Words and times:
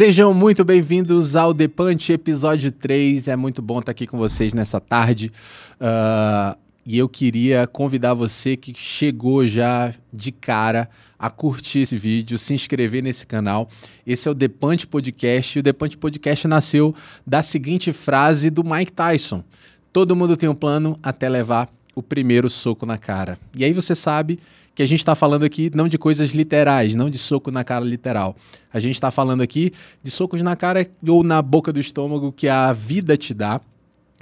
Sejam 0.00 0.32
muito 0.32 0.64
bem-vindos 0.64 1.36
ao 1.36 1.52
The 1.52 1.68
Punch 1.68 2.10
episódio 2.10 2.72
3. 2.72 3.28
É 3.28 3.36
muito 3.36 3.60
bom 3.60 3.80
estar 3.80 3.92
aqui 3.92 4.06
com 4.06 4.16
vocês 4.16 4.54
nessa 4.54 4.80
tarde. 4.80 5.30
Uh, 5.78 6.58
e 6.86 6.96
eu 6.96 7.06
queria 7.06 7.66
convidar 7.66 8.14
você 8.14 8.56
que 8.56 8.72
chegou 8.74 9.46
já 9.46 9.92
de 10.10 10.32
cara 10.32 10.88
a 11.18 11.28
curtir 11.28 11.80
esse 11.80 11.98
vídeo, 11.98 12.38
se 12.38 12.54
inscrever 12.54 13.02
nesse 13.02 13.26
canal. 13.26 13.68
Esse 14.06 14.26
é 14.26 14.30
o 14.30 14.34
The 14.34 14.48
Punch 14.48 14.86
Podcast. 14.86 15.58
O 15.58 15.62
The 15.62 15.74
Punch 15.74 15.98
Podcast 15.98 16.48
nasceu 16.48 16.94
da 17.26 17.42
seguinte 17.42 17.92
frase 17.92 18.48
do 18.48 18.64
Mike 18.64 18.92
Tyson: 18.92 19.44
Todo 19.92 20.16
mundo 20.16 20.34
tem 20.34 20.48
um 20.48 20.54
plano 20.54 20.98
até 21.02 21.28
levar 21.28 21.68
o 21.94 22.02
primeiro 22.02 22.48
soco 22.48 22.86
na 22.86 22.96
cara. 22.96 23.38
E 23.54 23.66
aí 23.66 23.74
você 23.74 23.94
sabe 23.94 24.38
que 24.74 24.82
a 24.82 24.86
gente 24.86 25.00
está 25.00 25.14
falando 25.14 25.44
aqui 25.44 25.70
não 25.74 25.88
de 25.88 25.98
coisas 25.98 26.32
literais, 26.32 26.94
não 26.94 27.10
de 27.10 27.18
soco 27.18 27.50
na 27.50 27.64
cara 27.64 27.84
literal. 27.84 28.36
A 28.72 28.80
gente 28.80 28.94
está 28.94 29.10
falando 29.10 29.42
aqui 29.42 29.72
de 30.02 30.10
socos 30.10 30.42
na 30.42 30.56
cara 30.56 30.88
ou 31.06 31.22
na 31.22 31.42
boca 31.42 31.72
do 31.72 31.80
estômago 31.80 32.32
que 32.32 32.48
a 32.48 32.72
vida 32.72 33.16
te 33.16 33.34
dá 33.34 33.60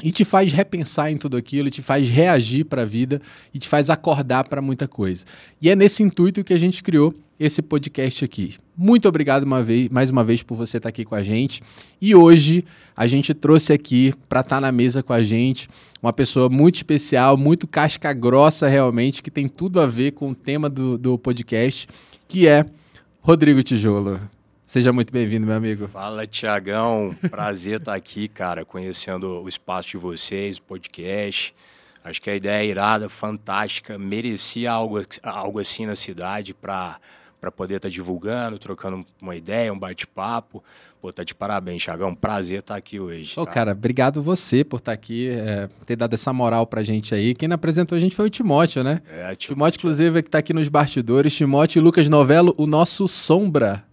e 0.03 0.13
te 0.13 0.25
faz 0.25 0.53
repensar 0.53 1.11
em 1.11 1.17
tudo 1.17 1.37
aquilo, 1.37 1.71
te 1.71 1.83
faz 1.83 2.09
reagir 2.09 2.65
para 2.65 2.83
a 2.83 2.87
vida 2.87 3.21
e 3.53 3.59
te 3.59 3.69
faz 3.69 3.91
acordar 3.91 4.45
para 4.45 4.63
muita 4.63 4.87
coisa. 4.87 5.25
E 5.61 5.69
é 5.69 5.77
nesse 5.77 6.03
intuito 6.03 6.45
que 6.45 6.55
a 6.55 6.59
gente 6.59 6.83
criou 6.83 7.15
esse 7.39 7.61
podcast 7.63 8.25
aqui. 8.25 8.57
Muito 8.81 9.09
obrigado 9.09 9.43
uma 9.43 9.61
vez, 9.61 9.89
mais 9.89 10.09
uma 10.09 10.23
vez 10.23 10.41
por 10.41 10.55
você 10.55 10.77
estar 10.77 10.89
aqui 10.89 11.05
com 11.05 11.17
a 11.17 11.23
gente. 11.25 11.61
E 12.01 12.15
hoje 12.15 12.65
a 12.97 13.09
gente 13.09 13.35
trouxe 13.35 13.73
aqui 13.73 14.15
para 14.29 14.39
estar 14.39 14.61
na 14.61 14.71
mesa 14.71 15.03
com 15.03 15.13
a 15.13 15.21
gente 15.21 15.69
uma 16.01 16.13
pessoa 16.13 16.49
muito 16.49 16.77
especial, 16.77 17.37
muito 17.37 17.67
casca 17.67 18.13
grossa 18.13 18.69
realmente, 18.69 19.21
que 19.21 19.33
tem 19.33 19.49
tudo 19.49 19.81
a 19.81 19.87
ver 19.89 20.13
com 20.13 20.31
o 20.31 20.35
tema 20.35 20.71
do, 20.71 20.97
do 20.97 21.19
podcast, 21.19 21.89
que 22.29 22.47
é 22.47 22.65
Rodrigo 23.21 23.65
Tijolo. 23.65 24.21
Seja 24.65 24.93
muito 24.93 25.13
bem-vindo, 25.13 25.45
meu 25.45 25.57
amigo. 25.57 25.89
Fala, 25.89 26.25
Tiagão. 26.25 27.17
Prazer 27.29 27.81
estar 27.81 27.95
aqui, 27.95 28.29
cara, 28.29 28.65
conhecendo 28.65 29.43
o 29.43 29.49
espaço 29.49 29.89
de 29.89 29.97
vocês, 29.97 30.59
o 30.59 30.63
podcast. 30.63 31.53
Acho 32.05 32.23
que 32.23 32.31
a 32.31 32.37
ideia 32.37 32.63
é 32.63 32.67
irada, 32.67 33.09
fantástica. 33.09 33.99
Merecia 33.99 34.71
algo, 34.71 35.05
algo 35.21 35.59
assim 35.59 35.85
na 35.85 35.97
cidade 35.97 36.55
para 36.55 37.01
para 37.41 37.51
poder 37.51 37.77
estar 37.77 37.89
tá 37.89 37.93
divulgando, 37.93 38.59
trocando 38.59 39.05
uma 39.21 39.37
ideia, 39.37 39.73
um 39.73 39.79
bate-papo. 39.79 40.63
Pô, 41.01 41.13
tá 41.13 41.23
de 41.23 41.35
parabéns, 41.35 41.85
Thiagão. 41.85 42.15
Prazer 42.15 42.59
estar 42.59 42.75
tá 42.75 42.79
aqui 42.79 42.99
hoje. 42.99 43.39
Ô, 43.39 43.45
tá? 43.45 43.53
cara, 43.53 43.73
obrigado 43.73 44.21
você 44.21 44.65
por 44.65 44.79
estar 44.79 44.91
tá 44.91 44.95
aqui, 44.95 45.29
é, 45.29 45.69
ter 45.87 45.95
dado 45.95 46.15
essa 46.15 46.33
moral 46.33 46.67
pra 46.67 46.83
gente 46.83 47.15
aí. 47.15 47.35
Quem 47.35 47.53
apresentou 47.53 47.97
a 47.97 48.01
gente 48.01 48.17
foi 48.17 48.27
o 48.27 48.31
Timóteo, 48.31 48.83
né? 48.83 49.01
É, 49.09 49.35
Timóteo, 49.35 49.49
Timóteo 49.49 49.79
inclusive, 49.79 50.19
é 50.19 50.23
que 50.23 50.31
tá 50.31 50.39
aqui 50.39 50.53
nos 50.53 50.69
bastidores. 50.69 51.35
Timóteo 51.35 51.79
e 51.79 51.83
Lucas 51.83 52.09
Novello, 52.09 52.55
o 52.59 52.67
nosso 52.67 53.07
sombra 53.07 53.85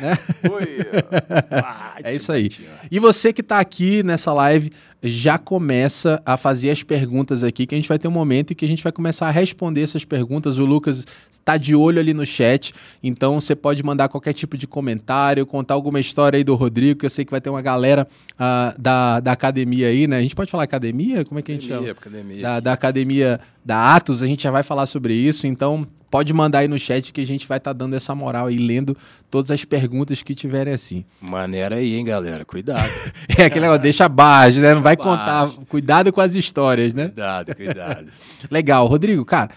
né? 0.00 0.18
É 2.04 2.12
isso 2.14 2.32
aí. 2.32 2.50
E 2.90 2.98
você 2.98 3.32
que 3.32 3.42
está 3.42 3.60
aqui 3.60 4.02
nessa 4.02 4.32
live 4.32 4.72
já 5.02 5.36
começa 5.38 6.20
a 6.24 6.36
fazer 6.36 6.70
as 6.70 6.82
perguntas 6.82 7.42
aqui, 7.42 7.66
que 7.66 7.74
a 7.74 7.78
gente 7.78 7.88
vai 7.88 7.98
ter 7.98 8.08
um 8.08 8.12
momento 8.12 8.52
em 8.52 8.56
que 8.56 8.64
a 8.64 8.68
gente 8.68 8.82
vai 8.82 8.92
começar 8.92 9.26
a 9.26 9.30
responder 9.30 9.82
essas 9.82 10.04
perguntas. 10.04 10.58
O 10.58 10.64
Lucas 10.64 11.04
está 11.30 11.56
de 11.56 11.74
olho 11.74 12.00
ali 12.00 12.14
no 12.14 12.24
chat, 12.24 12.72
então 13.02 13.40
você 13.40 13.54
pode 13.54 13.82
mandar 13.82 14.08
qualquer 14.08 14.32
tipo 14.32 14.56
de 14.56 14.66
comentário, 14.66 15.44
contar 15.44 15.74
alguma 15.74 15.98
história 16.00 16.36
aí 16.36 16.44
do 16.44 16.54
Rodrigo, 16.54 17.00
que 17.00 17.06
eu 17.06 17.10
sei 17.10 17.24
que 17.24 17.30
vai 17.30 17.40
ter 17.40 17.50
uma 17.50 17.62
galera 17.62 18.06
uh, 18.34 18.80
da, 18.80 19.20
da 19.20 19.32
academia 19.32 19.88
aí, 19.88 20.06
né? 20.06 20.18
A 20.18 20.22
gente 20.22 20.36
pode 20.36 20.50
falar 20.50 20.64
academia? 20.64 21.24
Como 21.24 21.38
é 21.38 21.42
que 21.42 21.52
a 21.52 21.54
gente 21.54 21.66
chama? 21.66 21.90
Academia. 21.90 22.42
Da, 22.42 22.60
da 22.60 22.72
academia 22.72 23.40
da 23.64 23.96
Atos, 23.96 24.22
a 24.22 24.26
gente 24.26 24.42
já 24.42 24.50
vai 24.50 24.62
falar 24.62 24.86
sobre 24.86 25.14
isso, 25.14 25.46
então 25.46 25.86
pode 26.12 26.30
mandar 26.34 26.58
aí 26.58 26.68
no 26.68 26.78
chat 26.78 27.10
que 27.10 27.22
a 27.22 27.26
gente 27.26 27.48
vai 27.48 27.56
estar 27.56 27.70
tá 27.70 27.78
dando 27.78 27.96
essa 27.96 28.14
moral 28.14 28.48
aí, 28.48 28.58
lendo 28.58 28.94
todas 29.30 29.50
as 29.50 29.64
perguntas 29.64 30.22
que 30.22 30.34
tiverem 30.34 30.74
assim. 30.74 31.06
Maneira 31.22 31.76
aí, 31.76 31.94
hein, 31.94 32.04
galera? 32.04 32.44
Cuidado. 32.44 32.92
é 33.38 33.46
aquele 33.46 33.62
negócio, 33.62 33.82
deixa 33.82 34.06
baixo, 34.10 34.58
né? 34.58 34.74
Não 34.74 34.82
vai 34.82 34.94
contar. 34.94 35.48
Cuidado 35.70 36.12
com 36.12 36.20
as 36.20 36.34
histórias, 36.34 36.92
né? 36.92 37.04
Cuidado, 37.04 37.56
cuidado. 37.56 38.08
Legal. 38.50 38.86
Rodrigo, 38.86 39.24
cara, 39.24 39.52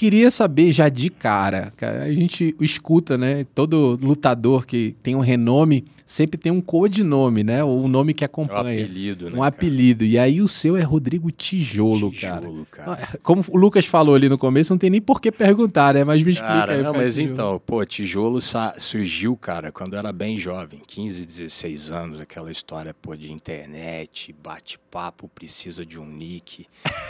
queria 0.00 0.30
saber 0.30 0.72
já 0.72 0.88
de 0.88 1.10
cara, 1.10 1.74
cara, 1.76 2.04
a 2.04 2.14
gente 2.14 2.56
escuta, 2.58 3.18
né? 3.18 3.44
Todo 3.54 3.98
lutador 4.00 4.64
que 4.64 4.96
tem 5.02 5.14
um 5.14 5.20
renome 5.20 5.84
sempre 6.06 6.38
tem 6.38 6.50
um 6.50 6.62
codinome, 6.62 7.44
né? 7.44 7.62
Ou 7.62 7.84
um 7.84 7.86
nome 7.86 8.14
que 8.14 8.24
acompanha. 8.24 8.80
Um 8.80 8.84
apelido, 8.84 9.30
né? 9.30 9.36
Um 9.36 9.42
apelido. 9.42 10.02
E 10.02 10.18
aí 10.18 10.40
o 10.40 10.48
seu 10.48 10.74
é 10.74 10.80
Rodrigo 10.80 11.30
Tijolo, 11.30 12.10
Tijolo 12.10 12.66
cara. 12.70 12.96
cara. 12.96 13.18
Como 13.22 13.44
o 13.50 13.58
Lucas 13.58 13.84
falou 13.84 14.14
ali 14.14 14.26
no 14.26 14.38
começo, 14.38 14.72
não 14.72 14.78
tem 14.78 14.88
nem 14.88 15.02
por 15.02 15.20
que 15.20 15.30
perguntar, 15.30 15.92
né? 15.92 16.02
Mas 16.02 16.22
me 16.22 16.30
explica 16.30 16.54
cara, 16.54 16.72
aí. 16.76 16.82
Não, 16.82 16.94
mas 16.94 17.16
tijolo. 17.16 17.32
então, 17.34 17.62
pô, 17.66 17.84
Tijolo 17.84 18.38
surgiu, 18.78 19.36
cara, 19.36 19.70
quando 19.70 19.92
eu 19.92 19.98
era 19.98 20.14
bem 20.14 20.38
jovem, 20.38 20.80
15, 20.86 21.26
16 21.26 21.90
anos, 21.90 22.20
aquela 22.20 22.50
história, 22.50 22.94
pô, 22.94 23.14
de 23.14 23.30
internet, 23.30 24.34
bate-papo, 24.42 25.28
precisa 25.28 25.84
de 25.84 26.00
um 26.00 26.06
nick. 26.06 26.66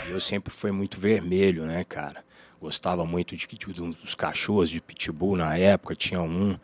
e 0.09 0.11
eu 0.11 0.19
sempre 0.19 0.53
fui 0.53 0.73
muito 0.73 0.99
vermelho, 0.99 1.63
né, 1.65 1.85
cara? 1.85 2.29
Gostava 2.61 3.03
muito 3.03 3.35
de, 3.35 3.47
de, 3.47 3.73
dos 3.73 4.13
cachorros 4.13 4.69
de 4.69 4.79
pitbull 4.79 5.35
na 5.35 5.57
época, 5.57 5.95
tinha 5.95 6.21
um. 6.21 6.55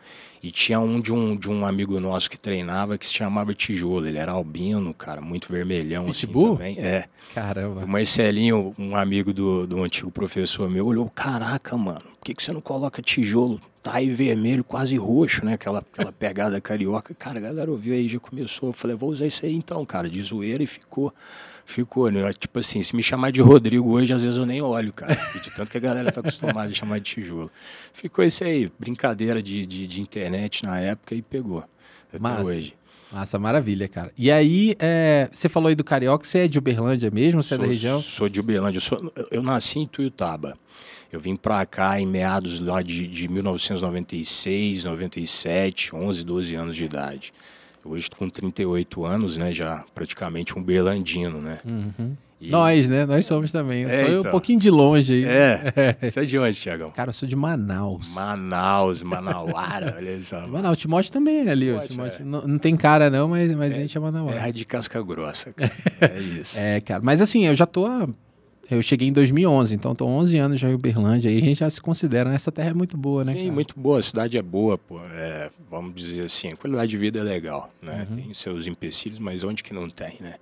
E 0.44 0.52
tinha 0.52 0.80
um 0.80 1.02
de 1.02 1.12
um, 1.12 1.35
de 1.35 1.50
um 1.50 1.66
amigo 1.66 2.00
nosso 2.00 2.30
que 2.30 2.38
treinava 2.38 3.00
que 3.00 3.06
se 3.08 3.16
chamava 3.16 3.56
Tijolo. 3.56 4.07
Ele 4.07 4.19
era 4.19 4.31
albino, 4.31 4.94
cara, 4.94 5.19
muito 5.19 5.52
vermelhão 5.52 6.03
assim 6.03 6.28
Pitbull? 6.28 6.53
assim 6.53 6.57
também. 6.57 6.80
É. 6.80 7.06
Caramba. 7.34 7.84
O 7.84 7.88
Marcelinho, 7.88 8.75
um 8.78 8.96
amigo 8.96 9.34
do, 9.34 9.66
do 9.66 9.84
antigo 9.84 10.12
professor 10.12 10.69
meu, 10.69 10.86
olhou: 10.86 11.09
caraca, 11.09 11.75
mano, 11.75 12.02
por 12.02 12.19
que, 12.24 12.36
que 12.36 12.44
você 12.44 12.52
não 12.52 12.62
coloca 12.62 13.02
tijolo? 13.02 13.59
Aí 13.92 14.09
vermelho, 14.09 14.64
quase 14.64 14.98
roxo, 14.98 15.46
né? 15.46 15.53
Aquela, 15.53 15.80
aquela 15.80 16.12
pegada 16.12 16.59
carioca. 16.62 17.14
Cara, 17.14 17.40
a 17.40 17.42
galera 17.42 17.70
ouviu 17.70 17.94
aí, 17.94 18.08
já 18.08 18.20
começou. 18.20 18.70
Eu 18.70 18.74
falei, 18.74 18.96
vou 18.96 19.09
usar 19.09 19.25
isso 19.25 19.46
aí 19.46 19.53
então, 19.53 19.86
cara, 19.86 20.09
de 20.09 20.22
zoeira 20.22 20.64
e 20.64 20.68
ficou 20.68 21.14
ficou, 21.68 22.09
né? 22.09 22.31
Tipo 22.31 22.59
assim, 22.59 22.81
se 22.81 22.96
me 22.96 23.03
chamar 23.03 23.31
de 23.31 23.42
Rodrigo 23.42 23.92
hoje, 23.92 24.14
às 24.14 24.22
vezes 24.22 24.38
eu 24.38 24.46
nem 24.46 24.62
olho, 24.62 24.94
cara. 24.94 25.14
De 25.44 25.52
tanto 25.52 25.70
que 25.70 25.78
a 25.78 25.81
galera 25.81 26.12
tá 26.12 26.22
acostumada 26.22 26.70
a 26.70 26.74
chamar 26.74 27.00
de 27.00 27.12
tijolo. 27.12 27.52
Ficou 27.94 28.24
isso 28.24 28.44
aí, 28.44 28.72
brincadeira 28.80 29.44
de, 29.44 29.66
de, 29.66 29.86
de 29.86 30.02
internet 30.02 30.64
na 30.64 30.80
época 30.80 31.14
e 31.14 31.22
pegou. 31.22 31.64
Até 32.08 32.22
Massa. 32.22 32.44
hoje. 32.44 32.74
Massa, 33.12 33.38
maravilha, 33.38 33.88
cara. 33.88 34.12
E 34.18 34.31
aí, 34.31 34.75
é, 34.80 35.30
você 35.31 35.48
falou 35.48 35.68
aí 35.68 35.75
do 35.75 35.84
Carioca, 35.84 36.25
você 36.25 36.40
é 36.40 36.48
de 36.48 36.58
Uberlândia 36.58 37.12
mesmo? 37.12 37.44
Você 37.44 37.56
sou, 37.56 37.58
é 37.58 37.62
da 37.62 37.68
região? 37.68 38.02
Sou 38.02 38.30
de 38.30 38.40
Uberlândia. 38.40 38.78
Eu, 38.78 38.81
sou, 38.81 39.14
eu 39.30 39.44
nasci 39.44 39.80
em 39.80 39.86
Tuiutaba. 39.86 40.56
Eu 41.12 41.19
vim 41.19 41.35
para 41.35 41.66
cá 41.66 42.00
em 42.00 42.06
meados 42.06 42.59
lá 42.59 42.81
de, 42.81 43.07
de 43.07 43.28
1996, 43.28 44.84
97, 44.84 45.95
11, 45.95 46.23
12 46.25 46.56
anos 46.56 46.75
de 46.75 46.85
idade. 46.85 47.34
Hoje 47.84 48.03
estou 48.03 48.19
com 48.19 48.29
38 48.29 49.06
anos, 49.06 49.38
né? 49.38 49.53
Já 49.53 49.85
praticamente 49.95 50.57
um 50.57 50.63
berlandino, 50.63 51.41
né? 51.41 51.59
Uhum. 51.66 52.16
E... 52.40 52.51
Nós, 52.51 52.88
né? 52.88 53.06
Nós 53.06 53.25
somos 53.25 53.51
também. 53.51 53.85
É, 53.85 54.00
sou 54.00 54.07
então. 54.07 54.29
um 54.29 54.31
pouquinho 54.31 54.59
de 54.59 54.69
longe 54.69 55.13
aí. 55.13 55.25
É. 55.25 55.97
Você 56.09 56.19
é 56.19 56.23
de 56.25 56.38
onde, 56.38 56.59
Tiagão? 56.59 56.91
Cara, 56.91 57.09
eu 57.09 57.13
sou 57.13 57.28
de 57.28 57.35
Manaus. 57.35 58.13
Manaus, 58.13 59.01
Manauara, 59.01 59.95
olha 59.97 60.22
só. 60.22 60.45
Manaus, 60.47 60.78
Timóteo 60.78 61.12
também 61.12 61.47
é 61.47 61.50
ali. 61.50 61.66
Timóteo, 61.68 61.88
Timóteo. 61.89 62.22
É. 62.22 62.25
Não, 62.25 62.41
não, 62.41 62.59
tem 62.59 62.75
cara 62.78 63.09
não, 63.09 63.29
mas, 63.29 63.56
mas 63.56 63.74
é, 63.74 63.78
a 63.78 63.79
gente 63.79 63.97
é 63.97 64.00
Manauara. 64.00 64.50
É 64.50 64.51
de 64.51 64.66
casca 64.66 65.01
grossa, 65.01 65.51
cara. 65.53 65.72
É 66.00 66.19
isso. 66.19 66.59
é, 66.59 66.79
cara. 66.79 67.01
Mas 67.03 67.22
assim, 67.22 67.45
eu 67.45 67.56
já 67.56 67.66
tô 67.66 67.85
há 67.88 68.07
eu 68.70 68.82
cheguei 68.82 69.08
em 69.08 69.14
2011, 69.14 69.76
então 69.76 69.94
estou 69.94 70.10
11 70.10 70.38
anos 70.38 70.60
já 70.60 70.70
em 70.70 70.74
Uberlândia 70.74 71.30
e 71.30 71.38
a 71.38 71.40
gente 71.40 71.60
já 71.60 71.70
se 71.70 71.82
considera, 71.82 72.30
né? 72.30 72.36
essa 72.36 72.52
terra 72.52 72.72
é 72.72 72.74
muito 72.74 72.98
boa, 72.98 73.24
né? 73.24 73.32
Sim, 73.32 73.40
cara? 73.40 73.52
muito 73.52 73.80
boa, 73.80 74.00
a 74.00 74.02
cidade 74.02 74.38
é 74.38 74.42
boa, 74.42 74.78
pô. 74.78 75.00
É, 75.14 75.50
vamos 75.70 75.96
dizer 75.96 76.26
assim, 76.26 76.50
a 76.50 76.56
qualidade 76.56 76.92
de 76.92 76.98
vida 76.98 77.20
é 77.20 77.24
legal, 77.24 77.72
né? 77.82 78.06
Uhum. 78.10 78.16
Tem 78.16 78.34
seus 78.34 78.68
empecilhos, 78.68 79.20
mas 79.20 79.44
onde 79.44 79.64
que 79.64 79.74
não 79.74 79.88
tem, 79.90 80.16
né? 80.20 80.36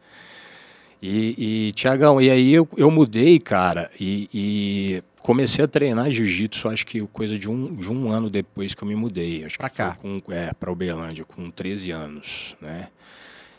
E, 1.01 1.67
e 1.67 1.71
Tiagão, 1.73 2.19
e 2.19 2.31
aí 2.31 2.53
eu, 2.53 2.67
eu 2.75 2.89
mudei, 2.89 3.37
cara, 3.37 3.91
e, 3.99 4.27
e 4.33 5.03
comecei 5.19 5.63
a 5.63 5.67
treinar 5.67 6.09
jiu-jitsu, 6.09 6.67
acho 6.69 6.85
que 6.85 7.01
coisa 7.07 7.37
de 7.37 7.49
um, 7.49 7.75
de 7.75 7.91
um 7.91 8.09
ano 8.09 8.29
depois 8.29 8.73
que 8.73 8.83
eu 8.83 8.87
me 8.87 8.95
mudei. 8.95 9.45
Acho 9.45 9.57
pra 9.57 9.69
que 9.69 9.77
cá? 9.77 9.95
Com, 9.95 10.21
é, 10.29 10.51
para 10.53 10.71
Uberlândia, 10.71 11.25
com 11.25 11.51
13 11.51 11.91
anos, 11.91 12.55
né? 12.59 12.87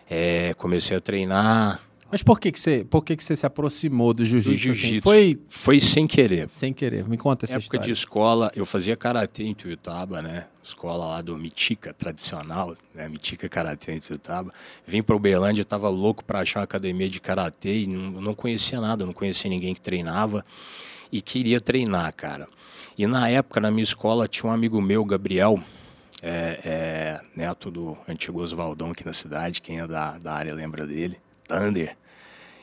É, 0.09 0.55
comecei 0.55 0.97
a 0.97 1.01
treinar, 1.01 1.81
mas 2.11 2.23
por 2.23 2.39
que, 2.39 2.53
que, 2.53 2.61
você, 2.61 2.85
por 2.85 3.03
que, 3.03 3.17
que 3.17 3.25
você 3.25 3.35
se 3.35 3.45
aproximou 3.45 4.15
do 4.15 4.25
jiu-jitsu? 4.25 4.57
Jiu 4.57 4.73
assim? 4.73 5.01
foi... 5.01 5.39
foi 5.49 5.81
sem 5.81 6.07
querer. 6.07 6.49
Sem 6.51 6.73
querer. 6.73 7.09
Me 7.09 7.17
conta 7.17 7.45
essa 7.45 7.55
época 7.55 7.65
história. 7.65 7.87
de 7.87 7.93
escola, 7.93 8.53
eu 8.55 8.65
fazia 8.65 8.97
karatê 8.97 9.45
em 9.45 9.55
Tuiutaba, 9.55 10.23
né? 10.23 10.47
Escola 10.63 11.07
lá 11.07 11.23
do 11.23 11.37
Mitica, 11.39 11.93
tradicional, 11.95 12.77
né? 12.95 13.09
Mitica 13.09 13.49
Karatê 13.49 13.93
em 13.93 14.01
Tuiutaba. 14.01 14.53
Vim 14.87 15.03
para 15.03 15.15
Uberlândia, 15.15 15.63
estava 15.63 15.89
louco 15.89 16.25
para 16.25 16.41
achar 16.41 16.61
uma 16.61 16.65
academia 16.65 17.09
de 17.09 17.21
karatê 17.21 17.83
e 17.83 17.87
não, 17.87 18.21
não 18.21 18.35
conhecia 18.35 18.81
nada, 18.81 19.07
não 19.07 19.13
conhecia 19.13 19.49
ninguém 19.49 19.75
que 19.75 19.81
treinava 19.81 20.45
e 21.13 21.23
queria 21.23 21.61
treinar, 21.61 22.13
cara. 22.15 22.49
E 22.99 23.07
na 23.07 23.29
época, 23.29 23.61
na 23.61 23.71
minha 23.71 23.83
escola, 23.83 24.27
tinha 24.27 24.51
um 24.51 24.53
amigo 24.53 24.81
meu, 24.81 25.05
Gabriel, 25.05 25.63
é, 26.23 26.61
é, 26.65 27.21
neto 27.37 27.71
do 27.71 27.97
antigo 28.09 28.41
Oswaldão 28.41 28.91
aqui 28.91 29.05
na 29.05 29.13
cidade, 29.13 29.61
quem 29.61 29.81
é 29.81 29.87
da, 29.87 30.19
da 30.19 30.33
área 30.33 30.55
lembra 30.55 30.87
dele. 30.87 31.19
Thunder. 31.47 31.97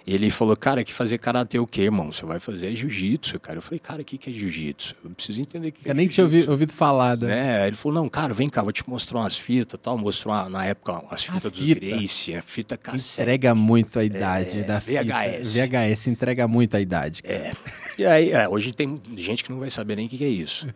ele 0.06 0.30
falou, 0.30 0.56
cara, 0.58 0.84
que 0.84 0.94
fazer 0.94 1.18
karatê 1.18 1.58
o 1.60 1.66
quê, 1.66 1.84
irmão? 1.84 2.12
Você 2.12 2.26
vai 2.26 2.38
fazer 2.38 2.76
jiu-jitsu, 2.76 3.40
cara. 3.40 3.58
Eu 3.58 3.62
falei, 3.62 3.80
cara, 3.80 4.02
o 4.02 4.06
que, 4.06 4.18
que 4.18 4.30
é 4.30 4.34
jiu-jitsu? 4.34 4.96
Eu 5.04 5.12
preciso 5.12 5.40
entender 5.40 5.70
o 5.70 5.72
que, 5.72 5.82
que 5.84 5.88
é 5.88 5.92
Eu 5.92 5.96
nem 5.96 6.08
tinha 6.10 6.26
ouvido, 6.26 6.52
ouvido 6.52 6.74
falar. 6.74 7.16
Né? 7.18 7.28
né? 7.28 7.68
Ele 7.68 7.76
falou, 7.78 8.02
não, 8.02 8.10
cara, 8.10 8.34
vem 8.34 8.50
cá, 8.50 8.62
vou 8.62 8.74
te 8.74 8.84
mostrar 8.90 9.20
umas 9.20 9.38
fitas 9.38 9.80
tal. 9.82 9.98
Mostrou 9.98 10.34
uma- 10.34 10.50
na 10.50 10.66
época 10.66 11.02
as 11.10 11.24
fitas 11.24 11.50
dos 11.52 11.62
fita. 11.62 11.80
Gracie, 11.86 12.36
a 12.36 12.42
fita 12.42 12.76
cassete. 12.76 13.22
Entrega 13.22 13.56
muito 13.56 13.98
a 13.98 14.04
idade 14.04 14.60
É, 14.60 14.64
da 14.64 14.82
fita. 14.82 15.04
VHS. 15.06 15.54
VHS 15.54 16.08
entrega 16.08 16.48
muito 16.50 16.76
a 16.76 16.82
idade. 16.82 17.24
Cara. 17.24 17.34
É. 17.36 17.54
E 17.98 18.06
aí, 18.06 18.32
é, 18.32 18.50
hoje 18.50 18.74
tem 18.74 19.02
gente 19.16 19.42
que 19.44 19.52
não 19.52 19.60
vai 19.60 19.70
saber 19.70 19.96
nem 19.96 20.08
o 20.08 20.10
que, 20.10 20.18
que 20.18 20.26
é 20.26 20.28
isso. 20.30 20.68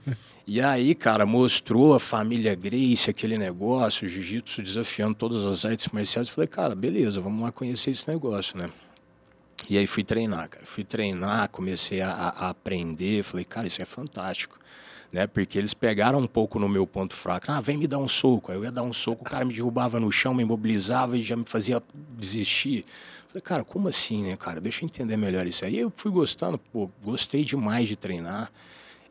E 0.50 0.62
aí, 0.62 0.96
cara, 0.96 1.26
mostrou 1.26 1.94
a 1.94 2.00
família 2.00 2.56
Grace, 2.56 3.10
aquele 3.10 3.38
negócio, 3.38 4.08
jiu-jitsu 4.08 4.64
desafiando 4.64 5.14
todas 5.14 5.46
as 5.46 5.66
artes 5.66 5.90
marciais. 5.90 6.30
Eu 6.30 6.34
falei, 6.34 6.48
cara, 6.48 6.74
beleza, 6.74 7.20
vamos 7.20 7.44
lá 7.44 7.52
conhecer 7.52 7.92
esse 7.92 8.10
negócio, 8.10 8.58
né? 8.58 8.70
E 9.70 9.78
aí 9.78 9.86
fui 9.86 10.06
treinar, 10.06 10.48
cara. 10.48 10.66
Fui 10.66 10.86
treinar, 10.86 11.50
comecei 11.50 12.00
a, 12.00 12.10
a 12.10 12.50
aprender. 12.50 13.24
Falei, 13.24 13.44
cara, 13.44 13.68
isso 13.68 13.82
é 13.82 13.86
fantástico. 13.86 14.58
Né? 15.12 15.28
Porque 15.28 15.58
eles 15.58 15.74
pegaram 15.74 16.20
um 16.20 16.28
pouco 16.28 16.58
no 16.60 16.70
meu 16.70 16.88
ponto 16.88 17.14
fraco. 17.14 17.52
Ah, 17.52 17.60
vem 17.60 17.76
me 17.76 17.86
dar 17.86 17.98
um 17.98 18.08
soco. 18.08 18.50
Aí 18.50 18.58
eu 18.58 18.64
ia 18.64 18.72
dar 18.72 18.84
um 18.84 18.94
soco, 18.94 19.26
o 19.26 19.30
cara 19.30 19.44
me 19.44 19.54
derrubava 19.54 20.00
no 20.00 20.10
chão, 20.10 20.34
me 20.34 20.44
imobilizava 20.44 21.18
e 21.18 21.24
já 21.24 21.36
me 21.36 21.44
fazia 21.46 21.84
desistir. 22.18 22.86
Falei, 23.28 23.42
cara, 23.42 23.66
como 23.66 23.90
assim, 23.90 24.24
né, 24.24 24.38
cara? 24.38 24.62
Deixa 24.62 24.86
eu 24.86 24.88
entender 24.88 25.18
melhor 25.18 25.46
isso 25.46 25.66
aí. 25.66 25.78
Eu 25.78 25.92
fui 25.94 26.10
gostando, 26.10 26.58
pô, 26.58 26.90
gostei 27.04 27.44
demais 27.44 27.90
de 27.90 27.98
treinar. 27.98 28.50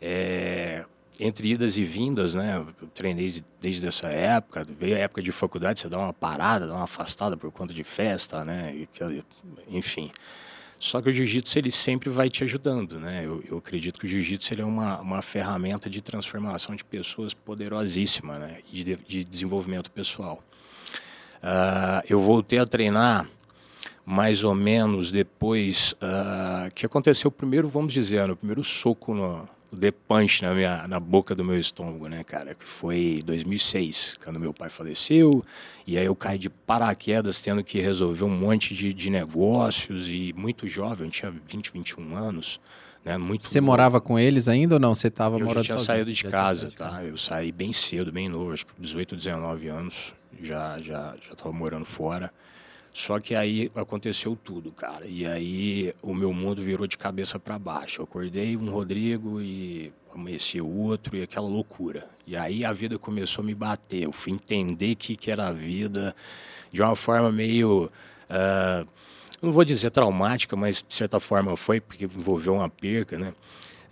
É, 0.00 0.87
entre 1.19 1.49
idas 1.49 1.77
e 1.79 1.85
vindas, 1.85 2.35
né? 2.35 2.65
Eu 2.81 2.89
treinei 2.89 3.31
de- 3.31 3.45
desde 3.61 3.87
essa 3.87 4.09
época. 4.09 4.63
Veio 4.79 4.97
a 4.97 4.99
época 4.99 5.23
de 5.23 5.33
faculdade, 5.33 5.81
você 5.81 5.89
dá 5.89 5.99
uma 5.99 6.13
parada, 6.13 6.67
dá 6.67 6.75
uma 6.75 6.85
afastada 6.85 7.37
por 7.37 7.51
conta 7.51 7.73
de 7.73 7.85
festa, 7.85 8.45
né? 8.45 8.87
Enfim. 9.69 10.11
Só 10.79 11.01
que 11.01 11.09
o 11.09 11.13
jiu-jitsu 11.13 11.59
ele 11.59 11.71
sempre 11.71 12.11
vai 12.11 12.29
te 12.29 12.45
ajudando, 12.45 13.01
né? 13.01 13.25
Eu, 13.25 13.43
eu 13.51 13.57
acredito 13.57 13.99
que 13.99 14.05
o 14.05 14.09
jiu-jitsu 14.09 14.53
ele 14.53 14.61
é 14.61 14.65
uma, 14.65 15.01
uma 15.01 15.23
ferramenta 15.23 15.89
de 15.89 16.03
transformação 16.03 16.77
de 16.77 16.85
pessoas 16.85 17.33
poderosíssima, 17.33 18.39
né? 18.39 18.59
De, 18.71 18.97
de 18.97 19.25
desenvolvimento 19.25 19.91
pessoal. 19.91 20.43
Ah, 21.43 22.03
eu 22.09 22.21
voltei 22.21 22.59
a 22.59 22.67
treinar 22.67 23.27
mais 24.05 24.45
ou 24.45 24.55
menos 24.55 25.11
depois 25.11 25.95
ah, 26.01 26.69
que 26.75 26.85
aconteceu 26.85 27.29
o 27.29 27.33
primeiro, 27.33 27.69
vamos 27.69 27.93
dizer, 27.93 28.31
o 28.31 28.37
primeiro 28.37 28.62
soco 28.62 29.15
no 29.15 29.49
the 29.78 29.90
punch 29.90 30.43
na 30.43 30.55
minha 30.55 30.87
na 30.88 30.99
boca 31.00 31.34
do 31.34 31.44
meu 31.44 31.58
estômago, 31.58 32.08
né, 32.08 32.25
cara, 32.25 32.55
que 32.55 32.64
foi 32.64 33.19
em 33.20 33.25
2006, 33.25 34.19
quando 34.25 34.40
meu 34.40 34.52
pai 34.52 34.69
faleceu, 34.69 35.43
e 35.87 35.96
aí 35.99 36.05
eu 36.06 36.14
caí 36.17 36.38
de 36.38 36.49
paraquedas 36.50 37.40
tendo 37.40 37.62
que 37.62 37.81
resolver 37.81 38.25
um 38.25 38.28
monte 38.31 38.75
de, 38.75 38.93
de 38.93 39.11
negócios 39.11 40.08
e 40.08 40.32
muito 40.37 40.67
jovem, 40.69 41.06
eu 41.06 41.11
tinha 41.12 41.31
20, 41.46 41.73
21 41.73 42.17
anos, 42.17 42.61
né, 43.05 43.17
muito 43.17 43.49
Você 43.49 43.61
morava 43.61 44.00
com 44.00 44.19
eles 44.19 44.49
ainda 44.49 44.75
ou 44.75 44.81
não? 44.81 44.94
Você 44.94 45.08
estava 45.08 45.37
Eu 45.38 45.44
morando 45.44 45.64
tinha 45.64 45.76
sozinho? 45.78 45.87
saído 45.96 46.12
de 46.12 46.17
Já 46.17 46.28
tinha 46.28 46.31
casa, 46.32 46.69
de 46.69 46.76
tá? 46.76 47.05
Eu 47.05 47.17
saí 47.17 47.52
bem 47.52 47.73
cedo, 47.73 48.11
bem 48.11 48.28
novo, 48.28 48.52
acho 48.52 48.67
que 48.67 48.73
18, 48.78 49.14
19 49.14 49.69
anos, 49.69 50.14
já 50.43 50.76
já 50.78 51.14
já 51.23 51.32
estava 51.32 51.52
morando 51.52 51.84
fora. 51.84 52.32
Só 52.97 53.21
que 53.21 53.35
aí 53.35 53.71
aconteceu 53.75 54.35
tudo, 54.35 54.73
cara. 54.73 55.05
E 55.07 55.27
aí 55.27 55.95
o 56.01 56.15
meu 56.15 56.33
mundo 56.33 56.63
virou 56.63 56.87
de 56.87 56.97
cabeça 56.97 57.39
para 57.39 57.59
baixo. 57.59 58.01
Eu 58.01 58.05
acordei 58.05 58.57
um 58.57 58.71
Rodrigo 58.71 59.39
e 59.39 59.93
amanheceu 60.15 60.65
o 60.65 60.79
outro 60.79 61.15
e 61.15 61.23
aquela 61.23 61.47
loucura. 61.47 62.09
E 62.27 62.35
aí 62.35 62.65
a 62.65 62.73
vida 62.73 62.99
começou 62.99 63.43
a 63.43 63.47
me 63.47 63.55
bater. 63.55 64.05
Eu 64.05 64.13
fui 64.13 64.33
entender 64.33 64.95
o 64.95 64.97
que, 64.97 65.15
que 65.15 65.31
era 65.31 65.49
a 65.49 65.53
vida 65.53 66.17
de 66.73 66.81
uma 66.81 66.97
forma 66.97 67.31
meio. 67.31 67.93
ah, 68.31 68.87
não 69.43 69.53
vou 69.53 69.63
dizer 69.63 69.91
traumática, 69.91 70.57
mas 70.57 70.83
de 70.83 70.95
certa 70.95 71.21
forma 71.21 71.55
foi, 71.55 71.83
porque 71.83 72.07
envolveu 72.07 72.55
uma 72.55 72.71
perca, 72.71 73.19
né? 73.19 73.35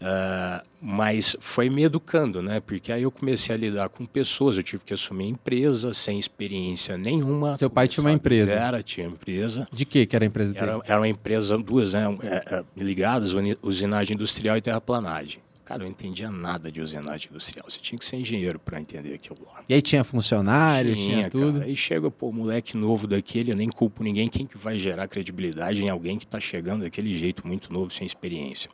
Ah, 0.00 0.62
mas 0.80 1.36
foi 1.40 1.70
me 1.70 1.84
educando, 1.84 2.42
né? 2.42 2.60
Porque 2.60 2.92
aí 2.92 3.02
eu 3.02 3.10
comecei 3.10 3.54
a 3.54 3.58
lidar 3.58 3.88
com 3.88 4.04
pessoas, 4.04 4.56
eu 4.56 4.62
tive 4.62 4.84
que 4.84 4.92
assumir 4.92 5.28
empresa 5.28 5.94
sem 5.94 6.18
experiência 6.18 6.98
nenhuma. 6.98 7.56
Seu 7.56 7.70
pai 7.70 7.88
tinha 7.88 8.04
uma 8.04 8.12
empresa? 8.12 8.52
Zero, 8.52 8.82
tinha 8.82 9.06
empresa. 9.06 9.66
De 9.72 9.84
que 9.84 10.04
que 10.04 10.14
era 10.14 10.24
a 10.24 10.28
empresa 10.28 10.52
dele? 10.52 10.66
Era, 10.66 10.80
era 10.84 11.00
uma 11.00 11.08
empresa, 11.08 11.56
duas, 11.56 11.94
né? 11.94 12.04
é, 12.22 12.56
é, 12.56 12.64
ligadas, 12.76 13.32
usinagem 13.62 14.14
industrial 14.14 14.56
e 14.56 14.60
terraplanagem. 14.60 15.40
Cara, 15.64 15.82
eu 15.82 15.86
não 15.86 15.92
entendia 15.92 16.30
nada 16.30 16.70
de 16.70 16.82
usinagem 16.82 17.28
industrial. 17.30 17.64
Você 17.66 17.78
tinha 17.80 17.98
que 17.98 18.04
ser 18.04 18.16
engenheiro 18.16 18.58
para 18.58 18.78
entender 18.78 19.14
aquilo 19.14 19.38
lá. 19.46 19.62
E 19.66 19.72
aí 19.72 19.80
tinha 19.80 20.04
funcionários, 20.04 20.98
tinha, 20.98 21.30
tudo. 21.30 21.54
Cara. 21.54 21.64
Aí 21.64 21.74
chega, 21.74 22.10
pô, 22.10 22.30
moleque 22.30 22.76
novo 22.76 23.06
daquele, 23.06 23.52
eu 23.52 23.56
nem 23.56 23.70
culpo 23.70 24.04
ninguém. 24.04 24.28
Quem 24.28 24.46
que 24.46 24.58
vai 24.58 24.78
gerar 24.78 25.08
credibilidade 25.08 25.82
em 25.82 25.88
alguém 25.88 26.18
que 26.18 26.26
está 26.26 26.38
chegando 26.38 26.82
daquele 26.82 27.16
jeito 27.16 27.46
muito 27.46 27.72
novo, 27.72 27.90
sem 27.90 28.06
experiência? 28.06 28.70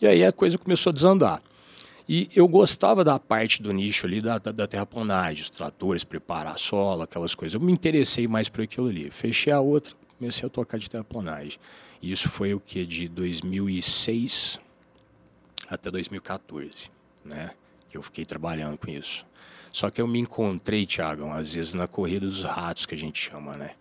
E 0.00 0.06
aí 0.06 0.24
a 0.24 0.32
coisa 0.32 0.58
começou 0.58 0.90
a 0.90 0.94
desandar. 0.94 1.42
E 2.08 2.28
eu 2.34 2.46
gostava 2.46 3.02
da 3.02 3.18
parte 3.18 3.60
do 3.60 3.72
nicho 3.72 4.06
ali 4.06 4.20
da, 4.20 4.38
da, 4.38 4.52
da 4.52 4.66
terraplanagem, 4.66 5.42
os 5.42 5.50
tratores, 5.50 6.04
preparar 6.04 6.54
a 6.54 6.58
sola, 6.58 7.04
aquelas 7.04 7.34
coisas. 7.34 7.54
Eu 7.54 7.60
me 7.60 7.72
interessei 7.72 8.28
mais 8.28 8.48
por 8.48 8.62
aquilo 8.62 8.88
ali. 8.88 9.10
Fechei 9.10 9.52
a 9.52 9.60
outra, 9.60 9.94
comecei 10.16 10.46
a 10.46 10.50
tocar 10.50 10.78
de 10.78 10.88
terraplanagem. 10.88 11.58
E 12.00 12.12
isso 12.12 12.28
foi 12.28 12.54
o 12.54 12.60
que? 12.60 12.86
De 12.86 13.08
2006 13.08 14.60
até 15.68 15.90
2014, 15.90 16.90
né? 17.24 17.50
Eu 17.92 18.02
fiquei 18.02 18.24
trabalhando 18.24 18.78
com 18.78 18.90
isso. 18.90 19.26
Só 19.76 19.90
que 19.90 20.00
eu 20.00 20.06
me 20.08 20.18
encontrei, 20.18 20.86
Thiago, 20.86 21.30
às 21.32 21.52
vezes 21.52 21.74
na 21.74 21.86
corrida 21.86 22.26
dos 22.26 22.42
ratos, 22.44 22.86
que 22.86 22.94
a 22.94 22.98
gente 22.98 23.20
chama, 23.22 23.52
né? 23.58 23.72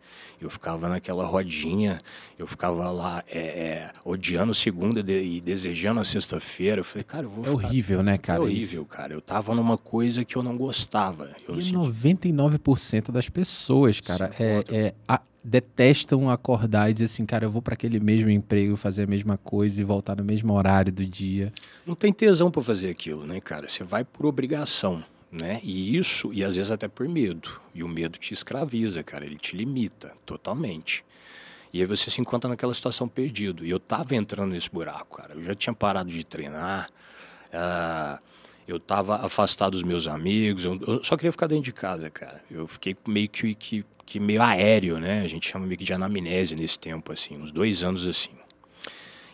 Eu 0.41 0.49
ficava 0.49 0.89
naquela 0.89 1.25
rodinha, 1.25 1.97
eu 2.37 2.45
ficava 2.45 2.91
lá 2.91 3.23
é, 3.29 3.39
é, 3.39 3.91
odiando 4.03 4.53
segunda 4.53 5.01
de- 5.01 5.21
e 5.23 5.39
desejando 5.39 6.01
a 6.01 6.03
sexta-feira. 6.03 6.81
Eu 6.81 6.83
falei, 6.83 7.05
cara, 7.05 7.23
eu 7.23 7.29
vou 7.29 7.45
É 7.45 7.47
ficar... 7.47 7.63
horrível, 7.67 8.03
né, 8.03 8.17
cara? 8.17 8.39
É 8.39 8.41
horrível, 8.43 8.83
cara. 8.85 9.13
Eu 9.13 9.21
tava 9.21 9.55
numa 9.55 9.77
coisa 9.77 10.25
que 10.25 10.35
eu 10.35 10.43
não 10.43 10.57
gostava. 10.57 11.29
Eu 11.47 11.57
Isso. 11.57 11.69
E 11.73 11.77
senti- 11.77 12.33
99% 12.33 13.09
das 13.13 13.29
pessoas, 13.29 14.01
cara, 14.01 14.27
Sim, 14.33 14.43
é, 14.43 14.63
é, 14.69 14.93
a- 15.07 15.21
detestam 15.41 16.29
acordar 16.29 16.89
e 16.89 16.93
dizer 16.93 17.05
assim, 17.05 17.25
cara, 17.25 17.45
eu 17.45 17.51
vou 17.51 17.61
para 17.61 17.73
aquele 17.75 18.01
mesmo 18.01 18.29
emprego, 18.29 18.75
fazer 18.75 19.03
a 19.03 19.07
mesma 19.07 19.37
coisa 19.37 19.79
e 19.81 19.85
voltar 19.85 20.17
no 20.17 20.25
mesmo 20.25 20.51
horário 20.53 20.91
do 20.91 21.05
dia. 21.05 21.53
não 21.87 21.95
tem 21.95 22.11
tesão 22.11 22.51
para 22.51 22.61
fazer 22.61 22.89
aquilo, 22.89 23.25
né, 23.25 23.39
cara? 23.39 23.69
Você 23.69 23.81
vai 23.85 24.03
por 24.03 24.25
obrigação, 24.25 25.01
né? 25.39 25.59
E 25.63 25.97
isso, 25.97 26.31
e 26.33 26.43
às 26.43 26.55
vezes 26.55 26.71
até 26.71 26.87
por 26.87 27.07
medo. 27.07 27.49
E 27.73 27.83
o 27.83 27.87
medo 27.87 28.17
te 28.17 28.33
escraviza, 28.33 29.03
cara, 29.03 29.25
ele 29.25 29.37
te 29.37 29.55
limita 29.55 30.13
totalmente. 30.25 31.03
E 31.73 31.81
aí 31.81 31.85
você 31.85 32.09
se 32.09 32.21
encontra 32.21 32.49
naquela 32.49 32.73
situação 32.73 33.07
perdido. 33.07 33.65
E 33.65 33.69
eu 33.69 33.79
tava 33.79 34.15
entrando 34.15 34.51
nesse 34.51 34.69
buraco, 34.69 35.17
cara. 35.17 35.33
Eu 35.33 35.43
já 35.43 35.53
tinha 35.53 35.73
parado 35.73 36.09
de 36.09 36.23
treinar, 36.23 36.87
ah, 37.51 38.19
eu 38.67 38.79
tava 38.79 39.17
afastado 39.25 39.71
dos 39.73 39.83
meus 39.83 40.07
amigos, 40.07 40.63
eu, 40.65 40.79
eu 40.87 41.03
só 41.03 41.15
queria 41.15 41.31
ficar 41.31 41.47
dentro 41.47 41.65
de 41.65 41.73
casa, 41.73 42.09
cara. 42.09 42.41
Eu 42.49 42.67
fiquei 42.67 42.95
meio 43.07 43.29
que, 43.29 43.53
que, 43.53 43.85
que 44.05 44.19
meio 44.19 44.41
aéreo, 44.41 44.99
né? 44.99 45.21
A 45.21 45.27
gente 45.27 45.47
chama 45.49 45.65
meio 45.65 45.77
que 45.77 45.83
de 45.83 45.93
anamnese 45.93 46.55
nesse 46.55 46.79
tempo, 46.79 47.11
assim, 47.11 47.37
uns 47.37 47.51
dois 47.51 47.83
anos 47.83 48.07
assim. 48.07 48.31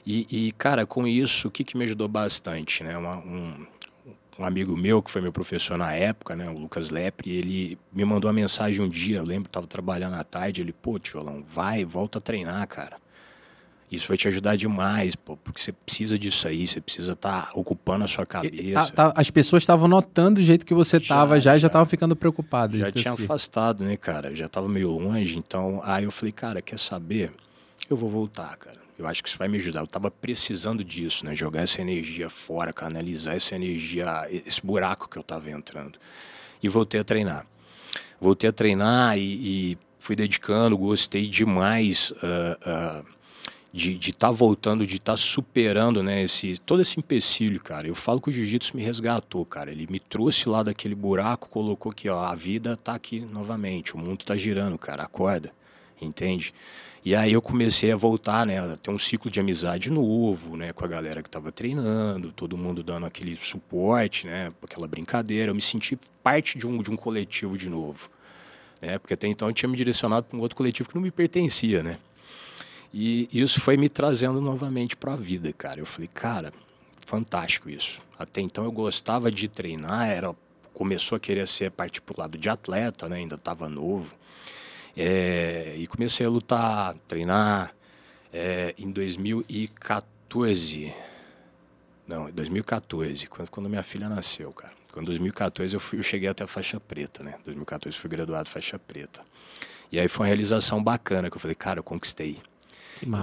E, 0.06 0.48
e, 0.48 0.52
cara, 0.54 0.86
com 0.86 1.06
isso, 1.08 1.48
o 1.48 1.52
que, 1.52 1.64
que 1.64 1.78
me 1.78 1.84
ajudou 1.84 2.08
bastante, 2.08 2.84
né? 2.84 2.98
Uma- 2.98 3.18
um, 3.18 3.68
um 4.40 4.46
amigo 4.46 4.76
meu, 4.78 5.02
que 5.02 5.12
foi 5.12 5.22
meu 5.22 5.32
professor 5.32 5.78
na 5.78 5.94
época, 5.94 6.36
né? 6.36 6.50
O 6.50 6.58
Lucas 6.58 6.90
Lepre, 6.90 7.30
ele 7.32 7.78
me 7.94 8.04
mandou 8.06 8.28
uma 8.30 8.34
mensagem 8.34 8.82
um 8.84 8.90
dia, 8.90 9.18
eu 9.18 9.24
lembro, 9.26 9.50
tava 9.50 9.68
trabalhando 9.68 10.16
à 10.16 10.24
tarde, 10.24 10.62
ele, 10.62 10.74
pô, 10.74 10.98
Tiolão, 10.98 11.44
vai, 11.48 11.84
volta 11.86 12.18
a 12.18 12.22
treinar, 12.22 12.68
cara. 12.68 12.98
Isso 13.92 14.08
vai 14.08 14.16
te 14.16 14.26
ajudar 14.30 14.56
demais, 14.56 15.18
pô, 15.18 15.36
porque 15.36 15.60
você 15.60 15.74
precisa 15.74 16.18
disso 16.18 16.48
aí, 16.48 16.66
você 16.66 16.80
precisa 16.80 17.12
estar 17.12 17.50
ocupando 17.54 18.06
a 18.06 18.08
sua 18.08 18.26
cabeça. 18.26 18.90
tá- 18.94 19.12
tá- 19.12 19.14
as 19.20 19.30
pessoas 19.30 19.64
estavam 19.64 19.86
notando 19.88 20.40
o 20.40 20.44
jeito 20.44 20.66
que 20.66 20.74
você 20.74 20.98
Já, 20.98 21.08
tava 21.14 21.36
já 21.42 21.52
e 21.52 21.56
já 21.56 21.58
já. 21.64 21.68
estavam 21.68 21.86
ficando 21.86 22.16
preocupadas. 22.16 22.80
já 22.80 22.90
tinha 22.90 23.14
afastado, 23.14 23.84
né, 23.84 23.98
cara? 23.98 24.30
Eu 24.30 24.36
já 24.36 24.48
tava 24.48 24.70
meio 24.70 24.92
longe, 24.92 25.38
então 25.38 25.82
aí 25.84 26.06
eu 26.06 26.12
falei, 26.12 26.32
cara, 26.32 26.62
quer 26.62 26.80
saber? 26.80 27.32
Eu 27.90 27.98
vou 27.98 28.10
voltar, 28.10 28.56
cara. 28.56 28.80
Eu 29.02 29.08
acho 29.08 29.24
que 29.24 29.30
isso 29.30 29.38
vai 29.38 29.48
me 29.48 29.58
ajudar. 29.58 29.82
Eu 29.82 29.88
tava 29.88 30.12
precisando 30.12 30.84
disso, 30.84 31.26
né? 31.26 31.36
Jogar 31.36 31.64
essa 31.64 31.82
energia 31.82 32.30
fora, 32.30 32.72
canalizar 32.72 33.36
essa 33.36 33.56
energia, 33.56 34.28
esse 34.30 34.66
buraco 34.66 35.10
que 35.10 35.18
eu 35.18 35.24
tava 35.24 35.50
entrando. 35.50 36.00
E 36.62 36.70
voltei 36.70 37.00
a 37.00 37.04
treinar. 37.04 37.46
Voltei 38.20 38.50
a 38.50 38.54
treinar 38.54 39.18
e, 39.18 39.72
e 39.72 39.78
fui 39.98 40.16
dedicando, 40.16 40.78
gostei 40.78 41.28
demais 41.28 42.14
ah, 42.22 42.58
ah, 42.64 43.04
de 43.74 43.98
estar 44.10 44.30
voltando, 44.32 44.86
de 44.86 44.98
estar 44.98 45.18
superando, 45.18 46.04
né, 46.04 46.24
esse, 46.24 46.58
todo 46.60 46.82
esse 46.82 47.00
empecilho, 47.00 47.60
cara. 47.62 47.88
Eu 47.88 47.96
falo 47.96 48.20
que 48.22 48.30
o 48.30 48.34
jiu-jitsu 48.34 48.76
me 48.76 48.84
resgatou, 48.84 49.46
cara. 49.46 49.72
Ele 49.72 49.88
me 49.90 50.00
trouxe 50.00 50.50
lá 50.50 50.62
daquele 50.62 50.94
buraco, 50.94 51.50
colocou 51.50 51.92
que, 51.92 52.10
ó, 52.10 52.26
a 52.26 52.36
vida 52.36 52.76
tá 52.76 52.94
aqui 52.94 53.22
novamente, 53.22 53.96
o 53.96 53.98
mundo 53.98 54.26
tá 54.26 54.36
girando, 54.36 54.78
cara, 54.78 55.04
acorda, 55.04 55.52
entende? 56.02 56.54
E 57.04 57.16
aí 57.16 57.34
eu 57.34 57.42
comecei 57.42 57.92
a 57.92 57.96
voltar, 57.96 58.46
né, 58.46 58.60
a 58.60 58.76
ter 58.76 58.92
um 58.92 59.00
ciclo 59.00 59.32
de 59.32 59.40
amizade 59.40 59.90
novo, 59.90 60.56
né, 60.56 60.72
com 60.72 60.86
a 60.86 60.88
galera 60.88 61.24
que 61.24 61.28
estava 61.28 61.52
treinando, 61.52 62.32
todo 62.32 62.58
mundo 62.58 62.84
dando 62.84 63.08
aquele 63.08 63.36
suporte, 63.36 64.28
né, 64.28 64.54
aquela 64.62 64.88
brincadeira. 64.88 65.50
Eu 65.50 65.56
me 65.56 65.62
senti 65.62 65.98
parte 66.22 66.60
de 66.60 66.68
um, 66.68 66.82
de 66.82 66.92
um 66.92 66.96
coletivo 66.96 67.58
de 67.58 67.70
novo, 67.70 68.10
né, 68.80 69.00
porque 69.00 69.16
até 69.16 69.28
então 69.28 69.48
eu 69.48 69.54
tinha 69.54 69.68
me 69.68 69.76
direcionado 69.76 70.28
para 70.28 70.38
um 70.38 70.42
outro 70.42 70.56
coletivo 70.56 70.90
que 70.90 70.96
não 70.96 71.02
me 71.02 71.12
pertencia, 71.12 71.82
né. 71.82 71.98
E 72.94 73.28
isso 73.32 73.60
foi 73.62 73.78
me 73.78 73.90
trazendo 73.90 74.42
novamente 74.42 74.96
para 74.96 75.14
a 75.14 75.16
vida, 75.16 75.52
cara. 75.54 75.80
Eu 75.80 75.86
falei, 75.86 76.10
cara, 76.14 76.52
fantástico 77.00 77.70
isso. 77.70 78.02
Até 78.20 78.42
então 78.42 78.66
eu 78.66 78.72
gostava 78.72 79.32
de 79.32 79.48
treinar, 79.48 80.10
era 80.10 80.36
começou 80.74 81.16
a 81.16 81.20
querer 81.20 81.48
ser 81.48 81.72
parte 81.72 82.02
pro 82.02 82.20
lado 82.20 82.38
de 82.38 82.50
atleta, 82.50 83.08
né? 83.08 83.18
Ainda 83.18 83.36
estava 83.36 83.70
novo. 83.70 84.14
É, 84.96 85.76
e 85.78 85.88
comecei 85.88 86.26
a 86.26 86.30
lutar, 86.30 86.96
treinar. 87.08 87.74
É, 88.34 88.74
em 88.78 88.92
2014, 88.92 90.94
não, 92.08 92.30
em 92.30 92.32
2014, 92.32 93.28
quando, 93.28 93.50
quando 93.50 93.70
minha 93.70 93.84
filha 93.84 94.10
nasceu, 94.10 94.52
cara. 94.52 94.74
Quando 94.92 95.06
2014 95.08 95.74
eu, 95.74 95.80
fui, 95.80 96.00
eu 96.00 96.04
cheguei 96.04 96.28
até 96.28 96.44
a 96.44 96.48
faixa 96.48 96.80
preta, 96.80 97.24
né? 97.24 97.36
2014 97.46 97.98
fui 97.98 98.10
graduado 98.10 98.50
faixa 98.50 98.78
preta. 98.78 99.22
E 99.92 100.00
aí 100.00 100.08
foi 100.08 100.26
uma 100.26 100.28
realização 100.28 100.84
bacana 100.84 101.30
que 101.30 101.38
eu 101.38 101.42
falei, 101.42 101.56
cara, 101.56 101.80
eu 101.80 101.84
conquistei. 101.84 102.40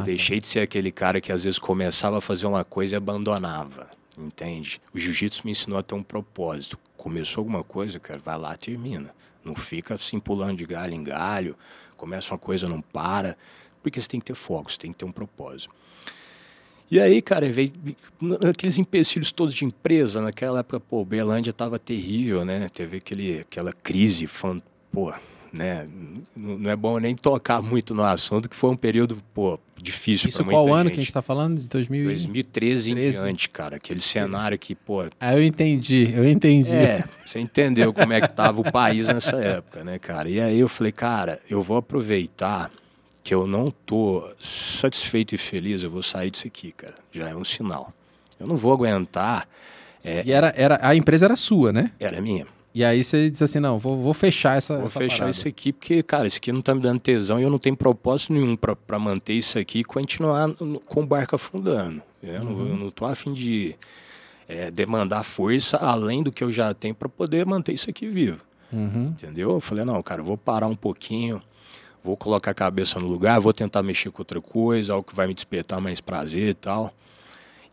Eu 0.01 0.05
deixei 0.05 0.41
de 0.41 0.47
ser 0.47 0.61
aquele 0.61 0.91
cara 0.91 1.21
que 1.21 1.31
às 1.31 1.45
vezes 1.45 1.59
começava 1.59 2.19
a 2.19 2.21
fazer 2.21 2.47
uma 2.47 2.65
coisa 2.65 2.95
e 2.95 2.97
abandonava, 2.97 3.89
entende? 4.17 4.81
O 4.93 4.99
jiu-jitsu 4.99 5.43
me 5.45 5.53
ensinou 5.53 5.79
a 5.79 5.83
ter 5.83 5.95
um 5.95 6.03
propósito. 6.03 6.79
Começou 6.97 7.43
alguma 7.43 7.63
coisa, 7.63 8.01
cara, 8.01 8.19
vai 8.19 8.37
lá, 8.37 8.57
termina. 8.57 9.15
Não 9.49 9.55
fica 9.55 9.95
assim 9.95 10.21
pulando 10.21 10.59
de 10.59 10.67
galho 10.67 10.93
em 10.93 11.03
galho, 11.03 11.57
começa 11.97 12.33
uma 12.33 12.39
coisa, 12.39 12.69
não 12.69 12.83
para, 12.83 13.37
porque 13.83 14.01
você 14.01 14.07
tem 14.07 14.21
que 14.21 14.27
ter 14.27 14.35
foco, 14.35 14.71
você 14.71 14.79
tem 14.79 14.93
que 14.93 14.99
ter 14.99 15.07
um 15.07 15.13
propósito. 15.13 15.75
E 16.91 17.01
aí, 17.01 17.21
cara, 17.21 17.51
veio 17.51 17.73
aqueles 18.49 18.79
empecilhos 18.79 19.33
todos 19.33 19.55
de 19.55 19.65
empresa, 19.65 20.21
naquela 20.21 20.61
época, 20.61 20.81
pô, 20.81 21.05
Belândia 21.05 21.53
tava 21.53 21.79
terrível, 21.79 22.45
né? 22.45 22.69
Teve 22.73 22.99
aquele, 22.99 23.41
aquela 23.41 23.73
crise, 23.73 24.27
fã, 24.27 24.61
pô, 24.93 25.13
né? 25.53 25.87
Não 26.37 26.71
é 26.71 26.77
bom 26.77 26.99
nem 26.99 27.15
tocar 27.15 27.63
muito 27.63 27.95
no 27.95 28.03
assunto, 28.03 28.49
que 28.49 28.57
foi 28.57 28.71
um 28.71 28.77
período, 28.77 29.19
pô, 29.33 29.59
difícil 29.81 30.31
para 30.31 30.45
muita 30.45 30.61
qual 30.61 30.75
ano 30.75 30.91
que 30.91 30.97
a 30.97 30.99
gente 30.99 31.09
está 31.09 31.23
falando? 31.23 31.61
De 31.61 31.69
2000... 31.69 32.05
2013 32.05 32.93
em 32.93 32.95
diante, 32.95 33.49
cara. 33.49 33.77
Aquele 33.77 34.01
cenário 34.01 34.59
que, 34.59 34.75
pô... 34.75 35.09
Ah, 35.21 35.35
eu 35.35 35.43
entendi, 35.43 36.13
eu 36.15 36.29
entendi. 36.29 36.73
É, 36.73 37.05
você 37.25 37.39
entendeu 37.39 37.93
como 37.93 38.13
é 38.13 38.21
que 38.21 38.29
tava 38.29 38.61
o 38.61 38.73
país 38.73 39.09
nessa 39.09 39.37
época, 39.37 39.85
né, 39.85 39.99
cara? 39.99 40.29
E 40.29 40.41
aí 40.41 40.59
eu 40.59 40.69
falei, 40.69 40.93
cara, 40.93 41.41
eu 41.49 41.63
vou 41.63 41.77
aproveitar 41.77 42.71
que 43.23 43.35
eu 43.35 43.47
não 43.47 43.71
tô 43.71 44.29
satisfeito 44.39 45.35
e 45.35 45.39
feliz, 45.39 45.83
eu 45.83 45.91
vou 45.91 46.03
sair 46.03 46.31
disso 46.31 46.47
aqui, 46.47 46.73
cara. 46.73 46.95
Já 47.13 47.29
é 47.29 47.35
um 47.35 47.45
sinal. 47.45 47.93
Eu 48.39 48.47
não 48.47 48.57
vou 48.57 48.73
aguentar... 48.73 49.49
É... 50.05 50.23
E 50.25 50.33
era, 50.33 50.55
era, 50.57 50.79
a 50.81 50.95
empresa 50.95 51.27
era 51.27 51.37
sua, 51.37 51.73
né? 51.73 51.91
Era 51.99 52.21
minha. 52.21 52.47
E 52.79 52.85
aí 52.85 53.03
você 53.03 53.29
diz 53.29 53.43
assim, 53.43 53.59
não, 53.59 53.77
vou, 53.77 54.01
vou 54.01 54.15
fechar 54.15 54.57
essa 54.57 54.77
Vou 54.77 54.87
essa 54.87 55.01
fechar 55.01 55.17
parada. 55.17 55.31
isso 55.33 55.49
aqui, 55.49 55.73
porque, 55.73 56.01
cara, 56.01 56.29
isso 56.29 56.37
aqui 56.37 56.53
não 56.53 56.63
tá 56.63 56.73
me 56.73 56.81
dando 56.81 57.01
tesão 57.01 57.41
e 57.41 57.43
eu 57.43 57.51
não 57.51 57.59
tenho 57.59 57.77
propósito 57.77 58.33
nenhum 58.33 58.55
para 58.55 58.99
manter 59.01 59.33
isso 59.33 59.59
aqui 59.59 59.81
e 59.81 59.85
continuar 59.85 60.49
com 60.87 61.03
o 61.03 61.05
barco 61.05 61.35
afundando. 61.35 62.01
Eu, 62.23 62.41
uhum. 62.41 62.45
não, 62.45 62.67
eu 62.69 62.77
não 62.77 62.91
tô 62.93 63.05
afim 63.05 63.35
de 63.35 63.75
é, 64.49 64.71
demandar 64.71 65.25
força 65.25 65.77
além 65.77 66.23
do 66.23 66.31
que 66.31 66.45
eu 66.45 66.53
já 66.53 66.73
tenho 66.73 66.95
para 66.95 67.09
poder 67.09 67.45
manter 67.45 67.73
isso 67.73 67.91
aqui 67.91 68.07
vivo. 68.07 68.39
Uhum. 68.73 69.07
Entendeu? 69.07 69.51
Eu 69.51 69.61
falei, 69.61 69.85
não, 69.85 70.01
cara, 70.01 70.23
vou 70.23 70.39
parar 70.39 70.69
um 70.69 70.77
pouquinho, 70.77 71.43
vou 72.05 72.17
colocar 72.17 72.53
a 72.53 72.55
cabeça 72.55 73.01
no 73.01 73.09
lugar, 73.09 73.41
vou 73.41 73.53
tentar 73.53 73.83
mexer 73.83 74.13
com 74.13 74.21
outra 74.23 74.41
coisa, 74.41 74.93
algo 74.93 75.05
que 75.05 75.17
vai 75.17 75.27
me 75.27 75.35
despertar 75.35 75.81
mais 75.81 76.01
prazer 76.01 76.51
e 76.51 76.55
tal. 76.55 76.95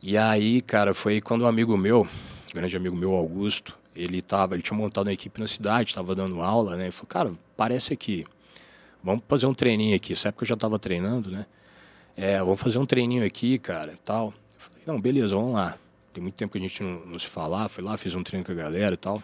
E 0.01 0.17
aí, 0.17 0.61
cara, 0.61 0.95
foi 0.95 1.21
quando 1.21 1.43
um 1.43 1.47
amigo 1.47 1.77
meu, 1.77 2.07
grande 2.51 2.75
amigo 2.75 2.95
meu, 2.95 3.13
Augusto, 3.13 3.84
ele 3.95 4.21
tava, 4.21 4.55
ele 4.55 4.61
tinha 4.61 4.77
montado 4.77 5.07
uma 5.07 5.13
equipe 5.13 5.39
na 5.39 5.47
cidade, 5.47 5.89
estava 5.89 6.13
dando 6.13 6.41
aula, 6.41 6.75
né? 6.75 6.85
Ele 6.85 6.91
falou, 6.91 7.07
cara, 7.07 7.33
parece 7.55 7.93
aqui, 7.93 8.25
vamos 9.03 9.23
fazer 9.27 9.45
um 9.45 9.53
treininho 9.53 9.95
aqui. 9.95 10.13
Essa 10.13 10.29
época 10.29 10.43
eu 10.43 10.49
já 10.49 10.55
estava 10.55 10.77
treinando, 10.77 11.31
né? 11.31 11.45
É, 12.17 12.39
vamos 12.39 12.59
fazer 12.59 12.77
um 12.77 12.85
treininho 12.85 13.25
aqui, 13.25 13.57
cara, 13.57 13.93
tal. 14.03 14.27
Eu 14.27 14.59
falei, 14.59 14.83
não, 14.85 14.99
beleza, 14.99 15.35
vamos 15.35 15.51
lá. 15.51 15.77
Tem 16.13 16.21
muito 16.21 16.35
tempo 16.35 16.51
que 16.51 16.57
a 16.57 16.61
gente 16.61 16.81
não, 16.81 17.05
não 17.05 17.19
se 17.19 17.27
falar, 17.27 17.67
fui 17.67 17.83
lá, 17.83 17.97
fiz 17.97 18.15
um 18.15 18.23
treino 18.23 18.45
com 18.45 18.51
a 18.51 18.55
galera 18.55 18.93
e 18.93 18.97
tal. 18.97 19.21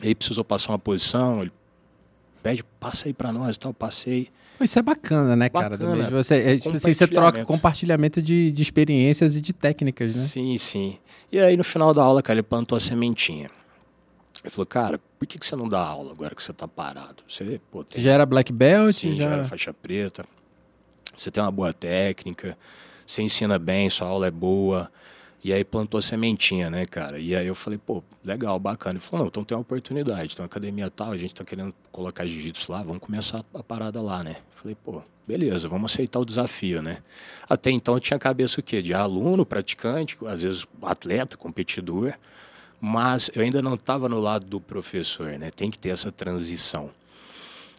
Aí 0.00 0.14
precisou 0.14 0.44
passar 0.44 0.72
uma 0.72 0.78
posição, 0.78 1.40
ele 1.40 1.52
pede, 2.42 2.62
passa 2.78 3.08
aí 3.08 3.12
para 3.12 3.32
nós 3.32 3.56
e 3.56 3.58
tal, 3.58 3.74
passei. 3.74 4.28
Isso 4.60 4.78
é 4.78 4.82
bacana, 4.82 5.36
né, 5.36 5.48
bacana. 5.48 5.76
cara? 5.76 5.90
Também. 5.90 6.10
Você, 6.10 6.34
é, 6.36 6.56
tipo 6.58 6.76
assim, 6.76 6.92
você 6.92 7.06
troca 7.06 7.44
compartilhamento 7.44 8.22
de, 8.22 8.52
de 8.52 8.62
experiências 8.62 9.36
e 9.36 9.40
de 9.40 9.52
técnicas, 9.52 10.14
né? 10.14 10.22
Sim, 10.22 10.56
sim. 10.56 10.98
E 11.30 11.38
aí 11.38 11.56
no 11.56 11.64
final 11.64 11.92
da 11.92 12.02
aula, 12.02 12.22
cara, 12.22 12.38
ele 12.38 12.42
plantou 12.42 12.76
a 12.76 12.80
sementinha. 12.80 13.50
Ele 14.46 14.52
falou, 14.52 14.66
cara, 14.66 15.00
por 15.18 15.26
que, 15.26 15.40
que 15.40 15.44
você 15.44 15.56
não 15.56 15.68
dá 15.68 15.80
aula 15.80 16.12
agora 16.12 16.32
que 16.32 16.40
você 16.40 16.52
está 16.52 16.68
parado? 16.68 17.24
Você, 17.28 17.60
pô, 17.68 17.82
tem... 17.82 18.02
já 18.02 18.12
era 18.12 18.24
black 18.24 18.52
belt? 18.52 18.94
Sim, 18.94 19.12
já... 19.12 19.24
já 19.24 19.34
era 19.34 19.44
faixa 19.44 19.74
preta. 19.74 20.24
Você 21.16 21.32
tem 21.32 21.42
uma 21.42 21.50
boa 21.50 21.72
técnica, 21.72 22.56
você 23.04 23.22
ensina 23.22 23.58
bem, 23.58 23.90
sua 23.90 24.06
aula 24.06 24.28
é 24.28 24.30
boa. 24.30 24.88
E 25.42 25.52
aí 25.52 25.64
plantou 25.64 26.00
sementinha, 26.00 26.70
né, 26.70 26.86
cara? 26.86 27.18
E 27.18 27.34
aí 27.34 27.46
eu 27.46 27.56
falei, 27.56 27.76
pô, 27.76 28.04
legal, 28.24 28.56
bacana. 28.60 28.92
Ele 28.92 29.00
falou, 29.00 29.24
não, 29.24 29.28
então 29.28 29.42
tem 29.42 29.56
uma 29.56 29.62
oportunidade, 29.62 30.36
tem 30.36 30.42
uma 30.42 30.46
academia 30.46 30.88
tal, 30.90 31.10
a 31.10 31.16
gente 31.16 31.34
tá 31.34 31.44
querendo 31.44 31.74
colocar 31.90 32.24
jiu-jitsu 32.24 32.70
lá, 32.70 32.84
vamos 32.84 33.00
começar 33.00 33.44
a 33.52 33.62
parada 33.64 34.00
lá, 34.00 34.22
né? 34.22 34.36
Falei, 34.54 34.76
pô, 34.76 35.02
beleza, 35.26 35.68
vamos 35.68 35.92
aceitar 35.92 36.20
o 36.20 36.24
desafio, 36.24 36.80
né? 36.82 36.94
Até 37.48 37.72
então 37.72 37.94
eu 37.94 38.00
tinha 38.00 38.18
cabeça 38.18 38.60
o 38.60 38.62
quê? 38.62 38.80
De 38.80 38.94
aluno, 38.94 39.44
praticante, 39.44 40.16
às 40.26 40.42
vezes 40.42 40.66
atleta, 40.82 41.36
competidor 41.36 42.14
mas 42.80 43.30
eu 43.34 43.42
ainda 43.42 43.62
não 43.62 43.74
estava 43.74 44.08
no 44.08 44.20
lado 44.20 44.46
do 44.46 44.60
professor, 44.60 45.38
né? 45.38 45.50
Tem 45.50 45.70
que 45.70 45.78
ter 45.78 45.90
essa 45.90 46.12
transição. 46.12 46.90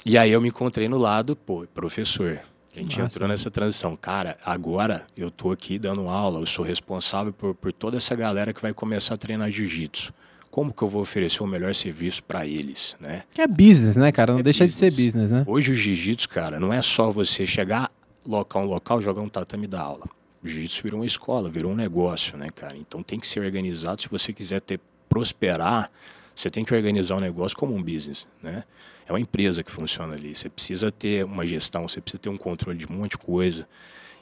E 0.06 0.18
aí 0.18 0.32
eu 0.32 0.42
me 0.42 0.50
encontrei 0.50 0.88
no 0.88 0.98
lado, 0.98 1.36
pô, 1.36 1.66
professor. 1.74 2.40
A 2.76 2.80
gente 2.80 3.00
Nossa. 3.00 3.16
entrou 3.16 3.28
nessa 3.28 3.50
transição. 3.50 3.96
Cara, 3.96 4.38
agora 4.46 5.06
eu 5.18 5.32
tô 5.32 5.52
aqui 5.52 5.80
dando 5.80 6.08
aula, 6.08 6.40
eu 6.40 6.46
sou 6.46 6.64
responsável 6.64 7.34
por, 7.34 7.56
por 7.56 7.74
toda 7.74 7.98
essa 7.98 8.16
galera 8.16 8.54
que 8.54 8.62
vai 8.62 8.74
começar 8.74 9.16
a 9.16 9.18
treinar 9.18 9.50
jiu-jitsu. 9.50 10.14
Como 10.52 10.72
que 10.72 10.82
eu 10.82 10.88
vou 10.88 11.02
oferecer 11.02 11.44
o 11.44 11.48
melhor 11.48 11.74
serviço 11.76 12.24
para 12.24 12.46
eles, 12.46 12.96
né? 13.00 13.24
Que 13.34 13.42
é 13.42 13.48
business, 13.48 13.96
né, 13.96 14.12
cara? 14.12 14.34
Não 14.34 14.40
é 14.40 14.44
deixa 14.44 14.64
business. 14.64 14.94
de 14.94 14.96
ser 14.96 15.04
business, 15.04 15.32
né? 15.32 15.44
Hoje 15.48 15.72
o 15.72 15.76
jiu-jitsu, 15.76 16.30
cara, 16.30 16.60
não 16.60 16.72
é 16.72 16.82
só 16.82 17.12
você 17.12 17.46
chegar 17.46 17.92
local 18.26 18.64
um 18.64 18.66
local, 18.68 19.02
jogar 19.02 19.22
um 19.22 19.30
tatame 19.30 19.66
e 19.66 19.68
dar 19.68 19.82
aula. 19.82 20.06
O 20.44 20.48
jiu-jitsu 20.48 20.84
virou 20.84 21.00
uma 21.00 21.06
escola, 21.06 21.50
virou 21.50 21.72
um 21.72 21.76
negócio, 21.76 22.38
né, 22.38 22.50
cara? 22.54 22.78
Então 22.78 23.02
tem 23.02 23.20
que 23.20 23.28
ser 23.28 23.40
organizado. 23.40 24.02
Se 24.02 24.08
você 24.08 24.32
quiser 24.32 24.62
ter 24.62 24.80
prosperar, 25.10 25.92
você 26.36 26.50
tem 26.50 26.64
que 26.64 26.74
organizar 26.74 27.16
o 27.16 27.18
um 27.18 27.22
negócio 27.22 27.58
como 27.58 27.74
um 27.76 27.82
business, 27.82 28.28
né? 28.42 28.64
É 29.08 29.12
uma 29.12 29.20
empresa 29.20 29.64
que 29.64 29.72
funciona 29.72 30.14
ali. 30.14 30.36
Você 30.36 30.50
precisa 30.50 30.92
ter 30.92 31.24
uma 31.24 31.46
gestão, 31.46 31.88
você 31.88 32.02
precisa 32.02 32.22
ter 32.22 32.30
um 32.30 32.38
controle 32.38 32.78
de 32.78 32.86
um 32.86 32.96
monte 32.96 33.12
de 33.12 33.18
coisa. 33.18 33.68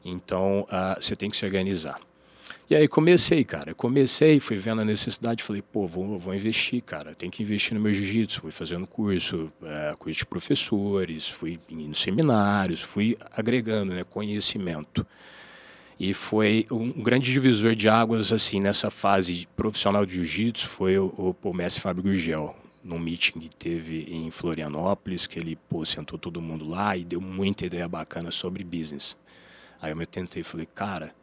Então, 0.03 0.62
uh, 0.69 1.01
você 1.01 1.15
tem 1.15 1.29
que 1.29 1.36
se 1.36 1.43
organizar. 1.43 2.00
E 2.69 2.75
aí 2.75 2.88
comecei, 2.88 3.43
cara. 3.43 3.74
Comecei, 3.74 4.39
fui 4.39 4.57
vendo 4.57 4.81
a 4.81 4.86
necessidade, 4.86 5.43
falei, 5.43 5.62
pô, 5.62 5.88
vou, 5.88 6.17
vou 6.17 6.34
investir, 6.34 6.81
cara. 6.81 7.13
Tem 7.13 7.29
que 7.29 7.43
investir 7.43 7.75
no 7.75 7.79
meu 7.79 7.93
jiu-jitsu. 7.93 8.41
Fui 8.41 8.51
fazendo 8.51 8.88
curso, 8.88 9.51
é, 9.63 9.95
curso 9.98 10.19
de 10.19 10.25
professores, 10.25 11.27
fui 11.27 11.60
em 11.69 11.93
seminários, 11.93 12.81
fui 12.81 13.17
agregando 13.36 13.93
né, 13.93 14.03
conhecimento. 14.03 15.05
E 15.97 16.13
foi 16.13 16.67
um 16.69 16.91
grande 16.91 17.31
divisor 17.31 17.73
de 17.73 17.87
águas 17.87 18.33
assim 18.33 18.59
nessa 18.59 18.91
fase 18.91 19.47
profissional 19.55 20.05
de 20.05 20.15
jiu-jitsu 20.15 20.67
foi 20.67 20.97
o, 20.99 21.05
o, 21.17 21.49
o 21.49 21.53
mestre 21.53 21.81
Fábio 21.81 22.03
Gurgel, 22.03 22.53
num 22.83 22.99
meeting 22.99 23.39
que 23.39 23.49
teve 23.49 24.05
em 24.09 24.29
Florianópolis, 24.29 25.25
que 25.25 25.39
ele 25.39 25.55
pô, 25.55 25.85
sentou 25.85 26.19
todo 26.19 26.41
mundo 26.41 26.67
lá 26.67 26.97
e 26.97 27.05
deu 27.05 27.21
muita 27.21 27.65
ideia 27.65 27.87
bacana 27.87 28.29
sobre 28.29 28.63
business. 28.63 29.17
Aí 29.81 29.91
eu 29.91 29.95
me 29.95 30.05
tentei 30.05 30.41
e 30.41 30.43
falei, 30.43 30.65
cara, 30.65 31.15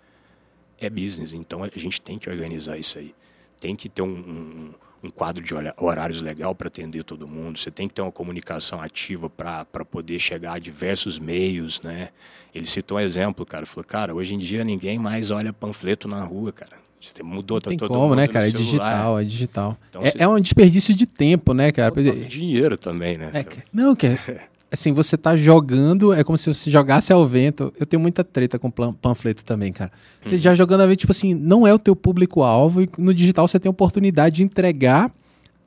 é 0.80 0.88
business, 0.88 1.34
então 1.34 1.62
a 1.62 1.68
gente 1.78 2.00
tem 2.00 2.18
que 2.18 2.30
organizar 2.30 2.78
isso 2.78 2.98
aí. 2.98 3.14
Tem 3.60 3.76
que 3.76 3.88
ter 3.88 4.02
um, 4.02 4.08
um 4.08 4.74
um 5.02 5.10
quadro 5.10 5.42
de 5.42 5.52
horários 5.76 6.22
legal 6.22 6.54
para 6.54 6.68
atender 6.68 7.02
todo 7.02 7.26
mundo, 7.26 7.58
você 7.58 7.70
tem 7.70 7.88
que 7.88 7.94
ter 7.94 8.02
uma 8.02 8.12
comunicação 8.12 8.80
ativa 8.80 9.28
para 9.28 9.84
poder 9.84 10.18
chegar 10.18 10.54
a 10.54 10.58
diversos 10.58 11.18
meios, 11.18 11.80
né? 11.80 12.10
Ele 12.54 12.66
citou 12.66 12.98
um 12.98 13.00
exemplo, 13.00 13.44
cara, 13.44 13.66
falou, 13.66 13.84
cara, 13.84 14.14
hoje 14.14 14.34
em 14.34 14.38
dia 14.38 14.62
ninguém 14.62 14.98
mais 14.98 15.30
olha 15.30 15.52
panfleto 15.52 16.06
na 16.06 16.22
rua, 16.22 16.52
cara. 16.52 16.82
Você 17.00 17.20
mudou, 17.20 17.60
tá 17.60 17.68
tem 17.70 17.76
todo 17.76 17.88
como, 17.88 18.02
mundo 18.02 18.16
né, 18.16 18.28
cara? 18.28 18.46
É 18.46 18.50
digital, 18.50 19.18
é 19.18 19.24
digital. 19.24 19.76
Então, 19.90 20.02
é, 20.02 20.10
você... 20.10 20.22
é 20.22 20.28
um 20.28 20.40
desperdício 20.40 20.94
de 20.94 21.04
tempo, 21.04 21.52
né, 21.52 21.72
cara? 21.72 21.92
Dinheiro 22.28 22.78
também, 22.78 23.18
né? 23.18 23.32
É, 23.34 23.44
não, 23.72 23.96
que 23.96 24.06
é, 24.06 24.18
assim, 24.72 24.90
você 24.90 25.18
tá 25.18 25.36
jogando, 25.36 26.14
é 26.14 26.24
como 26.24 26.38
se 26.38 26.52
você 26.52 26.70
jogasse 26.70 27.12
ao 27.12 27.26
vento. 27.26 27.72
Eu 27.78 27.84
tenho 27.84 28.00
muita 28.00 28.24
treta 28.24 28.58
com 28.58 28.70
panfleto 28.70 29.44
também, 29.44 29.72
cara. 29.72 29.92
Você 30.22 30.36
uhum. 30.36 30.40
já 30.40 30.54
jogando 30.54 30.80
ao 30.80 30.88
vento, 30.88 31.00
tipo 31.00 31.12
assim, 31.12 31.34
não 31.34 31.66
é 31.66 31.74
o 31.74 31.78
teu 31.78 31.94
público-alvo 31.94 32.80
e 32.80 32.88
no 32.96 33.12
digital 33.12 33.46
você 33.46 33.60
tem 33.60 33.68
a 33.68 33.70
oportunidade 33.70 34.36
de 34.36 34.42
entregar 34.42 35.12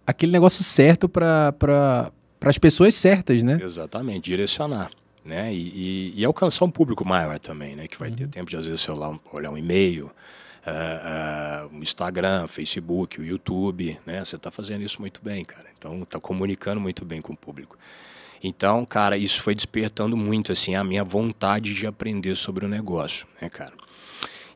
aquele 0.08 0.32
negócio 0.32 0.64
certo 0.64 1.08
para 1.08 1.52
pra, 1.54 2.12
as 2.42 2.58
pessoas 2.58 2.96
certas, 2.96 3.44
né? 3.44 3.60
Exatamente, 3.62 4.26
direcionar. 4.26 4.90
Né? 5.24 5.54
E, 5.54 6.14
e, 6.16 6.22
e 6.22 6.26
alcançar 6.26 6.66
um 6.66 6.72
público 6.72 7.04
maior 7.04 7.40
também, 7.40 7.76
né? 7.76 7.88
Que 7.88 7.98
vai 7.98 8.10
uhum. 8.10 8.16
ter 8.16 8.28
tempo 8.28 8.50
de, 8.50 8.58
às 8.58 8.66
vezes, 8.66 8.82
sei 8.82 8.94
lá, 8.94 9.18
olhar 9.32 9.52
um 9.52 9.58
e-mail, 9.58 10.06
uh, 10.66 11.68
uh, 11.68 11.82
Instagram, 11.82 12.48
Facebook, 12.48 13.20
o 13.20 13.24
YouTube, 13.24 14.00
né? 14.06 14.24
Você 14.24 14.36
está 14.36 14.52
fazendo 14.52 14.84
isso 14.84 15.00
muito 15.02 15.22
bem, 15.24 15.44
cara. 15.44 15.66
Então, 15.76 16.02
está 16.04 16.20
comunicando 16.20 16.80
muito 16.80 17.04
bem 17.04 17.22
com 17.22 17.34
o 17.34 17.38
público. 17.38 17.76
Então, 18.44 18.86
cara, 18.86 19.18
isso 19.18 19.42
foi 19.42 19.56
despertando 19.56 20.16
muito, 20.16 20.52
assim, 20.52 20.76
a 20.76 20.84
minha 20.84 21.04
vontade 21.04 21.74
de 21.74 21.88
aprender 21.88 22.36
sobre 22.36 22.66
o 22.66 22.68
negócio, 22.68 23.28
né, 23.42 23.50
cara? 23.50 23.74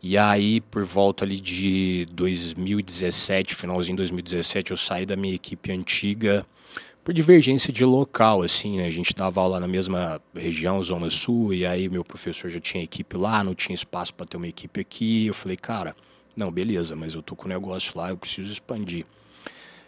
E 0.02 0.18
aí, 0.18 0.62
por 0.62 0.86
volta 0.86 1.26
ali 1.26 1.40
de 1.40 2.06
2017, 2.14 3.54
finalzinho 3.54 3.96
de 3.96 4.02
2017, 4.02 4.72
eu 4.72 4.78
saí 4.78 5.06
da 5.06 5.16
minha 5.16 5.36
equipe 5.36 5.72
antiga 5.72 6.46
por 7.04 7.14
divergência 7.14 7.74
de 7.74 7.84
local, 7.84 8.42
assim, 8.42 8.78
né? 8.78 8.86
A 8.86 8.92
gente 8.92 9.14
dava 9.14 9.42
aula 9.42 9.60
na 9.60 9.68
mesma 9.68 10.22
região, 10.34 10.82
Zona 10.82 11.10
Sul, 11.10 11.54
e 11.54 11.66
aí 11.66 11.90
meu 11.90 12.06
professor 12.06 12.50
já 12.50 12.60
tinha 12.60 12.84
equipe 12.84 13.18
lá, 13.18 13.44
não 13.44 13.56
tinha 13.56 13.74
espaço 13.74 14.14
para 14.14 14.26
ter 14.26 14.38
uma 14.38 14.48
equipe 14.48 14.80
aqui. 14.80 15.28
Eu 15.28 15.34
falei, 15.34 15.58
cara, 15.58 15.96
não, 16.36 16.52
beleza, 16.52 16.96
mas 16.96 17.14
eu 17.14 17.22
tô 17.22 17.36
com 17.36 17.46
o 17.46 17.50
negócio 17.50 17.98
lá, 17.98 18.10
eu 18.10 18.18
preciso 18.18 18.52
expandir. 18.52 19.06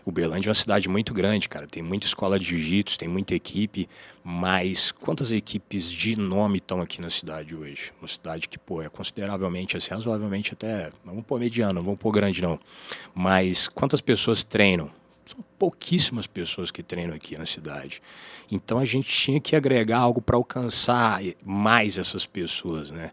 Uberlândia 0.05 0.50
é 0.50 0.51
uma 0.51 0.55
cidade 0.55 0.89
muito 0.89 1.13
grande, 1.13 1.48
cara. 1.48 1.67
Tem 1.67 1.84
muita 1.84 2.05
escola 2.05 2.39
de 2.39 2.46
jiu-jitsu, 2.46 2.98
tem 2.98 3.08
muita 3.08 3.36
equipe, 3.36 3.88
mas 4.24 4.91
quantas 4.91 5.31
equipes 5.31 5.91
de 5.91 6.15
nome 6.15 6.58
estão 6.58 6.81
aqui 6.81 7.00
na 7.00 7.10
cidade 7.10 7.55
hoje? 7.55 7.91
Uma 8.01 8.08
cidade 8.08 8.50
que, 8.50 8.58
pô, 8.58 8.81
é 8.81 8.89
consideravelmente, 8.89 9.77
assim, 9.77 9.93
razoavelmente 9.93 10.53
até, 10.53 10.91
não 11.05 11.13
vamos 11.13 11.25
pôr 11.25 11.39
mediano, 11.39 11.74
não 11.74 11.84
vamos 11.84 12.00
pôr 12.00 12.12
grande 12.12 12.41
não. 12.41 12.60
Mas 13.13 13.67
quantas 13.67 14.01
pessoas 14.01 14.43
treinam? 14.43 14.89
São 15.25 15.39
pouquíssimas 15.58 16.27
pessoas 16.27 16.72
que 16.72 16.81
treinam 16.81 17.15
aqui 17.15 17.38
na 17.38 17.46
cidade. 17.46 18.01
Então 18.51 18.79
a 18.79 18.86
gente 18.86 19.08
tinha 19.08 19.39
que 19.39 19.55
agregar 19.55 20.00
algo 20.00 20.22
para 20.22 20.36
alcançar 20.36 21.22
mais 21.46 21.98
essas 21.98 22.25
pessoas, 22.25 22.91
né? 22.91 23.12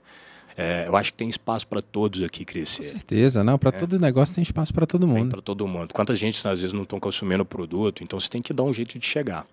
É, 0.58 0.88
eu 0.88 0.96
acho 0.96 1.12
que 1.12 1.18
tem 1.18 1.28
espaço 1.28 1.68
para 1.68 1.80
todos 1.80 2.20
aqui 2.24 2.44
crescer. 2.44 2.82
Com 2.82 2.82
certeza, 2.82 3.44
não. 3.44 3.56
Para 3.56 3.68
é. 3.68 3.78
todo 3.78 3.96
negócio 4.00 4.34
tem 4.34 4.42
espaço 4.42 4.74
para 4.74 4.84
todo 4.86 5.06
mundo. 5.06 5.30
Para 5.30 5.40
todo 5.40 5.68
mundo. 5.68 5.94
Quanta 5.94 6.16
gente 6.16 6.36
às 6.48 6.60
vezes 6.60 6.72
não 6.72 6.82
estão 6.82 6.98
consumindo 6.98 7.44
o 7.44 7.46
produto, 7.46 8.02
então 8.02 8.18
você 8.18 8.28
tem 8.28 8.42
que 8.42 8.52
dar 8.52 8.64
um 8.64 8.72
jeito 8.72 8.98
de 8.98 9.06
chegar. 9.06 9.46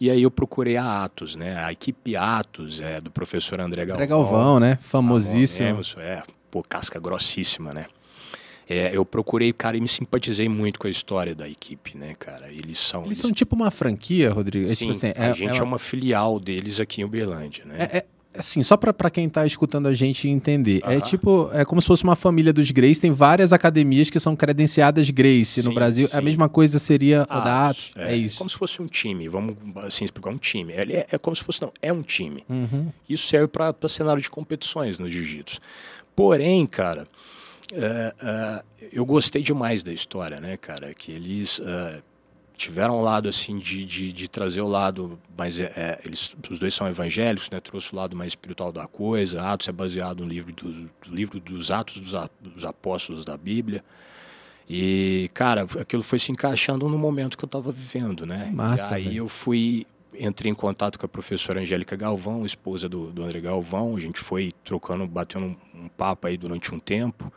E 0.00 0.10
aí 0.10 0.22
eu 0.22 0.30
procurei 0.30 0.78
a 0.78 1.04
Atos, 1.04 1.36
né? 1.36 1.54
A 1.62 1.70
equipe 1.70 2.16
Atos 2.16 2.80
é 2.80 2.98
do 2.98 3.10
professor 3.10 3.60
André 3.60 3.84
Galvão. 3.84 3.94
André 3.94 4.06
Galvão, 4.06 4.60
né? 4.60 4.78
Famosíssimo. 4.80 5.80
é, 5.98 6.22
pô, 6.50 6.62
casca 6.62 6.98
grossíssima, 6.98 7.70
né? 7.72 7.84
É, 8.70 8.90
eu 8.94 9.04
procurei, 9.04 9.52
cara, 9.52 9.76
e 9.76 9.80
me 9.80 9.88
simpatizei 9.88 10.48
muito 10.48 10.78
com 10.78 10.86
a 10.86 10.90
história 10.90 11.34
da 11.34 11.48
equipe, 11.48 11.96
né, 11.96 12.14
cara? 12.18 12.50
Eles 12.50 12.78
são. 12.78 13.00
Eles, 13.00 13.10
eles... 13.10 13.18
são 13.18 13.32
tipo 13.32 13.54
uma 13.54 13.70
franquia, 13.70 14.30
Rodrigo? 14.30 14.66
É, 14.66 14.74
tipo 14.74 14.92
Sim, 14.94 15.00
tipo 15.00 15.14
assim, 15.14 15.22
a 15.22 15.30
é, 15.30 15.34
gente 15.34 15.56
é, 15.56 15.58
é 15.58 15.62
uma 15.62 15.78
filial 15.78 16.40
deles 16.40 16.80
aqui 16.80 17.02
em 17.02 17.04
Uberlândia, 17.04 17.64
né? 17.64 17.76
É, 17.78 17.98
é 17.98 18.06
assim, 18.38 18.62
só 18.62 18.76
para 18.76 19.10
quem 19.10 19.26
está 19.26 19.44
escutando 19.44 19.88
a 19.88 19.94
gente 19.94 20.28
entender, 20.28 20.80
é 20.84 21.00
tipo, 21.00 21.50
é 21.52 21.64
como 21.64 21.80
se 21.80 21.88
fosse 21.88 22.04
uma 22.04 22.16
família 22.16 22.52
dos 22.52 22.70
Grace, 22.70 23.00
tem 23.00 23.10
várias 23.10 23.52
academias 23.52 24.08
que 24.10 24.20
são 24.20 24.36
credenciadas 24.36 25.10
Grace 25.10 25.60
sim, 25.60 25.68
no 25.68 25.74
Brasil. 25.74 26.06
Sim. 26.06 26.16
A 26.16 26.20
mesma 26.20 26.48
coisa 26.48 26.78
seria 26.78 27.22
o 27.22 27.40
da 27.40 27.68
Atos, 27.68 27.90
é, 27.96 28.12
é, 28.12 28.16
isso. 28.16 28.38
Como 28.38 28.48
se 28.48 28.56
fosse 28.56 28.80
um 28.80 28.86
time, 28.86 29.28
vamos 29.28 29.56
assim 29.76 30.04
explicar 30.04 30.30
um 30.30 30.38
time. 30.38 30.72
É, 30.72 31.06
é 31.10 31.18
como 31.18 31.34
se 31.34 31.42
fosse, 31.42 31.60
não, 31.62 31.72
é 31.82 31.92
um 31.92 32.02
time. 32.02 32.44
Uhum. 32.48 32.88
Isso 33.08 33.26
serve 33.26 33.48
para 33.48 33.74
cenário 33.88 34.22
de 34.22 34.30
competições 34.30 34.98
no 34.98 35.10
jiu-jitsu. 35.10 35.60
Porém, 36.14 36.66
cara, 36.66 37.06
é, 37.72 38.14
é, 38.22 38.62
eu 38.92 39.04
gostei 39.04 39.42
demais 39.42 39.82
da 39.82 39.92
história, 39.92 40.40
né, 40.40 40.56
cara? 40.56 40.94
Que 40.94 41.12
eles 41.12 41.58
uh, 41.58 42.02
tiveram 42.58 42.98
um 42.98 43.00
lado 43.00 43.28
assim 43.28 43.56
de, 43.56 43.86
de, 43.86 44.12
de, 44.12 44.28
trazer 44.28 44.60
o 44.60 44.66
lado, 44.66 45.18
mas 45.36 45.58
é, 45.60 45.72
é, 45.76 46.00
eles, 46.04 46.34
os 46.50 46.58
dois 46.58 46.74
são 46.74 46.88
evangélicos, 46.88 47.48
né? 47.50 47.60
Trouxe 47.60 47.92
o 47.92 47.96
lado 47.96 48.16
mais 48.16 48.32
espiritual 48.32 48.72
da 48.72 48.86
coisa. 48.86 49.40
Atos 49.42 49.68
é 49.68 49.72
baseado 49.72 50.24
no 50.24 50.28
livro 50.28 50.52
do, 50.52 50.72
do 50.72 50.90
livro 51.14 51.38
dos 51.38 51.70
Atos 51.70 52.00
dos, 52.00 52.12
dos, 52.42 52.64
Apóstolos 52.64 53.24
da 53.24 53.36
Bíblia. 53.36 53.82
E 54.68 55.30
cara, 55.32 55.66
aquilo 55.80 56.02
foi 56.02 56.18
se 56.18 56.32
encaixando 56.32 56.88
no 56.88 56.98
momento 56.98 57.38
que 57.38 57.44
eu 57.44 57.46
estava 57.46 57.70
vivendo, 57.70 58.26
né? 58.26 58.50
Massa, 58.52 58.90
e 58.90 58.94
aí 58.94 59.04
véio. 59.04 59.18
eu 59.18 59.28
fui 59.28 59.86
entrei 60.18 60.50
em 60.50 60.54
contato 60.54 60.98
com 60.98 61.06
a 61.06 61.08
professora 61.08 61.60
Angélica 61.60 61.94
Galvão, 61.94 62.44
esposa 62.44 62.88
do, 62.88 63.12
do 63.12 63.22
André 63.22 63.40
Galvão. 63.40 63.94
A 63.94 64.00
gente 64.00 64.18
foi 64.18 64.52
trocando, 64.64 65.06
batendo 65.06 65.46
um, 65.46 65.84
um 65.84 65.88
papo 65.88 66.26
aí 66.26 66.36
durante 66.36 66.74
um 66.74 66.80
tempo. 66.80 67.32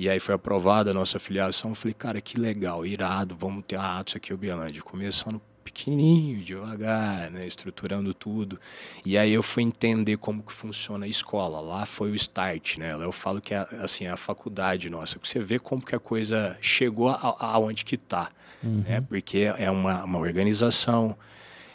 E 0.00 0.08
aí 0.08 0.18
foi 0.18 0.34
aprovada 0.34 0.92
a 0.92 0.94
nossa 0.94 1.18
filiação. 1.18 1.72
Eu 1.72 1.74
falei, 1.74 1.92
cara, 1.92 2.22
que 2.22 2.40
legal, 2.40 2.86
irado, 2.86 3.36
vamos 3.38 3.62
ter 3.68 3.76
a 3.76 3.98
Atos 3.98 4.16
aqui 4.16 4.32
Uberlândia. 4.32 4.80
Começando 4.80 5.38
pequenininho, 5.62 6.42
devagar, 6.42 7.30
né, 7.30 7.46
estruturando 7.46 8.14
tudo. 8.14 8.58
E 9.04 9.18
aí 9.18 9.30
eu 9.30 9.42
fui 9.42 9.62
entender 9.62 10.16
como 10.16 10.42
que 10.42 10.54
funciona 10.54 11.04
a 11.04 11.08
escola. 11.08 11.60
Lá 11.60 11.84
foi 11.84 12.10
o 12.10 12.14
start, 12.14 12.78
né? 12.78 12.94
Eu 12.94 13.12
falo 13.12 13.42
que 13.42 13.52
é 13.52 13.58
assim, 13.82 14.06
é 14.06 14.10
a 14.10 14.16
faculdade 14.16 14.88
nossa. 14.88 15.18
Você 15.22 15.38
vê 15.38 15.58
como 15.58 15.84
que 15.84 15.94
a 15.94 16.00
coisa 16.00 16.56
chegou 16.62 17.10
aonde 17.10 17.84
que 17.84 17.96
está. 17.96 18.30
Uhum. 18.62 18.82
Né? 18.88 19.02
Porque 19.02 19.52
é 19.58 19.70
uma, 19.70 20.04
uma 20.04 20.18
organização, 20.18 21.14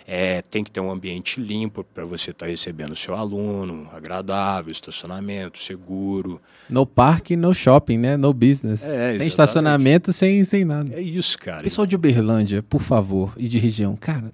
é, 0.07 0.41
tem 0.43 0.63
que 0.63 0.69
ter 0.69 0.79
um 0.79 0.91
ambiente 0.91 1.39
limpo 1.39 1.83
para 1.83 2.05
você 2.05 2.29
estar 2.29 2.45
tá 2.45 2.49
recebendo 2.49 2.91
o 2.91 2.95
seu 2.95 3.15
aluno, 3.15 3.89
agradável, 3.91 4.71
estacionamento, 4.71 5.57
seguro. 5.57 6.39
No 6.69 6.85
parque, 6.85 7.35
no 7.35 7.53
shopping, 7.53 7.97
né? 7.97 8.15
No 8.15 8.31
business. 8.31 8.83
É, 8.83 9.17
sem 9.17 9.27
estacionamento, 9.27 10.13
sem, 10.13 10.43
sem 10.43 10.63
nada. 10.63 10.93
É 10.93 11.01
isso, 11.01 11.37
cara. 11.39 11.63
Pessoal 11.63 11.87
de 11.87 11.95
Uberlândia, 11.95 12.61
por 12.61 12.81
favor, 12.81 13.33
e 13.35 13.47
de 13.47 13.57
região, 13.57 13.95
cara, 13.95 14.31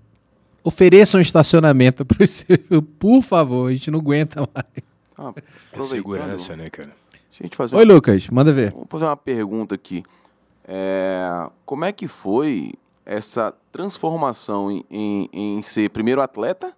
ofereçam 0.61 1.19
um 1.19 1.21
estacionamento 1.21 2.03
para 2.05 2.25
por 2.99 3.21
favor, 3.21 3.69
a 3.69 3.73
gente 3.73 3.89
não 3.89 3.99
aguenta 3.99 4.41
mais. 4.41 4.65
Ah, 5.17 5.33
é 5.71 5.81
segurança, 5.81 6.55
né, 6.55 6.69
cara? 6.69 6.91
Oi, 7.73 7.85
uma... 7.85 7.93
Lucas, 7.93 8.29
manda 8.29 8.51
ver. 8.51 8.71
Vou 8.71 8.85
fazer 8.89 9.05
uma 9.05 9.17
pergunta 9.17 9.73
aqui. 9.73 10.03
É... 10.67 11.47
Como 11.65 11.85
é 11.85 11.91
que 11.91 12.07
foi 12.07 12.73
essa 13.11 13.53
transformação 13.73 14.71
em, 14.71 14.85
em, 14.89 15.29
em, 15.33 15.61
ser 15.61 15.89
primeiro 15.89 16.21
atleta, 16.21 16.73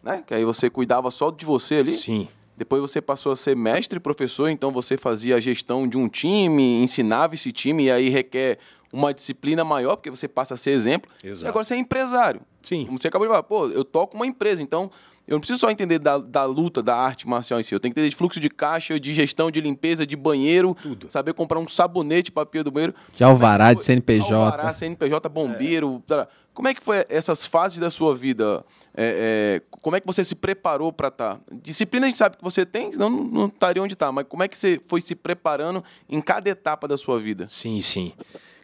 né? 0.00 0.22
Que 0.24 0.32
aí 0.32 0.44
você 0.44 0.70
cuidava 0.70 1.10
só 1.10 1.30
de 1.30 1.44
você 1.44 1.76
ali. 1.76 1.96
Sim. 1.96 2.28
Depois 2.56 2.80
você 2.80 3.00
passou 3.00 3.32
a 3.32 3.36
ser 3.36 3.56
mestre 3.56 3.96
e 3.96 4.00
professor, 4.00 4.48
então 4.48 4.70
você 4.70 4.96
fazia 4.96 5.36
a 5.36 5.40
gestão 5.40 5.88
de 5.88 5.98
um 5.98 6.08
time, 6.08 6.80
ensinava 6.80 7.34
esse 7.34 7.50
time, 7.50 7.84
e 7.86 7.90
aí 7.90 8.08
requer 8.08 8.58
uma 8.92 9.12
disciplina 9.12 9.64
maior, 9.64 9.96
porque 9.96 10.10
você 10.10 10.28
passa 10.28 10.54
a 10.54 10.56
ser 10.56 10.70
exemplo. 10.70 11.10
Exato. 11.24 11.46
E 11.46 11.48
agora 11.48 11.64
você 11.64 11.74
é 11.74 11.78
empresário. 11.78 12.42
Sim. 12.62 12.84
Como 12.86 12.98
você 12.98 13.08
acabou 13.08 13.26
de 13.26 13.30
falar, 13.30 13.42
pô, 13.42 13.66
eu 13.68 13.84
toco 13.84 14.14
uma 14.14 14.26
empresa, 14.26 14.62
então 14.62 14.90
eu 15.26 15.34
não 15.36 15.40
preciso 15.40 15.60
só 15.60 15.70
entender 15.70 15.98
da, 15.98 16.18
da 16.18 16.44
luta, 16.44 16.82
da 16.82 16.96
arte 16.96 17.28
marcial 17.28 17.60
em 17.60 17.62
si. 17.62 17.74
Eu 17.74 17.80
tenho 17.80 17.94
que 17.94 18.00
entender 18.00 18.10
de 18.10 18.16
fluxo 18.16 18.40
de 18.40 18.50
caixa, 18.50 18.98
de 18.98 19.14
gestão 19.14 19.50
de 19.50 19.60
limpeza, 19.60 20.04
de 20.04 20.16
banheiro. 20.16 20.76
Tudo. 20.82 21.06
Saber 21.10 21.32
comprar 21.32 21.58
um 21.58 21.68
sabonete 21.68 22.32
para 22.32 22.44
pia 22.44 22.64
do 22.64 22.70
banheiro. 22.70 22.94
De 23.14 23.22
alvará, 23.22 23.72
de 23.72 23.84
CNPJ. 23.84 24.34
Alvará, 24.34 24.72
CNPJ, 24.72 25.28
bombeiro. 25.28 26.02
É. 26.10 26.26
Como 26.52 26.68
é 26.68 26.74
que 26.74 26.82
foi 26.82 27.06
essas 27.08 27.46
fases 27.46 27.78
da 27.78 27.88
sua 27.88 28.14
vida? 28.14 28.64
É, 28.94 29.60
é, 29.62 29.76
como 29.80 29.96
é 29.96 30.00
que 30.00 30.06
você 30.06 30.24
se 30.24 30.34
preparou 30.34 30.92
para 30.92 31.08
estar? 31.08 31.36
Tá? 31.36 31.40
Disciplina 31.62 32.06
a 32.06 32.08
gente 32.08 32.18
sabe 32.18 32.36
que 32.36 32.42
você 32.44 32.66
tem, 32.66 32.92
senão 32.92 33.08
não, 33.08 33.24
não 33.24 33.46
estaria 33.46 33.82
onde 33.82 33.94
está. 33.94 34.10
Mas 34.10 34.26
como 34.28 34.42
é 34.42 34.48
que 34.48 34.58
você 34.58 34.80
foi 34.86 35.00
se 35.00 35.14
preparando 35.14 35.84
em 36.10 36.20
cada 36.20 36.50
etapa 36.50 36.88
da 36.88 36.96
sua 36.96 37.18
vida? 37.18 37.46
Sim, 37.48 37.80
sim. 37.80 38.12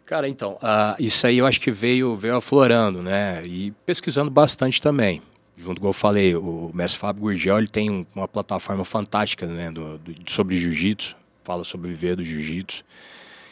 Cara, 0.05 0.27
então, 0.27 0.53
uh, 0.55 0.95
isso 0.99 1.25
aí 1.25 1.37
eu 1.37 1.47
acho 1.47 1.61
que 1.61 1.71
veio, 1.71 2.15
veio 2.15 2.35
aflorando, 2.35 3.01
né? 3.01 3.43
E 3.45 3.71
pesquisando 3.85 4.29
bastante 4.29 4.81
também 4.81 5.21
junto 5.61 5.81
com 5.81 5.87
eu 5.87 5.93
falei, 5.93 6.35
o 6.35 6.71
mestre 6.73 6.99
Fábio 6.99 7.23
Gurgel 7.23 7.57
ele 7.57 7.67
tem 7.67 8.05
uma 8.15 8.27
plataforma 8.27 8.83
fantástica 8.83 9.45
né, 9.45 9.69
do, 9.69 9.97
do, 9.97 10.31
sobre 10.31 10.57
jiu-jitsu, 10.57 11.15
fala 11.43 11.63
sobre 11.63 11.89
viver 11.89 12.15
do 12.15 12.23
jiu-jitsu. 12.23 12.83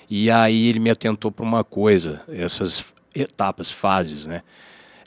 E 0.10 0.32
aí 0.32 0.68
ele 0.68 0.80
me 0.80 0.90
atentou 0.90 1.32
para 1.32 1.44
uma 1.44 1.64
coisa, 1.64 2.22
essas 2.30 2.94
etapas, 3.14 3.72
fases, 3.72 4.26
né? 4.26 4.42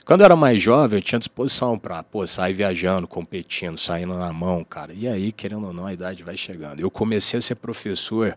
Quando 0.04 0.22
eu 0.22 0.24
era 0.24 0.36
mais 0.36 0.60
jovem, 0.60 0.98
eu 0.98 1.02
tinha 1.02 1.18
disposição 1.18 1.78
para 1.78 2.04
sair 2.26 2.52
viajando, 2.52 3.06
competindo, 3.06 3.78
saindo 3.78 4.14
na 4.14 4.32
mão, 4.32 4.64
cara. 4.64 4.92
E 4.92 5.06
aí, 5.06 5.30
querendo 5.30 5.68
ou 5.68 5.72
não, 5.72 5.86
a 5.86 5.92
idade 5.92 6.24
vai 6.24 6.36
chegando. 6.36 6.80
Eu 6.80 6.90
comecei 6.90 7.38
a 7.38 7.40
ser 7.40 7.54
professor 7.54 8.36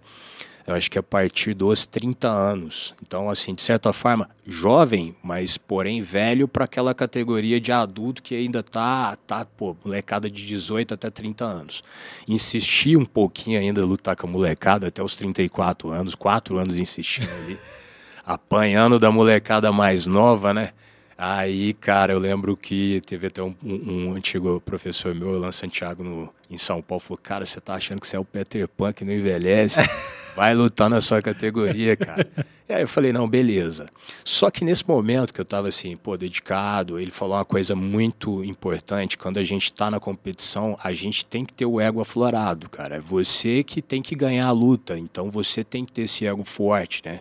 eu 0.66 0.76
acho 0.76 0.90
que 0.90 0.98
a 0.98 1.04
partir 1.04 1.54
dos 1.54 1.86
30 1.86 2.28
anos. 2.28 2.96
Então, 3.06 3.30
assim, 3.30 3.54
de 3.54 3.62
certa 3.62 3.92
forma, 3.92 4.30
jovem, 4.48 5.14
mas 5.22 5.58
porém 5.58 6.02
velho 6.02 6.48
para 6.48 6.64
aquela 6.64 6.96
categoria 6.96 7.60
de 7.60 7.72
adulto 7.72 8.24
que 8.24 8.34
ainda 8.34 8.64
tá, 8.64 9.18
tá, 9.28 9.46
pô, 9.46 9.76
molecada 9.84 10.30
de 10.30 10.46
18 10.46 10.94
até 10.94 11.10
30 11.10 11.44
anos. 11.44 11.84
Insisti 12.28 12.96
um 12.96 13.06
pouquinho 13.06 13.60
ainda 13.60 13.86
lutar 13.86 14.16
com 14.16 14.26
a 14.26 14.30
molecada 14.30 14.88
até 14.88 15.04
os 15.04 15.16
34 15.18 15.90
anos, 15.90 16.16
quatro 16.16 16.58
anos 16.58 16.80
insistindo 16.80 17.30
ali, 17.44 17.58
apanhando 18.26 18.98
da 18.98 19.12
molecada 19.12 19.70
mais 19.72 20.08
nova, 20.08 20.54
né? 20.54 20.72
Aí, 21.18 21.74
cara, 21.74 22.14
eu 22.14 22.20
lembro 22.20 22.58
que 22.58 23.00
teve 23.02 23.28
até 23.28 23.42
um, 23.44 23.54
um, 23.64 24.14
antigo 24.14 24.60
professor 24.62 25.14
meu, 25.14 25.36
Elan 25.36 25.52
Santiago, 25.52 26.04
no, 26.04 26.34
em 26.50 26.58
São 26.58 26.82
Paulo, 26.82 27.00
falou: 27.00 27.20
Cara, 27.22 27.46
você 27.46 27.62
tá 27.62 27.76
achando 27.76 28.02
que 28.02 28.08
você 28.08 28.16
é 28.16 28.20
o 28.20 28.26
Peter 28.26 28.68
Pan 28.68 28.92
que 28.92 29.06
não 29.06 29.14
envelhece? 29.14 29.80
Vai 30.36 30.56
lutar 30.56 30.90
na 30.90 31.00
sua 31.00 31.22
categoria, 31.22 31.96
cara. 31.96 32.28
e 32.68 32.74
aí 32.74 32.82
eu 32.82 32.88
falei: 32.88 33.14
Não, 33.14 33.28
beleza. 33.28 33.86
Só 34.24 34.50
que 34.50 34.66
nesse 34.66 34.88
momento 34.88 35.34
que 35.34 35.40
eu 35.40 35.46
tava 35.46 35.68
assim, 35.68 35.96
pô, 35.96 36.18
dedicado, 36.18 37.00
ele 37.00 37.12
falou 37.12 37.36
uma 37.36 37.46
coisa 37.46 37.76
muito 37.76 38.44
importante: 38.44 39.18
quando 39.18 39.38
a 39.38 39.44
gente 39.44 39.72
tá 39.72 39.92
na 39.92 40.00
competição, 40.00 40.78
a 40.84 40.92
gente 40.92 41.26
tem 41.26 41.46
que 41.46 41.54
ter 41.54 41.66
o 41.66 41.80
ego 41.80 42.02
aflorado, 42.02 42.70
cara. 42.70 42.96
É 42.96 43.00
você 43.00 43.64
que 43.64 43.82
tem 43.82 44.02
que 44.02 44.16
ganhar 44.16 44.48
a 44.48 44.52
luta, 44.52 44.98
então 44.98 45.30
você 45.30 45.64
tem 45.64 45.86
que 45.86 45.92
ter 45.92 46.04
esse 46.04 46.26
ego 46.26 46.44
forte, 46.44 47.02
né? 47.06 47.20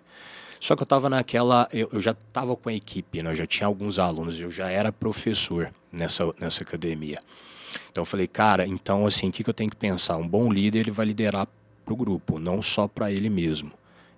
Só 0.59 0.77
que 0.77 0.83
eu 0.83 0.85
estava 0.85 1.11
naquela. 1.11 1.69
Eu, 1.73 1.89
eu 1.93 2.01
já 2.01 2.13
estava 2.13 2.55
com 2.55 2.69
a 2.69 2.73
equipe, 2.73 3.23
né? 3.23 3.31
eu 3.31 3.35
já 3.35 3.47
tinha 3.47 3.67
alguns 3.67 3.99
alunos, 3.99 4.39
eu 4.39 4.51
já 4.51 4.71
era 4.71 4.93
professor 4.93 5.73
nessa, 5.91 6.33
nessa 6.41 6.63
academia. 6.63 7.19
Então 7.91 8.03
eu 8.03 8.07
falei, 8.07 8.29
cara, 8.29 8.67
então 8.67 9.05
assim, 9.05 9.29
o 9.29 9.33
que, 9.33 9.43
que 9.43 9.51
eu 9.51 9.55
tenho 9.55 9.69
que 9.69 9.77
pensar? 9.77 10.17
Um 10.17 10.29
bom 10.29 10.51
líder 10.51 10.81
ele 10.81 10.91
vai 10.93 11.07
liderar 11.07 11.49
para 11.93 12.03
o 12.03 12.05
grupo, 12.05 12.39
não 12.39 12.63
só 12.63 12.89
para 12.89 13.13
ele 13.13 13.29
mesmo 13.29 13.73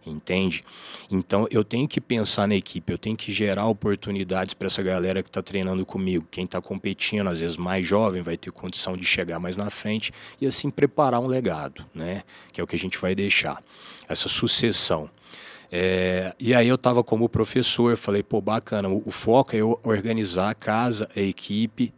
entende? 0.06 0.64
Então 1.10 1.46
eu 1.50 1.64
tenho 1.64 1.88
que 1.88 2.00
pensar 2.00 2.46
na 2.46 2.54
equipe, 2.54 2.92
eu 2.92 2.98
tenho 2.98 3.16
que 3.16 3.32
gerar 3.32 3.66
oportunidades 3.66 4.54
para 4.54 4.66
essa 4.66 4.82
galera 4.82 5.22
que 5.22 5.28
está 5.28 5.42
treinando 5.42 5.84
comigo. 5.84 6.26
Quem 6.30 6.44
está 6.44 6.60
competindo, 6.60 7.28
às 7.28 7.40
vezes 7.40 7.56
mais 7.56 7.86
jovem, 7.86 8.22
vai 8.22 8.36
ter 8.36 8.50
condição 8.50 8.96
de 8.96 9.04
chegar 9.04 9.38
mais 9.38 9.56
na 9.56 9.70
frente 9.70 10.12
e 10.40 10.46
assim 10.46 10.70
preparar 10.70 11.20
um 11.20 11.26
legado, 11.26 11.84
né? 11.94 12.22
Que 12.52 12.60
é 12.60 12.64
o 12.64 12.66
que 12.66 12.76
a 12.76 12.78
gente 12.78 12.98
vai 12.98 13.14
deixar, 13.14 13.62
essa 14.08 14.28
sucessão. 14.28 15.08
É, 15.72 16.34
e 16.38 16.54
aí 16.54 16.68
eu 16.68 16.76
estava 16.76 17.02
como 17.02 17.28
professor, 17.28 17.96
falei, 17.96 18.22
pô, 18.22 18.40
bacana, 18.40 18.88
o, 18.88 19.02
o 19.06 19.10
foco 19.10 19.56
é 19.56 19.60
eu 19.60 19.80
organizar 19.82 20.50
a 20.50 20.54
casa, 20.54 21.08
a 21.16 21.20
equipe, 21.20 21.92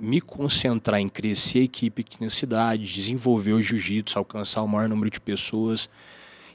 me 0.00 0.20
concentrar 0.20 1.00
em 1.00 1.08
crescer 1.08 1.58
a 1.58 1.62
equipe 1.64 2.00
aqui 2.02 2.22
na 2.22 2.30
cidade, 2.30 2.84
desenvolver 2.84 3.52
o 3.52 3.60
jiu-jitsu, 3.60 4.18
alcançar 4.18 4.62
o 4.62 4.68
maior 4.68 4.88
número 4.88 5.10
de 5.10 5.20
pessoas 5.20 5.88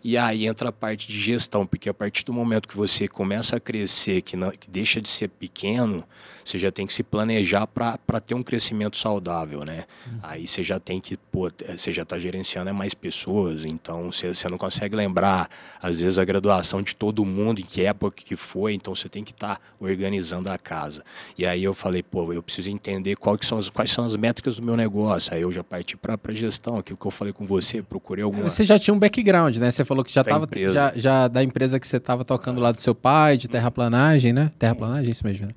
e 0.07 0.19
aí 0.19 0.45
entra 0.45 0.69
a 0.69 0.71
parte 0.71 1.07
de 1.07 1.19
gestão, 1.19 1.65
porque 1.65 1.89
a 1.89 1.93
partir 1.93 2.23
do 2.25 2.31
momento 2.31 2.67
que 2.67 2.77
você 2.77 3.07
começa 3.07 3.55
a 3.55 3.59
crescer, 3.59 4.21
que, 4.21 4.37
não, 4.37 4.51
que 4.51 4.69
deixa 4.69 5.01
de 5.01 5.09
ser 5.09 5.29
pequeno, 5.29 6.03
você 6.43 6.59
já 6.59 6.71
tem 6.71 6.85
que 6.85 6.93
se 6.93 7.01
planejar 7.01 7.65
para 7.65 8.21
ter 8.23 8.35
um 8.35 8.43
crescimento 8.43 8.97
saudável, 8.97 9.61
né? 9.67 9.85
Uhum. 10.05 10.19
Aí 10.21 10.45
você 10.45 10.61
já 10.61 10.79
tem 10.79 11.01
que, 11.01 11.17
pô, 11.17 11.49
você 11.75 11.91
já 11.91 12.03
está 12.03 12.19
gerenciando 12.19 12.69
é 12.69 12.71
mais 12.71 12.93
pessoas, 12.93 13.65
então 13.65 14.11
você, 14.11 14.31
você 14.31 14.47
não 14.47 14.59
consegue 14.59 14.95
lembrar, 14.95 15.49
às 15.81 15.99
vezes, 15.99 16.19
a 16.19 16.23
graduação 16.23 16.83
de 16.83 16.95
todo 16.95 17.25
mundo, 17.25 17.61
em 17.61 17.63
que 17.63 17.81
época 17.81 18.21
que 18.23 18.35
foi, 18.35 18.75
então 18.75 18.93
você 18.93 19.09
tem 19.09 19.23
que 19.23 19.31
estar 19.31 19.55
tá 19.55 19.61
organizando 19.79 20.51
a 20.51 20.57
casa. 20.59 21.03
E 21.35 21.47
aí 21.47 21.63
eu 21.63 21.73
falei, 21.73 22.03
pô, 22.03 22.31
eu 22.31 22.43
preciso 22.43 22.69
entender 22.69 23.15
qual 23.15 23.35
que 23.39 23.45
são 23.45 23.57
as, 23.57 23.71
quais 23.71 23.89
são 23.89 24.05
as 24.05 24.15
métricas 24.15 24.57
do 24.57 24.61
meu 24.61 24.75
negócio. 24.75 25.33
Aí 25.33 25.41
eu 25.41 25.51
já 25.51 25.63
parti 25.63 25.97
para 25.97 26.15
a 26.23 26.31
gestão, 26.31 26.77
aquilo 26.77 26.95
que 26.95 27.07
eu 27.07 27.11
falei 27.11 27.33
com 27.33 27.43
você, 27.43 27.81
procurei 27.81 28.23
alguma... 28.23 28.47
Você 28.47 28.67
já 28.67 28.77
tinha 28.77 28.93
um 28.93 28.99
background, 28.99 29.57
né? 29.57 29.71
Você 29.71 29.83
falou 29.83 29.94
que 30.03 30.13
já 30.13 30.21
estava 30.21 30.47
já, 30.73 30.93
já, 30.95 31.27
da 31.27 31.43
empresa 31.43 31.79
que 31.79 31.87
você 31.87 31.97
estava 31.97 32.25
tocando 32.25 32.59
lá 32.59 32.71
do 32.71 32.79
seu 32.79 32.93
pai, 32.93 33.37
de 33.37 33.47
terraplanagem, 33.47 34.33
né? 34.33 34.51
Terraplanagem, 34.57 35.11
isso 35.11 35.25
mesmo, 35.25 35.47
né? 35.47 35.53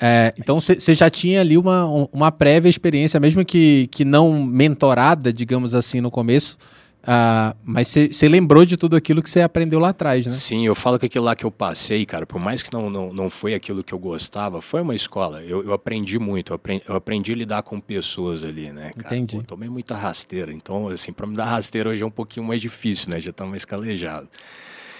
É, 0.00 0.34
então 0.38 0.60
você 0.60 0.94
já 0.94 1.08
tinha 1.08 1.40
ali 1.40 1.56
uma, 1.56 1.84
uma 2.12 2.30
prévia 2.30 2.68
experiência, 2.68 3.18
mesmo 3.18 3.44
que, 3.44 3.88
que 3.90 4.04
não 4.04 4.44
mentorada, 4.44 5.32
digamos 5.32 5.74
assim, 5.74 6.00
no 6.00 6.10
começo. 6.10 6.58
Uh, 7.06 7.56
mas 7.62 7.86
você 7.86 8.28
lembrou 8.28 8.66
de 8.66 8.76
tudo 8.76 8.96
aquilo 8.96 9.22
que 9.22 9.30
você 9.30 9.40
aprendeu 9.40 9.78
lá 9.78 9.90
atrás, 9.90 10.26
né? 10.26 10.32
Sim, 10.32 10.66
eu 10.66 10.74
falo 10.74 10.98
que 10.98 11.06
aquilo 11.06 11.24
lá 11.24 11.36
que 11.36 11.46
eu 11.46 11.52
passei, 11.52 12.04
cara, 12.04 12.26
por 12.26 12.40
mais 12.40 12.64
que 12.64 12.72
não, 12.72 12.90
não, 12.90 13.12
não 13.12 13.30
foi 13.30 13.54
aquilo 13.54 13.84
que 13.84 13.94
eu 13.94 13.98
gostava, 13.98 14.60
foi 14.60 14.82
uma 14.82 14.94
escola. 14.94 15.40
Eu, 15.40 15.64
eu 15.64 15.72
aprendi 15.72 16.18
muito, 16.18 16.52
eu 16.52 16.56
aprendi, 16.56 16.82
eu 16.88 16.96
aprendi, 16.96 17.32
a 17.32 17.36
lidar 17.36 17.62
com 17.62 17.78
pessoas 17.78 18.42
ali, 18.42 18.72
né, 18.72 18.90
cara? 18.96 19.14
Entendi. 19.14 19.36
Pô, 19.36 19.44
tomei 19.44 19.68
muita 19.68 19.94
rasteira, 19.94 20.52
então, 20.52 20.88
assim, 20.88 21.12
para 21.12 21.28
me 21.28 21.36
dar 21.36 21.44
rasteira 21.44 21.90
hoje 21.90 22.02
é 22.02 22.06
um 22.06 22.10
pouquinho 22.10 22.44
mais 22.44 22.60
difícil, 22.60 23.08
né? 23.10 23.20
Já 23.20 23.32
tá 23.32 23.46
mais 23.46 23.64
calejado. 23.64 24.28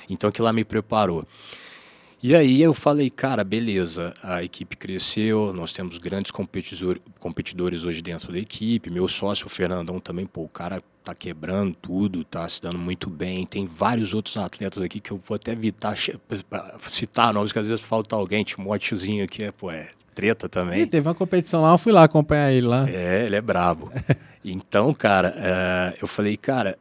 Então 0.09 0.31
aquilo 0.31 0.45
lá 0.45 0.53
me 0.53 0.65
preparou. 0.65 1.27
E 2.23 2.35
aí 2.37 2.63
eu 2.63 2.73
falei, 2.73 3.11
cara, 3.11 3.43
beleza, 3.43 4.15
a 4.23 4.43
equipe 4.43 4.77
cresceu, 4.77 5.53
nós 5.53 5.73
temos 5.73 5.99
grandes 5.99 6.31
competidor, 6.31 6.99
competidores 7.19 7.83
hoje 7.85 8.01
dentro 8.01 8.33
da 8.33 8.39
equipe. 8.39 8.91
Meu 8.91 9.09
sócio, 9.09 9.47
o 9.47 9.51
Fernandão, 9.51 9.99
também, 10.01 10.25
pô, 10.25 10.43
o 10.43 10.49
cara 10.49 10.83
tá 11.07 11.15
quebrando 11.15 11.73
tudo, 11.81 12.25
tá 12.25 12.49
se 12.49 12.61
dando 12.61 12.79
muito 12.79 13.09
bem. 13.09 13.47
Tem 13.47 13.65
vários 13.65 14.13
outros 14.13 14.37
atletas 14.37 14.83
aqui 14.83 14.99
que 14.99 15.13
eu 15.13 15.21
vou 15.25 15.37
até 15.37 15.53
evitar 15.53 15.95
citar 16.81 17.33
nomes, 17.33 17.53
que 17.53 17.59
às 17.61 17.69
vezes 17.69 17.83
falta 17.83 18.17
alguém, 18.17 18.43
Timóteozinho 18.43 19.25
aqui, 19.25 19.45
é, 19.45 19.53
pô, 19.53 19.71
é 19.71 19.89
treta 20.17 20.49
também. 20.49 20.81
E 20.81 20.87
teve 20.87 21.07
uma 21.07 21.15
competição 21.15 21.63
lá, 21.63 21.73
eu 21.73 21.79
fui 21.79 21.93
lá 21.93 22.03
acompanhar 22.03 22.51
ele 22.51 22.67
lá. 22.67 22.91
É, 22.91 23.25
ele 23.25 23.37
é 23.37 23.41
brabo. 23.41 23.93
então, 24.45 24.93
cara, 24.93 25.33
é, 25.37 25.97
eu 26.03 26.09
falei, 26.09 26.37
cara, 26.37 26.77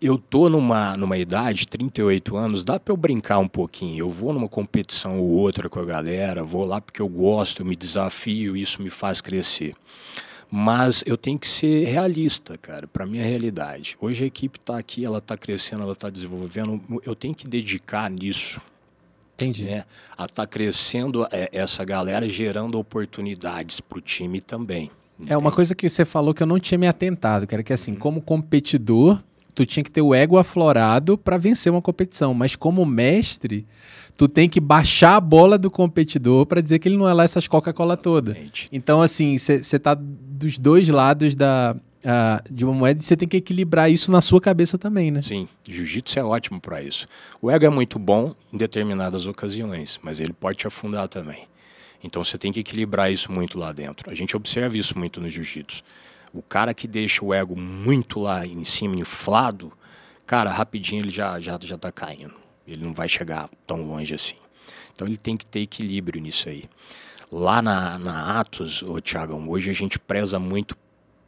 eu 0.00 0.18
tô 0.18 0.50
numa, 0.50 0.94
numa 0.98 1.16
idade, 1.16 1.66
38 1.66 2.36
anos, 2.36 2.62
dá 2.62 2.78
para 2.78 2.92
eu 2.92 2.98
brincar 2.98 3.38
um 3.38 3.48
pouquinho. 3.48 4.04
Eu 4.04 4.10
vou 4.10 4.34
numa 4.34 4.48
competição 4.48 5.18
ou 5.18 5.30
outra 5.30 5.70
com 5.70 5.80
a 5.80 5.84
galera, 5.86 6.44
vou 6.44 6.66
lá 6.66 6.82
porque 6.82 7.00
eu 7.00 7.08
gosto, 7.08 7.62
eu 7.62 7.66
me 7.66 7.74
desafio, 7.74 8.54
isso 8.54 8.82
me 8.82 8.90
faz 8.90 9.22
crescer. 9.22 9.74
Mas 10.50 11.04
eu 11.06 11.16
tenho 11.16 11.38
que 11.38 11.46
ser 11.46 11.84
realista, 11.86 12.56
cara, 12.56 12.86
para 12.86 13.04
minha 13.04 13.22
realidade. 13.22 13.96
Hoje 14.00 14.24
a 14.24 14.26
equipe 14.26 14.58
está 14.58 14.78
aqui, 14.78 15.04
ela 15.04 15.18
está 15.18 15.36
crescendo, 15.36 15.82
ela 15.82 15.92
está 15.92 16.08
desenvolvendo. 16.08 16.80
Eu 17.04 17.14
tenho 17.14 17.34
que 17.34 17.46
dedicar 17.46 18.10
nisso. 18.10 18.60
Entendi. 19.34 19.64
Né, 19.64 19.84
a 20.16 20.24
estar 20.24 20.42
tá 20.42 20.46
crescendo 20.46 21.26
é, 21.30 21.48
essa 21.52 21.84
galera, 21.84 22.28
gerando 22.28 22.78
oportunidades 22.78 23.80
para 23.80 23.98
o 23.98 24.00
time 24.00 24.40
também. 24.40 24.90
É 25.26 25.36
uma 25.36 25.52
coisa 25.52 25.74
que 25.74 25.88
você 25.88 26.04
falou 26.04 26.32
que 26.32 26.42
eu 26.42 26.46
não 26.46 26.58
tinha 26.58 26.78
me 26.78 26.86
atentado, 26.86 27.46
cara, 27.46 27.62
que 27.62 27.72
assim, 27.72 27.92
uhum. 27.92 27.98
como 27.98 28.20
competidor, 28.20 29.22
tu 29.54 29.66
tinha 29.66 29.82
que 29.82 29.90
ter 29.90 30.02
o 30.02 30.14
ego 30.14 30.38
aflorado 30.38 31.18
para 31.18 31.36
vencer 31.36 31.70
uma 31.72 31.82
competição, 31.82 32.32
mas 32.32 32.54
como 32.54 32.84
mestre, 32.86 33.66
tu 34.16 34.28
tem 34.28 34.48
que 34.48 34.60
baixar 34.60 35.16
a 35.16 35.20
bola 35.20 35.58
do 35.58 35.70
competidor 35.70 36.46
para 36.46 36.60
dizer 36.60 36.78
que 36.78 36.88
ele 36.88 36.96
não 36.96 37.08
é 37.08 37.12
lá 37.12 37.24
essas 37.24 37.48
Coca-Cola 37.48 37.96
toda. 37.96 38.36
Então, 38.70 39.00
assim, 39.02 39.36
você 39.38 39.78
tá 39.78 39.96
dos 40.38 40.58
dois 40.58 40.88
lados 40.88 41.34
da, 41.34 41.74
uh, 41.76 42.52
de 42.52 42.64
uma 42.64 42.72
moeda 42.72 43.00
você 43.00 43.16
tem 43.16 43.28
que 43.28 43.36
equilibrar 43.36 43.90
isso 43.90 44.10
na 44.10 44.20
sua 44.20 44.40
cabeça 44.40 44.78
também, 44.78 45.10
né? 45.10 45.20
Sim, 45.20 45.48
jiu-jitsu 45.68 46.18
é 46.18 46.24
ótimo 46.24 46.60
para 46.60 46.82
isso. 46.82 47.06
O 47.42 47.50
ego 47.50 47.66
é 47.66 47.68
muito 47.68 47.98
bom 47.98 48.34
em 48.52 48.56
determinadas 48.56 49.26
ocasiões, 49.26 49.98
mas 50.02 50.20
ele 50.20 50.32
pode 50.32 50.58
te 50.58 50.66
afundar 50.66 51.08
também. 51.08 51.46
Então 52.02 52.22
você 52.22 52.38
tem 52.38 52.52
que 52.52 52.60
equilibrar 52.60 53.10
isso 53.10 53.32
muito 53.32 53.58
lá 53.58 53.72
dentro. 53.72 54.10
A 54.10 54.14
gente 54.14 54.36
observa 54.36 54.76
isso 54.76 54.96
muito 54.96 55.20
no 55.20 55.28
jiu-jitsu. 55.28 55.82
O 56.32 56.42
cara 56.42 56.72
que 56.72 56.86
deixa 56.86 57.24
o 57.24 57.34
ego 57.34 57.56
muito 57.56 58.20
lá 58.20 58.46
em 58.46 58.62
cima, 58.62 58.94
inflado, 58.94 59.72
cara, 60.26 60.50
rapidinho 60.50 61.02
ele 61.02 61.10
já, 61.10 61.40
já, 61.40 61.58
já 61.60 61.76
tá 61.76 61.90
caindo. 61.90 62.34
Ele 62.66 62.84
não 62.84 62.92
vai 62.92 63.08
chegar 63.08 63.48
tão 63.66 63.82
longe 63.82 64.14
assim. 64.14 64.36
Então 64.92 65.08
ele 65.08 65.16
tem 65.16 65.36
que 65.36 65.46
ter 65.46 65.60
equilíbrio 65.60 66.20
nisso 66.20 66.48
aí. 66.48 66.64
Lá 67.30 67.60
na, 67.60 67.98
na 67.98 68.40
Atos, 68.40 68.82
ô 68.82 69.00
Thiago, 69.00 69.36
hoje 69.48 69.68
a 69.68 69.74
gente 69.74 69.98
preza 69.98 70.38
muito 70.38 70.74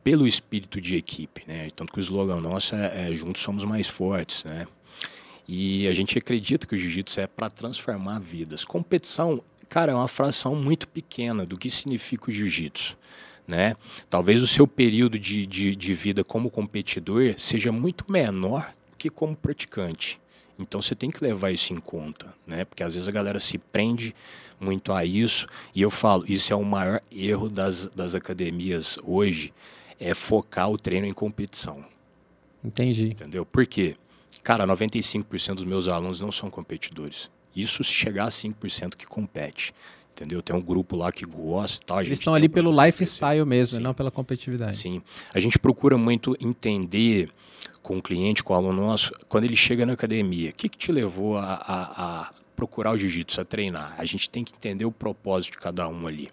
pelo 0.02 0.26
espírito 0.26 0.80
de 0.80 0.96
equipe, 0.96 1.42
né? 1.46 1.68
Tanto 1.76 1.92
que 1.92 1.98
o 1.98 2.00
slogan 2.00 2.40
nosso 2.40 2.74
é, 2.74 3.08
é 3.08 3.12
juntos 3.12 3.42
somos 3.42 3.64
mais 3.64 3.86
fortes, 3.86 4.44
né? 4.44 4.66
E 5.46 5.86
a 5.88 5.92
gente 5.92 6.16
acredita 6.16 6.66
que 6.66 6.74
o 6.74 6.78
jiu-jitsu 6.78 7.20
é 7.20 7.26
para 7.26 7.50
transformar 7.50 8.18
vidas. 8.18 8.64
Competição, 8.64 9.42
cara, 9.68 9.92
é 9.92 9.94
uma 9.94 10.08
fração 10.08 10.54
muito 10.54 10.88
pequena 10.88 11.44
do 11.44 11.58
que 11.58 11.68
significa 11.68 12.30
o 12.30 12.32
jiu-jitsu. 12.32 12.96
Né? 13.46 13.74
Talvez 14.08 14.42
o 14.42 14.46
seu 14.46 14.64
período 14.64 15.18
de, 15.18 15.44
de, 15.44 15.74
de 15.74 15.92
vida 15.92 16.22
como 16.22 16.48
competidor 16.50 17.34
seja 17.36 17.72
muito 17.72 18.04
menor 18.08 18.72
que 18.96 19.10
como 19.10 19.34
praticante. 19.34 20.20
Então 20.56 20.80
você 20.80 20.94
tem 20.94 21.10
que 21.10 21.22
levar 21.22 21.50
isso 21.50 21.72
em 21.72 21.78
conta, 21.78 22.32
né? 22.46 22.64
Porque 22.64 22.84
às 22.84 22.94
vezes 22.94 23.08
a 23.08 23.12
galera 23.12 23.40
se 23.40 23.58
prende 23.58 24.14
muito 24.60 24.92
a 24.92 25.04
isso. 25.04 25.46
E 25.74 25.82
eu 25.82 25.90
falo, 25.90 26.24
isso 26.28 26.52
é 26.52 26.56
o 26.56 26.64
maior 26.64 27.00
erro 27.10 27.48
das, 27.48 27.86
das 27.88 28.14
academias 28.14 28.98
hoje, 29.02 29.52
é 29.98 30.14
focar 30.14 30.70
o 30.70 30.76
treino 30.76 31.06
em 31.06 31.12
competição. 31.12 31.84
Entendi. 32.62 33.08
Entendeu? 33.08 33.44
Por 33.46 33.66
quê? 33.66 33.96
Cara, 34.42 34.66
95% 34.66 35.54
dos 35.54 35.64
meus 35.64 35.88
alunos 35.88 36.20
não 36.20 36.30
são 36.30 36.50
competidores. 36.50 37.30
Isso 37.54 37.82
se 37.82 37.92
chegar 37.92 38.26
a 38.26 38.28
5% 38.28 38.94
que 38.94 39.06
compete 39.06 39.74
entendeu? 40.20 40.42
Tem 40.42 40.54
um 40.54 40.60
grupo 40.60 40.96
lá 40.96 41.10
que 41.10 41.24
gosta 41.24 41.82
e 41.82 41.86
tal. 41.86 42.00
Eles 42.02 42.18
estão 42.18 42.34
ali 42.34 42.48
pelo 42.48 42.70
lifestyle 42.84 43.44
mesmo, 43.46 43.76
Sim. 43.76 43.82
não 43.82 43.94
pela 43.94 44.10
competitividade. 44.10 44.76
Sim. 44.76 45.02
A 45.32 45.40
gente 45.40 45.58
procura 45.58 45.96
muito 45.96 46.36
entender 46.38 47.30
com 47.82 47.96
o 47.96 48.02
cliente, 48.02 48.44
com 48.44 48.52
o 48.52 48.56
aluno 48.56 48.86
nosso, 48.86 49.12
quando 49.28 49.44
ele 49.44 49.56
chega 49.56 49.86
na 49.86 49.94
academia, 49.94 50.50
o 50.50 50.52
que, 50.52 50.68
que 50.68 50.76
te 50.76 50.92
levou 50.92 51.38
a, 51.38 51.54
a, 51.54 52.20
a 52.22 52.32
procurar 52.60 52.92
o 52.92 52.98
jiu-jitsu, 52.98 53.40
a 53.40 53.44
treinar? 53.44 53.94
A 53.96 54.04
gente 54.04 54.28
tem 54.28 54.44
que 54.44 54.52
entender 54.54 54.84
o 54.84 54.92
propósito 54.92 55.52
de 55.52 55.58
cada 55.58 55.88
um 55.88 56.06
ali. 56.06 56.28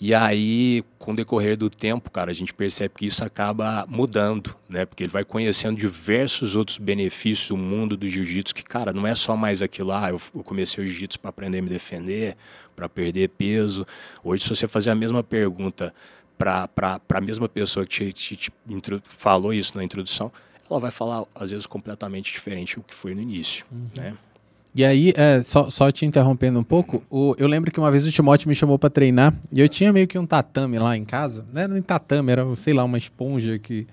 E 0.00 0.14
aí, 0.14 0.82
com 0.98 1.12
o 1.12 1.14
decorrer 1.14 1.58
do 1.58 1.68
tempo, 1.68 2.10
cara, 2.10 2.30
a 2.30 2.34
gente 2.34 2.54
percebe 2.54 2.94
que 2.96 3.06
isso 3.06 3.22
acaba 3.22 3.84
mudando, 3.86 4.56
né? 4.66 4.86
Porque 4.86 5.04
ele 5.04 5.12
vai 5.12 5.24
conhecendo 5.24 5.78
diversos 5.78 6.56
outros 6.56 6.78
benefícios 6.78 7.48
do 7.48 7.56
mundo 7.56 7.98
do 7.98 8.08
jiu-jitsu, 8.08 8.54
que, 8.54 8.64
cara, 8.64 8.94
não 8.94 9.06
é 9.06 9.14
só 9.14 9.36
mais 9.36 9.60
aquilo, 9.60 9.92
ah, 9.92 10.08
eu 10.08 10.42
comecei 10.42 10.82
o 10.82 10.86
jiu-jitsu 10.86 11.20
para 11.20 11.28
aprender 11.28 11.58
a 11.58 11.62
me 11.62 11.68
defender, 11.68 12.34
para 12.74 12.88
perder 12.88 13.28
peso. 13.28 13.86
Hoje, 14.24 14.42
se 14.42 14.48
você 14.48 14.66
fazer 14.66 14.90
a 14.90 14.94
mesma 14.94 15.22
pergunta 15.22 15.94
para 16.38 16.68
a 17.10 17.20
mesma 17.20 17.48
pessoa 17.48 17.86
que 17.86 18.10
te, 18.10 18.36
te, 18.36 18.36
te, 18.36 18.52
falou 19.10 19.52
isso 19.52 19.76
na 19.76 19.84
introdução, 19.84 20.32
ela 20.68 20.80
vai 20.80 20.90
falar, 20.90 21.24
às 21.34 21.50
vezes, 21.50 21.66
completamente 21.66 22.32
diferente 22.32 22.76
do 22.76 22.82
que 22.82 22.94
foi 22.94 23.14
no 23.14 23.20
início, 23.20 23.66
uhum. 23.70 23.86
né? 23.94 24.16
E 24.74 24.84
aí, 24.84 25.12
é, 25.16 25.42
só, 25.42 25.68
só, 25.68 25.90
te 25.90 26.06
interrompendo 26.06 26.58
um 26.58 26.64
pouco, 26.64 27.02
o, 27.10 27.34
eu 27.38 27.46
lembro 27.46 27.70
que 27.70 27.78
uma 27.78 27.90
vez 27.90 28.06
o 28.06 28.10
Timóteo 28.10 28.48
me 28.48 28.54
chamou 28.54 28.78
para 28.78 28.88
treinar 28.88 29.34
e 29.52 29.60
eu 29.60 29.68
tinha 29.68 29.92
meio 29.92 30.08
que 30.08 30.18
um 30.18 30.24
tatame 30.24 30.78
lá 30.78 30.96
em 30.96 31.04
casa. 31.04 31.44
Não 31.52 31.60
era 31.60 31.74
um 31.74 31.82
tatame, 31.82 32.32
era, 32.32 32.56
sei 32.56 32.72
lá, 32.72 32.82
uma 32.82 32.96
esponja 32.96 33.58
que 33.58 33.86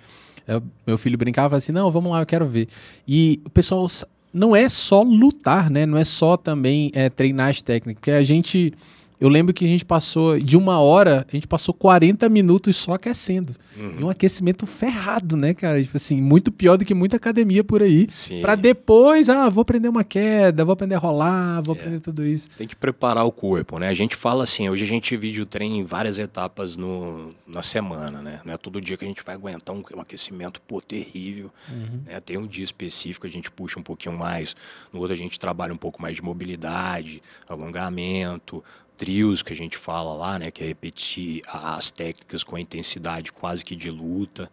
é, 0.47 0.59
meu 0.87 0.97
filho 0.97 1.17
brincava 1.17 1.57
assim: 1.57 1.71
não, 1.71 1.91
vamos 1.91 2.11
lá, 2.11 2.21
eu 2.21 2.25
quero 2.25 2.45
ver. 2.45 2.67
E 3.07 3.41
o 3.45 3.49
pessoal 3.49 3.87
não 4.33 4.55
é 4.55 4.67
só 4.67 5.03
lutar, 5.03 5.69
né? 5.69 5.85
Não 5.85 5.97
é 5.97 6.03
só 6.03 6.35
também 6.35 6.91
é, 6.95 7.09
treinar 7.09 7.49
as 7.49 7.61
técnicas. 7.61 7.99
Porque 7.99 8.11
a 8.11 8.23
gente 8.23 8.73
eu 9.19 9.27
lembro 9.27 9.53
que 9.53 9.65
a 9.65 9.67
gente 9.67 9.83
passou, 9.83 10.39
de 10.39 10.55
uma 10.55 10.79
hora, 10.79 11.25
a 11.27 11.35
gente 11.35 11.47
passou 11.47 11.73
40 11.73 12.29
minutos 12.29 12.75
só 12.77 12.93
aquecendo. 12.93 13.53
Uhum. 13.77 14.05
um 14.05 14.09
aquecimento 14.09 14.65
ferrado, 14.65 15.37
né, 15.37 15.53
cara? 15.53 15.81
Tipo 15.81 15.95
assim, 15.95 16.21
muito 16.21 16.51
pior 16.51 16.75
do 16.75 16.83
que 16.83 16.93
muita 16.93 17.15
academia 17.15 17.63
por 17.63 17.81
aí. 17.81 18.07
Sim. 18.09 18.41
Pra 18.41 18.55
depois, 18.55 19.29
ah, 19.29 19.47
vou 19.47 19.61
aprender 19.61 19.87
uma 19.87 20.03
queda, 20.03 20.65
vou 20.65 20.73
aprender 20.73 20.95
a 20.95 20.99
rolar, 20.99 21.61
vou 21.61 21.75
é. 21.75 21.79
aprender 21.79 21.99
tudo 22.01 22.25
isso. 22.25 22.49
Tem 22.57 22.67
que 22.67 22.75
preparar 22.75 23.25
o 23.25 23.31
corpo, 23.31 23.79
né? 23.79 23.87
A 23.87 23.93
gente 23.93 24.15
fala 24.17 24.43
assim, 24.43 24.69
hoje 24.69 24.83
a 24.83 24.87
gente 24.87 25.09
divide 25.09 25.41
o 25.41 25.45
treino 25.45 25.75
em 25.75 25.83
várias 25.83 26.19
etapas 26.19 26.75
no, 26.75 27.33
na 27.47 27.61
semana, 27.61 28.21
né? 28.21 28.41
Não 28.43 28.53
é 28.53 28.57
todo 28.57 28.81
dia 28.81 28.97
que 28.97 29.05
a 29.05 29.07
gente 29.07 29.23
vai 29.23 29.35
aguentar 29.35 29.73
um, 29.73 29.83
um 29.95 30.01
aquecimento, 30.01 30.61
pô, 30.61 30.81
terrível. 30.81 31.49
Uhum. 31.69 32.01
Né? 32.05 32.19
Tem 32.19 32.37
um 32.37 32.47
dia 32.47 32.65
específico, 32.65 33.25
a 33.25 33.29
gente 33.29 33.49
puxa 33.49 33.79
um 33.79 33.83
pouquinho 33.83 34.17
mais. 34.17 34.55
No 34.91 34.99
outro 34.99 35.13
a 35.13 35.17
gente 35.17 35.39
trabalha 35.39 35.73
um 35.73 35.77
pouco 35.77 36.01
mais 36.01 36.15
de 36.15 36.21
mobilidade, 36.21 37.21
alongamento, 37.47 38.63
trios 38.99 39.41
que 39.41 39.53
a 39.53 39.55
gente 39.55 39.77
fala 39.77 40.13
lá, 40.13 40.37
né, 40.37 40.51
que 40.51 40.61
é 40.61 40.67
repetir 40.67 41.41
as 41.47 41.89
técnicas 41.89 42.43
com 42.43 42.57
a 42.57 42.59
intensidade 42.59 43.31
quase 43.31 43.63
que 43.63 43.75
de 43.75 43.89
luta. 43.89 44.51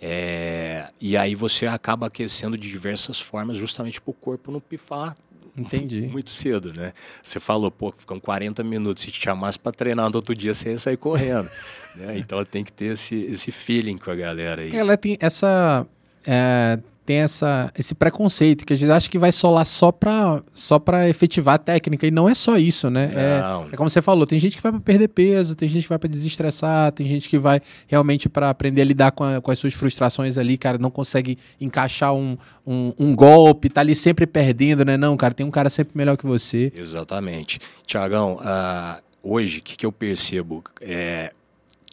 É, 0.00 0.90
e 1.00 1.16
aí 1.16 1.34
você 1.34 1.66
acaba 1.66 2.06
aquecendo 2.06 2.56
de 2.56 2.70
diversas 2.70 3.20
formas, 3.20 3.58
justamente 3.58 4.00
para 4.00 4.12
o 4.12 4.14
corpo 4.14 4.52
não 4.52 4.60
pifar. 4.60 5.16
Entendi. 5.56 6.02
Muito 6.12 6.30
cedo, 6.30 6.72
né? 6.72 6.92
Você 7.20 7.40
falou, 7.40 7.68
pô, 7.68 7.92
ficam 7.96 8.20
40 8.20 8.62
minutos. 8.62 9.02
Se 9.02 9.10
te 9.10 9.20
chamasse 9.20 9.58
para 9.58 9.72
treinar 9.72 10.08
no 10.08 10.16
outro 10.16 10.34
dia, 10.36 10.54
você 10.54 10.70
ia 10.70 10.78
sair 10.78 10.96
correndo. 10.96 11.50
né? 11.96 12.16
Então 12.16 12.44
tem 12.44 12.62
que 12.62 12.72
ter 12.72 12.92
esse, 12.92 13.16
esse 13.16 13.50
feeling 13.50 13.98
com 13.98 14.12
a 14.12 14.14
galera 14.14 14.62
aí. 14.62 14.74
Ela 14.74 14.96
tem 14.96 15.18
essa. 15.20 15.84
É, 16.24 16.78
tem 17.08 17.20
essa, 17.20 17.72
esse 17.78 17.94
preconceito, 17.94 18.66
que 18.66 18.74
a 18.74 18.76
gente 18.76 18.92
acha 18.92 19.08
que 19.08 19.18
vai 19.18 19.32
solar 19.32 19.64
só 19.64 19.90
para 19.90 20.42
só 20.52 20.78
pra 20.78 21.08
efetivar 21.08 21.54
a 21.54 21.58
técnica, 21.58 22.06
e 22.06 22.10
não 22.10 22.28
é 22.28 22.34
só 22.34 22.58
isso, 22.58 22.90
né? 22.90 23.10
É, 23.16 23.72
é, 23.72 23.76
como 23.78 23.88
você 23.88 24.02
falou, 24.02 24.26
tem 24.26 24.38
gente 24.38 24.58
que 24.58 24.62
vai 24.62 24.70
para 24.70 24.80
perder 24.82 25.08
peso, 25.08 25.54
tem 25.54 25.70
gente 25.70 25.84
que 25.84 25.88
vai 25.88 25.98
para 25.98 26.10
desestressar, 26.10 26.92
tem 26.92 27.08
gente 27.08 27.26
que 27.26 27.38
vai 27.38 27.62
realmente 27.86 28.28
para 28.28 28.50
aprender 28.50 28.82
a 28.82 28.84
lidar 28.84 29.12
com, 29.12 29.24
a, 29.24 29.40
com, 29.40 29.50
as 29.50 29.58
suas 29.58 29.72
frustrações 29.72 30.36
ali, 30.36 30.58
cara, 30.58 30.76
não 30.76 30.90
consegue 30.90 31.38
encaixar 31.58 32.12
um, 32.12 32.36
um, 32.66 32.92
um, 32.98 33.16
golpe, 33.16 33.70
tá 33.70 33.80
ali 33.80 33.94
sempre 33.94 34.26
perdendo, 34.26 34.84
né? 34.84 34.98
Não, 34.98 35.16
cara, 35.16 35.32
tem 35.32 35.46
um 35.46 35.50
cara 35.50 35.70
sempre 35.70 35.96
melhor 35.96 36.18
que 36.18 36.26
você. 36.26 36.70
Exatamente. 36.76 37.58
Tiagão, 37.86 38.34
uh, 38.34 39.02
hoje, 39.22 39.60
o 39.60 39.62
que, 39.62 39.78
que 39.78 39.86
eu 39.86 39.92
percebo? 39.92 40.62
É, 40.78 41.32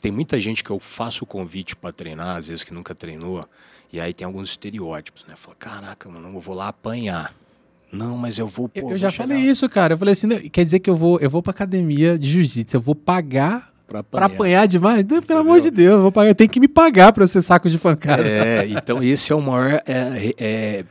tem 0.02 0.12
muita 0.12 0.38
gente 0.42 0.62
que 0.62 0.72
eu 0.72 0.80
faço 0.80 1.24
o 1.24 1.28
convite 1.28 1.74
para 1.74 1.94
treinar, 1.94 2.36
às 2.36 2.48
vezes 2.48 2.66
que 2.66 2.74
nunca 2.74 2.94
treinou, 2.94 3.48
e 3.96 4.00
aí 4.02 4.14
tem 4.14 4.26
alguns 4.26 4.50
estereótipos, 4.50 5.26
né? 5.28 5.34
Fala, 5.38 5.56
caraca, 5.58 6.10
mano, 6.10 6.30
eu 6.34 6.40
vou 6.40 6.54
lá 6.56 6.68
apanhar. 6.68 7.34
Não, 7.92 8.18
mas 8.18 8.38
eu 8.38 8.46
vou. 8.48 8.68
Pô, 8.68 8.80
eu, 8.80 8.90
eu 8.92 8.98
já 8.98 9.12
falei 9.12 9.38
isso, 9.38 9.70
cara. 9.70 9.94
Eu 9.94 9.98
falei 9.98 10.12
assim, 10.14 10.28
quer 10.50 10.64
dizer 10.66 10.80
que 10.80 10.90
eu 10.90 10.96
vou, 10.98 11.20
eu 11.20 11.30
vou 11.30 11.42
pra 11.42 11.52
academia 11.52 12.20
de 12.20 12.30
jiu-jitsu, 12.30 12.76
eu 12.78 12.82
vou 12.82 12.94
pagar 12.96 13.72
Pra 13.88 14.00
apanhar. 14.00 14.28
pra 14.30 14.36
apanhar. 14.36 14.68
demais? 14.68 15.06
Não, 15.06 15.22
pelo 15.22 15.40
amor 15.40 15.62
de 15.62 15.70
Deus, 15.72 15.96
eu 15.96 16.02
vou 16.02 16.12
pagar. 16.12 16.34
Tem 16.36 16.50
que 16.50 16.60
me 16.60 16.68
pagar 16.68 17.14
pra 17.14 17.24
eu 17.24 17.28
ser 17.28 17.42
saco 17.42 17.70
de 17.70 17.78
pancada. 17.78 18.28
É, 18.28 18.68
então 18.68 19.02
esse 19.02 19.32
é 19.32 19.36
o 19.36 19.42
maior 19.42 19.82
é, 19.86 20.34
é, 20.38 20.86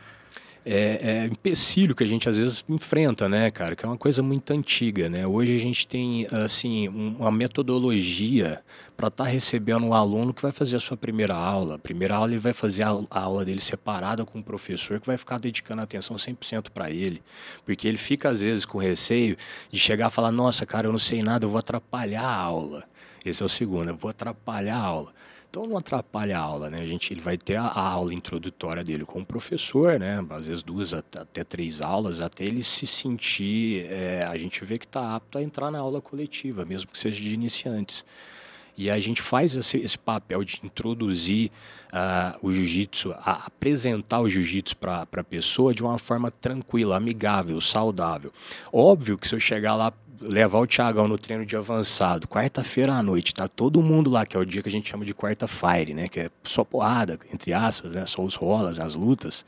é, 0.67 0.99
é, 1.03 1.27
empecilho 1.27 1.95
que 1.95 2.03
a 2.03 2.07
gente 2.07 2.29
às 2.29 2.39
vezes 2.39 2.65
enfrenta, 2.69 3.29
né, 3.29 3.51
cara? 3.51 3.77
Que 3.77 3.85
é 3.85 3.89
uma 3.89 3.99
coisa 3.99 4.23
muito 4.23 4.51
antiga, 4.53 5.09
né? 5.11 5.27
Hoje 5.27 5.55
a 5.55 5.61
gente 5.61 5.87
tem, 5.87 6.27
assim, 6.33 6.89
uma 6.89 7.31
metodologia 7.31 8.63
para 8.97 9.09
estar 9.09 9.25
tá 9.25 9.31
recebendo 9.31 9.85
um 9.85 9.93
aluno 9.93 10.33
que 10.33 10.41
vai 10.41 10.53
fazer 10.53 10.77
a 10.77 10.81
sua 10.81 10.97
primeira 10.97 11.35
aula. 11.35 11.75
A 11.75 11.79
primeira 11.79 12.17
aula 12.17 12.31
ele 12.31 12.39
vai 12.39 12.53
fazer 12.53 12.85
a, 12.85 12.91
a 13.11 13.21
aula 13.21 13.45
dele 13.45 13.61
separada 13.61 14.25
com 14.25 14.39
o 14.39 14.43
professor 14.43 14.99
que 14.99 15.07
vai 15.07 15.19
ficar 15.19 15.39
dedicando 15.39 15.83
atenção 15.83 16.17
100% 16.17 16.71
para 16.73 16.91
ele. 16.91 17.23
Porque 17.67 17.87
ele 17.87 17.99
fica 17.99 18.31
às 18.31 18.41
vezes 18.41 18.65
com 18.65 18.79
receio 18.79 19.37
de 19.71 19.79
chegar 19.79 20.09
e 20.09 20.11
falar: 20.11 20.33
"Nossa, 20.33 20.65
cara, 20.65 20.87
eu 20.87 20.93
não 20.93 20.99
sei 20.99 21.23
nada, 21.23 21.45
eu 21.45 21.51
vou 21.51 21.59
atrapalhar 21.59 22.25
a 22.25 22.37
aula". 22.37 22.85
Esse 23.25 23.43
é 23.43 23.47
o 23.47 23.49
segundo, 23.49 23.89
eu 23.89 23.97
vou 23.97 24.11
atrapalhar 24.11 24.77
a 24.77 24.83
aula. 24.83 25.13
Então 25.55 25.67
não 25.67 25.77
atrapalha 25.77 26.37
a 26.37 26.41
aula, 26.41 26.69
né? 26.69 26.81
A 26.81 26.87
gente 26.87 27.15
ele 27.15 27.21
vai 27.21 27.39
ter 27.39 27.55
a, 27.55 27.67
a 27.67 27.89
aula 27.89 28.13
introdutória 28.13 28.83
dele 28.83 29.05
com 29.05 29.21
o 29.21 29.25
professor, 29.25 30.01
né? 30.01 30.19
Às 30.31 30.49
vezes 30.49 30.65
duas 30.65 30.93
até, 30.93 31.21
até 31.21 31.45
três 31.45 31.81
aulas, 31.81 32.21
até 32.21 32.43
ele 32.43 32.61
se 32.61 32.89
sentir, 32.89 33.87
é, 33.89 34.25
a 34.25 34.37
gente 34.37 34.65
vê 34.65 34.77
que 34.77 34.85
está 34.85 35.15
apto 35.15 35.39
a 35.39 35.43
entrar 35.45 35.71
na 35.71 35.79
aula 35.79 36.01
coletiva, 36.01 36.65
mesmo 36.65 36.91
que 36.91 36.99
seja 36.99 37.21
de 37.21 37.33
iniciantes. 37.33 38.05
E 38.77 38.91
a 38.91 38.99
gente 38.99 39.23
faz 39.23 39.55
esse, 39.55 39.77
esse 39.77 39.97
papel 39.97 40.43
de 40.43 40.59
introduzir 40.65 41.53
uh, 41.93 42.37
o 42.43 42.53
jiu-jitsu, 42.53 43.15
apresentar 43.25 44.23
o 44.23 44.29
jiu-jitsu 44.29 44.77
para 44.77 45.07
a 45.13 45.25
pessoa 45.25 45.73
de 45.73 45.85
uma 45.85 45.97
forma 45.99 46.33
tranquila, 46.33 46.97
amigável, 46.97 47.61
saudável. 47.61 48.33
Óbvio 48.73 49.17
que 49.17 49.29
se 49.29 49.37
eu 49.37 49.39
chegar 49.39 49.77
lá 49.77 49.93
levar 50.21 50.59
o 50.59 50.67
Thiagão 50.67 51.09
no 51.09 51.19
treino 51.19 51.45
de 51.45 51.57
avançado, 51.57 52.29
quarta-feira 52.29 52.95
à 52.95 53.03
noite, 53.03 53.35
tá 53.35 53.49
todo 53.49 53.83
mundo 53.83 54.11
lá, 54.11 54.25
que 54.27 54.37
é 54.37 54.41
o 54.41 54.45
dia 54.45 54.63
que 54.63 54.69
a 54.69 54.73
gente 54.73 54.89
chama 54.89 55.05
de 55.05 55.15
quarta-fire, 55.15 55.95
né? 55.95 56.09
Que 56.09 56.21
é 56.21 56.31
só 56.43 56.65
porrada, 56.65 57.19
entre 57.33 57.53
aspas, 57.53 57.95
né? 57.95 58.07
Só 58.07 58.23
os 58.23 58.35
rolas, 58.35 58.79
as 58.81 58.95
lutas. 58.95 59.45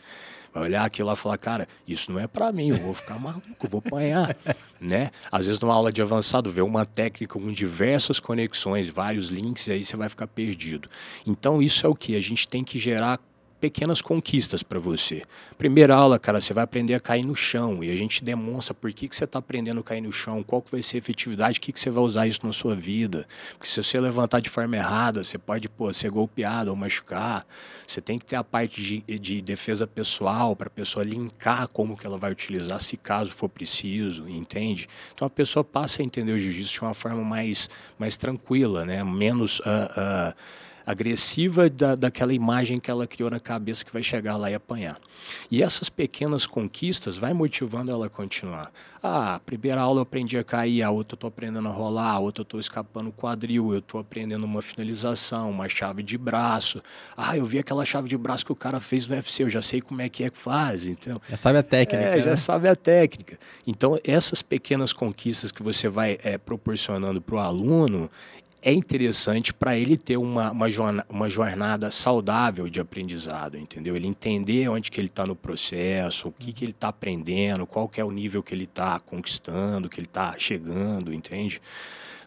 Vai 0.53 0.65
olhar 0.65 0.85
aquilo 0.87 1.09
lá 1.09 1.13
e 1.13 1.17
falar, 1.17 1.37
cara, 1.37 1.69
isso 1.87 2.11
não 2.11 2.19
é 2.19 2.27
para 2.27 2.51
mim, 2.51 2.71
eu 2.71 2.79
vou 2.79 2.95
ficar 2.95 3.19
maluco, 3.19 3.69
vou 3.69 3.83
apanhar, 3.85 4.35
né? 4.81 5.11
Às 5.31 5.47
vezes 5.47 5.61
numa 5.61 5.75
aula 5.75 5.93
de 5.93 6.01
avançado, 6.01 6.51
vê 6.51 6.63
uma 6.63 6.87
técnica 6.87 7.39
com 7.39 7.53
diversas 7.53 8.19
conexões, 8.19 8.89
vários 8.89 9.29
links, 9.29 9.67
e 9.67 9.73
aí 9.73 9.85
você 9.85 9.97
vai 9.97 10.09
ficar 10.09 10.27
perdido. 10.27 10.89
Então 11.27 11.61
isso 11.61 11.87
é 11.87 11.91
o 11.91 11.95
que? 11.95 12.17
A 12.17 12.23
gente 12.23 12.49
tem 12.49 12.65
que 12.65 12.79
gerar 12.79 13.21
pequenas 13.61 14.01
conquistas 14.01 14.63
para 14.63 14.79
você. 14.79 15.23
Primeira 15.57 15.95
aula, 15.95 16.19
cara, 16.19 16.41
você 16.41 16.53
vai 16.53 16.65
aprender 16.65 16.95
a 16.95 17.01
cair 17.01 17.25
no 17.25 17.35
chão 17.35 17.83
e 17.83 17.91
a 17.91 17.97
gente 17.97 18.23
demonstra 18.23 18.75
por 18.75 18.93
que, 18.93 19.09
que 19.09 19.17
você 19.17 19.25
está 19.25 19.39
aprendendo 19.39 19.81
a 19.81 19.83
cair 19.83 20.01
no 20.01 20.13
chão, 20.13 20.43
qual 20.43 20.61
que 20.61 20.71
vai 20.71 20.83
ser 20.83 20.97
a 20.97 20.99
efetividade, 20.99 21.59
o 21.59 21.63
que, 21.63 21.73
que 21.73 21.81
você 21.81 21.91
vai 21.91 22.05
usar 22.05 22.27
isso 22.27 22.45
na 22.45 22.53
sua 22.53 22.75
vida. 22.75 23.27
Porque 23.53 23.67
se 23.69 23.83
você 23.83 23.99
levantar 23.99 24.41
de 24.41 24.49
forma 24.49 24.77
errada, 24.77 25.25
você 25.25 25.39
pode 25.39 25.69
pô, 25.69 25.93
ser 25.93 26.11
golpeado 26.11 26.71
ou 26.71 26.77
machucar. 26.77 27.47
Você 27.87 28.01
tem 28.01 28.19
que 28.19 28.27
ter 28.27 28.37
a 28.37 28.45
parte 28.45 28.83
de, 28.83 29.19
de 29.19 29.41
defesa 29.41 29.87
pessoal 29.87 30.55
para 30.55 30.69
a 30.69 30.71
pessoa 30.71 31.05
linkar 31.05 31.69
como 31.69 31.97
que 31.97 32.07
ela 32.07 32.19
vai 32.19 32.31
utilizar, 32.31 32.81
se 32.81 32.97
caso 32.97 33.31
for 33.31 33.49
preciso, 33.49 34.29
entende? 34.29 34.87
Então 35.15 35.27
a 35.27 35.31
pessoa 35.31 35.65
passa 35.65 36.03
a 36.03 36.05
entender 36.05 36.33
o 36.33 36.39
jiu-jitsu 36.39 36.73
de 36.73 36.81
uma 36.83 36.95
forma 36.95 37.23
mais, 37.23 37.71
mais 37.99 38.17
tranquila, 38.17 38.85
né? 38.85 39.03
menos... 39.03 39.61
Uh, 39.61 40.33
uh, 40.33 40.66
agressiva 40.87 41.69
da, 41.69 41.97
daquela 41.97 42.33
imagem 42.33 42.79
que 42.79 42.89
ela 42.89 43.07
criou 43.09 43.29
na 43.29 43.41
cabeça 43.41 43.85
que 43.85 43.93
vai 43.93 44.05
chegar 44.05 44.37
lá 44.37 44.49
e 44.49 44.55
apanhar. 44.55 44.99
E 45.51 45.63
essas 45.63 45.89
pequenas 45.89 46.47
conquistas 46.47 47.19
vai 47.19 47.33
motivando 47.33 47.91
ela 47.91 48.07
a 48.07 48.09
continuar. 48.09 48.71
Ah, 49.03 49.37
a 49.37 49.41
primeira 49.41 49.81
aula 49.81 49.99
eu 49.99 50.03
aprendi 50.03 50.37
a 50.39 50.45
cair, 50.45 50.83
a 50.83 50.91
outra 50.91 51.15
eu 51.15 51.17
estou 51.17 51.29
aprendendo 51.29 51.69
a 51.69 51.71
rolar, 51.71 52.13
a 52.13 52.19
outra 52.19 52.41
eu 52.41 52.45
estou 52.45 52.59
escapando 52.59 53.09
o 53.09 53.13
quadril, 53.13 53.73
eu 53.73 53.79
estou 53.79 54.01
aprendendo 54.01 54.45
uma 54.45 54.63
finalização, 54.63 55.51
uma 55.51 55.69
chave 55.69 56.03
de 56.03 56.17
braço. 56.17 56.83
Ah, 57.17 57.37
eu 57.37 57.45
vi 57.45 57.59
aquela 57.59 57.85
chave 57.85 58.09
de 58.09 58.17
braço 58.17 58.45
que 58.45 58.53
o 58.53 58.57
cara 58.57 58.81
fez 58.81 59.07
no 59.07 59.15
UFC, 59.15 59.43
eu 59.43 59.51
já 59.51 59.63
sei 59.63 59.81
como 59.81 60.03
é 60.03 60.09
que 60.09 60.25
é 60.25 60.31
que 60.31 60.39
faz. 60.39 60.87
Então, 60.87 61.21
já 61.29 61.37
sabe 61.37 61.59
a 61.59 61.63
técnica. 61.63 62.05
É, 62.05 62.17
né? 62.17 62.23
já 62.23 62.37
sabe 62.37 62.69
a 62.69 62.77
técnica. 62.77 63.39
Então, 63.67 63.99
essas 64.05 64.43
pequenas 64.43 64.93
conquistas 64.93 65.53
que 65.53 65.63
você 65.63 65.89
vai 65.89 66.19
é, 66.23 66.39
proporcionando 66.39 67.21
para 67.21 67.37
o 67.37 67.39
aluno, 67.39 68.09
é 68.67 68.73
interessante 68.73 69.55
para 69.55 69.79
ele 69.79 69.97
ter 69.97 70.17
uma, 70.17 70.51
uma, 70.51 70.69
jornada, 70.69 71.07
uma 71.09 71.31
jornada 71.31 71.89
saudável 71.93 72.69
de 72.69 72.81
aprendizado, 72.81 73.57
entendeu? 73.57 73.95
Ele 73.95 74.09
entender 74.09 74.69
onde 74.69 74.91
que 74.91 75.01
ele 75.01 75.07
está 75.07 75.25
no 75.25 75.37
processo, 75.37 76.27
o 76.27 76.33
que, 76.33 76.53
que 76.53 76.65
ele 76.65 76.73
está 76.73 76.89
aprendendo, 76.89 77.65
qual 77.65 77.89
que 77.89 78.01
é 78.01 78.05
o 78.05 78.11
nível 78.11 78.43
que 78.43 78.53
ele 78.53 78.65
está 78.65 78.99
conquistando, 78.99 79.89
que 79.89 80.01
ele 80.01 80.09
está 80.09 80.35
chegando, 80.37 81.15
entende? 81.15 81.63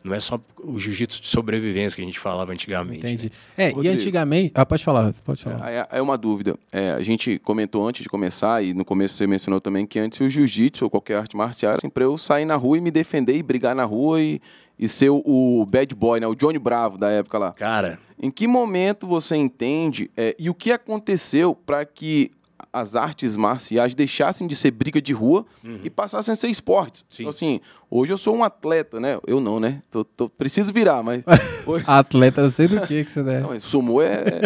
Não 0.03 0.13
é 0.13 0.19
só 0.19 0.39
o 0.63 0.79
jiu-jitsu 0.79 1.21
de 1.21 1.27
sobrevivência 1.27 1.95
que 1.95 2.01
a 2.01 2.05
gente 2.05 2.19
falava 2.19 2.51
antigamente. 2.51 2.99
Entendi. 2.99 3.31
Né? 3.57 3.65
É, 3.65 3.69
Rodrigo, 3.69 3.93
e 3.93 3.97
antigamente. 3.97 4.51
Ah, 4.55 4.65
pode 4.65 4.83
falar, 4.83 5.13
pode 5.25 5.43
falar. 5.43 5.71
É, 5.71 5.87
é 5.91 6.01
uma 6.01 6.17
dúvida. 6.17 6.55
É, 6.71 6.91
a 6.91 7.01
gente 7.01 7.39
comentou 7.39 7.87
antes 7.87 8.03
de 8.03 8.09
começar, 8.09 8.63
e 8.63 8.73
no 8.73 8.85
começo 8.85 9.15
você 9.15 9.27
mencionou 9.27 9.59
também 9.59 9.85
que 9.85 9.99
antes 9.99 10.19
o 10.19 10.29
jiu-jitsu 10.29 10.85
ou 10.85 10.89
qualquer 10.89 11.17
arte 11.17 11.35
marcial 11.35 11.71
era 11.71 11.77
assim, 11.77 11.89
para 11.89 12.03
eu 12.03 12.17
sair 12.17 12.45
na 12.45 12.55
rua 12.55 12.77
e 12.77 12.81
me 12.81 12.91
defender 12.91 13.35
e 13.35 13.43
brigar 13.43 13.75
na 13.75 13.85
rua 13.85 14.21
e 14.21 14.41
e 14.79 14.87
ser 14.87 15.09
o, 15.09 15.65
bad 15.69 15.93
boy, 15.93 16.21
né? 16.21 16.27
O 16.27 16.33
Johnny 16.33 16.57
Bravo 16.57 16.97
da 16.97 17.09
época 17.11 17.37
lá. 17.37 17.51
Cara. 17.51 17.99
Em 18.21 18.31
que 18.31 18.47
momento 18.47 19.05
você 19.05 19.35
entende 19.35 20.09
é, 20.15 20.33
e 20.39 20.49
o 20.49 20.53
que 20.53 20.71
aconteceu 20.71 21.53
para 21.53 21.83
que 21.85 22.31
as 22.71 22.95
artes 22.95 23.35
marciais 23.35 23.95
deixassem 23.95 24.47
de 24.47 24.55
ser 24.55 24.71
briga 24.71 25.01
de 25.01 25.13
rua 25.13 25.45
uhum. 25.63 25.79
e 25.83 25.89
passassem 25.89 26.31
a 26.31 26.35
ser 26.35 26.47
esportes. 26.47 27.05
Sim. 27.09 27.23
Então, 27.23 27.29
assim, 27.29 27.61
hoje 27.89 28.13
eu 28.13 28.17
sou 28.17 28.35
um 28.35 28.43
atleta, 28.43 28.99
né? 28.99 29.19
Eu 29.25 29.39
não, 29.39 29.59
né? 29.59 29.81
Tô, 29.89 30.03
tô 30.03 30.29
preciso 30.29 30.73
virar, 30.73 31.01
mas. 31.03 31.23
Hoje... 31.65 31.83
atleta, 31.87 32.43
não 32.43 32.51
sei 32.51 32.67
do 32.67 32.81
que 32.81 33.03
que 33.03 33.11
você 33.11 33.23
deve. 33.23 33.39
Não, 33.49 33.59
sumô 33.59 34.01
é. 34.01 34.13
é 34.15 34.41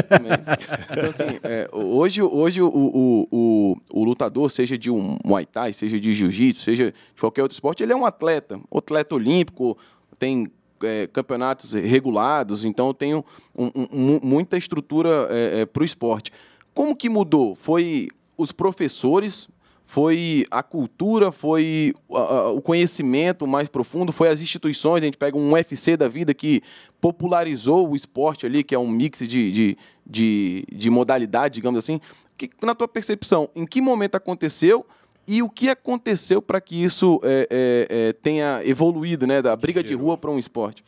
então, 0.92 1.10
assim, 1.10 1.40
é, 1.42 1.70
hoje, 1.72 2.22
hoje 2.22 2.62
o, 2.62 2.68
o, 2.68 3.28
o, 3.32 3.78
o, 3.94 4.04
lutador, 4.04 4.50
seja 4.50 4.78
de 4.78 4.92
um 4.92 5.18
Muay 5.24 5.46
Thai, 5.46 5.72
seja 5.72 6.00
de 6.00 6.14
Jiu-Jitsu, 6.14 6.62
seja 6.62 6.92
de 6.92 7.22
qualquer 7.22 7.42
outro 7.42 7.56
esporte, 7.56 7.82
ele 7.82 7.94
é 7.94 7.96
um 7.96 8.06
atleta. 8.06 8.60
Atleta 8.72 9.16
olímpico, 9.16 9.78
tem 10.20 10.52
é, 10.84 11.08
campeonatos 11.08 11.74
regulados, 11.74 12.66
então 12.66 12.88
eu 12.88 12.94
tenho 12.94 13.26
um, 13.58 13.72
um, 13.92 14.20
muita 14.22 14.58
estrutura 14.58 15.28
é, 15.30 15.62
é, 15.62 15.66
para 15.66 15.82
o 15.82 15.86
esporte. 15.86 16.32
Como 16.74 16.96
que 16.96 17.10
mudou? 17.10 17.56
Foi 17.56 18.10
os 18.38 18.52
professores 18.52 19.48
Foi 19.86 20.46
a 20.50 20.64
cultura, 20.64 21.32
foi 21.32 21.94
o 22.08 22.62
conhecimento 22.62 23.46
mais 23.46 23.68
profundo, 23.68 24.12
foi 24.12 24.30
as 24.30 24.42
instituições. 24.42 25.04
A 25.04 25.06
gente 25.06 25.18
pega 25.18 25.38
um 25.38 25.52
UFC 25.52 25.96
da 25.98 26.08
vida 26.08 26.34
que 26.34 26.62
popularizou 27.00 27.90
o 27.90 27.96
esporte 27.96 28.46
ali, 28.46 28.64
que 28.64 28.74
é 28.74 28.80
um 28.80 28.88
mix 28.88 29.20
de, 29.20 29.52
de, 29.52 29.78
de, 30.06 30.66
de 30.72 30.90
modalidade, 30.90 31.56
digamos 31.56 31.78
assim. 31.78 32.00
Que, 32.38 32.50
na 32.64 32.74
tua 32.74 32.88
percepção, 32.88 33.50
em 33.54 33.66
que 33.66 33.82
momento 33.82 34.16
aconteceu 34.16 34.86
e 35.28 35.44
o 35.44 35.50
que 35.50 35.70
aconteceu 35.70 36.42
para 36.42 36.60
que 36.60 36.82
isso 36.82 37.20
é, 37.24 37.48
é, 37.50 37.88
é, 37.90 38.14
tenha 38.14 38.62
evoluído, 38.66 39.28
né? 39.28 39.42
Da 39.42 39.56
briga 39.56 39.84
de 39.84 39.94
rua 39.94 40.18
para 40.18 40.32
um 40.32 40.40
esporte? 40.40 40.84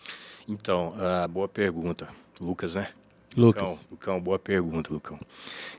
Então, 0.48 0.94
uh, 0.96 1.28
boa 1.28 1.48
pergunta. 1.48 2.08
Lucas, 2.40 2.76
né? 2.76 2.88
Lucas. 3.36 3.88
Lucão, 3.90 4.16
Lucão, 4.16 4.22
boa 4.22 4.40
pergunta, 4.40 4.94
Lucão. 4.94 5.20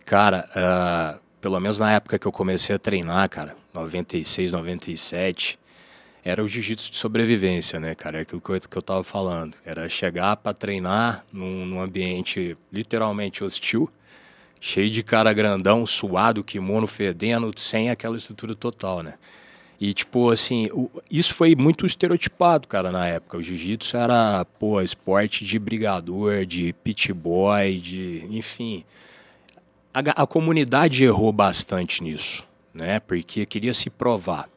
Cara, 0.05 0.49
uh, 0.57 1.21
pelo 1.41 1.59
menos 1.61 1.79
na 1.79 1.93
época 1.93 2.19
que 2.19 2.27
eu 2.27 2.33
comecei 2.33 2.75
a 2.77 2.79
treinar, 2.79 3.29
cara, 3.29 3.57
96, 3.73 4.53
97, 4.53 5.59
era 6.25 6.43
o 6.43 6.49
jiu-jitsu 6.49 6.91
de 6.91 6.97
sobrevivência, 6.97 7.79
né, 7.79 7.95
cara? 7.95 8.19
É 8.19 8.21
aquilo 8.23 8.41
que 8.41 8.51
eu, 8.51 8.61
que 8.61 8.77
eu 8.77 8.83
tava 8.83 9.05
falando. 9.05 9.57
Era 9.65 9.89
chegar 9.89 10.37
para 10.37 10.53
treinar 10.53 11.25
num, 11.33 11.65
num, 11.65 11.81
ambiente 11.81 12.59
literalmente 12.73 13.45
hostil, 13.45 13.89
cheio 14.61 14.91
de 14.91 15.05
cara 15.05 15.33
grandão, 15.33 15.87
suado, 15.87 16.43
kimono 16.43 16.89
fedendo, 16.89 17.53
sem 17.57 17.91
aquela 17.91 18.17
estrutura 18.17 18.57
total, 18.57 19.05
né? 19.05 19.15
E, 19.81 19.93
tipo, 19.93 20.31
assim, 20.31 20.69
o, 20.73 20.91
isso 21.11 21.35
foi 21.35 21.55
muito 21.55 21.85
estereotipado, 21.85 22.67
cara, 22.67 22.91
na 22.91 23.07
época. 23.07 23.37
O 23.37 23.43
jiu-jitsu 23.43 23.97
era, 23.97 24.45
pô, 24.59 24.81
esporte 24.81 25.45
de 25.45 25.59
brigador, 25.59 26.47
de 26.47 26.73
pit 26.83 27.13
boy, 27.13 27.79
de. 27.79 28.27
enfim 28.31 28.83
a, 29.97 30.23
a 30.23 30.27
comunidade 30.27 31.05
errou 31.05 31.33
bastante 31.33 32.03
nisso, 32.03 32.45
né? 32.75 33.01
Porque 33.01 33.47
queria 33.47 33.73
se 33.73 33.89
provar 33.89 34.49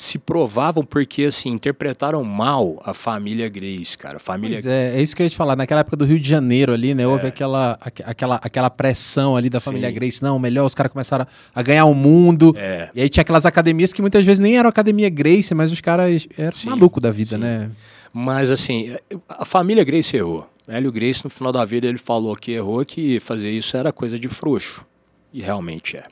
se 0.00 0.16
provavam 0.16 0.82
porque, 0.82 1.24
assim, 1.24 1.50
interpretaram 1.50 2.24
mal 2.24 2.80
a 2.86 2.94
família 2.94 3.50
Grace, 3.50 3.98
cara. 3.98 4.16
A 4.16 4.18
família... 4.18 4.56
Pois 4.56 4.64
é, 4.64 4.96
é 4.96 5.02
isso 5.02 5.14
que 5.14 5.20
eu 5.20 5.24
ia 5.24 5.30
te 5.30 5.36
falar. 5.36 5.54
Naquela 5.54 5.82
época 5.82 5.94
do 5.94 6.06
Rio 6.06 6.18
de 6.18 6.26
Janeiro 6.26 6.72
ali, 6.72 6.94
né? 6.94 7.02
É. 7.02 7.06
Houve 7.06 7.26
aquela, 7.26 7.78
aquela, 7.82 8.36
aquela 8.36 8.70
pressão 8.70 9.36
ali 9.36 9.50
da 9.50 9.60
Sim. 9.60 9.66
família 9.66 9.90
Grace. 9.90 10.22
Não, 10.22 10.38
melhor, 10.38 10.64
os 10.64 10.74
caras 10.74 10.90
começaram 10.90 11.26
a 11.54 11.62
ganhar 11.62 11.84
o 11.84 11.92
mundo. 11.92 12.54
É. 12.56 12.88
E 12.94 13.02
aí 13.02 13.10
tinha 13.10 13.20
aquelas 13.20 13.44
academias 13.44 13.92
que 13.92 14.00
muitas 14.00 14.24
vezes 14.24 14.38
nem 14.38 14.56
eram 14.56 14.70
academia 14.70 15.10
Grace, 15.10 15.54
mas 15.54 15.70
os 15.70 15.82
caras 15.82 16.26
eram 16.38 16.52
Sim. 16.52 16.70
malucos 16.70 17.02
da 17.02 17.10
vida, 17.10 17.32
Sim. 17.32 17.42
né? 17.42 17.70
Mas, 18.10 18.50
assim, 18.50 18.96
a 19.28 19.44
família 19.44 19.84
Grace 19.84 20.16
errou. 20.16 20.48
Hélio 20.66 20.90
Grace, 20.90 21.22
no 21.22 21.28
final 21.28 21.52
da 21.52 21.62
vida, 21.66 21.86
ele 21.86 21.98
falou 21.98 22.34
que 22.34 22.52
errou, 22.52 22.82
que 22.86 23.20
fazer 23.20 23.50
isso 23.50 23.76
era 23.76 23.92
coisa 23.92 24.18
de 24.18 24.30
frouxo. 24.30 24.82
E 25.30 25.42
realmente 25.42 25.98
é. 25.98 26.04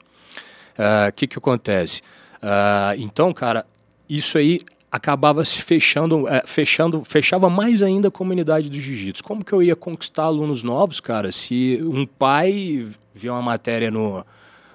O 0.76 1.08
uh, 1.08 1.12
que, 1.16 1.26
que 1.26 1.38
acontece? 1.38 2.02
Uh, 2.42 2.94
então, 2.98 3.32
cara, 3.32 3.64
isso 4.08 4.38
aí 4.38 4.60
acabava 4.90 5.44
se 5.44 5.60
fechando, 5.60 6.26
é, 6.28 6.42
fechando, 6.46 7.02
fechava 7.04 7.50
mais 7.50 7.82
ainda 7.82 8.08
a 8.08 8.10
comunidade 8.10 8.70
do 8.70 8.80
jiu-jitsu. 8.80 9.22
Como 9.22 9.44
que 9.44 9.52
eu 9.52 9.62
ia 9.62 9.76
conquistar 9.76 10.24
alunos 10.24 10.62
novos, 10.62 11.00
cara, 11.00 11.30
se 11.30 11.78
um 11.82 12.06
pai 12.06 12.86
via 13.14 13.32
uma 13.32 13.42
matéria 13.42 13.90
no, 13.90 14.24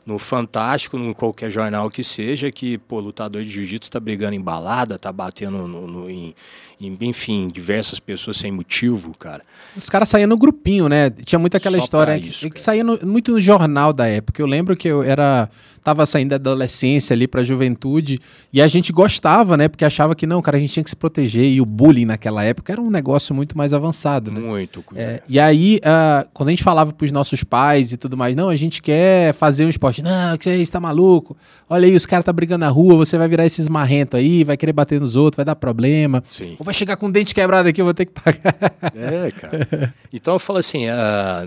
no 0.06 0.19
Fantástico, 0.19 0.98
no 0.98 1.15
qualquer 1.15 1.50
jornal 1.50 1.89
que 1.89 2.04
seja, 2.04 2.52
que, 2.52 2.78
pô, 2.78 3.00
lutador 3.00 3.41
de 3.43 3.50
jiu-jitsu 3.50 3.88
está 3.88 4.00
brigando 4.00 4.36
em 4.36 4.41
balada, 4.41 5.00
tá 5.00 5.12
batendo 5.12 5.67
no, 5.67 5.88
no, 5.88 6.10
em, 6.10 6.36
em, 6.80 6.98
enfim, 7.02 7.48
diversas 7.48 8.00
pessoas 8.00 8.38
sem 8.38 8.52
motivo, 8.52 9.17
cara. 9.17 9.41
Os 9.76 9.89
caras 9.89 10.10
saíam 10.10 10.28
no 10.28 10.38
grupinho, 10.38 10.89
né? 10.89 11.10
Tinha 11.10 11.39
muito 11.39 11.56
aquela 11.56 11.78
Só 11.78 11.84
história 11.86 12.17
isso, 12.17 12.48
que, 12.48 12.56
que, 12.56 12.62
saía 12.62 12.84
no, 12.84 13.00
muito 13.04 13.32
no 13.32 13.39
jornal 13.39 13.93
da 13.93 14.06
época. 14.06 14.41
Eu 14.41 14.46
lembro 14.46 14.76
que 14.76 14.88
eu 14.88 15.02
era 15.02 15.50
tava 15.84 16.06
saindo 16.06 16.30
da 16.30 16.36
adolescência 16.36 17.13
ali 17.13 17.28
pra 17.28 17.43
juventude 17.43 18.19
e 18.52 18.62
a 18.62 18.67
gente 18.67 18.93
gostava, 18.93 19.58
né? 19.58 19.67
Porque 19.67 19.84
achava 19.84 20.15
que 20.15 20.26
não, 20.26 20.41
cara, 20.41 20.58
a 20.58 20.60
gente 20.60 20.74
tinha 20.74 20.84
que 20.84 20.89
se 20.89 20.96
proteger 20.96 21.46
e 21.46 21.60
o 21.60 21.65
bullying 21.65 22.06
naquela 22.06 22.43
época 22.43 22.72
era 22.72 22.82
um 22.82 22.89
negócio 22.89 23.36
muito 23.36 23.58
mais 23.58 23.74
avançado, 23.74 24.32
né? 24.32 24.39
Muito. 24.39 24.84
É, 24.96 25.22
e 25.28 25.39
aí, 25.39 25.80
uh, 25.80 26.30
quando 26.34 26.50
a 26.50 26.52
gente 26.52 26.63
falava 26.63 26.93
pros 26.93 27.12
nossos 27.12 27.43
pais 27.43 27.91
e 27.91 27.98
tudo 27.98 28.15
mais, 28.15 28.36
não, 28.36 28.50
a 28.50 28.56
gente 28.56 28.82
quer 28.82 29.34
fazer 29.34 29.65
um 29.65 29.69
esporte. 29.69 30.02
Não, 30.02 30.38
que 30.38 30.54
isso, 30.54 30.72
tá 30.72 30.80
maluco? 30.80 31.36
Olha 31.69 31.88
aí, 31.88 31.96
os 31.96 32.06
caras 32.06 32.24
tá 32.24 32.32
brigando 32.32 32.60
na 32.60 32.69
rua, 32.69 32.96
você 32.96 33.17
vai 33.17 33.28
virar 33.28 33.46
esses 33.46 33.67
marrentos 33.67 34.19
aí, 34.19 34.43
vai 34.43 34.56
querer 34.56 34.74
bater 34.74 35.02
nos 35.02 35.15
outros, 35.15 35.38
vai 35.38 35.46
dar 35.46 35.56
problema. 35.56 36.24
Sim. 36.28 36.56
Ou 36.60 36.65
vai 36.65 36.74
chegar 36.74 36.96
com 36.96 37.08
o 37.08 37.12
dente 37.12 37.34
quebrado 37.34 37.67
aqui, 37.67 37.82
eu 37.82 37.86
vou 37.86 37.93
ter 37.93 38.06
que 38.06 38.13
pagar. 38.13 38.56
É, 38.96 39.32
cara. 39.32 39.93
Então 40.12 40.36
eu 40.36 40.39
falo 40.39 40.60
assim, 40.60 40.88
a, 40.88 41.46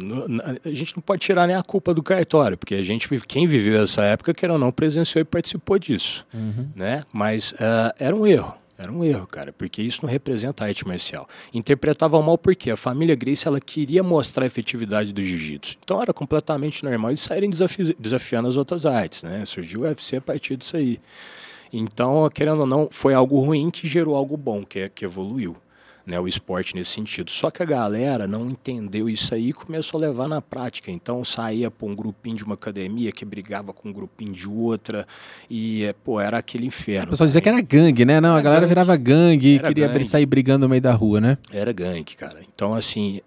a 0.64 0.72
gente 0.72 0.96
não 0.96 1.02
pode 1.02 1.20
tirar 1.20 1.46
nem 1.46 1.56
a 1.56 1.62
culpa 1.62 1.94
do 1.94 2.02
cartório, 2.02 2.56
porque 2.56 2.74
a 2.74 2.82
gente, 2.82 3.08
quem 3.26 3.46
viveu 3.46 3.82
essa 3.82 4.02
época, 4.02 4.25
que 4.34 4.46
ou 4.46 4.58
não, 4.58 4.72
presenciou 4.72 5.20
e 5.20 5.24
participou 5.24 5.78
disso, 5.78 6.26
uhum. 6.34 6.68
né? 6.74 7.02
Mas 7.12 7.52
uh, 7.52 7.94
era 7.98 8.14
um 8.14 8.26
erro. 8.26 8.54
Era 8.78 8.92
um 8.92 9.02
erro, 9.02 9.26
cara, 9.26 9.54
porque 9.54 9.80
isso 9.80 10.00
não 10.02 10.10
representa 10.10 10.64
a 10.64 10.68
arte 10.68 10.86
marcial. 10.86 11.26
Interpretavam 11.52 12.20
mal 12.20 12.36
porque 12.36 12.70
a 12.70 12.76
família 12.76 13.14
Grace 13.14 13.48
ela 13.48 13.58
queria 13.58 14.02
mostrar 14.02 14.44
a 14.44 14.46
efetividade 14.46 15.14
do 15.14 15.22
jiu-jitsu. 15.22 15.78
Então 15.82 16.02
era 16.02 16.12
completamente 16.12 16.84
normal 16.84 17.10
eles 17.10 17.22
saírem 17.22 17.48
desafi 17.48 17.96
desafiando 17.98 18.48
as 18.48 18.56
outras 18.56 18.84
artes, 18.84 19.22
né? 19.22 19.44
Surgiu 19.46 19.80
o 19.80 19.82
UFC 19.84 20.16
a 20.16 20.20
partir 20.20 20.56
disso 20.58 20.76
aí. 20.76 21.00
Então, 21.72 22.28
querendo 22.32 22.60
ou 22.60 22.66
não, 22.66 22.88
foi 22.90 23.14
algo 23.14 23.40
ruim 23.40 23.70
que 23.70 23.88
gerou 23.88 24.14
algo 24.14 24.36
bom, 24.36 24.62
que, 24.62 24.80
é, 24.80 24.88
que 24.90 25.04
evoluiu 25.04 25.56
né, 26.06 26.20
o 26.20 26.28
esporte 26.28 26.74
nesse 26.74 26.92
sentido. 26.92 27.30
Só 27.30 27.50
que 27.50 27.62
a 27.62 27.66
galera 27.66 28.28
não 28.28 28.46
entendeu 28.46 29.08
isso 29.08 29.34
aí 29.34 29.48
e 29.48 29.52
começou 29.52 29.98
a 29.98 30.02
levar 30.02 30.28
na 30.28 30.40
prática. 30.40 30.90
Então 30.90 31.24
saía 31.24 31.70
para 31.70 31.86
um 31.86 31.94
grupinho 31.94 32.36
de 32.36 32.44
uma 32.44 32.54
academia 32.54 33.10
que 33.10 33.24
brigava 33.24 33.72
com 33.72 33.88
um 33.88 33.92
grupinho 33.92 34.32
de 34.32 34.48
outra 34.48 35.06
e, 35.50 35.92
pô, 36.04 36.20
era 36.20 36.38
aquele 36.38 36.66
inferno. 36.66 37.08
O 37.08 37.10
pessoal 37.10 37.26
dizia 37.26 37.40
que 37.40 37.48
era 37.48 37.60
gangue, 37.60 38.04
né? 38.04 38.20
Não, 38.20 38.30
era 38.30 38.38
a 38.38 38.42
galera 38.42 38.60
gangue. 38.60 38.68
virava 38.68 38.96
gangue 38.96 39.56
e 39.56 39.58
queria 39.58 39.88
gangue. 39.88 40.04
sair 40.04 40.26
brigando 40.26 40.66
no 40.66 40.70
meio 40.70 40.82
da 40.82 40.92
rua, 40.94 41.20
né? 41.20 41.38
Era 41.50 41.72
gangue, 41.72 42.14
cara. 42.14 42.40
Então, 42.54 42.72
assim, 42.72 43.20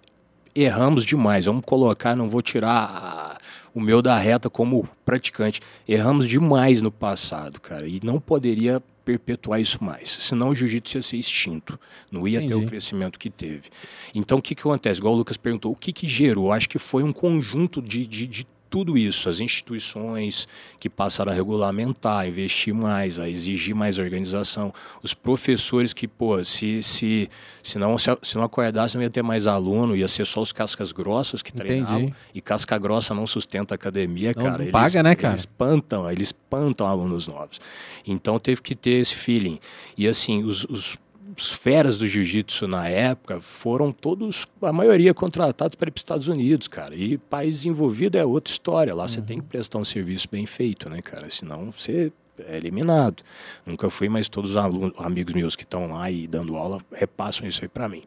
erramos 0.55 1.05
demais. 1.05 1.45
Vamos 1.45 1.63
colocar, 1.65 2.15
não 2.15 2.29
vou 2.29 2.41
tirar 2.41 3.37
o 3.73 3.79
meu 3.81 4.01
da 4.01 4.17
reta 4.17 4.49
como 4.49 4.87
praticante. 5.05 5.61
Erramos 5.87 6.27
demais 6.27 6.81
no 6.81 6.91
passado, 6.91 7.59
cara, 7.59 7.87
e 7.87 7.99
não 8.03 8.19
poderia 8.19 8.81
perpetuar 9.17 9.59
isso 9.59 9.83
mais. 9.83 10.09
Senão 10.09 10.49
o 10.49 10.55
jiu-jitsu 10.55 10.97
ia 10.97 11.01
ser 11.01 11.17
extinto, 11.17 11.79
não 12.11 12.27
ia 12.27 12.39
Entendi. 12.39 12.53
ter 12.53 12.65
o 12.65 12.67
crescimento 12.67 13.17
que 13.17 13.29
teve. 13.29 13.69
Então 14.13 14.37
o 14.37 14.41
que, 14.41 14.53
que 14.53 14.61
acontece? 14.61 14.99
Igual 14.99 15.13
o 15.13 15.17
Lucas 15.17 15.37
perguntou, 15.37 15.71
o 15.71 15.75
que, 15.75 15.91
que 15.91 16.07
gerou? 16.07 16.51
Acho 16.51 16.69
que 16.69 16.79
foi 16.79 17.03
um 17.03 17.11
conjunto 17.11 17.81
de, 17.81 18.05
de, 18.05 18.27
de 18.27 18.47
tudo 18.69 18.97
isso, 18.97 19.27
as 19.27 19.39
instituições 19.39 20.47
que 20.79 20.89
passaram 20.89 21.31
a 21.31 21.35
regulamentar, 21.35 22.19
a 22.19 22.27
investir 22.27 22.73
mais, 22.73 23.17
a 23.19 23.27
exigir 23.27 23.73
mais 23.73 23.97
organização, 23.97 24.73
os 25.01 25.13
professores 25.13 25.91
que, 25.91 26.07
pô, 26.07 26.43
se, 26.43 26.83
se, 26.83 27.29
se, 27.63 27.79
não, 27.79 27.97
se, 27.97 28.15
se 28.21 28.35
não 28.35 28.43
acordasse 28.43 28.95
não 28.95 29.01
ia 29.01 29.09
ter 29.09 29.23
mais 29.23 29.47
aluno, 29.47 29.95
ia 29.95 30.07
ser 30.07 30.25
só 30.25 30.41
os 30.41 30.51
cascas 30.51 30.91
grossas 30.91 31.41
que 31.41 31.51
Entendi. 31.51 31.67
treinavam, 31.67 32.13
e 32.33 32.41
casca 32.41 32.77
grossa 32.77 33.13
não 33.13 33.25
sustenta 33.25 33.73
a 33.73 33.75
academia, 33.75 34.33
não, 34.35 34.43
cara. 34.43 34.57
Não 34.57 34.63
eles, 34.65 34.71
paga, 34.71 35.01
né, 35.01 35.15
cara? 35.15 35.33
Eles 35.33 35.41
espantam, 35.41 36.11
eles 36.11 36.27
espantam 36.27 36.85
alunos 36.85 37.27
novos. 37.27 37.59
Então 38.05 38.39
teve 38.39 38.61
que 38.61 38.75
ter 38.75 38.91
esse 38.91 39.15
feeling. 39.15 39.59
E 39.97 40.07
assim, 40.07 40.43
os, 40.43 40.63
os 40.65 40.97
os 41.39 41.53
feras 41.53 41.97
do 41.97 42.05
jiu-jitsu 42.05 42.67
na 42.67 42.89
época 42.89 43.39
foram 43.39 43.93
todos, 43.93 44.45
a 44.61 44.73
maioria, 44.73 45.13
contratados 45.13 45.73
para 45.75 45.87
ir 45.87 45.91
para 45.91 45.97
os 45.97 46.01
Estados 46.01 46.27
Unidos, 46.27 46.67
cara. 46.67 46.93
E 46.93 47.17
país 47.17 47.65
envolvido 47.65 48.17
é 48.17 48.25
outra 48.25 48.51
história. 48.51 48.93
Lá 48.93 49.03
uhum. 49.03 49.07
você 49.07 49.21
tem 49.21 49.39
que 49.39 49.45
prestar 49.45 49.77
um 49.77 49.85
serviço 49.85 50.27
bem 50.29 50.45
feito, 50.45 50.89
né, 50.89 51.01
cara? 51.01 51.31
Senão 51.31 51.71
você 51.71 52.11
é 52.39 52.57
eliminado. 52.57 53.23
Nunca 53.65 53.89
fui, 53.89 54.09
mas 54.09 54.27
todos 54.27 54.51
os 54.51 54.57
alunos, 54.57 54.91
amigos 54.97 55.33
meus 55.33 55.55
que 55.55 55.63
estão 55.63 55.85
lá 55.85 56.11
e 56.11 56.27
dando 56.27 56.57
aula 56.57 56.81
repassam 56.91 57.47
isso 57.47 57.63
aí 57.63 57.69
para 57.69 57.87
mim. 57.87 58.03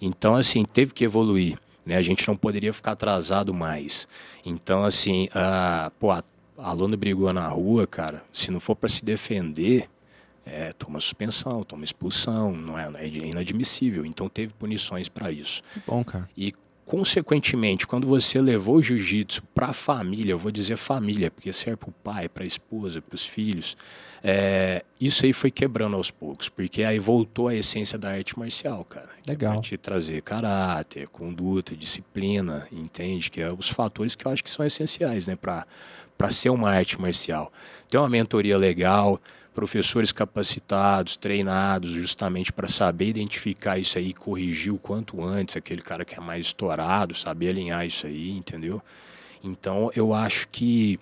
Então, 0.00 0.34
assim, 0.34 0.64
teve 0.64 0.94
que 0.94 1.04
evoluir. 1.04 1.58
Né? 1.84 1.96
A 1.96 2.02
gente 2.02 2.26
não 2.26 2.36
poderia 2.36 2.72
ficar 2.72 2.92
atrasado 2.92 3.52
mais. 3.52 4.08
Então, 4.44 4.82
assim, 4.82 5.28
a, 5.34 5.92
pô, 6.00 6.10
a, 6.10 6.24
aluno 6.56 6.96
brigou 6.96 7.30
na 7.34 7.46
rua, 7.48 7.86
cara, 7.86 8.22
se 8.32 8.50
não 8.50 8.60
for 8.60 8.74
para 8.74 8.88
se 8.88 9.04
defender, 9.04 9.90
é, 10.46 10.72
toma 10.72 11.00
suspensão, 11.00 11.64
toma 11.64 11.84
expulsão, 11.84 12.52
não 12.54 12.78
é, 12.78 12.88
é 12.98 13.08
inadmissível. 13.08 14.06
Então 14.06 14.28
teve 14.28 14.54
punições 14.54 15.08
para 15.08 15.30
isso. 15.30 15.62
Que 15.74 15.80
bom, 15.84 16.04
cara. 16.04 16.30
E 16.36 16.54
consequentemente, 16.86 17.84
quando 17.84 18.06
você 18.06 18.40
levou 18.40 18.76
o 18.76 18.82
jiu-jitsu 18.82 19.42
para 19.52 19.68
a 19.68 19.72
família, 19.72 20.32
eu 20.32 20.38
vou 20.38 20.52
dizer 20.52 20.76
família, 20.76 21.32
porque 21.32 21.52
serve 21.52 21.76
para 21.76 21.88
o 21.88 21.92
pai, 21.92 22.28
para 22.28 22.44
a 22.44 22.46
esposa, 22.46 23.02
para 23.02 23.16
os 23.16 23.26
filhos, 23.26 23.76
é, 24.22 24.84
isso 25.00 25.26
aí 25.26 25.32
foi 25.32 25.50
quebrando 25.50 25.96
aos 25.96 26.10
poucos, 26.10 26.48
porque 26.48 26.84
aí 26.84 26.98
voltou 26.98 27.48
a 27.48 27.54
essência 27.54 27.98
da 27.98 28.10
arte 28.10 28.38
marcial, 28.38 28.84
cara. 28.84 29.10
Legal. 29.26 29.58
É 29.58 29.60
te 29.60 29.76
trazer 29.76 30.22
caráter, 30.22 31.08
conduta, 31.08 31.76
disciplina, 31.76 32.66
entende? 32.70 33.30
Que 33.30 33.40
é 33.40 33.52
os 33.52 33.68
fatores 33.68 34.14
que 34.14 34.24
eu 34.24 34.30
acho 34.30 34.42
que 34.42 34.50
são 34.50 34.64
essenciais, 34.64 35.26
né, 35.26 35.36
para 35.36 36.30
ser 36.30 36.50
uma 36.50 36.70
arte 36.70 37.00
marcial. 37.00 37.52
Ter 37.88 37.98
uma 37.98 38.08
mentoria 38.08 38.56
legal, 38.56 39.20
professores 39.56 40.12
capacitados, 40.12 41.16
treinados 41.16 41.90
justamente 41.90 42.52
para 42.52 42.68
saber 42.68 43.08
identificar 43.08 43.78
isso 43.78 43.96
aí, 43.96 44.12
corrigir 44.12 44.70
o 44.70 44.78
quanto 44.78 45.24
antes 45.24 45.56
aquele 45.56 45.80
cara 45.80 46.04
que 46.04 46.14
é 46.14 46.20
mais 46.20 46.46
estourado, 46.46 47.14
saber 47.14 47.48
alinhar 47.48 47.86
isso 47.86 48.06
aí, 48.06 48.36
entendeu? 48.36 48.82
Então 49.42 49.90
eu 49.96 50.12
acho 50.12 50.46
que 50.48 51.00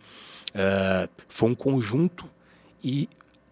uh, 0.54 1.10
foi 1.28 1.50
um 1.50 1.54
conjunto 1.54 2.30
E 2.82 3.08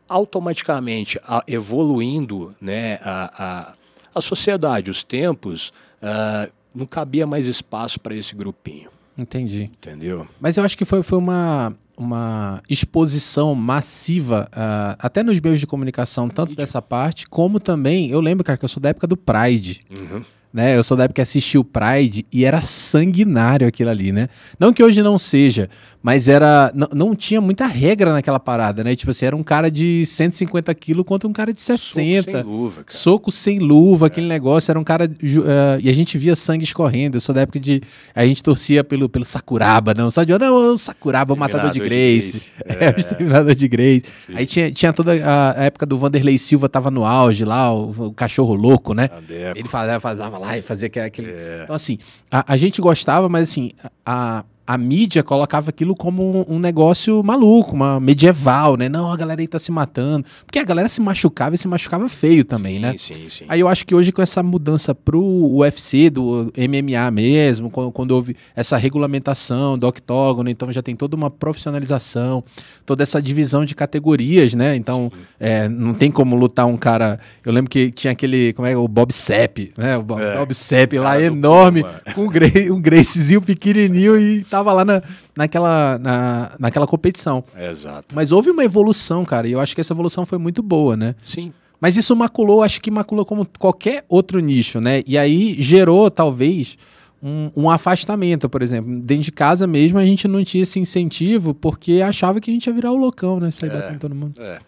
automaticamente, 0.08 1.18
a, 1.26 1.42
evoluindo 1.48 2.54
né, 2.60 3.00
a, 3.02 3.44
a, 3.44 3.74
a, 4.14 4.20
sociedade, 4.20 4.90
os 4.90 5.02
tempos, 5.02 5.72
uh, 6.02 6.52
não 6.74 6.84
cabia 6.86 7.26
mais 7.26 7.48
espaço 7.48 7.98
para 7.98 8.14
esse 8.14 8.34
grupinho. 8.34 8.90
Entendi. 9.16 9.64
Entendeu? 9.64 10.28
Mas 10.38 10.58
eu 10.58 10.64
acho 10.64 10.76
que 10.76 10.84
foi, 10.84 11.02
foi 11.02 11.16
uma, 11.16 11.74
uma 12.02 12.62
exposição 12.68 13.54
massiva, 13.54 14.48
uh, 14.52 14.96
até 14.98 15.22
nos 15.22 15.40
meios 15.40 15.60
de 15.60 15.66
comunicação, 15.66 16.28
tanto 16.28 16.54
dessa 16.54 16.82
parte, 16.82 17.26
como 17.26 17.60
também, 17.60 18.10
eu 18.10 18.20
lembro, 18.20 18.44
cara, 18.44 18.58
que 18.58 18.64
eu 18.64 18.68
sou 18.68 18.80
da 18.80 18.90
época 18.90 19.06
do 19.06 19.16
Pride. 19.16 19.80
Uhum 19.90 20.22
né? 20.52 20.76
Eu 20.76 20.82
sou 20.82 20.96
da 20.96 21.04
época 21.04 21.16
que 21.16 21.20
assisti 21.22 21.56
o 21.56 21.64
Pride 21.64 22.26
e 22.30 22.44
era 22.44 22.62
sanguinário 22.62 23.66
aquilo 23.66 23.90
ali, 23.90 24.12
né? 24.12 24.28
Não 24.58 24.72
que 24.72 24.82
hoje 24.82 25.02
não 25.02 25.18
seja, 25.18 25.68
mas 26.02 26.28
era. 26.28 26.72
Não, 26.92 27.14
tinha 27.14 27.40
muita 27.40 27.64
regra 27.64 28.12
naquela 28.12 28.40
parada, 28.40 28.82
né? 28.82 28.96
Tipo 28.96 29.12
assim, 29.12 29.24
era 29.24 29.36
um 29.36 29.42
cara 29.42 29.70
de 29.70 30.04
150 30.04 30.74
quilos 30.74 31.06
contra 31.06 31.28
um 31.28 31.32
cara 31.32 31.52
de 31.52 31.62
60. 31.62 31.78
Soco 31.78 32.32
sem 32.32 32.42
luva, 32.42 32.84
cara. 32.84 32.98
Soco 32.98 33.30
sem 33.30 33.58
luva, 33.60 34.06
é. 34.06 34.08
aquele 34.08 34.26
negócio. 34.26 34.70
Era 34.72 34.80
um 34.80 34.84
cara. 34.84 35.06
Uh, 35.06 35.80
e 35.80 35.88
a 35.88 35.92
gente 35.92 36.18
via 36.18 36.34
sangue 36.34 36.64
escorrendo. 36.64 37.16
Eu 37.16 37.20
sou 37.20 37.32
da 37.32 37.42
época 37.42 37.60
de. 37.60 37.80
A 38.14 38.26
gente 38.26 38.42
torcia 38.42 38.82
pelo, 38.82 39.08
pelo 39.08 39.24
Sakuraba, 39.24 39.94
não. 39.94 40.10
Só 40.10 40.24
de. 40.24 40.36
Não, 40.36 40.74
o 40.74 40.78
Sakuraba, 40.78 41.34
o 41.34 41.36
matador 41.36 41.70
de 41.70 41.78
Grace. 41.78 41.92
De 41.92 41.98
Grace. 42.02 42.52
É, 42.82 42.86
é, 42.86 42.94
o 42.96 42.98
exterminador 42.98 43.54
de 43.54 43.68
Grace. 43.68 44.02
Sim. 44.16 44.32
Aí 44.34 44.46
tinha, 44.46 44.72
tinha 44.72 44.92
toda 44.92 45.12
a, 45.12 45.60
a, 45.60 45.64
época 45.64 45.86
do 45.86 45.98
Vanderlei 45.98 46.38
Silva, 46.38 46.68
tava 46.68 46.90
no 46.90 47.04
auge 47.04 47.44
lá, 47.44 47.72
o, 47.72 47.90
o 47.90 48.12
cachorro 48.12 48.54
louco, 48.54 48.94
né? 48.94 49.08
Ele 49.54 49.68
fazia, 49.68 50.00
fazia 50.00 50.24
lá 50.42 50.58
e 50.58 50.62
fazia 50.62 50.88
aquele. 50.88 51.30
É. 51.30 51.60
Então, 51.62 51.74
assim, 51.74 51.98
a, 52.30 52.52
a, 52.52 52.56
gente 52.56 52.80
gostava, 52.80 53.28
mas 53.28 53.50
assim, 53.50 53.70
a, 54.04 54.44
a 54.66 54.78
mídia 54.78 55.22
colocava 55.22 55.70
aquilo 55.70 55.94
como 55.94 56.46
um, 56.48 56.58
negócio 56.58 57.22
maluco, 57.22 57.74
uma 57.74 57.98
medieval, 57.98 58.76
né? 58.76 58.88
Não, 58.88 59.10
a 59.10 59.16
galera 59.16 59.40
aí 59.40 59.48
tá 59.48 59.58
se 59.58 59.72
matando. 59.72 60.24
Porque 60.46 60.58
a 60.58 60.64
galera 60.64 60.88
se 60.88 61.00
machucava 61.00 61.54
e 61.54 61.58
se 61.58 61.66
machucava 61.66 62.08
feio 62.08 62.44
também, 62.44 62.76
sim, 62.76 62.80
né? 62.80 62.94
Sim, 62.96 63.28
sim. 63.28 63.44
Aí 63.48 63.58
eu 63.58 63.66
acho 63.66 63.84
que 63.84 63.94
hoje 63.94 64.12
com 64.12 64.22
essa 64.22 64.42
mudança 64.42 64.94
pro 64.94 65.20
UFC, 65.20 66.10
do 66.10 66.52
MMA 66.56 67.10
mesmo, 67.10 67.70
quando, 67.70 67.90
quando 67.90 68.12
houve 68.12 68.36
essa 68.54 68.76
regulamentação 68.76 69.76
do 69.76 69.86
octógono, 69.86 70.48
então 70.48 70.72
já 70.72 70.80
tem 70.80 70.94
toda 70.94 71.16
uma 71.16 71.30
profissionalização, 71.30 72.44
toda 72.86 73.02
essa 73.02 73.20
divisão 73.20 73.64
de 73.64 73.74
categorias, 73.74 74.54
né? 74.54 74.76
Então 74.76 75.10
é, 75.40 75.68
não 75.68 75.92
tem 75.92 76.10
como 76.10 76.36
lutar 76.36 76.66
um 76.66 76.76
cara. 76.76 77.18
Eu 77.44 77.52
lembro 77.52 77.68
que 77.68 77.90
tinha 77.90 78.12
aquele, 78.12 78.52
como 78.52 78.68
é, 78.68 78.76
o 78.76 78.86
Bob 78.86 79.12
Sepp, 79.12 79.72
né? 79.76 79.96
O 79.96 80.04
Bob, 80.04 80.22
é, 80.22 80.36
Bob 80.36 80.54
Sepp 80.54 80.92
lá 80.98 81.20
enorme, 81.20 81.84
com 82.14 82.22
um, 82.26 82.74
um 82.74 82.80
Gracezinho 82.80 83.42
pequenininho 83.42 84.16
e 84.16 84.44
tava 84.52 84.70
lá 84.70 84.84
na, 84.84 85.02
naquela, 85.34 85.98
na, 85.98 86.52
naquela 86.58 86.86
competição. 86.86 87.42
Exato. 87.58 88.14
Mas 88.14 88.30
houve 88.32 88.50
uma 88.50 88.62
evolução, 88.62 89.24
cara, 89.24 89.48
e 89.48 89.52
eu 89.52 89.60
acho 89.60 89.74
que 89.74 89.80
essa 89.80 89.94
evolução 89.94 90.26
foi 90.26 90.36
muito 90.36 90.62
boa, 90.62 90.94
né? 90.94 91.14
Sim. 91.22 91.52
Mas 91.80 91.96
isso 91.96 92.14
maculou, 92.14 92.62
acho 92.62 92.80
que 92.80 92.90
maculou 92.90 93.24
como 93.24 93.46
qualquer 93.58 94.04
outro 94.08 94.38
nicho, 94.40 94.80
né? 94.80 95.02
E 95.06 95.16
aí 95.16 95.56
gerou, 95.60 96.10
talvez, 96.10 96.76
um, 97.20 97.50
um, 97.56 97.70
afastamento, 97.70 98.48
por 98.48 98.62
exemplo. 98.62 98.94
Dentro 99.00 99.24
de 99.24 99.32
casa 99.32 99.66
mesmo, 99.66 99.98
a 99.98 100.04
gente 100.04 100.28
não 100.28 100.44
tinha 100.44 100.62
esse 100.62 100.78
incentivo 100.78 101.54
porque 101.54 102.02
achava 102.02 102.40
que 102.40 102.50
a 102.50 102.54
gente 102.54 102.66
ia 102.66 102.72
virar 102.72 102.92
o 102.92 102.96
loucão, 102.96 103.40
né? 103.40 103.50
Sair 103.50 103.70
é, 103.70 103.72
batendo 103.72 103.98
todo 103.98 104.14
mundo. 104.14 104.40
É 104.40 104.60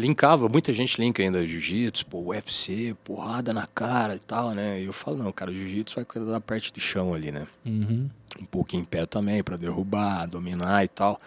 linkava, 0.00 0.48
muita 0.48 0.72
gente 0.72 1.00
linka 1.00 1.22
ainda 1.22 1.46
jiu-jitsu, 1.46 2.06
pô, 2.06 2.18
UFC, 2.20 2.96
porrada 3.04 3.52
na 3.52 3.66
cara 3.66 4.14
e 4.14 4.18
tal, 4.18 4.52
né? 4.52 4.80
E 4.80 4.86
eu 4.86 4.92
falo, 4.92 5.18
não, 5.18 5.30
cara, 5.30 5.50
o 5.50 5.54
jiu-jitsu 5.54 5.96
vai 5.96 6.04
cuidar 6.04 6.30
da 6.30 6.40
parte 6.40 6.72
do 6.72 6.80
chão 6.80 7.12
ali, 7.12 7.30
né? 7.30 7.46
Uhum. 7.64 8.08
Um 8.40 8.44
pouco 8.44 8.74
em 8.74 8.84
pé 8.84 9.04
também, 9.06 9.42
para 9.42 9.56
derrubar, 9.56 10.26
dominar 10.26 10.84
e 10.84 10.88
tal. 10.88 11.20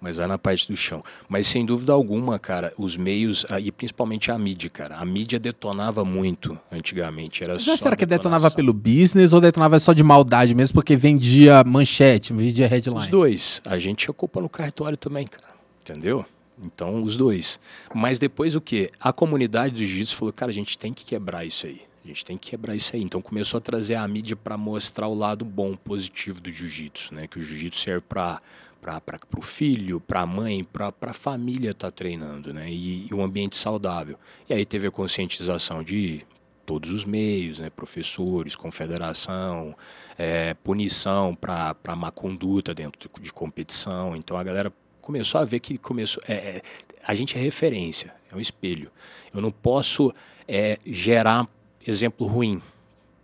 Mas 0.00 0.18
é 0.18 0.26
na 0.26 0.36
parte 0.36 0.70
do 0.70 0.76
chão. 0.76 1.02
Mas 1.28 1.46
sem 1.46 1.64
dúvida 1.64 1.92
alguma, 1.92 2.38
cara, 2.38 2.72
os 2.76 2.96
meios, 2.96 3.46
ah, 3.48 3.58
e 3.58 3.72
principalmente 3.72 4.30
a 4.30 4.38
mídia, 4.38 4.68
cara. 4.68 4.96
A 4.96 5.04
mídia 5.04 5.38
detonava 5.38 6.04
muito 6.04 6.58
antigamente. 6.70 7.42
Era 7.42 7.54
Mas 7.54 7.80
será 7.80 7.96
que 7.96 8.04
detonava 8.04 8.50
pelo 8.50 8.72
business 8.72 9.32
ou 9.32 9.40
detonava 9.40 9.80
só 9.80 9.92
de 9.92 10.02
maldade 10.02 10.54
mesmo, 10.54 10.74
porque 10.74 10.94
vendia 10.96 11.64
manchete, 11.64 12.32
vendia 12.32 12.66
headline? 12.66 13.00
Os 13.00 13.08
dois. 13.08 13.62
A 13.64 13.78
gente 13.78 14.04
tinha 14.04 14.14
culpa 14.14 14.40
no 14.40 14.48
cartório 14.48 14.96
também, 14.96 15.26
cara. 15.26 15.54
Entendeu? 15.80 16.24
Então, 16.62 17.02
os 17.02 17.16
dois. 17.16 17.58
Mas 17.94 18.18
depois 18.18 18.54
o 18.54 18.60
que? 18.60 18.90
A 19.00 19.12
comunidade 19.12 19.74
do 19.74 19.78
jiu-jitsu 19.78 20.16
falou, 20.16 20.32
cara, 20.32 20.50
a 20.50 20.54
gente 20.54 20.76
tem 20.78 20.92
que 20.92 21.04
quebrar 21.04 21.44
isso 21.44 21.66
aí. 21.66 21.80
A 22.04 22.08
gente 22.08 22.24
tem 22.24 22.36
que 22.36 22.50
quebrar 22.50 22.76
isso 22.76 22.94
aí. 22.94 23.02
Então 23.02 23.22
começou 23.22 23.58
a 23.58 23.60
trazer 23.60 23.94
a 23.94 24.06
mídia 24.06 24.36
para 24.36 24.58
mostrar 24.58 25.08
o 25.08 25.14
lado 25.14 25.44
bom, 25.44 25.74
positivo 25.74 26.38
do 26.40 26.50
jiu-jitsu, 26.50 27.14
né? 27.14 27.26
Que 27.26 27.38
o 27.38 27.40
jiu-jitsu 27.40 27.80
serve 27.80 28.02
para 28.02 28.42
para 28.82 29.00
o 29.38 29.40
filho, 29.40 29.98
para 29.98 30.20
a 30.20 30.26
mãe, 30.26 30.62
para 30.62 30.92
a 31.00 31.12
família 31.14 31.70
estar 31.70 31.90
tá 31.90 31.90
treinando, 31.90 32.52
né? 32.52 32.70
E, 32.70 33.08
e, 33.08 33.14
um 33.14 33.22
ambiente 33.22 33.56
saudável. 33.56 34.18
E 34.46 34.52
aí 34.52 34.66
teve 34.66 34.86
a 34.86 34.90
conscientização 34.90 35.82
de 35.82 36.20
todos 36.66 36.90
os 36.90 37.06
meios, 37.06 37.58
né? 37.58 37.70
Professores, 37.70 38.54
confederação, 38.54 39.74
é, 40.18 40.52
punição 40.52 41.34
para 41.34 41.96
má 41.96 42.10
conduta 42.10 42.74
dentro 42.74 43.00
de, 43.00 43.22
de 43.22 43.32
competição. 43.32 44.14
Então 44.14 44.36
a 44.36 44.44
galera 44.44 44.70
começou 45.00 45.40
a 45.40 45.44
ver 45.46 45.60
que 45.60 45.78
começou. 45.78 46.22
É, 46.28 46.34
é, 46.34 46.62
a 47.06 47.14
gente 47.14 47.38
é 47.38 47.40
referência, 47.40 48.14
é 48.30 48.36
um 48.36 48.40
espelho. 48.40 48.90
Eu 49.32 49.40
não 49.40 49.50
posso 49.50 50.12
é, 50.46 50.78
gerar 50.84 51.48
exemplo 51.86 52.26
ruim 52.26 52.62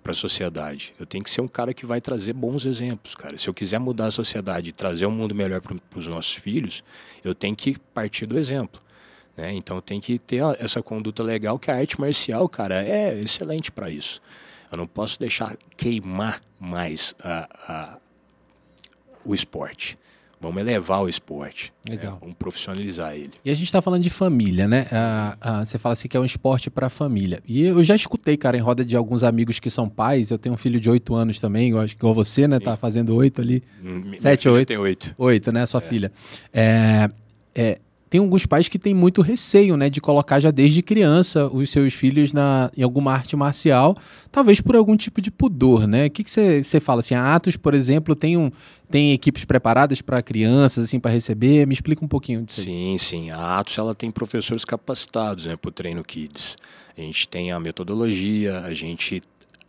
para 0.02 0.12
a 0.12 0.14
sociedade. 0.14 0.94
Eu 0.98 1.06
tenho 1.06 1.22
que 1.22 1.30
ser 1.30 1.40
um 1.40 1.48
cara 1.48 1.74
que 1.74 1.84
vai 1.84 2.00
trazer 2.00 2.32
bons 2.32 2.64
exemplos, 2.66 3.14
cara. 3.14 3.36
Se 3.36 3.48
eu 3.48 3.54
quiser 3.54 3.78
mudar 3.78 4.06
a 4.06 4.11
sociedade 4.11 4.70
e 4.70 4.72
trazer 4.72 5.06
um 5.06 5.11
mundo 5.11 5.34
melhor 5.34 5.61
para 5.61 5.76
os 5.94 6.06
nossos 6.06 6.34
filhos, 6.34 6.82
eu 7.22 7.34
tenho 7.34 7.54
que 7.54 7.78
partir 7.94 8.26
do 8.26 8.38
exemplo. 8.38 8.80
Né? 9.36 9.52
Então 9.52 9.80
tenho 9.80 10.00
que 10.00 10.18
ter 10.18 10.42
essa 10.58 10.82
conduta 10.82 11.22
legal 11.22 11.58
que 11.58 11.70
a 11.70 11.76
arte 11.76 12.00
marcial, 12.00 12.48
cara, 12.48 12.82
é 12.82 13.18
excelente 13.20 13.70
para 13.70 13.90
isso. 13.90 14.20
Eu 14.70 14.78
não 14.78 14.86
posso 14.86 15.18
deixar 15.18 15.56
queimar 15.76 16.40
mais 16.58 17.14
a, 17.22 17.48
a, 17.72 17.98
o 19.24 19.34
esporte. 19.34 19.98
Vamos 20.41 20.62
elevar 20.62 21.03
o 21.03 21.09
esporte. 21.09 21.70
Né? 21.86 21.97
Legal. 21.97 22.14
Né? 22.14 22.18
Vamos 22.22 22.36
profissionalizar 22.36 23.14
ele. 23.14 23.32
E 23.45 23.51
a 23.51 23.55
gente 23.55 23.66
está 23.66 23.82
falando 23.82 24.03
de 24.03 24.09
família, 24.09 24.66
né? 24.66 24.86
Ah, 24.91 25.36
ah, 25.41 25.64
você 25.64 25.78
fala 25.78 25.93
assim 25.93 26.09
que 26.09 26.16
é 26.16 26.20
um 26.20 26.24
esporte 26.24 26.70
para 26.70 26.88
família. 26.88 27.43
E 27.47 27.64
eu 27.64 27.84
já 27.84 27.95
escutei, 27.95 28.38
cara, 28.38 28.57
em 28.57 28.61
roda 28.61 28.82
de 28.82 28.97
alguns 28.97 29.22
amigos 29.22 29.61
que 29.61 29.68
são 29.68 29.86
pais. 29.86 30.30
Eu 30.30 30.38
tenho 30.38 30.55
um 30.55 30.59
filho 30.59 30.80
de 30.80 30.88
8 30.88 31.14
anos 31.14 31.38
também, 31.41 31.72
eu 31.72 31.78
acho 31.78 31.95
que 31.95 32.01
igual 32.01 32.14
você, 32.14 32.49
né? 32.49 32.57
Sim. 32.57 32.64
Tá 32.64 32.76
fazendo 32.76 33.14
8 33.14 33.41
ali. 33.41 33.62
Hum, 33.84 34.12
sete 34.14 34.49
ou 34.49 34.55
8? 34.55 34.68
Tem 34.68 34.78
8. 34.78 35.14
8, 35.18 35.53
né? 35.53 35.66
Sua 35.66 35.78
é. 35.78 35.80
filha. 35.82 36.12
É, 36.55 37.11
é, 37.55 37.78
tem 38.11 38.20
alguns 38.20 38.44
pais 38.44 38.68
que 38.68 38.78
têm 38.78 38.92
muito 38.92 39.22
receio, 39.22 39.76
né, 39.76 39.88
de 39.88 40.00
colocar 40.00 40.40
já 40.40 40.50
desde 40.50 40.82
criança 40.82 41.46
os 41.46 41.70
seus 41.70 41.94
filhos 41.94 42.32
na, 42.32 42.68
em 42.76 42.82
alguma 42.82 43.12
arte 43.12 43.36
marcial, 43.36 43.96
talvez 44.32 44.61
por 44.61 44.74
algum 44.74 44.96
tipo 44.96 45.20
de 45.20 45.30
pudor, 45.30 45.86
né? 45.86 46.06
O 46.06 46.11
que 46.11 46.24
você 46.28 46.80
fala 46.80 46.98
assim? 46.98 47.14
A 47.14 47.36
Atos, 47.36 47.56
por 47.56 47.72
exemplo, 47.72 48.16
tem, 48.16 48.36
um, 48.36 48.50
tem 48.90 49.12
equipes 49.12 49.44
preparadas 49.44 50.02
para 50.02 50.20
crianças, 50.20 50.84
assim, 50.86 50.98
para 50.98 51.12
receber? 51.12 51.64
Me 51.68 51.72
explica 51.72 52.04
um 52.04 52.08
pouquinho 52.08 52.42
disso. 52.42 52.62
Sim, 52.62 52.98
sim. 52.98 53.30
A 53.30 53.61
Atos 53.61 53.78
ela 53.78 53.94
tem 53.94 54.11
professores 54.11 54.64
capacitados, 54.64 55.46
né, 55.46 55.54
para 55.54 55.68
o 55.68 55.72
treino 55.72 56.02
kids. 56.02 56.56
A 56.98 57.00
gente 57.00 57.28
tem 57.28 57.52
a 57.52 57.61
metodologia, 57.61 58.58
a 58.61 58.74
gente 58.74 59.22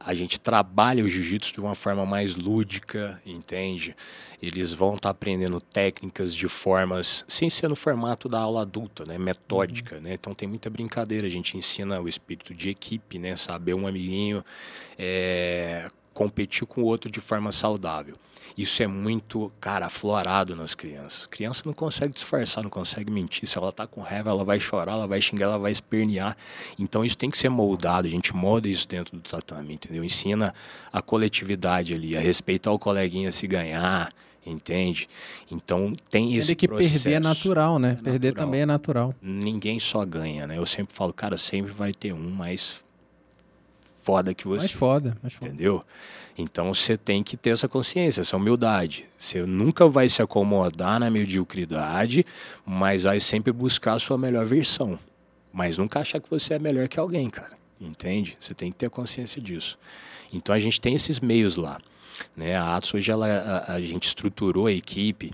a 0.06 0.14
gente 0.14 0.40
trabalha 0.40 1.04
o 1.04 1.10
jiu-jitsu 1.10 1.54
de 1.54 1.62
uma 1.62 1.76
forma 1.76 2.06
mais 2.06 2.36
lúdica, 2.36 3.22
entende? 3.26 3.96
Eles 4.42 4.74
vão 4.74 4.96
estar 4.96 5.02
tá 5.02 5.10
aprendendo 5.10 5.62
técnicas 5.62 6.36
de 6.36 6.48
formas, 6.48 7.24
sem 7.28 7.50
ser 7.50 7.68
no 7.68 7.76
formato 7.76 8.28
da 8.28 8.40
aula 8.40 8.62
adulta, 8.62 9.06
né? 9.06 9.18
Metódica, 9.18 9.96
uhum. 9.96 10.02
né? 10.02 10.14
Então 10.14 10.34
tem 10.34 10.48
muita 10.48 10.70
brincadeira, 10.70 11.28
a 11.28 11.30
gente 11.30 11.58
ensina 11.58 12.02
o 12.02 12.08
espírito 12.08 12.54
de 12.54 12.70
equipe, 12.70 13.20
né? 13.20 13.36
Saber 13.36 13.76
um 13.76 13.88
amiguinho 13.88 14.44
é, 14.98 15.90
competir 16.14 16.66
com 16.68 16.82
o 16.82 16.86
outro 16.86 17.10
de 17.10 17.22
forma 17.22 17.52
saudável. 17.52 18.16
Isso 18.58 18.84
é 18.84 18.88
muito, 18.88 19.52
cara, 19.60 19.86
aflorado 19.86 20.56
nas 20.56 20.76
crianças. 20.76 21.26
A 21.26 21.28
criança 21.28 21.64
não 21.66 21.74
consegue 21.74 22.14
disfarçar, 22.14 22.64
não 22.64 22.70
consegue 22.70 23.12
mentir. 23.12 23.48
Se 23.48 23.58
ela 23.58 23.70
está 23.70 23.88
com 23.88 24.02
raiva, 24.02 24.30
ela 24.30 24.44
vai 24.44 24.60
chorar, 24.60 24.94
ela 24.94 25.08
vai 25.08 25.22
xingar, 25.22 25.46
ela 25.46 25.58
vai 25.58 25.72
espernear. 25.72 26.36
Então 26.78 27.04
isso 27.04 27.18
tem 27.18 27.30
que 27.30 27.38
ser 27.38 27.50
moldado. 27.50 28.08
A 28.08 28.12
gente 28.12 28.36
molda 28.36 28.68
isso 28.68 28.88
dentro 28.88 29.16
do 29.18 29.22
tatame, 29.22 29.74
entendeu? 29.74 30.04
Ensina 30.04 30.54
a 30.92 31.02
coletividade 31.02 31.94
ali, 31.94 32.18
a 32.18 32.20
respeitar 32.20 32.72
o 32.72 32.80
coleguinha 32.80 33.32
se 33.32 33.48
ganhar, 33.48 34.14
entende? 34.46 35.08
Então 35.50 35.96
tem 36.10 36.36
esse 36.36 36.56
que 36.56 36.68
processo. 36.68 37.04
perder 37.04 37.16
é 37.16 37.20
natural, 37.20 37.80
né? 37.80 37.98
É 38.00 38.04
perder 38.04 38.28
natural. 38.30 38.46
também 38.46 38.62
é 38.62 38.66
natural. 38.66 39.16
Ninguém 39.22 39.80
só 39.80 40.06
ganha, 40.06 40.46
né? 40.46 40.58
Eu 40.58 40.66
sempre 40.66 40.94
falo, 40.94 41.14
cara, 41.14 41.38
sempre 41.38 41.72
vai 41.72 41.94
ter 41.94 42.14
um 42.14 42.30
mais 42.30 42.84
foda 44.04 44.34
que 44.34 44.48
você. 44.48 44.66
Mais 44.66 44.72
foda, 44.72 45.18
mais 45.22 45.34
foda. 45.34 45.48
Entendeu? 45.48 45.82
Então 46.38 46.74
você 46.74 46.98
tem 46.98 47.24
que 47.24 47.36
ter 47.38 47.52
essa 47.52 47.68
consciência, 47.68 48.22
essa 48.22 48.38
humildade. 48.38 49.06
Você 49.18 49.46
nunca 49.46 49.88
vai 49.88 50.08
se 50.10 50.22
acomodar 50.22 51.00
na 51.00 51.10
mediocridade, 51.10 52.26
mas 52.66 53.04
vai 53.04 53.20
sempre 53.20 53.52
buscar 53.52 53.94
a 53.94 54.00
sua 54.00 54.18
melhor 54.18 54.46
versão. 54.46 54.98
Mas 55.52 55.78
nunca 55.78 56.00
achar 56.00 56.20
que 56.20 56.30
você 56.30 56.54
é 56.54 56.60
melhor 56.60 56.88
que 56.88 57.00
alguém, 57.00 57.30
cara. 57.30 57.54
Entende? 57.80 58.38
Você 58.40 58.54
tem 58.54 58.72
que 58.72 58.78
ter 58.78 58.90
consciência 58.90 59.42
disso. 59.42 59.78
Então 60.32 60.56
a 60.56 60.60
gente 60.60 60.80
tem 60.80 60.96
esses 60.96 61.20
meios 61.20 61.58
lá. 61.58 61.78
Né? 62.36 62.56
A 62.56 62.76
Atos 62.76 62.94
hoje 62.94 63.12
ela, 63.12 63.28
a, 63.28 63.74
a 63.74 63.82
gente 63.82 64.08
estruturou 64.08 64.68
a 64.68 64.72
equipe 64.72 65.32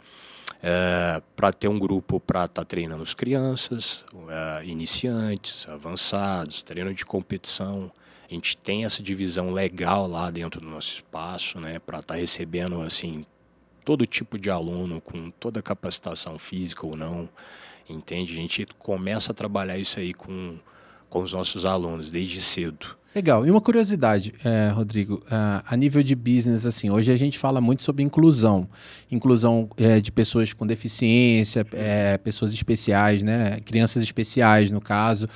é, 0.61 1.21
para 1.35 1.51
ter 1.51 1.67
um 1.67 1.77
grupo 1.77 2.19
para 2.19 2.45
estar 2.45 2.61
tá 2.61 2.65
treinando 2.65 3.03
as 3.03 3.13
crianças, 3.13 4.05
é, 4.29 4.65
iniciantes, 4.65 5.67
avançados, 5.69 6.63
treino 6.63 6.93
de 6.93 7.05
competição. 7.05 7.91
A 8.29 8.33
gente 8.33 8.57
tem 8.57 8.83
essa 8.83 9.01
divisão 9.01 9.51
legal 9.51 10.07
lá 10.07 10.29
dentro 10.29 10.59
do 10.59 10.67
nosso 10.67 10.95
espaço, 10.95 11.59
né, 11.59 11.79
para 11.79 11.99
estar 11.99 12.15
tá 12.15 12.19
recebendo 12.19 12.81
assim 12.81 13.25
todo 13.85 14.05
tipo 14.05 14.37
de 14.37 14.49
aluno 14.49 14.99
com 14.99 15.31
toda 15.31 15.61
capacitação 15.61 16.37
física 16.37 16.85
ou 16.85 16.97
não, 16.97 17.29
entende? 17.89 18.33
A 18.33 18.35
gente 18.35 18.65
começa 18.77 19.31
a 19.31 19.35
trabalhar 19.35 19.77
isso 19.77 19.97
aí 19.97 20.13
com, 20.13 20.57
com 21.09 21.19
os 21.19 21.31
nossos 21.31 21.63
alunos 21.63 22.11
desde 22.11 22.41
cedo. 22.41 22.97
Legal. 23.15 23.47
E 23.47 23.49
uma 23.49 23.61
curiosidade, 23.61 24.35
é, 24.43 24.69
Rodrigo, 24.69 25.23
uh, 25.25 25.63
a 25.65 25.75
nível 25.75 26.03
de 26.03 26.13
business, 26.13 26.65
assim, 26.65 26.89
hoje 26.89 27.11
a 27.11 27.17
gente 27.17 27.39
fala 27.39 27.59
muito 27.59 27.81
sobre 27.81 28.03
inclusão, 28.03 28.69
inclusão 29.09 29.69
é, 29.77 29.99
de 29.99 30.11
pessoas 30.11 30.53
com 30.53 30.67
deficiência, 30.67 31.65
pessoas 32.23 32.53
especiais, 32.53 33.23
né, 33.23 33.59
crianças 33.61 34.03
especiais, 34.03 34.69
no 34.69 34.81
caso. 34.81 35.27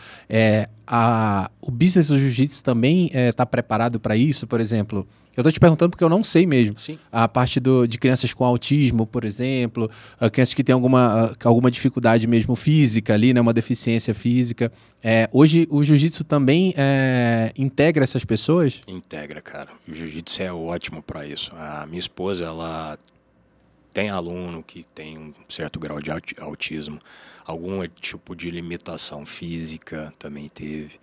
A, 0.85 1.49
o 1.62 1.72
business 1.72 2.07
do 2.07 2.20
jiu-jitsu 2.20 2.64
também 2.64 3.12
está 3.14 3.45
preparado 3.45 3.99
para 3.99 4.16
isso, 4.16 4.47
por 4.47 4.59
exemplo? 4.59 5.07
Eu 5.36 5.43
tô 5.43 5.51
te 5.51 5.59
perguntando 5.59 5.91
porque 5.91 6.03
eu 6.03 6.09
não 6.09 6.24
sei 6.24 6.45
mesmo. 6.45 6.78
Sim. 6.78 6.99
A 7.09 7.28
parte 7.28 7.59
do, 7.59 7.88
de 7.88 7.97
crianças 7.97 8.34
com 8.34 8.43
autismo, 8.43 9.07
por 9.07 9.24
exemplo, 9.24 9.89
crianças 10.32 10.53
que 10.53 10.64
têm 10.64 10.74
alguma, 10.74 11.36
alguma 11.43 11.72
dificuldade 11.72 12.28
mesmo 12.28 12.55
física 12.55 13.14
ali, 13.14 13.34
né, 13.34 13.39
uma 13.39 13.53
deficiência 13.53 14.14
física. 14.14 14.72
É, 15.01 15.30
hoje 15.32 15.68
o 15.72 15.82
jiu-jitsu 15.84 16.26
também 16.26 16.74
é, 16.76 17.53
integra 17.57 18.03
essas 18.03 18.26
pessoas? 18.26 18.82
Integra, 18.88 19.41
cara. 19.41 19.70
O 19.88 19.95
jiu-jitsu 19.95 20.43
é 20.43 20.51
ótimo 20.51 21.01
para 21.01 21.26
isso. 21.26 21.53
A 21.55 21.86
minha 21.86 21.99
esposa, 21.99 22.43
ela 22.43 22.99
tem 23.93 24.09
aluno 24.09 24.62
que 24.62 24.84
tem 24.93 25.18
um 25.18 25.34
certo 25.47 25.80
grau 25.80 25.99
de 26.01 26.12
autismo, 26.39 26.99
algum 27.45 27.86
tipo 27.88 28.36
de 28.36 28.49
limitação 28.49 29.26
física 29.26 30.14
também 30.20 30.49
teve. 30.49 30.99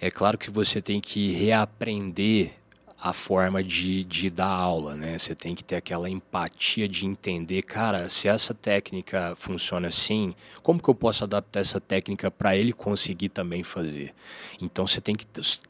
É 0.00 0.10
claro 0.10 0.36
que 0.36 0.50
você 0.50 0.82
tem 0.82 1.00
que 1.00 1.32
reaprender 1.32 2.52
a 3.00 3.12
forma 3.12 3.62
de, 3.62 4.02
de 4.04 4.30
dar 4.30 4.48
aula, 4.48 4.94
né? 4.94 5.18
Você 5.18 5.34
tem 5.34 5.54
que 5.54 5.62
ter 5.62 5.76
aquela 5.76 6.08
empatia 6.08 6.88
de 6.88 7.04
entender, 7.04 7.62
cara, 7.62 8.08
se 8.08 8.26
essa 8.26 8.54
técnica 8.54 9.34
funciona 9.36 9.88
assim, 9.88 10.34
como 10.62 10.82
que 10.82 10.88
eu 10.88 10.94
posso 10.94 11.22
adaptar 11.22 11.60
essa 11.60 11.80
técnica 11.80 12.30
para 12.30 12.56
ele 12.56 12.72
conseguir 12.72 13.28
também 13.28 13.62
fazer? 13.62 14.14
Então 14.60 14.86
você 14.86 15.00
tem 15.00 15.14
que 15.14 15.26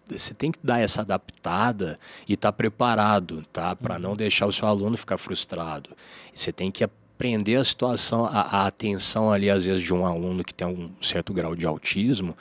você 0.09 0.35
tem 0.35 0.53
que 0.53 0.59
dar 0.63 0.79
essa 0.79 1.01
adaptada 1.01 1.97
e 2.29 2.35
estar 2.35 2.53
tá 2.53 2.57
preparado, 2.57 3.45
tá? 3.53 3.75
Para 3.75 3.99
não 3.99 4.11
uhum. 4.11 4.17
deixar 4.17 4.47
o 4.47 4.53
seu 4.53 4.69
aluno 4.69 4.97
ficar 4.97 5.19
frustrado. 5.19 5.91
Você 6.33 6.53
tem 6.53 6.71
que 6.71 6.85
aprender 6.85 7.57
a 7.57 7.65
situação, 7.65 8.27
a, 8.27 8.41
a 8.41 8.67
atenção 8.67 9.33
ali 9.33 9.51
às 9.51 9.65
vezes 9.67 9.83
de 9.83 9.93
um 9.93 10.07
aluno 10.07 10.45
que 10.45 10.55
tem 10.55 10.67
um 10.67 10.91
certo 11.01 11.33
grau 11.33 11.57
de 11.57 11.67
autismo, 11.67 12.37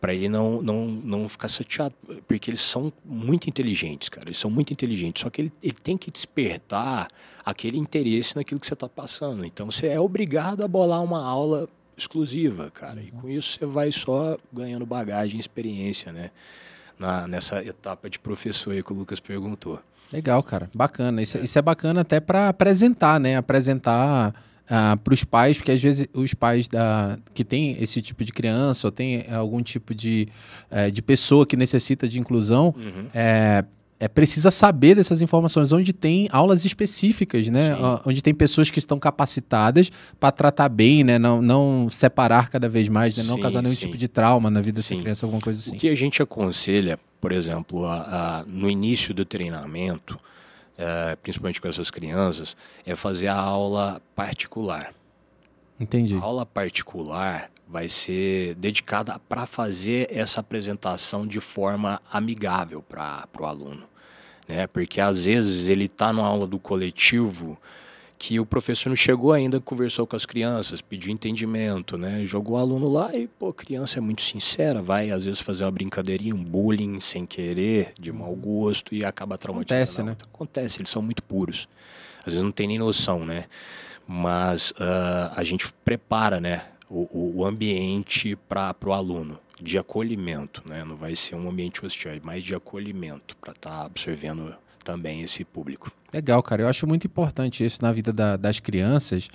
para 0.00 0.14
ele 0.14 0.28
não, 0.28 0.62
não, 0.62 0.86
não 0.86 1.28
ficar 1.28 1.48
chateado, 1.48 1.94
porque 2.26 2.50
eles 2.50 2.60
são 2.60 2.92
muito 3.04 3.48
inteligentes, 3.48 4.08
cara. 4.08 4.28
Eles 4.28 4.38
são 4.38 4.50
muito 4.50 4.72
inteligentes, 4.72 5.22
só 5.22 5.30
que 5.30 5.42
ele, 5.42 5.52
ele 5.62 5.76
tem 5.82 5.96
que 5.96 6.10
despertar 6.10 7.08
aquele 7.44 7.78
interesse 7.78 8.36
naquilo 8.36 8.60
que 8.60 8.66
você 8.66 8.74
está 8.74 8.88
passando. 8.88 9.44
Então 9.44 9.70
você 9.70 9.88
é 9.88 9.98
obrigado 9.98 10.62
a 10.62 10.68
bolar 10.68 11.02
uma 11.02 11.24
aula 11.24 11.68
exclusiva, 11.96 12.70
cara. 12.70 13.00
E 13.02 13.10
com 13.10 13.28
isso 13.28 13.58
você 13.58 13.66
vai 13.66 13.90
só 13.90 14.38
ganhando 14.52 14.86
bagagem, 14.86 15.40
experiência, 15.40 16.12
né? 16.12 16.30
Na, 16.98 17.28
nessa 17.28 17.62
etapa 17.64 18.10
de 18.10 18.18
professor 18.18 18.72
aí 18.72 18.82
que 18.82 18.92
o 18.92 18.96
Lucas 18.96 19.20
perguntou. 19.20 19.80
Legal, 20.12 20.42
cara. 20.42 20.70
Bacana. 20.74 21.22
Isso, 21.22 21.38
é. 21.38 21.42
isso 21.42 21.58
é 21.58 21.62
bacana 21.62 22.00
até 22.00 22.18
para 22.18 22.48
apresentar, 22.48 23.20
né? 23.20 23.36
Apresentar 23.36 24.34
ah, 24.70 24.98
para 25.02 25.14
os 25.14 25.24
pais, 25.24 25.56
porque 25.56 25.72
às 25.72 25.80
vezes 25.80 26.06
os 26.12 26.34
pais 26.34 26.68
da, 26.68 27.18
que 27.32 27.42
têm 27.42 27.76
esse 27.80 28.02
tipo 28.02 28.22
de 28.22 28.30
criança 28.30 28.86
ou 28.86 28.92
tem 28.92 29.24
algum 29.30 29.62
tipo 29.62 29.94
de, 29.94 30.28
uh, 30.70 30.90
de 30.92 31.00
pessoa 31.00 31.46
que 31.46 31.56
necessita 31.56 32.06
de 32.06 32.20
inclusão, 32.20 32.74
uhum. 32.76 33.06
é, 33.14 33.64
é 33.98 34.08
precisa 34.08 34.50
saber 34.50 34.94
dessas 34.94 35.22
informações, 35.22 35.72
onde 35.72 35.94
tem 35.94 36.28
aulas 36.30 36.66
específicas, 36.66 37.48
né? 37.48 37.74
Sim. 37.74 38.00
Onde 38.04 38.20
tem 38.20 38.34
pessoas 38.34 38.70
que 38.70 38.78
estão 38.78 38.98
capacitadas 38.98 39.90
para 40.20 40.30
tratar 40.30 40.68
bem, 40.68 41.02
né? 41.02 41.18
Não, 41.18 41.40
não 41.40 41.88
separar 41.90 42.50
cada 42.50 42.68
vez 42.68 42.90
mais, 42.90 43.16
né? 43.16 43.24
não 43.24 43.36
sim, 43.36 43.40
causar 43.40 43.62
nenhum 43.62 43.74
sim. 43.74 43.80
tipo 43.80 43.96
de 43.96 44.06
trauma 44.06 44.50
na 44.50 44.60
vida 44.60 44.82
dessa 44.82 44.94
criança, 44.94 45.24
alguma 45.24 45.40
coisa 45.40 45.58
assim. 45.58 45.76
O 45.76 45.78
que 45.78 45.88
a 45.88 45.96
gente 45.96 46.22
aconselha, 46.22 46.98
por 47.22 47.32
exemplo, 47.32 47.86
a, 47.86 48.40
a, 48.40 48.44
no 48.46 48.68
início 48.68 49.14
do 49.14 49.24
treinamento, 49.24 50.20
é, 50.78 51.16
principalmente 51.16 51.60
com 51.60 51.66
essas 51.66 51.90
crianças, 51.90 52.56
é 52.86 52.94
fazer 52.94 53.26
a 53.26 53.36
aula 53.36 54.00
particular. 54.14 54.94
Entendi. 55.78 56.14
A 56.14 56.20
aula 56.20 56.46
particular 56.46 57.50
vai 57.68 57.88
ser 57.88 58.54
dedicada 58.54 59.18
para 59.28 59.44
fazer 59.44 60.08
essa 60.10 60.40
apresentação 60.40 61.26
de 61.26 61.40
forma 61.40 62.00
amigável 62.10 62.80
para 62.80 63.28
o 63.38 63.44
aluno. 63.44 63.84
Né? 64.48 64.66
Porque 64.66 65.00
às 65.00 65.26
vezes 65.26 65.68
ele 65.68 65.84
está 65.84 66.12
na 66.12 66.22
aula 66.22 66.46
do 66.46 66.58
coletivo 66.58 67.58
que 68.18 68.40
o 68.40 68.44
professor 68.44 68.88
não 68.88 68.96
chegou 68.96 69.32
ainda, 69.32 69.60
conversou 69.60 70.06
com 70.06 70.16
as 70.16 70.26
crianças, 70.26 70.82
pediu 70.82 71.12
entendimento, 71.12 71.96
né? 71.96 72.24
Jogou 72.24 72.56
o 72.56 72.58
aluno 72.58 72.88
lá 72.88 73.14
e, 73.14 73.28
pô, 73.28 73.52
criança 73.52 73.98
é 73.98 74.00
muito 74.00 74.22
sincera, 74.22 74.82
vai 74.82 75.10
às 75.10 75.24
vezes 75.24 75.40
fazer 75.40 75.64
uma 75.64 75.70
brincadeirinha, 75.70 76.34
um 76.34 76.42
bullying 76.42 76.98
sem 76.98 77.24
querer, 77.24 77.92
de 77.98 78.10
mau 78.10 78.34
gosto 78.34 78.92
e 78.92 79.04
acaba 79.04 79.38
traumatizando. 79.38 79.82
Acontece, 79.82 80.02
né? 80.02 80.16
Acontece, 80.34 80.80
eles 80.80 80.90
são 80.90 81.00
muito 81.00 81.22
puros. 81.22 81.68
Às 82.20 82.32
vezes 82.34 82.42
não 82.42 82.50
tem 82.50 82.66
nem 82.66 82.78
noção, 82.78 83.20
né? 83.20 83.44
Mas 84.06 84.72
uh, 84.72 85.32
a 85.36 85.44
gente 85.44 85.72
prepara, 85.84 86.40
né, 86.40 86.64
o, 86.90 87.38
o 87.40 87.44
ambiente 87.44 88.34
para 88.48 88.74
o 88.84 88.92
aluno 88.92 89.38
de 89.60 89.78
acolhimento, 89.78 90.62
né? 90.66 90.82
Não 90.84 90.96
vai 90.96 91.14
ser 91.14 91.36
um 91.36 91.48
ambiente 91.48 91.84
hostil, 91.84 92.10
é 92.10 92.20
mais 92.20 92.42
de 92.42 92.54
acolhimento 92.54 93.36
para 93.36 93.52
estar 93.52 93.70
tá 93.70 93.84
absorvendo 93.84 94.54
também 94.82 95.22
esse 95.22 95.44
público. 95.44 95.92
Legal, 96.12 96.42
cara. 96.42 96.62
Eu 96.62 96.68
acho 96.68 96.86
muito 96.86 97.06
importante 97.06 97.64
isso 97.64 97.82
na 97.82 97.92
vida 97.92 98.12
da, 98.12 98.36
das 98.36 98.60
crianças. 98.60 99.28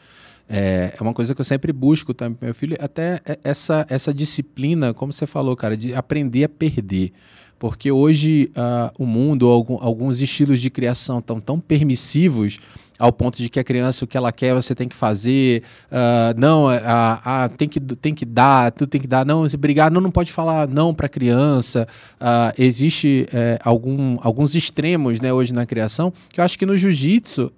É, 0.50 0.94
é, 0.98 1.02
uma 1.04 1.14
coisa 1.14 1.34
que 1.34 1.42
eu 1.42 1.46
sempre 1.46 1.72
busco 1.72 2.14
também 2.14 2.38
meu 2.42 2.54
filho, 2.54 2.76
até 2.80 3.20
essa, 3.44 3.86
essa 3.90 4.14
disciplina, 4.14 4.94
como 4.94 5.14
você 5.14 5.26
falou, 5.26 5.56
cara, 5.56 5.78
de 5.78 5.94
aprender 5.94 6.44
a 6.44 6.50
perder. 6.50 7.14
Porque 7.58 7.92
hoje 7.92 8.52
uh, 8.58 8.92
o 9.02 9.06
mundo, 9.06 9.48
alguns 9.48 10.20
estilos 10.20 10.60
de 10.60 10.70
criação 10.70 11.20
estão 11.20 11.40
tão 11.40 11.60
permissivos 11.60 12.60
ao 13.04 13.12
ponto 13.12 13.38
de 13.38 13.50
que 13.50 13.60
a 13.60 13.64
criança 13.66 14.06
o 14.06 14.08
que 14.08 14.16
ela 14.16 14.32
quer 14.32 14.54
você 14.54 14.74
tem 14.74 14.88
que 14.88 14.96
fazer, 14.96 15.62
uh, 15.92 16.40
não, 16.40 16.68
uh, 16.68 16.70
uh, 16.70 17.50
tem, 17.58 17.68
que, 17.68 17.78
tem 17.78 18.16
que 18.16 18.24
dar, 18.24 18.72
tu 18.72 18.88
tem 18.88 19.02
que 19.02 19.08
dar, 19.08 19.26
não, 19.26 19.48
se 19.50 19.58
brigar, 19.58 19.92
não, 19.92 20.00
não 20.00 20.10
pode 20.10 20.32
falar 20.32 20.70
não 20.70 20.94
para 20.94 21.08
a 21.08 21.10
criança. 21.10 21.86
Uh, 22.14 22.54
existe 22.58 23.28
uh, 23.28 23.60
algum, 23.62 24.18
alguns 24.22 24.56
extremos 24.56 25.20
né, 25.20 25.34
hoje 25.34 25.54
na 25.54 25.66
criação, 25.66 26.14
que 26.30 26.40
eu 26.40 26.46
acho 26.46 26.58
que 26.58 26.66
no 26.66 26.78
jiu-jitsu 26.78 27.52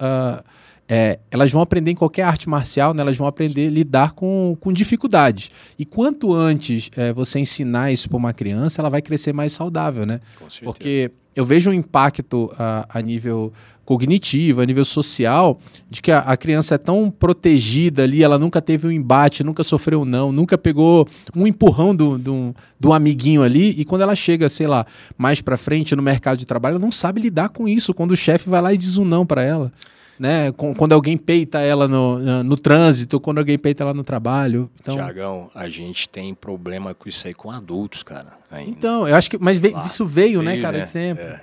é, 0.89 1.19
elas 1.29 1.51
vão 1.51 1.61
aprender 1.61 1.91
em 1.91 1.95
qualquer 1.95 2.23
arte 2.23 2.49
marcial, 2.49 2.95
né, 2.95 3.01
elas 3.01 3.15
vão 3.15 3.27
aprender 3.27 3.67
a 3.67 3.71
lidar 3.71 4.13
com, 4.13 4.57
com 4.59 4.73
dificuldades. 4.73 5.51
E 5.77 5.85
quanto 5.85 6.33
antes 6.33 6.89
é, 6.95 7.13
você 7.13 7.39
ensinar 7.39 7.91
isso 7.91 8.09
para 8.09 8.17
uma 8.17 8.33
criança, 8.33 8.81
ela 8.81 8.89
vai 8.89 9.01
crescer 9.03 9.31
mais 9.31 9.53
saudável, 9.53 10.07
né? 10.07 10.21
Porque 10.63 11.11
eu 11.35 11.43
vejo 11.43 11.69
um 11.69 11.73
impacto 11.73 12.51
a, 12.57 12.87
a 12.89 13.01
nível 13.01 13.51
cognitivo, 13.85 14.61
a 14.61 14.65
nível 14.65 14.83
social, 14.83 15.59
de 15.89 16.01
que 16.01 16.11
a, 16.11 16.19
a, 16.19 16.35
criança 16.35 16.75
é 16.75 16.77
tão 16.77 17.09
protegida 17.11 18.03
ali, 18.03 18.23
ela 18.23 18.39
nunca 18.39 18.61
teve 18.61 18.87
um 18.87 18.91
embate, 18.91 19.43
nunca 19.43 19.63
sofreu 19.63 20.01
um 20.01 20.05
não, 20.05 20.31
nunca 20.31 20.57
pegou 20.57 21.07
um 21.35 21.45
empurrão 21.45 21.95
do, 21.95 22.17
do, 22.17 22.55
do 22.79 22.91
amiguinho 22.91 23.43
ali, 23.43 23.69
e 23.79 23.85
quando 23.85 24.01
ela 24.01 24.15
chega, 24.15 24.49
sei 24.49 24.67
lá, 24.67 24.85
mais 25.17 25.39
para 25.39 25.55
frente 25.55 25.95
no 25.95 26.01
mercado 26.01 26.37
de 26.37 26.45
trabalho, 26.45 26.73
ela 26.73 26.83
não 26.83 26.91
sabe 26.91 27.21
lidar 27.21 27.49
com 27.49 27.67
isso, 27.67 27.93
quando 27.93 28.11
o 28.11 28.17
chefe 28.17 28.49
vai 28.49 28.61
lá 28.61 28.73
e 28.73 28.77
diz 28.77 28.97
um 28.97 29.05
não 29.05 29.25
para 29.25 29.43
ela 29.43 29.71
né? 30.19 30.51
Quando 30.51 30.93
alguém 30.93 31.17
peita 31.17 31.59
ela 31.59 31.87
no, 31.87 32.43
no 32.43 32.57
trânsito, 32.57 33.19
quando 33.19 33.39
alguém 33.39 33.57
peita 33.57 33.83
ela 33.83 33.93
no 33.93 34.03
trabalho. 34.03 34.69
Então... 34.79 34.95
Tiagão, 34.95 35.49
a 35.53 35.67
gente 35.67 36.07
tem 36.07 36.33
problema 36.33 36.93
com 36.93 37.07
isso 37.07 37.27
aí 37.27 37.33
com 37.33 37.51
adultos, 37.51 38.01
cara. 38.01 38.33
Ainda. 38.49 38.71
Então, 38.71 39.07
eu 39.07 39.15
acho 39.15 39.29
que. 39.29 39.37
Mas 39.37 39.61
isso 39.85 40.05
veio, 40.05 40.41
né, 40.41 40.51
veio 40.51 40.57
né, 40.57 40.61
cara, 40.61 40.77
né? 40.79 40.85
sempre. 40.85 41.23
É. 41.23 41.41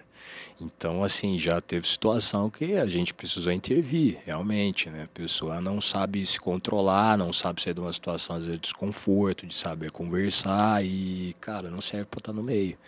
Então, 0.62 1.02
assim, 1.02 1.38
já 1.38 1.60
teve 1.60 1.88
situação 1.88 2.48
que 2.48 2.76
a 2.76 2.86
gente 2.86 3.12
precisou 3.12 3.52
intervir, 3.52 4.18
realmente, 4.24 4.88
né? 4.88 5.04
A 5.04 5.08
pessoa 5.08 5.60
não 5.60 5.80
sabe 5.80 6.24
se 6.24 6.38
controlar, 6.38 7.18
não 7.18 7.32
sabe 7.32 7.60
sair 7.60 7.74
de 7.74 7.80
uma 7.80 7.92
situação, 7.92 8.36
vezes, 8.36 8.52
de 8.52 8.58
desconforto, 8.58 9.44
de 9.44 9.54
saber 9.54 9.90
conversar 9.90 10.84
e, 10.84 11.34
cara, 11.40 11.68
não 11.68 11.80
serve 11.80 12.06
para 12.06 12.18
estar 12.18 12.32
no 12.32 12.42
meio. 12.42 12.78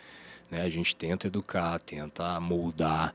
Né? 0.50 0.62
A 0.62 0.68
gente 0.68 0.94
tenta 0.94 1.26
educar, 1.26 1.78
tenta 1.80 2.38
moldar. 2.40 3.12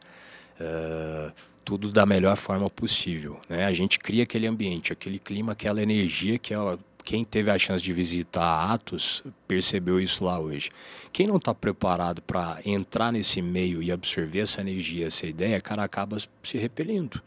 Uh, 0.59 1.31
tudo 1.63 1.91
da 1.91 2.03
melhor 2.03 2.35
forma 2.35 2.67
possível. 2.67 3.39
Né? 3.47 3.63
A 3.65 3.71
gente 3.71 3.99
cria 3.99 4.23
aquele 4.23 4.47
ambiente, 4.47 4.91
aquele 4.91 5.19
clima, 5.19 5.51
aquela 5.51 5.83
energia 5.83 6.39
que 6.39 6.51
é, 6.51 6.57
quem 7.09 7.25
teve 7.25 7.49
a 7.49 7.57
chance 7.57 7.83
de 7.83 7.91
visitar 7.91 8.71
Atos 8.71 9.23
percebeu 9.47 9.99
isso 9.99 10.23
lá 10.23 10.39
hoje. 10.39 10.69
Quem 11.11 11.25
não 11.25 11.37
está 11.37 11.55
preparado 11.55 12.21
para 12.21 12.59
entrar 12.63 13.11
nesse 13.11 13.41
meio 13.41 13.81
e 13.81 13.91
absorver 13.91 14.41
essa 14.41 14.61
energia, 14.61 15.07
essa 15.07 15.25
ideia, 15.25 15.59
cara, 15.59 15.83
acaba 15.83 16.17
se 16.19 16.57
repelindo, 16.59 17.19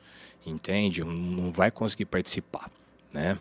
entende? 0.47 1.03
Não 1.03 1.51
vai 1.51 1.69
conseguir 1.73 2.05
participar. 2.05 2.71
né? 3.13 3.37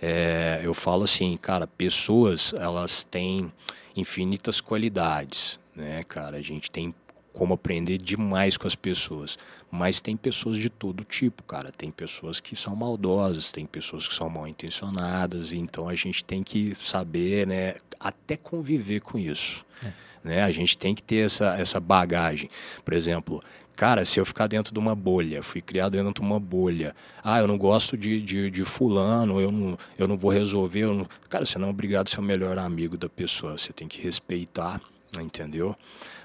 É, 0.00 0.62
eu 0.64 0.72
falo 0.72 1.04
assim, 1.04 1.36
cara, 1.36 1.66
pessoas 1.66 2.54
elas 2.54 3.04
têm 3.04 3.52
infinitas 3.94 4.62
qualidades, 4.62 5.60
né, 5.76 6.02
cara? 6.04 6.38
A 6.38 6.42
gente 6.42 6.70
tem 6.70 6.94
como 7.30 7.52
aprender 7.52 7.98
demais 7.98 8.56
com 8.56 8.66
as 8.66 8.74
pessoas. 8.74 9.36
Mas 9.70 10.00
tem 10.00 10.16
pessoas 10.16 10.56
de 10.56 10.70
todo 10.70 11.04
tipo, 11.04 11.42
cara. 11.42 11.70
Tem 11.70 11.90
pessoas 11.90 12.40
que 12.40 12.56
são 12.56 12.74
maldosas, 12.74 13.52
tem 13.52 13.66
pessoas 13.66 14.08
que 14.08 14.14
são 14.14 14.28
mal 14.28 14.48
intencionadas, 14.48 15.52
então 15.52 15.88
a 15.88 15.94
gente 15.94 16.24
tem 16.24 16.42
que 16.42 16.74
saber, 16.74 17.46
né, 17.46 17.74
até 18.00 18.36
conviver 18.36 19.00
com 19.00 19.18
isso. 19.18 19.64
É. 19.84 19.92
Né? 20.24 20.42
A 20.42 20.50
gente 20.50 20.76
tem 20.76 20.94
que 20.94 21.02
ter 21.02 21.26
essa, 21.26 21.54
essa 21.56 21.78
bagagem. 21.78 22.48
Por 22.84 22.94
exemplo, 22.94 23.42
cara, 23.76 24.04
se 24.04 24.18
eu 24.18 24.24
ficar 24.24 24.46
dentro 24.46 24.72
de 24.72 24.78
uma 24.78 24.94
bolha, 24.94 25.42
fui 25.42 25.60
criado 25.60 25.92
dentro 25.92 26.14
de 26.14 26.20
uma 26.20 26.40
bolha, 26.40 26.96
ah, 27.22 27.38
eu 27.38 27.46
não 27.46 27.58
gosto 27.58 27.96
de, 27.96 28.20
de, 28.22 28.50
de 28.50 28.64
fulano, 28.64 29.40
eu 29.40 29.52
não, 29.52 29.78
eu 29.98 30.08
não 30.08 30.16
vou 30.16 30.30
resolver. 30.30 30.86
Não... 30.86 31.06
Cara, 31.28 31.44
você 31.44 31.58
não 31.58 31.68
é 31.68 31.70
obrigado 31.70 32.08
a 32.08 32.10
ser 32.10 32.20
o 32.20 32.22
melhor 32.22 32.58
amigo 32.58 32.96
da 32.96 33.08
pessoa, 33.08 33.58
você 33.58 33.72
tem 33.72 33.86
que 33.86 34.00
respeitar, 34.00 34.80
entendeu? 35.20 35.76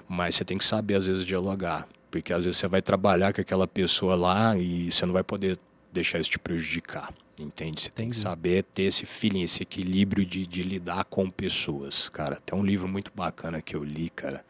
Mas 0.08 0.34
você 0.34 0.44
tem 0.44 0.58
que 0.58 0.64
saber, 0.64 0.94
às 0.94 1.06
vezes, 1.06 1.24
dialogar. 1.24 1.86
Porque 2.14 2.32
às 2.32 2.44
vezes 2.44 2.60
você 2.60 2.68
vai 2.68 2.80
trabalhar 2.80 3.32
com 3.32 3.40
aquela 3.40 3.66
pessoa 3.66 4.14
lá 4.14 4.56
e 4.56 4.88
você 4.88 5.04
não 5.04 5.12
vai 5.12 5.24
poder 5.24 5.58
deixar 5.92 6.20
isso 6.20 6.30
te 6.30 6.38
prejudicar. 6.38 7.12
Entende? 7.40 7.80
Você 7.80 7.88
Entendi. 7.88 7.90
tem 7.90 8.10
que 8.10 8.16
saber 8.16 8.62
ter 8.62 8.84
esse 8.84 9.04
feeling, 9.04 9.42
esse 9.42 9.64
equilíbrio 9.64 10.24
de, 10.24 10.46
de 10.46 10.62
lidar 10.62 11.06
com 11.06 11.28
pessoas. 11.28 12.08
Cara, 12.08 12.38
tem 12.46 12.56
um 12.56 12.64
livro 12.64 12.86
muito 12.86 13.10
bacana 13.12 13.60
que 13.60 13.74
eu 13.74 13.82
li, 13.82 14.10
cara. 14.10 14.44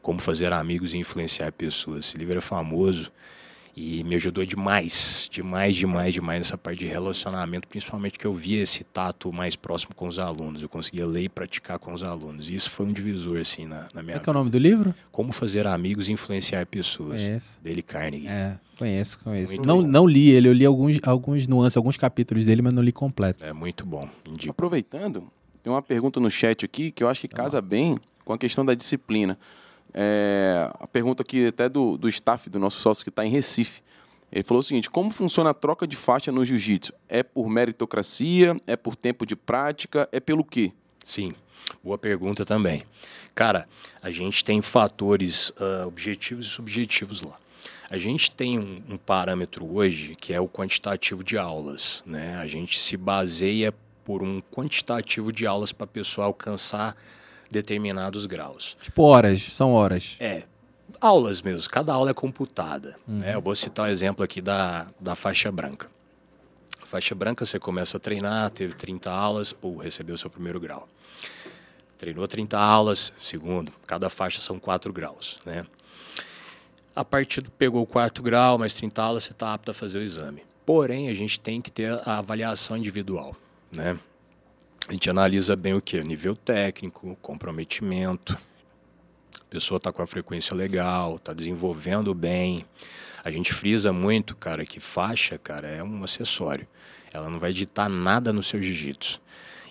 Como 0.00 0.20
fazer 0.20 0.52
amigos 0.52 0.94
e 0.94 0.98
influenciar 0.98 1.50
pessoas. 1.50 2.06
Esse 2.06 2.16
livro 2.16 2.38
é 2.38 2.40
famoso. 2.40 3.10
E 3.76 4.02
me 4.04 4.16
ajudou 4.16 4.44
demais, 4.44 5.28
demais, 5.30 5.76
demais, 5.76 6.12
demais 6.12 6.40
nessa 6.40 6.58
parte 6.58 6.80
de 6.80 6.86
relacionamento, 6.86 7.68
principalmente 7.68 8.18
que 8.18 8.26
eu 8.26 8.32
via 8.32 8.62
esse 8.62 8.84
tato 8.84 9.32
mais 9.32 9.56
próximo 9.56 9.94
com 9.94 10.08
os 10.08 10.18
alunos. 10.18 10.62
Eu 10.62 10.68
conseguia 10.68 11.06
ler 11.06 11.22
e 11.22 11.28
praticar 11.28 11.78
com 11.78 11.92
os 11.92 12.02
alunos. 12.02 12.50
E 12.50 12.54
isso 12.54 12.70
foi 12.70 12.86
um 12.86 12.92
divisor, 12.92 13.38
assim, 13.38 13.66
na, 13.66 13.86
na 13.94 14.02
minha 14.02 14.18
Qual 14.18 14.24
é, 14.26 14.28
é 14.28 14.30
o 14.30 14.34
nome 14.34 14.50
do 14.50 14.58
livro? 14.58 14.94
Como 15.12 15.32
Fazer 15.32 15.66
Amigos 15.66 16.08
e 16.08 16.12
Influenciar 16.12 16.66
Pessoas. 16.66 17.22
Conheço. 17.22 17.60
Dele 17.62 17.82
Carnegie. 17.82 18.28
É, 18.28 18.58
conheço, 18.76 19.18
conheço. 19.20 19.56
não, 19.62 19.82
não 19.82 20.06
li 20.06 20.30
ele, 20.30 20.48
eu 20.48 20.52
li 20.52 20.66
alguns, 20.66 20.98
alguns 21.04 21.46
nuances, 21.46 21.76
alguns 21.76 21.96
capítulos 21.96 22.46
dele, 22.46 22.62
mas 22.62 22.72
não 22.72 22.82
li 22.82 22.92
completo. 22.92 23.44
É 23.44 23.52
muito 23.52 23.86
bom. 23.86 24.08
Indico. 24.28 24.50
Aproveitando, 24.50 25.30
tem 25.62 25.72
uma 25.72 25.82
pergunta 25.82 26.18
no 26.18 26.30
chat 26.30 26.64
aqui 26.64 26.90
que 26.90 27.02
eu 27.02 27.08
acho 27.08 27.20
que 27.20 27.28
casa 27.28 27.60
bem 27.60 27.98
com 28.24 28.32
a 28.32 28.38
questão 28.38 28.64
da 28.64 28.74
disciplina. 28.74 29.38
É, 29.92 30.70
a 30.78 30.86
pergunta 30.86 31.22
aqui 31.22 31.48
até 31.48 31.68
do, 31.68 31.96
do 31.96 32.08
staff 32.08 32.48
do 32.48 32.58
nosso 32.58 32.80
sócio 32.80 33.04
que 33.04 33.10
está 33.10 33.24
em 33.24 33.30
Recife. 33.30 33.82
Ele 34.32 34.44
falou 34.44 34.60
o 34.60 34.62
seguinte: 34.62 34.88
como 34.88 35.10
funciona 35.10 35.50
a 35.50 35.54
troca 35.54 35.86
de 35.86 35.96
faixa 35.96 36.30
no 36.30 36.44
jiu-jitsu? 36.44 36.92
É 37.08 37.22
por 37.22 37.48
meritocracia? 37.48 38.56
É 38.66 38.76
por 38.76 38.94
tempo 38.94 39.26
de 39.26 39.34
prática? 39.34 40.08
É 40.12 40.20
pelo 40.20 40.44
quê? 40.44 40.72
Sim, 41.04 41.34
boa 41.82 41.98
pergunta 41.98 42.44
também. 42.44 42.84
Cara, 43.34 43.66
a 44.02 44.10
gente 44.10 44.44
tem 44.44 44.62
fatores 44.62 45.50
uh, 45.50 45.86
objetivos 45.86 46.46
e 46.46 46.48
subjetivos 46.48 47.22
lá. 47.22 47.34
A 47.90 47.98
gente 47.98 48.30
tem 48.30 48.58
um, 48.58 48.82
um, 48.88 48.96
parâmetro 48.96 49.68
hoje 49.74 50.14
que 50.14 50.32
é 50.32 50.40
o 50.40 50.48
quantitativo 50.48 51.24
de 51.24 51.36
aulas. 51.36 52.04
Né? 52.06 52.36
A 52.36 52.46
gente 52.46 52.78
se 52.78 52.96
baseia 52.96 53.74
por 54.04 54.22
um 54.22 54.40
quantitativo 54.40 55.32
de 55.32 55.46
aulas 55.46 55.72
para 55.72 55.84
a 55.84 55.88
pessoa 55.88 56.26
alcançar 56.26 56.96
determinados 57.50 58.26
graus. 58.26 58.76
Tipo 58.80 59.02
horas, 59.02 59.42
são 59.42 59.72
horas. 59.72 60.16
É, 60.20 60.44
aulas 61.00 61.42
mesmo, 61.42 61.68
cada 61.70 61.92
aula 61.92 62.10
é 62.10 62.14
computada. 62.14 62.96
Uhum. 63.06 63.18
Né? 63.18 63.34
Eu 63.34 63.40
vou 63.40 63.54
citar 63.54 63.86
o 63.86 63.88
um 63.88 63.90
exemplo 63.92 64.24
aqui 64.24 64.40
da, 64.40 64.86
da 65.00 65.14
faixa 65.14 65.50
branca. 65.50 65.88
Faixa 66.84 67.14
branca, 67.14 67.46
você 67.46 67.58
começa 67.58 67.96
a 67.96 68.00
treinar, 68.00 68.50
teve 68.50 68.74
30 68.74 69.10
aulas, 69.10 69.52
pô, 69.52 69.76
recebeu 69.76 70.16
seu 70.16 70.28
primeiro 70.28 70.58
grau. 70.58 70.88
Treinou 71.96 72.26
30 72.26 72.58
aulas, 72.58 73.12
segundo, 73.18 73.72
cada 73.86 74.08
faixa 74.10 74.40
são 74.40 74.58
4 74.58 74.92
graus, 74.92 75.38
né? 75.44 75.64
A 76.96 77.04
partir 77.04 77.42
do 77.42 77.50
pegou 77.50 77.82
o 77.82 77.86
quarto 77.86 78.22
grau, 78.22 78.58
mais 78.58 78.74
30 78.74 79.02
aulas, 79.02 79.24
você 79.24 79.32
está 79.32 79.54
apto 79.54 79.70
a 79.70 79.74
fazer 79.74 80.00
o 80.00 80.02
exame. 80.02 80.42
Porém, 80.66 81.08
a 81.08 81.14
gente 81.14 81.38
tem 81.38 81.60
que 81.60 81.70
ter 81.70 81.92
a 82.04 82.18
avaliação 82.18 82.76
individual, 82.76 83.36
né? 83.70 83.96
A 84.90 84.92
gente 84.92 85.08
analisa 85.08 85.54
bem 85.54 85.72
o 85.72 85.80
que? 85.80 86.02
Nível 86.02 86.34
técnico, 86.34 87.16
comprometimento. 87.22 88.36
A 89.40 89.44
pessoa 89.48 89.76
está 89.76 89.92
com 89.92 90.02
a 90.02 90.06
frequência 90.06 90.52
legal, 90.52 91.14
está 91.14 91.32
desenvolvendo 91.32 92.12
bem. 92.12 92.66
A 93.22 93.30
gente 93.30 93.54
frisa 93.54 93.92
muito, 93.92 94.34
cara, 94.34 94.66
que 94.66 94.80
faixa, 94.80 95.38
cara, 95.38 95.68
é 95.68 95.80
um 95.80 96.02
acessório. 96.02 96.66
Ela 97.12 97.30
não 97.30 97.38
vai 97.38 97.52
ditar 97.52 97.88
nada 97.88 98.32
no 98.32 98.42
seu 98.42 98.60
jiu-jitsu. 98.60 99.20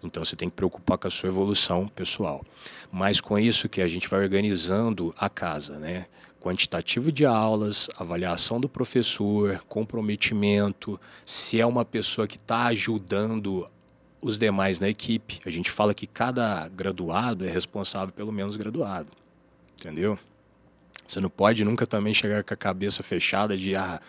Então 0.01 0.23
você 0.23 0.37
tem 0.37 0.49
que 0.49 0.55
preocupar 0.55 0.97
com 0.97 1.09
a 1.09 1.11
sua 1.11 1.27
evolução 1.27 1.85
pessoal. 1.89 2.41
Mas 2.89 3.19
com 3.19 3.37
isso 3.37 3.67
que 3.67 3.81
a 3.81 3.89
gente 3.89 4.07
vai 4.07 4.21
organizando 4.21 5.13
a 5.17 5.29
casa, 5.29 5.77
né? 5.77 6.05
Quantitativo 6.39 7.11
de 7.11 7.25
aulas, 7.25 7.89
avaliação 7.97 8.57
do 8.57 8.69
professor, 8.69 9.61
comprometimento, 9.67 10.97
se 11.25 11.59
é 11.59 11.65
uma 11.65 11.83
pessoa 11.83 12.25
que 12.25 12.37
está 12.37 12.67
ajudando 12.67 13.69
os 14.21 14.37
demais 14.37 14.79
na 14.79 14.89
equipe. 14.89 15.39
A 15.45 15.49
gente 15.49 15.71
fala 15.71 15.93
que 15.93 16.07
cada 16.07 16.67
graduado 16.69 17.45
é 17.45 17.49
responsável 17.49 18.13
pelo 18.13 18.31
menos 18.31 18.55
graduado. 18.55 19.09
Entendeu? 19.79 20.17
Você 21.07 21.19
não 21.19 21.29
pode 21.29 21.63
nunca 21.63 21.87
também 21.87 22.13
chegar 22.13 22.43
com 22.43 22.53
a 22.53 22.57
cabeça 22.57 23.01
fechada 23.01 23.57
de 23.57 23.75
ah, 23.75 23.99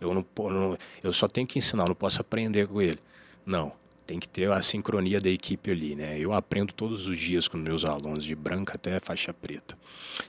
eu 0.00 0.14
não, 0.14 0.78
eu 1.02 1.12
só 1.12 1.26
tenho 1.26 1.46
que 1.46 1.58
ensinar, 1.58 1.88
não 1.88 1.94
posso 1.94 2.20
aprender 2.20 2.68
com 2.68 2.80
ele. 2.80 2.98
Não, 3.44 3.72
tem 4.06 4.20
que 4.20 4.28
ter 4.28 4.50
a 4.50 4.62
sincronia 4.62 5.20
da 5.20 5.28
equipe 5.28 5.70
ali, 5.70 5.96
né? 5.96 6.18
Eu 6.18 6.32
aprendo 6.32 6.72
todos 6.72 7.08
os 7.08 7.18
dias 7.18 7.48
com 7.48 7.56
meus 7.56 7.84
alunos, 7.84 8.24
de 8.24 8.34
branca 8.36 8.74
até 8.74 9.00
faixa 9.00 9.34
preta. 9.34 9.76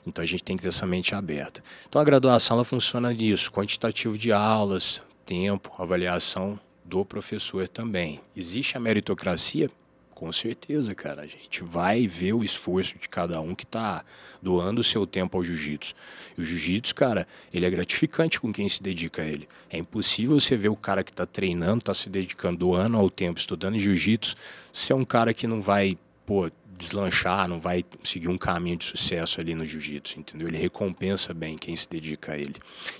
Então 0.05 0.23
a 0.23 0.25
gente 0.25 0.43
tem 0.43 0.55
que 0.55 0.63
ter 0.63 0.69
essa 0.69 0.85
mente 0.85 1.13
aberta. 1.13 1.61
Então 1.87 2.01
a 2.01 2.05
graduação 2.05 2.57
ela 2.57 2.63
funciona 2.63 3.13
nisso, 3.13 3.51
quantitativo 3.51 4.17
de 4.17 4.31
aulas, 4.31 5.01
tempo, 5.25 5.71
avaliação 5.77 6.59
do 6.89 7.05
professor 7.05 7.67
também. 7.67 8.19
Existe 8.35 8.75
a 8.75 8.79
meritocracia? 8.79 9.69
Com 10.09 10.33
certeza, 10.33 10.93
cara. 10.93 11.21
A 11.21 11.27
gente 11.27 11.63
vai 11.63 12.05
ver 12.05 12.33
o 12.33 12.43
esforço 12.43 12.97
de 12.99 13.07
cada 13.07 13.39
um 13.39 13.55
que 13.55 13.63
está 13.63 14.03
doando 14.41 14.81
o 14.81 14.83
seu 14.83 15.07
tempo 15.07 15.37
ao 15.37 15.43
jiu-jitsu. 15.45 15.95
E 16.37 16.41
o 16.41 16.43
jiu-jitsu, 16.43 16.93
cara, 16.93 17.25
ele 17.53 17.65
é 17.65 17.69
gratificante 17.69 18.37
com 18.41 18.51
quem 18.51 18.67
se 18.67 18.83
dedica 18.83 19.21
a 19.21 19.25
ele. 19.25 19.47
É 19.69 19.77
impossível 19.77 20.37
você 20.37 20.57
ver 20.57 20.67
o 20.67 20.75
cara 20.75 21.05
que 21.05 21.11
está 21.11 21.25
treinando, 21.25 21.77
está 21.77 21.93
se 21.93 22.09
dedicando, 22.09 22.57
doando 22.57 22.97
ao 22.97 23.09
tempo, 23.09 23.39
estudando 23.39 23.79
jiu-jitsu, 23.79 24.35
ser 24.73 24.93
um 24.93 25.05
cara 25.05 25.33
que 25.33 25.47
não 25.47 25.61
vai, 25.61 25.97
pô, 26.25 26.51
deslanchar, 26.79 27.47
não 27.47 27.59
vai 27.59 27.83
seguir 28.03 28.29
um 28.29 28.37
caminho 28.37 28.77
de 28.77 28.85
sucesso 28.85 29.39
ali 29.41 29.53
no 29.53 29.65
jiu-jitsu, 29.65 30.19
entendeu? 30.19 30.47
Ele 30.47 30.57
recompensa 30.57 31.33
bem 31.33 31.57
quem 31.57 31.75
se 31.75 31.87
dedica 31.87 32.31
a 32.31 32.37
ele. 32.37 32.55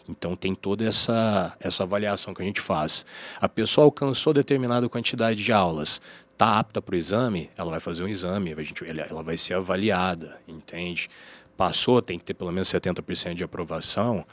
Então 0.07 0.35
tem 0.35 0.53
toda 0.53 0.85
essa, 0.85 1.55
essa 1.59 1.83
avaliação 1.83 2.33
que 2.33 2.41
a 2.41 2.45
gente 2.45 2.59
faz. 2.59 3.05
A 3.39 3.47
pessoa 3.47 3.85
alcançou 3.85 4.33
determinada 4.33 4.87
quantidade 4.89 5.41
de 5.41 5.51
aulas, 5.51 6.01
está 6.31 6.59
apta 6.59 6.81
para 6.81 6.93
o 6.93 6.97
exame, 6.97 7.49
ela 7.57 7.71
vai 7.71 7.79
fazer 7.79 8.03
um 8.03 8.07
exame, 8.07 8.53
a 8.53 8.63
gente, 8.63 8.83
ela 8.85 9.23
vai 9.23 9.37
ser 9.37 9.53
avaliada, 9.53 10.39
entende? 10.47 11.09
Passou, 11.57 12.01
tem 12.01 12.19
que 12.19 12.25
ter 12.25 12.33
pelo 12.33 12.51
menos 12.51 12.69
70% 12.69 13.33
de 13.33 13.43
aprovação, 13.43 14.25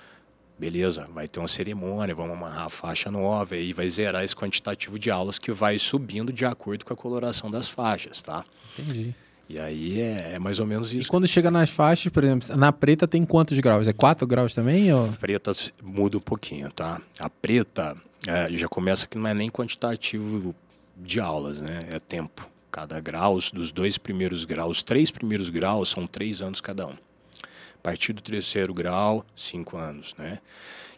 beleza, 0.58 1.08
vai 1.12 1.28
ter 1.28 1.38
uma 1.38 1.48
cerimônia, 1.48 2.14
vamos 2.14 2.32
amarrar 2.32 2.66
a 2.66 2.70
faixa 2.70 3.10
nova 3.10 3.56
e 3.56 3.72
vai 3.72 3.88
zerar 3.88 4.24
esse 4.24 4.34
quantitativo 4.34 4.98
de 4.98 5.10
aulas 5.10 5.38
que 5.38 5.52
vai 5.52 5.78
subindo 5.78 6.32
de 6.32 6.44
acordo 6.44 6.84
com 6.84 6.92
a 6.92 6.96
coloração 6.96 7.50
das 7.50 7.68
faixas, 7.68 8.22
tá? 8.22 8.44
Entendi. 8.78 9.14
E 9.48 9.60
aí 9.60 10.00
é, 10.00 10.32
é, 10.34 10.38
mais 10.38 10.58
ou 10.58 10.66
menos 10.66 10.92
isso. 10.92 11.08
E 11.08 11.10
quando 11.10 11.26
chega 11.26 11.50
nas 11.50 11.70
faixas, 11.70 12.12
por 12.12 12.24
exemplo, 12.24 12.56
na 12.56 12.72
preta 12.72 13.06
tem 13.06 13.24
quantos 13.24 13.58
graus? 13.60 13.86
É 13.86 13.92
4 13.92 14.26
graus 14.26 14.54
também? 14.54 14.92
Ou? 14.92 15.08
Preta 15.20 15.52
muda 15.82 16.16
um 16.16 16.20
pouquinho, 16.20 16.70
tá? 16.72 17.00
A 17.20 17.30
preta 17.30 17.96
é, 18.26 18.48
já 18.50 18.68
começa 18.68 19.06
que 19.06 19.16
não 19.16 19.28
é 19.28 19.34
nem 19.34 19.48
quantitativo 19.48 20.54
de 20.96 21.20
aulas, 21.20 21.60
né? 21.60 21.78
É 21.90 22.00
tempo. 22.00 22.48
Cada 22.72 23.00
grau, 23.00 23.38
dos 23.52 23.70
dois 23.70 23.96
primeiros 23.96 24.44
graus, 24.44 24.82
três 24.82 25.10
primeiros 25.10 25.48
graus 25.48 25.90
são 25.90 26.06
três 26.06 26.42
anos 26.42 26.60
cada 26.60 26.86
um. 26.86 26.92
A 26.92 27.82
partir 27.82 28.12
do 28.12 28.20
terceiro 28.20 28.74
grau, 28.74 29.24
cinco 29.34 29.76
anos, 29.76 30.14
né? 30.18 30.40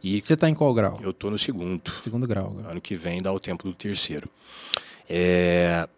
E 0.03 0.21
Você 0.23 0.35
está 0.35 0.49
em 0.49 0.55
qual 0.55 0.73
grau? 0.73 0.99
Eu 1.03 1.11
estou 1.11 1.31
no 1.31 1.39
segundo. 1.39 1.83
Segundo 2.01 2.27
grau. 2.27 2.57
Ano 2.69 2.81
que 2.81 2.95
vem 2.95 3.21
dá 3.21 3.33
o 3.33 3.41
tempo 3.41 3.65
do 3.65 3.75
terceiro. 3.75 4.29
É... 5.09 5.89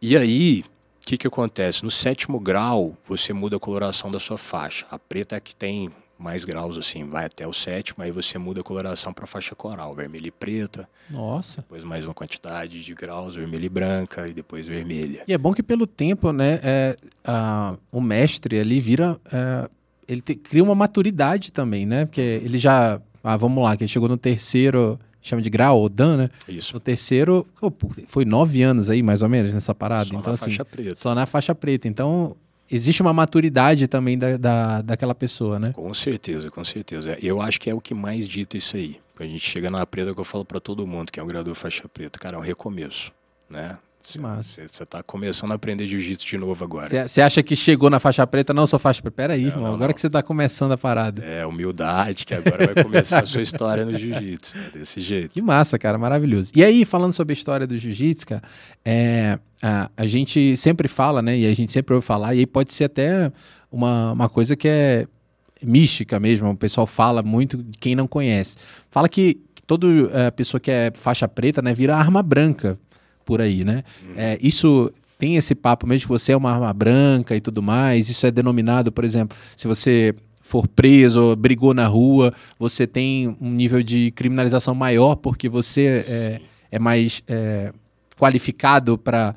E 0.00 0.16
aí, 0.16 0.64
que, 1.08 1.16
que 1.16 1.26
acontece? 1.26 1.82
No 1.82 1.90
sétimo 1.90 2.38
grau, 2.38 2.94
você 3.08 3.32
muda 3.32 3.56
a 3.56 3.58
coloração 3.58 4.10
da 4.10 4.20
sua 4.20 4.36
faixa. 4.36 4.84
A 4.90 4.98
preta 4.98 5.36
é 5.36 5.40
que 5.40 5.56
tem 5.56 5.90
mais 6.18 6.44
graus, 6.44 6.76
assim, 6.76 7.08
vai 7.08 7.24
até 7.24 7.46
o 7.46 7.52
sétimo, 7.52 8.04
aí 8.04 8.10
você 8.10 8.36
muda 8.36 8.60
a 8.60 8.64
coloração 8.64 9.10
para 9.10 9.26
faixa 9.26 9.54
coral, 9.54 9.94
vermelha 9.94 10.26
e 10.26 10.30
preta. 10.30 10.86
Nossa. 11.08 11.62
Depois 11.62 11.82
mais 11.82 12.04
uma 12.04 12.12
quantidade 12.12 12.84
de 12.84 12.92
graus, 12.92 13.36
vermelha 13.36 13.64
e 13.64 13.68
branca, 13.70 14.28
e 14.28 14.34
depois 14.34 14.66
vermelha. 14.66 15.22
E 15.26 15.32
é 15.32 15.38
bom 15.38 15.54
que 15.54 15.62
pelo 15.62 15.86
tempo, 15.86 16.30
né, 16.30 16.60
é, 16.62 16.96
a, 17.24 17.78
o 17.90 18.02
mestre 18.02 18.60
ali 18.60 18.78
vira. 18.78 19.18
É, 19.32 19.70
ele 20.06 20.20
te, 20.20 20.34
cria 20.34 20.62
uma 20.62 20.74
maturidade 20.74 21.50
também, 21.52 21.86
né? 21.86 22.04
Porque 22.04 22.20
ele 22.20 22.58
já. 22.58 23.00
Ah, 23.22 23.36
vamos 23.36 23.62
lá, 23.62 23.76
que 23.76 23.84
ele 23.84 23.88
chegou 23.88 24.08
no 24.08 24.16
terceiro 24.16 24.98
chama 25.20 25.42
de 25.42 25.50
grau, 25.50 25.80
ou 25.80 25.88
dan, 25.88 26.16
né? 26.16 26.30
Isso. 26.48 26.74
No 26.74 26.80
terceiro, 26.80 27.46
foi 28.06 28.24
nove 28.24 28.62
anos 28.62 28.90
aí, 28.90 29.02
mais 29.02 29.22
ou 29.22 29.28
menos, 29.28 29.52
nessa 29.52 29.74
parada. 29.74 30.06
Só 30.06 30.18
então, 30.18 30.32
na 30.32 30.34
assim, 30.34 30.44
faixa 30.46 30.64
preta. 30.64 30.94
só 30.94 31.14
na 31.14 31.26
faixa 31.26 31.54
preta. 31.54 31.88
Então, 31.88 32.36
existe 32.70 33.02
uma 33.02 33.12
maturidade 33.12 33.86
também 33.86 34.18
da, 34.18 34.36
da, 34.36 34.82
daquela 34.82 35.14
pessoa, 35.14 35.58
né? 35.58 35.72
Com 35.72 35.92
certeza, 35.94 36.50
com 36.50 36.64
certeza. 36.64 37.16
Eu 37.20 37.40
acho 37.40 37.60
que 37.60 37.70
é 37.70 37.74
o 37.74 37.80
que 37.80 37.94
mais 37.94 38.26
dita 38.28 38.56
isso 38.56 38.76
aí. 38.76 38.98
A 39.18 39.24
gente 39.24 39.40
chega 39.40 39.68
na 39.68 39.84
preta 39.84 40.14
que 40.14 40.20
eu 40.20 40.24
falo 40.24 40.44
pra 40.44 40.60
todo 40.60 40.86
mundo 40.86 41.10
que 41.10 41.18
é 41.18 41.22
um 41.22 41.26
graduador 41.26 41.54
faixa 41.54 41.88
preta. 41.88 42.18
Cara, 42.18 42.36
é 42.36 42.38
um 42.38 42.42
recomeço, 42.42 43.12
né? 43.50 43.76
Que 44.10 44.18
massa. 44.18 44.62
Você 44.66 44.86
tá 44.86 45.02
começando 45.02 45.52
a 45.52 45.54
aprender 45.56 45.86
jiu-jitsu 45.86 46.26
de 46.26 46.38
novo 46.38 46.64
agora. 46.64 47.06
Você 47.06 47.20
acha 47.20 47.42
que 47.42 47.54
chegou 47.54 47.90
na 47.90 48.00
faixa 48.00 48.26
preta? 48.26 48.54
Não, 48.54 48.66
sou 48.66 48.78
faixa 48.78 49.02
preta. 49.02 49.14
Pera 49.14 49.34
aí, 49.34 49.44
irmão. 49.44 49.64
não, 49.64 49.74
Agora 49.74 49.88
não. 49.88 49.94
que 49.94 50.00
você 50.00 50.08
tá 50.08 50.22
começando 50.22 50.72
a 50.72 50.78
parada. 50.78 51.22
É, 51.22 51.44
humildade, 51.44 52.24
que 52.24 52.32
agora 52.32 52.72
vai 52.72 52.82
começar 52.82 53.22
a 53.22 53.26
sua 53.26 53.42
história 53.42 53.84
no 53.84 53.98
jiu-jitsu. 53.98 54.56
né? 54.56 54.70
Desse 54.72 54.98
jeito. 55.00 55.32
Que 55.32 55.42
massa, 55.42 55.78
cara, 55.78 55.98
maravilhoso. 55.98 56.50
E 56.56 56.64
aí, 56.64 56.86
falando 56.86 57.12
sobre 57.12 57.32
a 57.32 57.36
história 57.36 57.66
do 57.66 57.76
jiu-jitsu, 57.76 58.26
cara, 58.26 58.42
é, 58.82 59.38
a, 59.62 59.90
a 59.94 60.06
gente 60.06 60.56
sempre 60.56 60.88
fala, 60.88 61.20
né? 61.20 61.36
E 61.36 61.46
a 61.46 61.52
gente 61.54 61.70
sempre 61.70 61.94
ouve 61.94 62.06
falar, 62.06 62.34
e 62.34 62.38
aí 62.40 62.46
pode 62.46 62.72
ser 62.72 62.84
até 62.84 63.30
uma, 63.70 64.12
uma 64.12 64.28
coisa 64.30 64.56
que 64.56 64.68
é 64.68 65.06
mística 65.62 66.18
mesmo, 66.18 66.48
o 66.48 66.56
pessoal 66.56 66.86
fala 66.86 67.22
muito, 67.22 67.62
quem 67.78 67.94
não 67.94 68.06
conhece. 68.06 68.56
Fala 68.90 69.06
que 69.06 69.38
toda 69.66 69.86
é, 70.14 70.30
pessoa 70.30 70.58
que 70.58 70.70
é 70.70 70.90
faixa 70.94 71.28
preta, 71.28 71.60
né, 71.60 71.74
vira 71.74 71.94
arma 71.94 72.22
branca 72.22 72.78
por 73.28 73.42
aí, 73.42 73.62
né? 73.62 73.84
É, 74.16 74.38
isso 74.40 74.90
tem 75.18 75.36
esse 75.36 75.54
papo 75.54 75.86
mesmo 75.86 76.06
que 76.06 76.08
você 76.08 76.32
é 76.32 76.36
uma 76.36 76.50
arma 76.50 76.72
branca 76.72 77.36
e 77.36 77.42
tudo 77.42 77.62
mais, 77.62 78.08
isso 78.08 78.26
é 78.26 78.30
denominado, 78.30 78.90
por 78.90 79.04
exemplo, 79.04 79.36
se 79.54 79.68
você 79.68 80.14
for 80.40 80.66
preso 80.66 81.22
ou 81.22 81.36
brigou 81.36 81.74
na 81.74 81.86
rua, 81.86 82.32
você 82.58 82.86
tem 82.86 83.36
um 83.38 83.50
nível 83.50 83.82
de 83.82 84.10
criminalização 84.12 84.74
maior 84.74 85.16
porque 85.16 85.46
você 85.46 86.02
é, 86.08 86.40
é 86.70 86.78
mais 86.78 87.22
é, 87.28 87.70
qualificado 88.18 88.96
para 88.96 89.34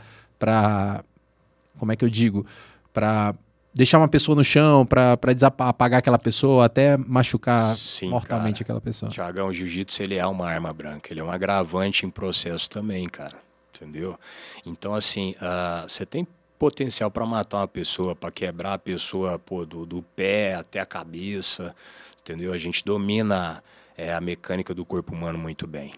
como 1.77 1.91
é 1.91 1.97
que 1.97 2.05
eu 2.05 2.09
digo 2.09 2.45
para 2.93 3.35
deixar 3.73 3.97
uma 3.97 4.07
pessoa 4.07 4.37
no 4.37 4.43
chão, 4.43 4.85
para 4.85 5.17
apagar 5.59 5.99
aquela 5.99 6.19
pessoa, 6.19 6.63
até 6.63 6.95
machucar 6.95 7.75
Sim, 7.75 8.07
mortalmente 8.09 8.63
cara. 8.63 8.63
aquela 8.63 8.81
pessoa. 8.81 9.11
Tiagão, 9.11 9.49
o 9.49 9.53
jiu-jitsu 9.53 10.01
ele 10.03 10.15
é 10.15 10.25
uma 10.25 10.47
arma 10.47 10.71
branca, 10.71 11.11
ele 11.11 11.19
é 11.19 11.23
um 11.23 11.31
agravante 11.31 12.05
em 12.05 12.09
processo 12.09 12.69
também, 12.69 13.05
cara. 13.09 13.50
Entendeu? 13.73 14.19
Então, 14.65 14.93
assim, 14.93 15.35
ah, 15.39 15.85
você 15.87 16.05
tem 16.05 16.27
potencial 16.61 17.09
para 17.09 17.25
matar 17.25 17.57
uma 17.57 17.67
pessoa, 17.67 18.15
para 18.15 18.29
quebrar 18.29 18.75
a 18.75 18.77
pessoa 18.77 19.39
pô, 19.39 19.65
do, 19.65 19.83
do 19.83 20.03
pé 20.15 20.53
até 20.53 20.79
a 20.79 20.85
cabeça, 20.85 21.75
entendeu? 22.19 22.53
A 22.53 22.57
gente 22.57 22.85
domina 22.85 23.63
é, 23.97 24.13
a 24.13 24.21
mecânica 24.21 24.71
do 24.71 24.85
corpo 24.85 25.11
humano 25.11 25.39
muito 25.39 25.65
bem. 25.65 25.91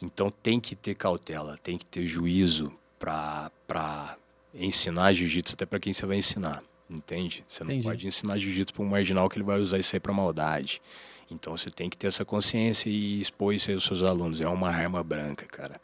Então 0.00 0.30
tem 0.30 0.60
que 0.60 0.76
ter 0.76 0.94
cautela, 0.94 1.58
tem 1.60 1.76
que 1.76 1.84
ter 1.84 2.06
juízo 2.06 2.72
para 3.00 4.16
ensinar 4.54 5.12
jiu-jitsu 5.12 5.54
até 5.54 5.66
para 5.66 5.80
quem 5.80 5.92
você 5.92 6.06
vai 6.06 6.18
ensinar, 6.18 6.62
entende? 6.88 7.44
Você 7.48 7.64
não 7.64 7.72
Entendi. 7.72 7.88
pode 7.88 8.06
ensinar 8.06 8.38
jiu-jitsu 8.38 8.74
para 8.74 8.84
um 8.84 8.88
marginal 8.88 9.28
que 9.28 9.36
ele 9.36 9.44
vai 9.44 9.58
usar 9.58 9.78
isso 9.78 9.96
aí 9.96 10.00
para 10.00 10.12
maldade. 10.12 10.80
Então 11.28 11.56
você 11.56 11.68
tem 11.68 11.90
que 11.90 11.96
ter 11.96 12.06
essa 12.06 12.24
consciência 12.24 12.88
e 12.88 13.20
expor 13.20 13.52
isso 13.52 13.70
aí 13.70 13.74
aos 13.74 13.84
seus 13.84 14.04
alunos. 14.04 14.40
É 14.40 14.48
uma 14.48 14.68
arma 14.68 15.02
branca, 15.02 15.44
cara. 15.46 15.80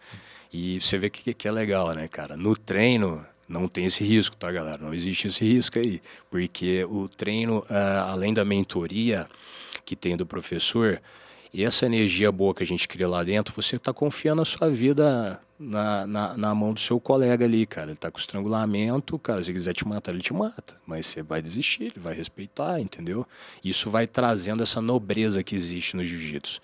E 0.53 0.81
você 0.81 0.99
vê 0.99 1.09
que, 1.09 1.33
que 1.33 1.49
é 1.49 1.51
legal, 1.51 1.95
né, 1.95 2.07
cara? 2.09 2.37
No 2.37 2.55
treino 2.55 3.25
não 3.49 3.69
tem 3.69 3.87
esse 3.87 4.05
risco, 4.05 4.37
tá, 4.37 4.51
galera? 4.53 4.79
Não 4.79 4.93
existe 4.93 5.27
esse 5.27 5.45
risco 5.45 5.79
aí. 5.79 6.03
Porque 6.31 6.85
o 6.85 7.09
treino, 7.09 7.65
ah, 7.71 8.11
além 8.11 8.35
da 8.35 8.45
mentoria 8.45 9.27
que 9.85 9.97
tem 9.97 10.17
do 10.17 10.27
professor, 10.27 11.01
e 11.53 11.65
essa 11.65 11.85
energia 11.85 12.33
boa 12.33 12.55
que 12.55 12.63
a 12.63 12.67
gente 12.67 12.89
cria 12.89 13.09
lá 13.09 13.23
dentro, 13.23 13.53
você 13.55 13.77
está 13.77 13.93
confiando 13.93 14.41
a 14.41 14.45
sua 14.45 14.71
vida 14.71 15.39
na, 15.59 16.07
na, 16.07 16.37
na 16.37 16.55
mão 16.55 16.73
do 16.73 16.81
seu 16.81 16.99
colega 16.99 17.45
ali, 17.45 17.67
cara. 17.67 17.89
Ele 17.89 17.93
está 17.93 18.11
com 18.11 18.19
estrangulamento, 18.19 19.19
cara, 19.19 19.43
se 19.43 19.53
quiser 19.53 19.75
te 19.75 19.87
matar, 19.87 20.13
ele 20.13 20.23
te 20.23 20.33
mata. 20.33 20.77
Mas 20.87 21.07
você 21.07 21.23
vai 21.23 21.43
desistir, 21.43 21.85
ele 21.85 22.01
vai 22.01 22.15
respeitar, 22.15 22.81
entendeu? 22.81 23.27
Isso 23.63 23.91
vai 23.91 24.07
trazendo 24.07 24.63
essa 24.63 24.81
nobreza 24.81 25.43
que 25.43 25.55
existe 25.55 25.95
no 25.95 26.05
jiu-jitsu. 26.05 26.61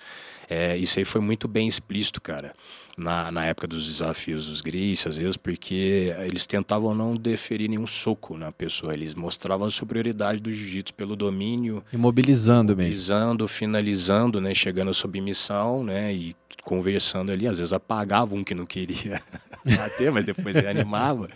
É, 0.48 0.76
isso 0.76 0.98
aí 0.98 1.04
foi 1.04 1.20
muito 1.20 1.46
bem 1.46 1.68
explícito, 1.68 2.20
cara, 2.20 2.54
na, 2.96 3.30
na 3.30 3.44
época 3.44 3.66
dos 3.66 3.86
desafios 3.86 4.46
dos 4.46 4.60
Gris, 4.60 5.06
às 5.06 5.16
vezes, 5.16 5.36
porque 5.36 6.14
eles 6.24 6.46
tentavam 6.46 6.94
não 6.94 7.14
deferir 7.14 7.68
nenhum 7.68 7.86
soco 7.86 8.36
na 8.36 8.50
pessoa. 8.50 8.94
Eles 8.94 9.14
mostravam 9.14 9.66
a 9.66 9.70
superioridade 9.70 10.40
do 10.40 10.50
jiu-jitsu 10.50 10.94
pelo 10.94 11.14
domínio, 11.14 11.84
Imobilizando 11.92 12.76
mesmo. 12.76 12.92
Finalizando, 12.92 13.48
finalizando, 13.48 14.40
né? 14.40 14.54
Chegando 14.54 14.90
à 14.90 14.94
submissão, 14.94 15.82
né? 15.84 16.12
E 16.12 16.34
conversando 16.64 17.30
ali, 17.30 17.46
às 17.46 17.58
vezes 17.58 17.72
apagava 17.72 18.34
um 18.34 18.42
que 18.42 18.54
não 18.54 18.66
queria 18.66 19.22
bater, 19.76 20.10
mas 20.10 20.24
depois 20.24 20.56
ele 20.56 20.68
animava. 20.68 21.28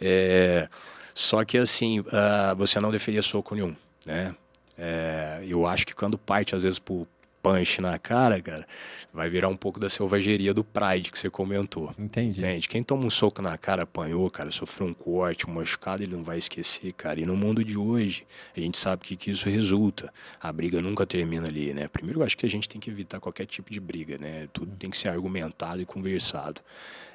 É, 0.00 0.68
só 1.14 1.44
que 1.44 1.58
assim, 1.58 2.04
ah, 2.12 2.54
você 2.56 2.78
não 2.80 2.90
deferia 2.90 3.22
soco 3.22 3.54
nenhum, 3.54 3.74
né? 4.06 4.34
É, 4.78 5.42
eu 5.46 5.66
acho 5.66 5.86
que 5.86 5.94
quando 5.94 6.16
parte, 6.16 6.54
às 6.54 6.62
vezes, 6.62 6.78
por 6.78 7.06
punch 7.42 7.80
na 7.80 7.98
cara, 7.98 8.40
cara, 8.40 8.66
vai 9.12 9.28
virar 9.28 9.48
um 9.48 9.56
pouco 9.56 9.80
da 9.80 9.88
selvageria 9.88 10.54
do 10.54 10.62
Pride 10.62 11.10
que 11.10 11.18
você 11.18 11.28
comentou. 11.28 11.92
Entendi. 11.98 12.38
Entende? 12.38 12.68
Quem 12.68 12.82
toma 12.82 13.04
um 13.04 13.10
soco 13.10 13.42
na 13.42 13.58
cara, 13.58 13.82
apanhou, 13.82 14.30
cara, 14.30 14.50
sofreu 14.50 14.88
um 14.88 14.94
corte, 14.94 15.48
um 15.48 15.54
machucado, 15.54 16.02
ele 16.02 16.14
não 16.14 16.22
vai 16.22 16.38
esquecer, 16.38 16.92
cara. 16.92 17.20
E 17.20 17.24
no 17.24 17.36
mundo 17.36 17.64
de 17.64 17.76
hoje, 17.76 18.24
a 18.56 18.60
gente 18.60 18.78
sabe 18.78 19.04
que, 19.04 19.16
que 19.16 19.30
isso 19.30 19.48
resulta. 19.48 20.12
A 20.40 20.52
briga 20.52 20.80
nunca 20.80 21.04
termina 21.04 21.46
ali, 21.48 21.74
né? 21.74 21.88
Primeiro, 21.88 22.20
eu 22.20 22.24
acho 22.24 22.36
que 22.36 22.46
a 22.46 22.50
gente 22.50 22.68
tem 22.68 22.80
que 22.80 22.90
evitar 22.90 23.18
qualquer 23.18 23.46
tipo 23.46 23.70
de 23.70 23.80
briga, 23.80 24.16
né? 24.18 24.48
Tudo 24.52 24.76
tem 24.76 24.88
que 24.88 24.96
ser 24.96 25.08
argumentado 25.08 25.82
e 25.82 25.84
conversado. 25.84 26.60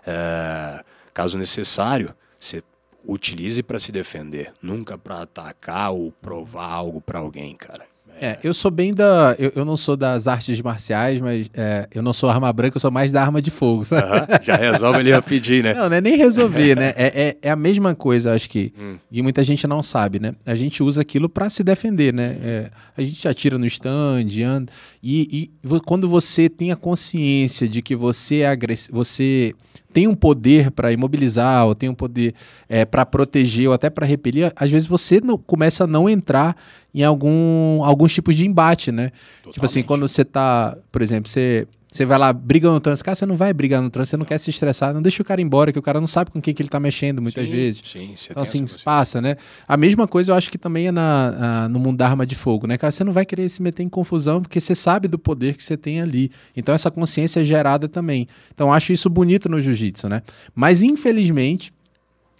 É, 0.05 0.83
caso 1.13 1.37
necessário, 1.37 2.13
você 2.39 2.61
utilize 3.05 3.63
para 3.63 3.79
se 3.79 3.91
defender, 3.91 4.51
nunca 4.61 4.97
para 4.97 5.21
atacar 5.21 5.91
ou 5.91 6.11
provar 6.11 6.65
algo 6.65 6.99
para 6.99 7.19
alguém, 7.19 7.55
cara. 7.55 7.85
É, 8.19 8.39
eu 8.43 8.53
sou 8.53 8.71
bem 8.71 8.93
da. 8.93 9.35
Eu, 9.37 9.51
eu 9.55 9.65
não 9.65 9.77
sou 9.77 9.95
das 9.95 10.27
artes 10.27 10.61
marciais, 10.61 11.21
mas 11.21 11.49
é, 11.53 11.87
eu 11.93 12.01
não 12.01 12.13
sou 12.13 12.29
arma 12.29 12.51
branca, 12.51 12.77
eu 12.77 12.81
sou 12.81 12.91
mais 12.91 13.11
da 13.11 13.21
arma 13.21 13.41
de 13.41 13.51
fogo, 13.51 13.85
sabe? 13.85 14.07
Aham, 14.07 14.27
já 14.41 14.55
resolve 14.55 14.99
ali 14.99 15.11
rapidinho, 15.11 15.63
né? 15.63 15.73
Não, 15.77 15.89
não 15.89 15.97
é 15.97 16.01
nem 16.01 16.17
resolver, 16.17 16.75
né? 16.75 16.93
É, 16.97 17.27
é, 17.29 17.37
é 17.43 17.49
a 17.51 17.55
mesma 17.55 17.93
coisa, 17.93 18.33
acho 18.33 18.49
que. 18.49 18.73
Hum. 18.79 18.97
E 19.11 19.21
muita 19.21 19.43
gente 19.43 19.67
não 19.67 19.83
sabe, 19.83 20.19
né? 20.19 20.33
A 20.45 20.55
gente 20.55 20.81
usa 20.81 21.01
aquilo 21.01 21.29
pra 21.29 21.49
se 21.49 21.63
defender, 21.63 22.13
né? 22.13 22.37
É, 22.41 22.71
a 22.97 23.01
gente 23.01 23.27
atira 23.27 23.57
no 23.57 23.65
stand, 23.65 24.27
anda. 24.43 24.71
E, 25.03 25.51
e 25.63 25.79
quando 25.85 26.09
você 26.09 26.49
tem 26.49 26.71
a 26.71 26.75
consciência 26.75 27.67
de 27.67 27.81
que 27.81 27.95
você 27.95 28.37
é 28.37 28.47
agress... 28.47 28.89
você 28.91 29.53
tem 29.93 30.07
um 30.07 30.15
poder 30.15 30.69
pra 30.71 30.91
imobilizar, 30.91 31.65
ou 31.65 31.73
tem 31.73 31.89
um 31.89 31.93
poder 31.93 32.33
é, 32.69 32.85
para 32.85 33.05
proteger, 33.05 33.67
ou 33.67 33.73
até 33.73 33.89
pra 33.89 34.05
repelir, 34.05 34.51
às 34.55 34.69
vezes 34.69 34.87
você 34.87 35.19
não, 35.19 35.37
começa 35.37 35.85
a 35.85 35.87
não 35.87 36.07
entrar 36.09 36.55
em 37.01 37.03
algum, 37.03 37.83
alguns 37.83 38.13
tipos 38.13 38.35
de 38.35 38.45
embate, 38.45 38.91
né? 38.91 39.11
Tipo 39.51 39.65
assim, 39.65 39.81
Totalmente. 39.81 39.85
quando 39.85 40.07
você 40.07 40.25
tá, 40.25 40.75
por 40.91 41.01
exemplo, 41.01 41.29
você, 41.29 41.67
você 41.91 42.05
vai 42.05 42.17
lá, 42.17 42.33
briga 42.33 42.69
no 42.71 42.79
trânsito, 42.79 43.05
cara, 43.05 43.15
você 43.15 43.25
não 43.25 43.35
vai 43.35 43.53
brigar 43.53 43.81
no 43.81 43.89
trânsito, 43.89 44.11
você 44.11 44.17
não, 44.17 44.25
quer 44.25 44.37
se 44.39 44.49
estressar, 44.49 44.93
não 44.93 45.01
deixa 45.01 45.21
o 45.21 45.25
cara 45.25 45.39
embora, 45.41 45.71
que 45.71 45.77
o 45.77 45.81
cara 45.81 45.99
não 46.01 46.07
sabe 46.07 46.31
com 46.31 46.41
quem 46.41 46.53
que 46.55 46.61
ele 46.61 46.69
tá 46.69 46.79
mexendo 46.79 47.21
muitas 47.21 47.45
Sim, 47.47 47.51
vezes. 47.53 47.81
Sim, 47.85 48.13
você 48.15 48.31
Então, 48.31 48.41
assim, 48.43 48.65
passa, 48.83 49.21
né? 49.21 49.35
A 49.67 49.77
mesma 49.77 50.07
coisa 50.07 50.31
eu 50.31 50.35
acho 50.35 50.49
que 50.51 50.57
também 50.57 50.87
é 50.87 50.91
na, 50.91 51.65
a- 51.65 51.69
no 51.69 51.79
mundo 51.79 51.97
da 51.97 52.07
arma 52.07 52.25
de 52.25 52.33
fogo, 52.35 52.65
né, 52.65 52.77
cara? 52.79 52.91
Você 52.91 53.03
não 53.03 53.11
vai 53.11 53.25
querer 53.25 53.47
se 53.47 53.61
meter 53.61 53.83
em 53.83 53.89
confusão 53.89 54.41
porque 54.41 54.59
você 54.59 54.73
sabe 54.73 55.07
do 55.07 55.19
poder 55.19 55.55
que 55.55 55.63
você 55.63 55.77
tem 55.77 56.01
ali. 56.01 56.31
Então, 56.55 56.73
essa 56.73 56.89
consciência 56.89 57.41
é 57.41 57.43
gerada 57.43 57.87
também. 57.87 58.27
Então, 58.53 58.67
eu 58.69 58.73
acho 58.73 58.91
isso 58.91 59.07
bonito 59.09 59.47
no 59.47 59.61
jiu-jitsu, 59.61 60.09
né? 60.09 60.23
Mas, 60.55 60.81
infelizmente, 60.81 61.71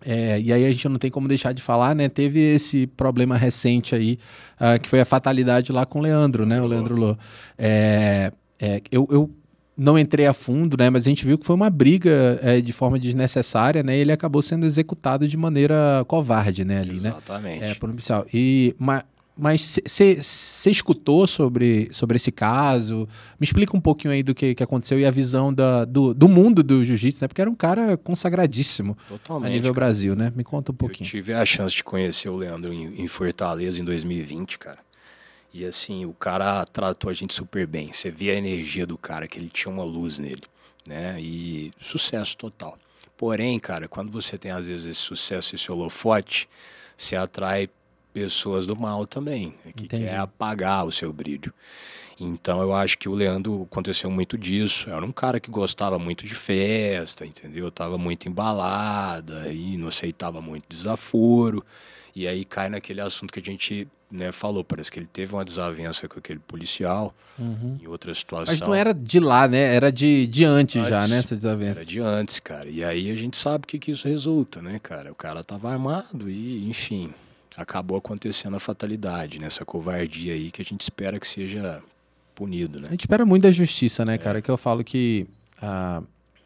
é, 0.06 0.40
e 0.40 0.54
aí 0.54 0.66
a 0.66 0.70
gente 0.70 0.88
não 0.88 0.98
tem 0.98 1.10
como 1.10 1.28
deixar 1.28 1.54
de 1.54 1.62
falar, 1.62 1.96
né? 1.96 2.08
Teve 2.08 2.40
esse 2.40 2.86
problema 2.88 3.36
recente 3.36 3.96
aí, 3.96 4.18
ah, 4.60 4.78
que 4.78 4.88
foi 4.90 5.00
a 5.02 5.06
fatalidade 5.06 5.72
lá 5.72 5.86
com 5.86 6.00
o 6.00 6.02
Leandro, 6.02 6.46
né? 6.46 6.62
O 6.62 6.66
Leandro 6.68 6.96
Lô. 6.96 7.18
É, 7.58 8.32
é, 8.60 8.82
eu, 8.92 9.08
eu 9.12 9.30
não 9.76 9.98
entrei 9.98 10.26
a 10.28 10.34
fundo, 10.34 10.76
né? 10.78 10.90
Mas 10.90 11.06
a 11.06 11.10
gente 11.10 11.26
viu 11.26 11.38
que 11.38 11.46
foi 11.46 11.56
uma 11.56 11.70
briga 11.70 12.40
é, 12.42 12.62
de 12.62 12.74
forma 12.74 13.00
desnecessária, 13.00 13.84
né? 13.84 13.98
E 13.98 14.02
ele 14.02 14.12
acabou 14.12 14.42
sendo 14.42 14.66
executado 14.66 15.28
de 15.28 15.38
maneira 15.38 16.04
covarde, 16.08 16.64
né? 16.64 16.80
Ali, 16.80 16.94
né? 17.02 17.10
Exatamente. 17.10 17.64
É, 17.64 17.74
por 17.76 17.90
um 17.90 17.94
policial. 17.94 18.26
E, 18.34 18.76
ma- 18.80 19.04
mas 19.38 19.80
você 19.86 20.70
escutou 20.70 21.28
sobre, 21.28 21.88
sobre 21.92 22.16
esse 22.16 22.32
caso? 22.32 23.08
Me 23.40 23.46
explica 23.46 23.76
um 23.76 23.80
pouquinho 23.82 24.14
aí 24.14 24.24
do 24.24 24.34
que, 24.34 24.56
que 24.56 24.64
aconteceu 24.64 25.00
e 25.00 25.06
a 25.06 25.12
visão 25.12 25.54
da, 25.54 25.86
do, 25.86 26.14
do 26.14 26.28
mundo 26.28 26.64
do 26.64 26.84
jiu-jitsu, 26.84 27.24
né? 27.24 27.28
Porque 27.28 27.42
era 27.42 27.50
um 27.50 27.56
cara 27.56 27.96
consagradíssimo 27.98 28.98
Totalmente. 29.08 29.48
a 29.48 29.54
nível 29.54 29.74
cara. 29.74 29.86
Brasil, 29.86 30.16
né? 30.16 30.34
Me 30.36 30.44
conta 30.44 30.72
um 30.72 30.74
Eu 30.74 30.78
pouquinho. 30.78 31.10
tive 31.10 31.34
a 31.34 31.46
chance 31.46 31.76
de 31.76 31.84
conhecer 31.84 32.30
o 32.30 32.36
Leandro 32.36 32.74
em, 32.74 33.02
em 33.02 33.08
Fortaleza 33.08 33.80
em 33.82 33.86
2020, 33.86 34.58
cara. 34.58 34.80
E 35.54 35.66
assim, 35.66 36.06
o 36.06 36.14
cara 36.14 36.66
tratou 36.66 37.10
a 37.10 37.14
gente 37.14 37.34
super 37.34 37.66
bem. 37.66 37.92
Você 37.92 38.10
via 38.12 38.34
a 38.34 38.36
energia 38.36 38.86
do 38.86 38.98
cara, 38.98 39.28
que 39.28 39.40
ele 39.40 39.50
tinha 39.50 39.72
uma 39.74 39.84
luz 39.84 40.20
nele, 40.20 40.44
né? 40.88 41.20
E 41.20 41.72
sucesso 41.82 42.36
total. 42.38 42.78
Porém, 43.16 43.60
cara, 43.60 43.88
quando 43.88 44.12
você 44.12 44.38
tem 44.38 44.52
às 44.52 44.66
vezes 44.68 44.86
esse 44.86 45.00
sucesso, 45.00 45.56
esse 45.56 45.72
holofote, 45.72 46.48
você 46.96 47.16
atrai 47.16 47.70
pessoas 48.18 48.66
do 48.66 48.76
mal 48.80 49.06
também, 49.06 49.54
né? 49.64 49.72
que 49.76 49.86
Entendi. 49.86 50.06
quer 50.06 50.18
apagar 50.18 50.86
o 50.86 50.92
seu 50.92 51.14
brilho. 51.14 51.54
Então 52.20 52.62
eu 52.62 52.74
acho 52.74 52.98
que 52.98 53.08
o 53.08 53.14
Leandro 53.14 53.68
aconteceu 53.72 54.10
muito 54.10 54.38
disso. 54.38 54.90
Era 54.90 55.06
um 55.06 55.12
cara 55.12 55.40
que 55.40 55.52
gostava 55.52 56.00
muito 56.00 56.26
de 56.26 56.34
festa, 56.34 57.24
entendeu? 57.26 57.70
Tava 57.70 57.96
muito 57.98 58.28
embalada 58.28 59.50
e 59.54 59.78
não 59.78 59.88
aceitava 59.90 60.42
muito 60.42 60.66
desaforo. 60.68 61.64
E 62.16 62.28
aí 62.28 62.44
cai 62.44 62.70
naquele 62.70 63.02
assunto 63.02 63.32
que 63.32 63.40
a 63.40 63.44
gente 63.44 63.88
né, 64.10 64.32
falou. 64.32 64.64
Parece 64.64 64.92
que 64.92 64.98
ele 64.98 65.06
teve 65.06 65.36
uma 65.36 65.46
desavença 65.46 66.08
com 66.08 66.18
aquele 66.18 66.40
policial 66.40 67.14
Uhum. 67.40 67.78
em 67.80 67.86
outra 67.86 68.12
situação. 68.16 68.52
Mas 68.52 68.68
não 68.68 68.74
era 68.74 68.92
de 68.96 69.20
lá, 69.20 69.48
né? 69.48 69.76
Era 69.76 69.92
de, 69.92 70.26
de 70.26 70.44
antes, 70.44 70.88
já, 70.88 70.98
Antes. 70.98 71.10
né? 71.12 71.18
Essa 71.20 71.36
desavença. 71.36 71.82
Era 71.82 71.86
de 71.86 72.00
antes, 72.00 72.40
cara. 72.40 72.68
E 72.68 72.84
aí 72.84 73.12
a 73.12 73.16
gente 73.16 73.38
sabe 73.38 73.66
o 73.66 73.68
que, 73.68 73.78
que 73.78 73.92
isso 73.92 74.08
resulta, 74.08 74.60
né, 74.60 74.80
cara? 74.82 75.12
O 75.12 75.16
cara 75.16 75.44
tava 75.44 75.72
armado 75.72 76.28
e, 76.28 76.68
enfim, 76.68 77.14
acabou 77.58 77.98
acontecendo 77.98 78.56
a 78.56 78.60
fatalidade, 78.60 79.40
nessa 79.40 79.66
covardia 79.66 80.34
aí 80.34 80.52
que 80.52 80.62
a 80.62 80.66
gente 80.66 80.82
espera 80.82 81.20
que 81.20 81.28
seja 81.28 81.82
punido, 82.36 82.78
A 82.78 82.82
né? 82.82 82.88
gente 82.92 83.02
espera 83.02 83.26
muito 83.26 83.44
da 83.44 83.52
justiça, 83.52 84.04
É. 84.04 84.06
né, 84.06 84.18
cara? 84.18 84.42
Que 84.42 84.50
eu 84.52 84.58
falo 84.58 84.84
que 84.84 85.26
a, 85.60 86.02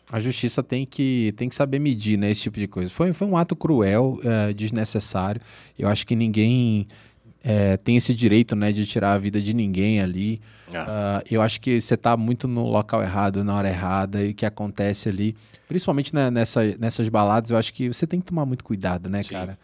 a 0.10 0.20
justiça 0.22 0.64
tem 0.64 0.86
que, 0.86 1.34
tem 1.36 1.50
que 1.50 1.56
saber 1.56 1.80
medir, 1.80 2.18
né? 2.18 2.32
Esse 2.32 2.44
tipo 2.44 2.58
de 2.58 2.68
coisa. 2.68 2.90
Foi, 2.90 3.12
foi 3.12 3.28
um 3.28 3.36
ato 3.36 3.56
cruel, 3.58 4.20
é, 4.24 4.54
desnecessário. 4.54 5.42
Eu 5.78 5.90
acho 5.90 6.08
que 6.08 6.16
ninguém 6.16 6.88
é, 7.44 7.76
tem 7.76 7.98
esse 7.98 8.14
direito, 8.14 8.56
né, 8.56 8.72
de 8.72 8.86
tirar 8.86 9.14
a 9.14 9.18
vida 9.18 9.42
de 9.42 9.54
ninguém 9.54 10.00
ali. 10.00 10.40
Ah, 10.74 11.18
Ah, 11.18 11.24
eu 11.30 11.42
acho 11.42 11.60
que 11.60 11.82
você 11.82 11.98
tá 11.98 12.16
muito 12.16 12.48
no 12.48 12.66
local 12.70 13.02
errado, 13.02 13.44
na 13.44 13.54
hora 13.56 13.68
errada, 13.68 14.24
e 14.24 14.30
o 14.32 14.34
que 14.34 14.46
acontece 14.46 15.10
ali, 15.10 15.36
principalmente 15.68 16.14
né, 16.16 16.30
nessa, 16.32 16.64
nessas 16.78 17.10
baladas, 17.10 17.52
eu 17.52 17.58
acho 17.58 17.74
que 17.74 17.88
você 17.90 18.08
tem 18.08 18.20
que 18.22 18.28
tomar 18.28 18.46
muito 18.46 18.64
cuidado, 18.64 19.10
né, 19.10 19.24
Sim. 19.24 19.32
cara? 19.36 19.60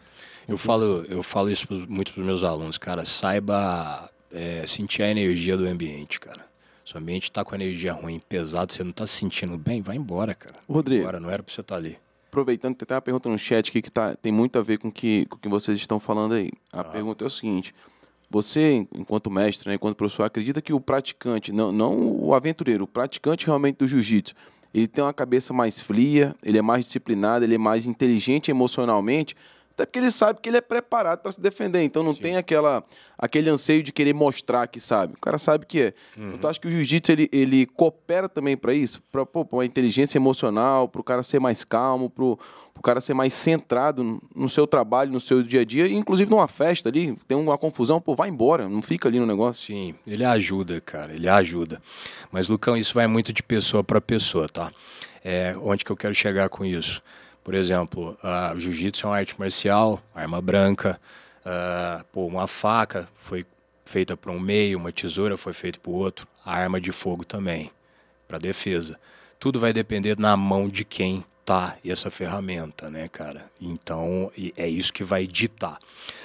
Eu, 0.48 0.56
falo, 0.56 1.04
eu 1.08 1.22
falo 1.22 1.50
isso 1.50 1.66
muito 1.88 2.12
para 2.12 2.20
os 2.20 2.26
meus 2.26 2.42
alunos, 2.42 2.78
cara. 2.78 3.04
Saiba 3.04 4.10
é, 4.32 4.66
sentir 4.66 5.02
a 5.02 5.10
energia 5.10 5.56
do 5.56 5.66
ambiente, 5.66 6.18
cara. 6.18 6.46
Se 6.84 6.94
o 6.94 6.98
ambiente 6.98 7.30
tá 7.30 7.44
com 7.44 7.54
energia 7.54 7.92
ruim, 7.92 8.18
pesado, 8.18 8.72
você 8.72 8.82
não 8.82 8.92
tá 8.92 9.06
se 9.06 9.12
sentindo 9.12 9.58
bem, 9.58 9.82
vai 9.82 9.96
embora, 9.96 10.34
cara. 10.34 10.56
Rodrigo. 10.66 11.02
Agora, 11.02 11.20
não 11.20 11.30
era 11.30 11.42
pra 11.42 11.52
você 11.52 11.60
estar 11.60 11.76
ali. 11.76 11.98
Aproveitando, 12.28 12.74
tem 12.74 12.84
até 12.84 12.94
uma 12.94 13.02
pergunta 13.02 13.28
no 13.28 13.38
chat 13.38 13.68
aqui 13.68 13.82
que 13.82 13.90
tá, 13.90 14.14
tem 14.16 14.32
muito 14.32 14.58
a 14.58 14.62
ver 14.62 14.78
com 14.78 14.90
que, 14.90 15.26
com 15.26 15.36
o 15.36 15.38
que 15.38 15.48
vocês 15.48 15.78
estão 15.78 16.00
falando 16.00 16.34
aí. 16.34 16.50
A 16.72 16.82
pergunta 16.82 17.24
é 17.24 17.26
o 17.26 17.30
seguinte: 17.30 17.74
você, 18.30 18.86
enquanto 18.94 19.30
mestre, 19.30 19.68
né, 19.68 19.74
enquanto 19.74 19.96
professor, 19.96 20.24
acredita 20.24 20.60
que 20.60 20.72
o 20.72 20.80
praticante, 20.80 21.52
não, 21.52 21.72
não 21.72 21.94
o 21.96 22.34
aventureiro, 22.34 22.84
o 22.84 22.86
praticante 22.86 23.46
realmente 23.46 23.76
do 23.76 23.88
jiu-jitsu, 23.88 24.34
ele 24.72 24.86
tem 24.86 25.02
uma 25.02 25.14
cabeça 25.14 25.52
mais 25.52 25.80
fria, 25.80 26.34
ele 26.42 26.58
é 26.58 26.62
mais 26.62 26.84
disciplinado, 26.84 27.44
ele 27.44 27.54
é 27.54 27.58
mais 27.58 27.86
inteligente 27.86 28.50
emocionalmente, 28.50 29.34
até 29.78 29.86
porque 29.86 30.00
ele 30.00 30.10
sabe 30.10 30.40
que 30.40 30.48
ele 30.48 30.56
é 30.56 30.60
preparado 30.60 31.20
para 31.20 31.30
se 31.30 31.40
defender, 31.40 31.82
então 31.82 32.02
não 32.02 32.12
tem 32.12 32.36
aquela, 32.36 32.82
aquele 33.16 33.48
anseio 33.48 33.80
de 33.82 33.92
querer 33.92 34.12
mostrar 34.12 34.66
que 34.66 34.80
sabe. 34.80 35.14
O 35.14 35.20
cara 35.20 35.38
sabe 35.38 35.64
que 35.66 35.80
é. 35.82 35.94
Então 36.34 36.50
acho 36.50 36.60
que 36.60 36.66
o 36.66 36.70
jiu-jitsu 36.70 37.12
ele, 37.12 37.28
ele 37.30 37.64
coopera 37.66 38.28
também 38.28 38.56
para 38.56 38.74
isso, 38.74 39.00
para 39.12 39.24
uma 39.52 39.64
inteligência 39.64 40.18
emocional, 40.18 40.88
para 40.88 41.00
o 41.00 41.04
cara 41.04 41.22
ser 41.22 41.38
mais 41.38 41.62
calmo, 41.62 42.10
para 42.10 42.24
o 42.24 42.38
cara 42.82 43.00
ser 43.00 43.14
mais 43.14 43.32
centrado 43.32 44.02
no- 44.02 44.20
no 44.34 44.48
seu 44.48 44.66
trabalho, 44.66 45.12
no 45.12 45.20
seu 45.20 45.42
dia 45.44 45.60
a 45.60 45.64
dia, 45.64 45.86
e 45.86 45.94
inclusive 45.94 46.28
numa 46.28 46.48
festa 46.48 46.88
ali, 46.88 47.16
tem 47.28 47.36
uma 47.38 47.56
confusão, 47.56 48.00
pô, 48.00 48.16
vai 48.16 48.28
embora, 48.28 48.68
não 48.68 48.82
fica 48.82 49.08
ali 49.08 49.20
no 49.20 49.26
negócio. 49.26 49.64
Sim, 49.66 49.94
ele 50.06 50.24
ajuda, 50.24 50.80
cara, 50.80 51.14
ele 51.14 51.28
ajuda. 51.28 51.80
Mas, 52.32 52.48
Lucão, 52.48 52.76
isso 52.76 52.92
vai 52.94 53.06
muito 53.06 53.32
de 53.32 53.42
pessoa 53.44 53.84
para 53.84 54.00
pessoa, 54.00 54.48
tá? 54.48 54.72
É, 55.24 55.54
onde 55.62 55.84
que 55.84 55.90
eu 55.92 55.96
quero 55.96 56.14
chegar 56.14 56.48
com 56.48 56.64
isso? 56.64 57.00
Por 57.48 57.54
exemplo, 57.54 58.14
ah, 58.22 58.52
o 58.54 58.60
jiu-jitsu 58.60 59.06
é 59.06 59.08
uma 59.08 59.16
arte 59.16 59.40
marcial, 59.40 60.02
arma 60.14 60.38
branca, 60.38 61.00
ah, 61.42 62.04
pô, 62.12 62.26
uma 62.26 62.46
faca 62.46 63.08
foi 63.14 63.46
feita 63.86 64.14
para 64.18 64.30
um 64.30 64.38
meio, 64.38 64.76
uma 64.76 64.92
tesoura 64.92 65.34
foi 65.34 65.54
feita 65.54 65.80
para 65.80 65.90
o 65.90 65.94
outro, 65.94 66.28
a 66.44 66.52
arma 66.52 66.78
de 66.78 66.92
fogo 66.92 67.24
também, 67.24 67.70
para 68.28 68.36
defesa. 68.38 69.00
Tudo 69.40 69.58
vai 69.58 69.72
depender 69.72 70.18
na 70.18 70.36
mão 70.36 70.68
de 70.68 70.84
quem 70.84 71.24
tá 71.42 71.78
essa 71.82 72.10
ferramenta, 72.10 72.90
né, 72.90 73.08
cara? 73.08 73.46
Então, 73.58 74.30
é 74.54 74.68
isso 74.68 74.92
que 74.92 75.02
vai 75.02 75.26
ditar, 75.26 75.78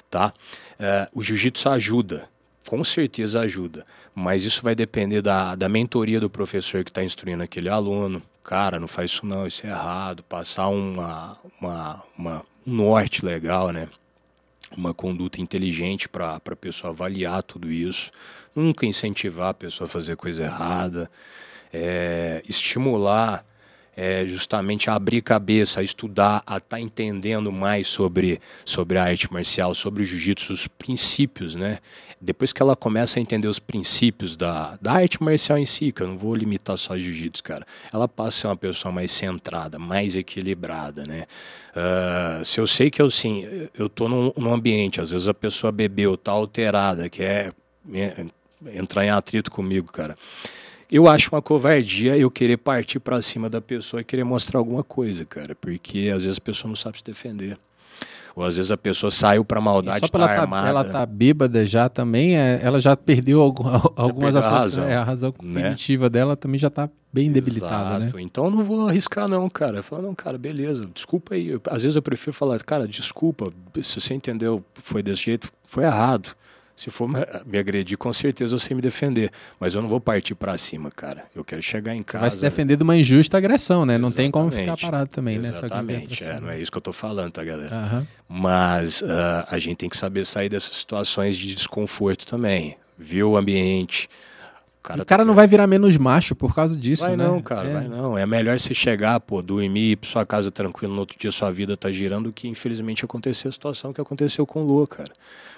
tá? 0.09 0.33
Eh, 0.77 1.07
o 1.13 1.23
jiu-jitsu 1.23 1.69
ajuda, 1.69 2.27
com 2.67 2.83
certeza 2.83 3.39
ajuda, 3.39 3.85
mas 4.13 4.43
isso 4.43 4.61
vai 4.61 4.75
depender 4.75 5.21
da, 5.21 5.55
da 5.55 5.69
mentoria 5.69 6.19
do 6.19 6.29
professor 6.29 6.83
que 6.83 6.91
está 6.91 7.01
instruindo 7.01 7.43
aquele 7.43 7.69
aluno. 7.69 8.21
Cara, 8.43 8.79
não 8.79 8.87
faz 8.87 9.11
isso 9.11 9.25
não, 9.25 9.47
isso 9.47 9.65
é 9.65 9.69
errado. 9.69 10.21
Passar 10.23 10.67
uma, 10.67 11.37
uma, 11.61 12.03
uma, 12.17 12.45
um 12.67 12.73
norte 12.73 13.25
legal, 13.25 13.71
né? 13.71 13.87
Uma 14.75 14.93
conduta 14.93 15.39
inteligente 15.39 16.09
para 16.09 16.35
a 16.35 16.55
pessoa 16.55 16.91
avaliar 16.91 17.41
tudo 17.43 17.71
isso. 17.71 18.11
Nunca 18.55 18.85
incentivar 18.85 19.49
a 19.49 19.53
pessoa 19.53 19.85
a 19.87 19.89
fazer 19.89 20.17
coisa 20.17 20.43
errada. 20.43 21.09
É, 21.71 22.43
estimular 22.47 23.45
é, 23.95 24.25
justamente 24.25 24.89
abrir 24.89 25.21
cabeça, 25.21 25.83
estudar, 25.83 26.43
a 26.45 26.57
estar 26.57 26.79
entendendo 26.79 27.51
mais 27.51 27.87
sobre, 27.87 28.39
sobre 28.65 28.97
a 28.97 29.03
arte 29.03 29.31
marcial, 29.31 29.75
sobre 29.75 30.03
o 30.03 30.05
jiu-jitsu, 30.05 30.53
os 30.53 30.67
princípios, 30.67 31.55
né? 31.55 31.79
Depois 32.19 32.53
que 32.53 32.61
ela 32.61 32.75
começa 32.75 33.19
a 33.19 33.21
entender 33.21 33.49
os 33.49 33.59
princípios 33.59 34.37
da, 34.37 34.77
da 34.81 34.93
arte 34.93 35.21
marcial 35.21 35.57
em 35.57 35.65
si, 35.65 35.91
que 35.91 36.01
eu 36.01 36.07
não 36.07 36.17
vou 36.17 36.33
limitar 36.33 36.77
só 36.77 36.97
jiu-jitsu, 36.97 37.43
cara, 37.43 37.65
ela 37.91 38.07
passa 38.07 38.27
a 38.27 38.31
ser 38.31 38.47
uma 38.47 38.55
pessoa 38.55 38.91
mais 38.91 39.11
centrada, 39.11 39.77
mais 39.77 40.15
equilibrada, 40.15 41.03
né? 41.05 41.25
Ah, 41.75 42.41
se 42.43 42.59
eu 42.59 42.67
sei 42.67 42.89
que 42.89 43.01
eu, 43.01 43.09
sim, 43.09 43.67
eu 43.77 43.89
tô 43.89 44.07
num, 44.07 44.31
num 44.37 44.53
ambiente, 44.53 45.01
às 45.01 45.11
vezes 45.11 45.27
a 45.27 45.33
pessoa 45.33 45.71
bebeu, 45.71 46.15
tá 46.15 46.31
alterada, 46.31 47.09
quer 47.09 47.53
é, 47.93 48.25
entrar 48.73 49.05
em 49.05 49.09
atrito 49.09 49.51
comigo, 49.51 49.91
cara. 49.91 50.15
Eu 50.93 51.07
acho 51.07 51.29
uma 51.33 51.41
covardia 51.41 52.15
eu 52.15 52.29
querer 52.29 52.57
partir 52.57 52.99
pra 52.99 53.19
cima 53.19 53.49
da 53.49 53.59
pessoa 53.59 54.01
e 54.01 54.03
querer 54.03 54.23
mostrar 54.23 54.59
alguma 54.59 54.83
coisa, 54.83 55.25
cara, 55.25 55.55
porque 55.55 56.11
às 56.15 56.23
vezes 56.23 56.37
a 56.37 56.41
pessoa 56.41 56.69
não 56.69 56.75
sabe 56.75 56.99
se 56.99 57.03
defender. 57.03 57.57
Ou 58.35 58.43
às 58.43 58.57
vezes 58.57 58.69
a 58.71 58.77
pessoa 58.77 59.09
saiu 59.11 59.43
pra 59.43 59.59
E 59.59 59.63
maldade, 59.63 59.99
só 60.01 60.07
tá 60.07 60.19
ela, 60.19 60.27
tá, 60.27 60.41
armada. 60.41 60.67
ela 60.67 60.83
tá 60.83 61.05
bêbada 61.05 61.65
já 61.65 61.89
também, 61.89 62.35
é, 62.37 62.59
ela 62.63 62.79
já 62.79 62.95
perdeu 62.95 63.41
algum- 63.41 63.63
algumas 63.95 64.33
perdeu 64.33 64.49
a 64.51 64.55
ações. 64.55 64.77
razão, 64.77 64.87
é, 64.89 64.95
a 64.95 65.03
razão 65.03 65.29
né? 65.29 65.35
cognitiva 65.61 66.09
dela 66.11 66.35
também 66.35 66.59
já 66.59 66.69
tá 66.69 66.87
bem 67.11 67.31
debilitada, 67.31 67.97
né? 67.99 68.05
Exato. 68.05 68.19
Então 68.19 68.49
não 68.51 68.61
vou 68.63 68.87
arriscar, 68.87 69.27
não, 69.27 69.47
cara. 69.49 69.81
Falo, 69.81 70.01
não, 70.03 70.13
cara, 70.15 70.37
beleza, 70.37 70.87
desculpa 70.93 71.33
aí. 71.35 71.47
Eu- 71.49 71.61
às 71.71 71.81
vezes 71.83 71.95
eu 71.95 72.01
prefiro 72.03 72.33
falar, 72.33 72.59
cara, 72.63 72.87
desculpa, 72.87 73.51
se 73.83 73.99
você 73.99 74.13
entendeu, 74.15 74.63
foi 74.75 75.01
desse 75.03 75.23
jeito, 75.23 75.51
foi 75.63 75.83
errado. 75.85 76.35
Se 76.75 76.89
for 76.89 77.07
me 77.07 77.57
agredir, 77.57 77.97
com 77.97 78.11
certeza 78.11 78.55
eu 78.55 78.59
sei 78.59 78.75
me 78.75 78.81
defender. 78.81 79.31
Mas 79.59 79.75
eu 79.75 79.81
não 79.81 79.87
vou 79.87 79.99
partir 80.01 80.33
pra 80.33 80.57
cima, 80.57 80.89
cara. 80.89 81.25
Eu 81.35 81.43
quero 81.43 81.61
chegar 81.61 81.95
em 81.95 82.01
casa. 82.01 82.21
Vai 82.21 82.31
se 82.31 82.41
defender 82.41 82.75
de 82.75 82.83
uma 82.83 82.97
injusta 82.97 83.37
agressão, 83.37 83.85
né? 83.85 83.97
Não 83.97 84.11
tem 84.11 84.31
como 84.31 84.49
ficar 84.49 84.61
Exatamente. 84.63 84.81
parado 84.81 85.09
também 85.09 85.37
nessa 85.37 85.59
Exatamente, 85.65 86.23
é, 86.23 86.27
agressão. 86.27 86.47
não 86.47 86.53
é 86.53 86.59
isso 86.59 86.71
que 86.71 86.77
eu 86.77 86.81
tô 86.81 86.91
falando, 86.91 87.31
tá, 87.31 87.43
galera? 87.43 87.75
Aham. 87.75 88.07
Mas 88.27 89.03
ah, 89.03 89.47
a 89.49 89.59
gente 89.59 89.77
tem 89.77 89.89
que 89.89 89.97
saber 89.97 90.25
sair 90.25 90.49
dessas 90.49 90.75
situações 90.75 91.37
de 91.37 91.53
desconforto 91.53 92.25
também. 92.25 92.75
Ver 92.97 93.23
o 93.23 93.37
ambiente. 93.37 94.09
O 94.83 94.97
tá 94.97 95.05
cara 95.05 95.23
não 95.23 95.33
vai 95.33 95.47
virar 95.47 95.65
menos 95.65 95.95
macho 95.97 96.35
por 96.35 96.53
causa 96.53 96.75
disso, 96.77 97.03
Vai 97.05 97.15
né? 97.15 97.25
não, 97.25 97.41
cara, 97.41 97.69
É. 97.69 97.73
vai 97.73 97.87
não. 97.87 98.17
É 98.17 98.25
melhor 98.25 98.59
você 98.59 98.73
chegar, 98.73 99.17
pô, 99.21 99.41
dormir, 99.41 99.91
ir 99.91 99.95
pra 99.95 100.09
sua 100.09 100.25
casa 100.25 100.51
tranquilo, 100.51 100.93
no 100.93 100.99
outro 100.99 101.17
dia 101.17 101.31
sua 101.31 101.49
vida 101.51 101.77
tá 101.77 101.89
girando, 101.89 102.25
do 102.25 102.33
que 102.33 102.47
infelizmente 102.49 103.05
acontecer 103.05 103.47
a 103.47 103.51
situação 103.51 103.93
que 103.93 104.01
aconteceu 104.01 104.45
com 104.45 104.61
o 104.61 104.65
Lua, 104.65 104.85
cara. 104.87 105.11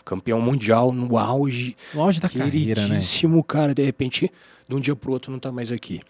Campeão 0.03 0.39
mundial 0.39 0.91
no 0.91 1.17
auge, 1.17 1.75
No 1.93 2.01
auge 2.03 2.19
da 2.21 2.29
carreira, 2.29 2.81
né? 2.81 2.87
queridíssimo, 2.87 3.43
cara, 3.43 3.73
de 3.73 3.83
repente, 3.83 4.31
de 4.69 4.75
um 4.75 4.79
dia 4.79 4.95
pro 4.95 5.11
outro 5.11 5.31
não 5.31 5.39
tá 5.39 5.51
mais 5.51 5.71
aqui. 5.71 6.01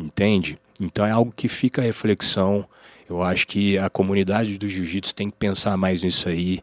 Entende? 0.00 0.56
Então 0.80 1.04
é 1.04 1.10
algo 1.10 1.32
que 1.34 1.48
fica 1.48 1.82
a 1.82 1.84
reflexão. 1.84 2.64
Eu 3.08 3.22
acho 3.22 3.46
que 3.48 3.76
a 3.76 3.90
comunidade 3.90 4.56
do 4.56 4.68
jiu-jitsu 4.68 5.12
tem 5.14 5.28
que 5.28 5.36
pensar 5.36 5.76
mais 5.76 6.02
nisso 6.02 6.28
aí, 6.28 6.60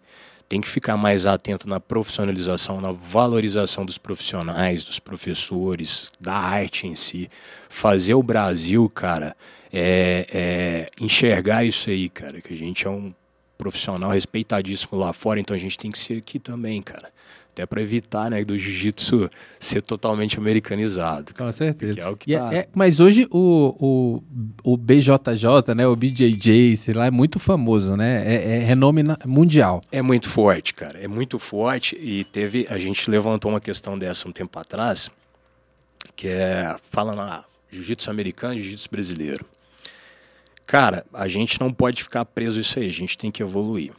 tem 0.49 0.61
que 0.61 0.69
ficar 0.69 0.95
mais 0.95 1.25
atento 1.25 1.67
na 1.67 1.79
profissionalização, 1.79 2.79
na 2.79 2.91
valorização 2.91 3.85
dos 3.85 3.97
profissionais, 3.97 4.83
dos 4.83 4.99
professores, 4.99 6.11
da 6.19 6.35
arte 6.35 6.87
em 6.87 6.95
si. 6.95 7.29
Fazer 7.69 8.13
o 8.13 8.23
Brasil, 8.23 8.89
cara, 8.89 9.35
é, 9.73 10.27
é 10.31 10.85
enxergar 11.03 11.65
isso 11.65 11.89
aí, 11.89 12.07
cara, 12.07 12.41
que 12.41 12.53
a 12.53 12.57
gente 12.57 12.87
é 12.87 12.89
um 12.89 13.13
profissional 13.57 14.11
respeitadíssimo 14.11 14.97
lá 14.97 15.11
fora, 15.11 15.39
então 15.39 15.55
a 15.55 15.59
gente 15.59 15.77
tem 15.77 15.91
que 15.91 15.97
ser 15.97 16.19
aqui 16.19 16.39
também, 16.39 16.81
cara. 16.81 17.11
Até 17.57 17.65
para 17.65 17.81
evitar, 17.81 18.29
né, 18.29 18.45
do 18.45 18.55
jiu-jitsu 18.55 19.31
ser 19.59 19.81
totalmente 19.81 20.37
americanizado. 20.37 21.33
Com 21.33 21.51
certeza. 21.51 21.99
É 21.99 22.07
o 22.07 22.15
que 22.15 22.35
é- 22.35 22.37
tá. 22.37 22.53
é- 22.53 22.69
mas 22.71 22.99
hoje 22.99 23.27
o, 23.31 24.21
o, 24.63 24.73
o 24.73 24.77
BJJ, 24.77 25.73
né? 25.75 25.87
O 25.87 25.95
BJJ, 25.95 26.75
sei 26.77 26.93
lá, 26.93 27.07
é 27.07 27.11
muito 27.11 27.39
famoso, 27.39 27.97
né? 27.97 28.21
É, 28.31 28.57
é 28.57 28.59
renome 28.59 29.01
mundial. 29.25 29.81
É 29.91 30.03
muito 30.03 30.29
forte, 30.29 30.71
cara. 30.71 30.99
É 30.99 31.07
muito 31.07 31.39
forte. 31.39 31.95
E 31.99 32.25
teve. 32.25 32.67
A 32.69 32.77
gente 32.77 33.09
levantou 33.09 33.49
uma 33.49 33.59
questão 33.59 33.97
dessa 33.97 34.29
um 34.29 34.31
tempo 34.31 34.59
atrás, 34.59 35.09
que 36.15 36.27
é. 36.27 36.75
Fala 36.91 37.15
na 37.15 37.43
jiu-jitsu 37.71 38.11
americano 38.11 38.53
e 38.53 38.59
jiu-jitsu 38.59 38.87
brasileiro. 38.91 39.43
Cara, 40.67 41.03
a 41.11 41.27
gente 41.27 41.59
não 41.59 41.73
pode 41.73 42.03
ficar 42.03 42.23
preso 42.23 42.59
a 42.59 42.61
isso 42.61 42.77
aí, 42.77 42.85
a 42.87 42.91
gente 42.91 43.17
tem 43.17 43.31
que 43.31 43.41
evoluir. 43.41 43.93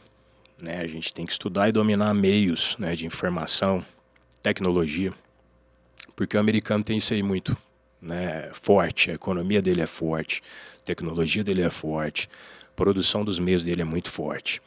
Né? 0.61 0.79
A 0.81 0.87
gente 0.87 1.13
tem 1.13 1.25
que 1.25 1.31
estudar 1.31 1.69
e 1.69 1.71
dominar 1.71 2.13
meios 2.13 2.75
né, 2.77 2.95
de 2.95 3.05
informação, 3.05 3.85
tecnologia, 4.41 5.13
Porque 6.15 6.35
o 6.35 6.39
americano 6.39 6.83
tem 6.83 6.97
isso 6.97 7.13
aí 7.13 7.23
muito 7.23 7.55
né, 8.01 8.49
forte, 8.53 9.11
a 9.11 9.13
economia 9.13 9.61
dele 9.61 9.81
é 9.81 9.85
forte, 9.85 10.41
a 10.77 10.83
tecnologia 10.83 11.43
dele 11.43 11.61
é 11.61 11.69
forte, 11.69 12.29
a 12.67 12.71
produção 12.75 13.23
dos 13.23 13.39
meios 13.39 13.63
dele 13.63 13.81
é 13.81 13.85
muito 13.85 14.09
forte. 14.09 14.61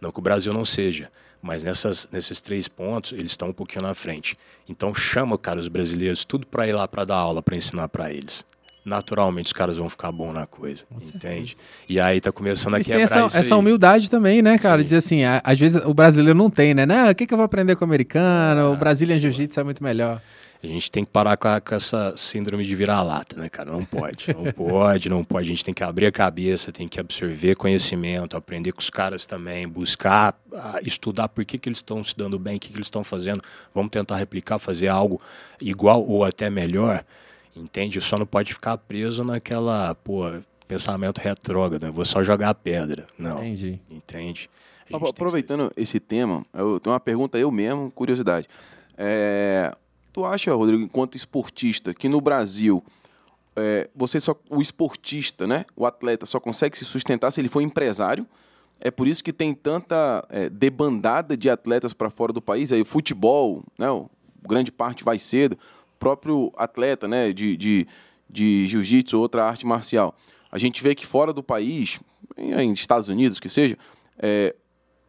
Não 0.00 0.10
que 0.10 0.18
o 0.18 0.22
Brasil 0.22 0.52
não 0.52 0.64
seja, 0.64 1.10
mas 1.40 1.62
nessas, 1.62 2.08
nesses 2.10 2.40
três 2.40 2.68
pontos 2.68 3.12
eles 3.12 3.32
estão 3.32 3.48
um 3.48 3.52
pouquinho 3.52 3.82
na 3.82 3.94
frente. 3.94 4.36
Então 4.68 4.94
chama, 4.94 5.38
cara, 5.38 5.58
os 5.58 5.68
brasileiros 5.68 6.24
tudo 6.24 6.46
para 6.46 6.66
ir 6.66 6.72
lá 6.72 6.86
para 6.88 7.04
dar 7.04 7.16
aula, 7.16 7.42
para 7.42 7.56
ensinar 7.56 7.88
para 7.88 8.12
eles. 8.12 8.44
Naturalmente 8.86 9.46
os 9.46 9.52
caras 9.52 9.76
vão 9.78 9.90
ficar 9.90 10.12
bom 10.12 10.32
na 10.32 10.46
coisa, 10.46 10.84
Com 10.88 10.98
entende? 10.98 11.56
Certeza. 11.56 11.56
E 11.88 11.98
aí 11.98 12.20
tá 12.20 12.30
começando 12.30 12.74
a 12.74 12.80
quebrar 12.80 13.00
essa, 13.00 13.26
isso 13.26 13.36
essa 13.36 13.56
humildade 13.56 14.08
também, 14.08 14.40
né, 14.40 14.56
cara? 14.58 14.80
Sim. 14.80 14.84
Dizer 14.84 14.96
assim, 14.98 15.22
às 15.24 15.58
vezes 15.58 15.82
o 15.84 15.92
brasileiro 15.92 16.38
não 16.38 16.48
tem, 16.48 16.72
né? 16.72 16.86
Não, 16.86 17.10
o 17.10 17.14
que, 17.14 17.26
que 17.26 17.34
eu 17.34 17.36
vou 17.36 17.44
aprender 17.44 17.74
com 17.74 17.84
o 17.84 17.88
americano? 17.88 18.60
Ah, 18.60 18.70
o 18.70 18.76
Brazilian 18.76 19.18
Jiu-Jitsu 19.18 19.58
é 19.58 19.64
muito 19.64 19.82
melhor. 19.82 20.22
A 20.62 20.66
gente 20.68 20.88
tem 20.88 21.04
que 21.04 21.10
parar 21.10 21.36
com, 21.36 21.48
a, 21.48 21.60
com 21.60 21.74
essa 21.74 22.14
síndrome 22.16 22.64
de 22.64 22.74
vira-lata, 22.76 23.36
né, 23.36 23.48
cara? 23.48 23.72
Não 23.72 23.84
pode, 23.84 24.32
não 24.32 24.44
pode, 24.54 25.08
não 25.08 25.24
pode. 25.24 25.48
A 25.48 25.50
gente 25.50 25.64
tem 25.64 25.74
que 25.74 25.82
abrir 25.82 26.06
a 26.06 26.12
cabeça, 26.12 26.70
tem 26.70 26.86
que 26.86 27.00
absorver 27.00 27.56
conhecimento, 27.56 28.36
aprender 28.36 28.70
com 28.70 28.80
os 28.80 28.88
caras 28.88 29.26
também, 29.26 29.66
buscar, 29.66 30.38
ah, 30.54 30.78
estudar 30.82 31.28
por 31.28 31.44
que, 31.44 31.58
que 31.58 31.68
eles 31.68 31.78
estão 31.78 32.02
se 32.04 32.16
dando 32.16 32.38
bem, 32.38 32.56
o 32.56 32.60
que, 32.60 32.68
que 32.68 32.76
eles 32.76 32.86
estão 32.86 33.02
fazendo. 33.02 33.40
Vamos 33.74 33.90
tentar 33.90 34.16
replicar, 34.16 34.58
fazer 34.58 34.88
algo 34.88 35.20
igual 35.60 36.04
ou 36.06 36.24
até 36.24 36.48
melhor, 36.48 37.04
entende? 37.56 38.00
Só 38.00 38.16
não 38.16 38.26
pode 38.26 38.52
ficar 38.52 38.76
preso 38.78 39.24
naquela, 39.24 39.94
pô, 39.94 40.24
pensamento 40.68 41.18
retrógrado, 41.18 41.82
né? 41.82 41.90
vou 41.90 42.04
só 42.04 42.22
jogar 42.22 42.50
a 42.50 42.54
pedra. 42.54 43.06
Não. 43.18 43.38
Entendi. 43.38 43.80
Entende? 43.90 44.50
Aproveitando 44.92 45.72
esse 45.76 45.98
tema, 45.98 46.44
eu 46.54 46.78
tenho 46.78 46.92
uma 46.92 47.00
pergunta 47.00 47.38
eu 47.38 47.50
mesmo, 47.50 47.90
curiosidade. 47.90 48.46
É, 48.96 49.74
Tu 50.16 50.24
acha, 50.24 50.54
Rodrigo, 50.54 50.82
enquanto 50.82 51.14
esportista, 51.14 51.92
que 51.92 52.08
no 52.08 52.22
Brasil 52.22 52.82
é, 53.54 53.86
você 53.94 54.18
só 54.18 54.34
o 54.48 54.62
esportista, 54.62 55.46
né, 55.46 55.66
o 55.76 55.84
atleta 55.84 56.24
só 56.24 56.40
consegue 56.40 56.74
se 56.74 56.86
sustentar 56.86 57.30
se 57.30 57.38
ele 57.38 57.50
for 57.50 57.60
empresário? 57.60 58.26
É 58.80 58.90
por 58.90 59.06
isso 59.06 59.22
que 59.22 59.30
tem 59.30 59.52
tanta 59.52 60.26
é, 60.30 60.48
debandada 60.48 61.36
de 61.36 61.50
atletas 61.50 61.92
para 61.92 62.08
fora 62.08 62.32
do 62.32 62.40
país. 62.40 62.72
Aí 62.72 62.80
o 62.80 62.84
futebol, 62.86 63.62
né, 63.78 63.88
grande 64.48 64.72
parte 64.72 65.04
vai 65.04 65.18
cedo. 65.18 65.58
Próprio 65.98 66.52
atleta, 66.56 67.08
né, 67.08 67.32
de, 67.32 67.56
de, 67.56 67.86
de 68.28 68.66
jiu-jitsu, 68.66 69.18
outra 69.18 69.44
arte 69.44 69.66
marcial. 69.66 70.14
A 70.50 70.58
gente 70.58 70.82
vê 70.82 70.94
que 70.94 71.06
fora 71.06 71.32
do 71.32 71.42
país, 71.42 72.00
em 72.36 72.72
Estados 72.72 73.08
Unidos 73.08 73.40
que 73.40 73.48
seja, 73.48 73.76
é, 74.18 74.54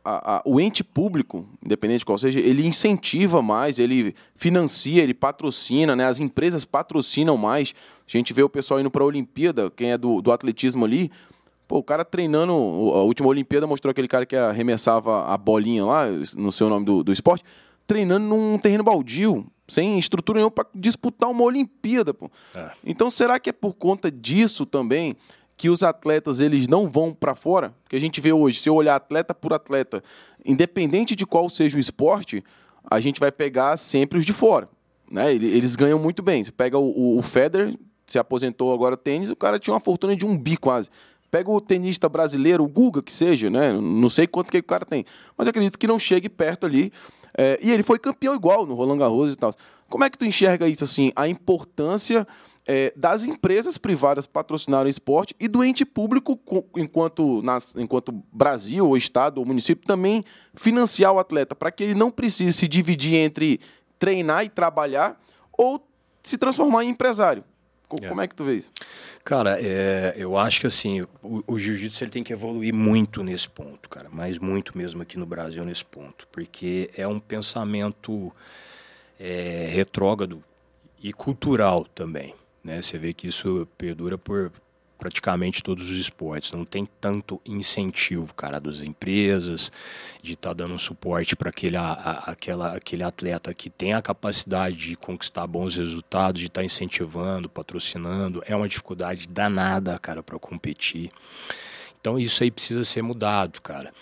a, 0.03 0.37
a, 0.37 0.41
o 0.45 0.59
ente 0.59 0.83
público, 0.83 1.45
independente 1.63 1.99
de 1.99 2.05
qual 2.05 2.17
seja, 2.17 2.39
ele 2.39 2.65
incentiva 2.65 3.41
mais, 3.41 3.77
ele 3.77 4.15
financia, 4.35 5.03
ele 5.03 5.13
patrocina, 5.13 5.95
né? 5.95 6.05
As 6.05 6.21
empresas 6.21 6.63
patrocinam 6.63 7.35
mais. 7.35 7.73
A 8.07 8.11
gente 8.17 8.33
vê 8.33 8.41
o 8.41 8.49
pessoal 8.49 8.79
indo 8.79 8.89
para 8.89 9.03
a 9.03 9.05
Olimpíada, 9.05 9.69
quem 9.69 9.91
é 9.91 9.97
do, 9.97 10.21
do 10.21 10.31
atletismo 10.31 10.85
ali, 10.85 11.11
Pô, 11.67 11.79
o 11.79 11.83
cara 11.83 12.05
treinando, 12.05 12.53
a 12.53 13.03
última 13.03 13.27
Olimpíada 13.27 13.67
mostrou 13.67 13.91
aquele 13.91 14.07
cara 14.07 14.25
que 14.25 14.37
arremessava 14.37 15.25
a 15.25 15.37
bolinha 15.37 15.83
lá, 15.83 16.05
no 16.37 16.49
seu 16.49 16.69
nome 16.69 16.85
do, 16.85 17.03
do 17.03 17.11
esporte, 17.11 17.43
treinando 17.87 18.27
num 18.27 18.57
terreno 18.57 18.83
baldio, 18.83 19.47
sem 19.67 19.97
estrutura 19.97 20.37
nenhuma 20.37 20.51
para 20.51 20.67
disputar 20.75 21.29
uma 21.29 21.43
Olimpíada. 21.43 22.13
Pô. 22.13 22.29
É. 22.53 22.71
Então, 22.85 23.09
será 23.09 23.39
que 23.39 23.49
é 23.49 23.53
por 23.53 23.73
conta 23.73 24.11
disso 24.11 24.65
também 24.65 25.15
que 25.55 25.69
os 25.69 25.81
atletas 25.81 26.39
eles 26.39 26.67
não 26.67 26.87
vão 26.87 27.11
para 27.11 27.33
fora, 27.33 27.73
porque 27.83 27.95
a 27.95 27.99
gente 27.99 28.21
vê 28.21 28.31
hoje, 28.31 28.59
se 28.59 28.69
eu 28.69 28.75
olhar 28.75 28.95
atleta 28.95 29.33
por 29.33 29.53
atleta, 29.53 30.03
independente 30.45 31.15
de 31.15 31.25
qual 31.25 31.49
seja 31.49 31.77
o 31.77 31.79
esporte, 31.79 32.43
a 32.89 32.99
gente 32.99 33.19
vai 33.19 33.31
pegar 33.31 33.75
sempre 33.75 34.19
os 34.19 34.25
de 34.25 34.33
fora. 34.33 34.69
Né? 35.09 35.33
Eles 35.33 35.75
ganham 35.75 35.97
muito 35.97 36.21
bem. 36.21 36.43
Você 36.43 36.51
pega 36.51 36.77
o, 36.77 37.17
o 37.17 37.21
Federer, 37.23 37.75
se 38.05 38.19
aposentou 38.19 38.73
agora 38.73 38.95
tênis, 38.95 39.31
o 39.31 39.35
cara 39.35 39.57
tinha 39.57 39.73
uma 39.73 39.79
fortuna 39.79 40.15
de 40.15 40.25
um 40.25 40.37
bi 40.37 40.57
quase. 40.57 40.89
Pega 41.29 41.51
o 41.51 41.59
tenista 41.59 42.07
brasileiro, 42.07 42.63
o 42.63 42.67
Guga 42.67 43.01
que 43.01 43.11
seja, 43.11 43.49
né? 43.49 43.73
Não 43.73 44.07
sei 44.07 44.27
quanto 44.27 44.49
que 44.49 44.59
o 44.59 44.63
cara 44.63 44.85
tem, 44.85 45.03
mas 45.37 45.47
acredito 45.47 45.77
que 45.77 45.87
não 45.87 45.99
chegue 45.99 46.29
perto 46.29 46.65
ali. 46.65 46.93
É, 47.37 47.59
e 47.61 47.71
ele 47.71 47.83
foi 47.83 47.99
campeão 47.99 48.33
igual 48.33 48.65
no 48.65 48.73
Roland 48.73 48.97
Garros 48.97 49.33
e 49.33 49.35
tal. 49.35 49.53
Como 49.87 50.03
é 50.03 50.09
que 50.09 50.17
tu 50.17 50.25
enxerga 50.25 50.67
isso 50.67 50.83
assim? 50.83 51.11
A 51.15 51.27
importância 51.27 52.27
é, 52.67 52.91
das 52.95 53.23
empresas 53.23 53.77
privadas 53.77 54.27
patrocinarem 54.27 54.87
o 54.87 54.89
esporte 54.89 55.33
e 55.39 55.47
do 55.47 55.63
ente 55.63 55.85
público, 55.85 56.37
enquanto, 56.75 57.41
nas, 57.41 57.75
enquanto 57.75 58.11
Brasil, 58.33 58.85
ou 58.85 58.97
Estado, 58.97 59.37
ou 59.37 59.45
município, 59.45 59.87
também 59.87 60.23
financiar 60.53 61.13
o 61.13 61.19
atleta, 61.19 61.55
para 61.55 61.71
que 61.71 61.83
ele 61.83 61.95
não 61.95 62.11
precise 62.11 62.51
se 62.51 62.67
dividir 62.67 63.15
entre 63.15 63.61
treinar 63.97 64.43
e 64.43 64.49
trabalhar 64.49 65.19
ou 65.57 65.81
se 66.21 66.37
transformar 66.37 66.83
em 66.83 66.89
empresário. 66.89 67.43
É. 68.01 68.07
Como 68.07 68.21
é. 68.21 68.25
é 68.25 68.27
que 68.27 68.35
tu 68.35 68.43
vê 68.43 68.55
isso? 68.55 68.71
Cara, 69.23 69.57
é, 69.61 70.13
eu 70.17 70.37
acho 70.37 70.59
que 70.59 70.67
assim, 70.67 71.01
o, 71.23 71.43
o 71.47 71.57
jiu-jitsu 71.57 72.03
ele 72.03 72.11
tem 72.11 72.23
que 72.23 72.33
evoluir 72.33 72.73
muito 72.73 73.23
nesse 73.23 73.47
ponto, 73.47 73.89
cara, 73.89 74.09
mas 74.11 74.37
muito 74.37 74.77
mesmo 74.77 75.01
aqui 75.01 75.17
no 75.17 75.25
Brasil 75.25 75.63
nesse 75.63 75.85
ponto, 75.85 76.27
porque 76.31 76.89
é 76.95 77.07
um 77.07 77.19
pensamento 77.19 78.33
é, 79.19 79.69
retrógrado 79.71 80.43
e 81.01 81.13
cultural 81.13 81.85
também. 81.85 82.35
Né? 82.63 82.81
Você 82.81 82.97
vê 82.97 83.13
que 83.13 83.27
isso 83.27 83.67
perdura 83.77 84.17
por 84.17 84.51
praticamente 84.97 85.61
todos 85.63 85.89
os 85.89 85.97
esportes. 85.97 86.51
Não 86.51 86.65
tem 86.65 86.85
tanto 86.99 87.39
incentivo, 87.45 88.33
cara, 88.33 88.59
das 88.59 88.81
empresas, 88.81 89.71
de 90.21 90.33
estar 90.33 90.49
tá 90.49 90.53
dando 90.53 90.77
suporte 90.79 91.35
para 91.35 91.49
aquele, 91.49 91.77
aquele 91.77 93.03
atleta 93.03 93.53
que 93.53 93.69
tem 93.69 93.93
a 93.93 94.01
capacidade 94.01 94.77
de 94.77 94.95
conquistar 94.95 95.45
bons 95.47 95.77
resultados, 95.77 96.41
de 96.41 96.47
estar 96.47 96.61
tá 96.61 96.65
incentivando, 96.65 97.49
patrocinando. 97.49 98.43
É 98.45 98.55
uma 98.55 98.67
dificuldade 98.67 99.27
danada, 99.27 99.97
cara, 99.99 100.23
para 100.23 100.39
competir. 100.39 101.11
Então 101.99 102.17
isso 102.17 102.43
aí 102.43 102.51
precisa 102.51 102.83
ser 102.83 103.01
mudado, 103.01 103.61
cara. 103.61 103.93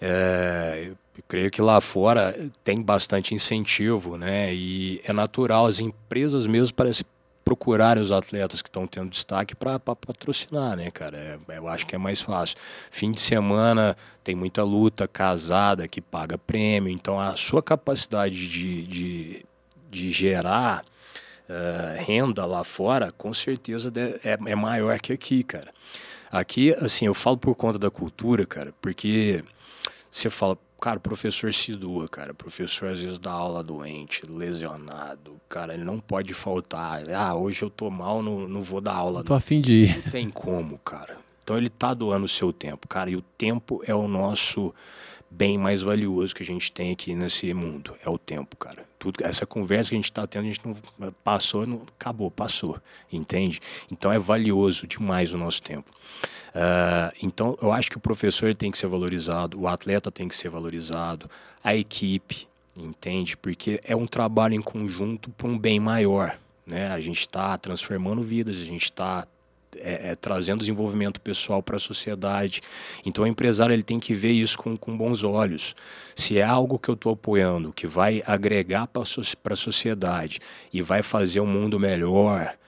É, 0.00 0.92
eu 1.18 1.24
creio 1.26 1.50
que 1.50 1.60
lá 1.60 1.80
fora 1.80 2.34
tem 2.62 2.80
bastante 2.80 3.34
incentivo, 3.34 4.16
né? 4.16 4.54
E 4.54 5.00
é 5.04 5.12
natural, 5.12 5.66
as 5.66 5.80
empresas 5.80 6.46
mesmo 6.46 6.74
parecem 6.74 7.04
procurarem 7.48 8.02
os 8.02 8.12
atletas 8.12 8.60
que 8.60 8.68
estão 8.68 8.86
tendo 8.86 9.08
destaque 9.08 9.54
para 9.54 9.78
patrocinar, 9.80 10.76
né, 10.76 10.90
cara? 10.90 11.40
É, 11.48 11.56
eu 11.56 11.66
acho 11.66 11.86
que 11.86 11.94
é 11.94 11.98
mais 11.98 12.20
fácil. 12.20 12.58
Fim 12.90 13.10
de 13.10 13.22
semana 13.22 13.96
tem 14.22 14.34
muita 14.34 14.62
luta, 14.62 15.08
casada 15.08 15.88
que 15.88 16.02
paga 16.02 16.36
prêmio, 16.36 16.92
então 16.92 17.18
a 17.18 17.36
sua 17.36 17.62
capacidade 17.62 18.46
de, 18.50 18.86
de, 18.86 19.46
de 19.90 20.12
gerar 20.12 20.84
uh, 21.48 22.04
renda 22.04 22.44
lá 22.44 22.62
fora, 22.64 23.12
com 23.12 23.32
certeza 23.32 23.90
é, 24.22 24.38
é 24.50 24.54
maior 24.54 25.00
que 25.00 25.14
aqui, 25.14 25.42
cara. 25.42 25.72
Aqui, 26.30 26.74
assim, 26.74 27.06
eu 27.06 27.14
falo 27.14 27.38
por 27.38 27.54
conta 27.54 27.78
da 27.78 27.90
cultura, 27.90 28.44
cara, 28.44 28.74
porque 28.82 29.42
você 30.10 30.28
fala, 30.28 30.58
Cara, 30.80 30.98
o 30.98 31.00
professor 31.00 31.52
se 31.52 31.74
doa, 31.74 32.08
cara. 32.08 32.32
O 32.32 32.34
professor 32.34 32.90
às 32.90 33.00
vezes 33.00 33.18
dá 33.18 33.32
aula 33.32 33.62
doente, 33.62 34.22
lesionado. 34.26 35.40
Cara, 35.48 35.74
ele 35.74 35.84
não 35.84 35.98
pode 35.98 36.32
faltar. 36.34 37.08
Ah, 37.10 37.34
hoje 37.34 37.62
eu 37.62 37.70
tô 37.70 37.90
mal, 37.90 38.22
não, 38.22 38.46
não 38.46 38.62
vou 38.62 38.80
dar 38.80 38.94
aula. 38.94 39.18
Não 39.18 39.24
tô 39.24 39.34
afim 39.34 39.60
de 39.60 39.84
ir. 39.84 39.96
Não 40.04 40.12
tem 40.12 40.30
como, 40.30 40.78
cara. 40.78 41.16
Então 41.42 41.56
ele 41.56 41.68
tá 41.68 41.94
doando 41.94 42.26
o 42.26 42.28
seu 42.28 42.52
tempo, 42.52 42.86
cara. 42.86 43.10
E 43.10 43.16
o 43.16 43.22
tempo 43.22 43.82
é 43.86 43.94
o 43.94 44.06
nosso 44.06 44.72
bem 45.30 45.58
mais 45.58 45.82
valioso 45.82 46.34
que 46.34 46.42
a 46.42 46.46
gente 46.46 46.70
tem 46.70 46.92
aqui 46.92 47.14
nesse 47.14 47.52
mundo. 47.52 47.94
É 48.04 48.08
o 48.08 48.16
tempo, 48.16 48.56
cara. 48.56 48.84
Tudo, 48.98 49.24
essa 49.24 49.46
conversa 49.46 49.90
que 49.90 49.96
a 49.96 49.98
gente 49.98 50.04
está 50.04 50.26
tendo, 50.26 50.44
a 50.44 50.46
gente 50.46 50.60
não 50.64 51.12
passou, 51.24 51.66
não, 51.66 51.82
acabou, 51.98 52.30
passou. 52.30 52.80
Entende? 53.12 53.60
Então 53.90 54.12
é 54.12 54.18
valioso 54.18 54.86
demais 54.86 55.34
o 55.34 55.38
nosso 55.38 55.62
tempo. 55.62 55.90
Uh, 56.58 57.14
então, 57.22 57.56
eu 57.62 57.70
acho 57.70 57.88
que 57.88 57.96
o 57.96 58.00
professor 58.00 58.52
tem 58.52 58.72
que 58.72 58.78
ser 58.78 58.88
valorizado, 58.88 59.60
o 59.60 59.68
atleta 59.68 60.10
tem 60.10 60.26
que 60.26 60.34
ser 60.34 60.48
valorizado, 60.48 61.30
a 61.62 61.76
equipe, 61.76 62.48
entende? 62.76 63.36
Porque 63.36 63.78
é 63.84 63.94
um 63.94 64.08
trabalho 64.08 64.54
em 64.54 64.60
conjunto 64.60 65.30
para 65.30 65.46
um 65.46 65.56
bem 65.56 65.78
maior. 65.78 66.36
Né? 66.66 66.88
A 66.88 66.98
gente 66.98 67.20
está 67.20 67.56
transformando 67.56 68.24
vidas, 68.24 68.56
a 68.56 68.64
gente 68.64 68.86
está 68.86 69.24
é, 69.76 70.10
é, 70.10 70.14
trazendo 70.16 70.58
desenvolvimento 70.58 71.20
pessoal 71.20 71.62
para 71.62 71.76
a 71.76 71.78
sociedade. 71.80 72.60
Então, 73.06 73.22
o 73.22 73.26
empresário 73.28 73.72
ele 73.72 73.84
tem 73.84 74.00
que 74.00 74.12
ver 74.12 74.32
isso 74.32 74.58
com, 74.58 74.76
com 74.76 74.96
bons 74.96 75.22
olhos. 75.22 75.76
Se 76.16 76.38
é 76.38 76.42
algo 76.42 76.76
que 76.76 76.88
eu 76.88 76.94
estou 76.94 77.12
apoiando, 77.12 77.72
que 77.72 77.86
vai 77.86 78.20
agregar 78.26 78.88
para 78.88 79.02
a 79.04 79.56
sociedade 79.56 80.40
e 80.72 80.82
vai 80.82 81.04
fazer 81.04 81.38
o 81.38 81.44
um 81.44 81.46
mundo 81.46 81.78
melhor, 81.78 82.58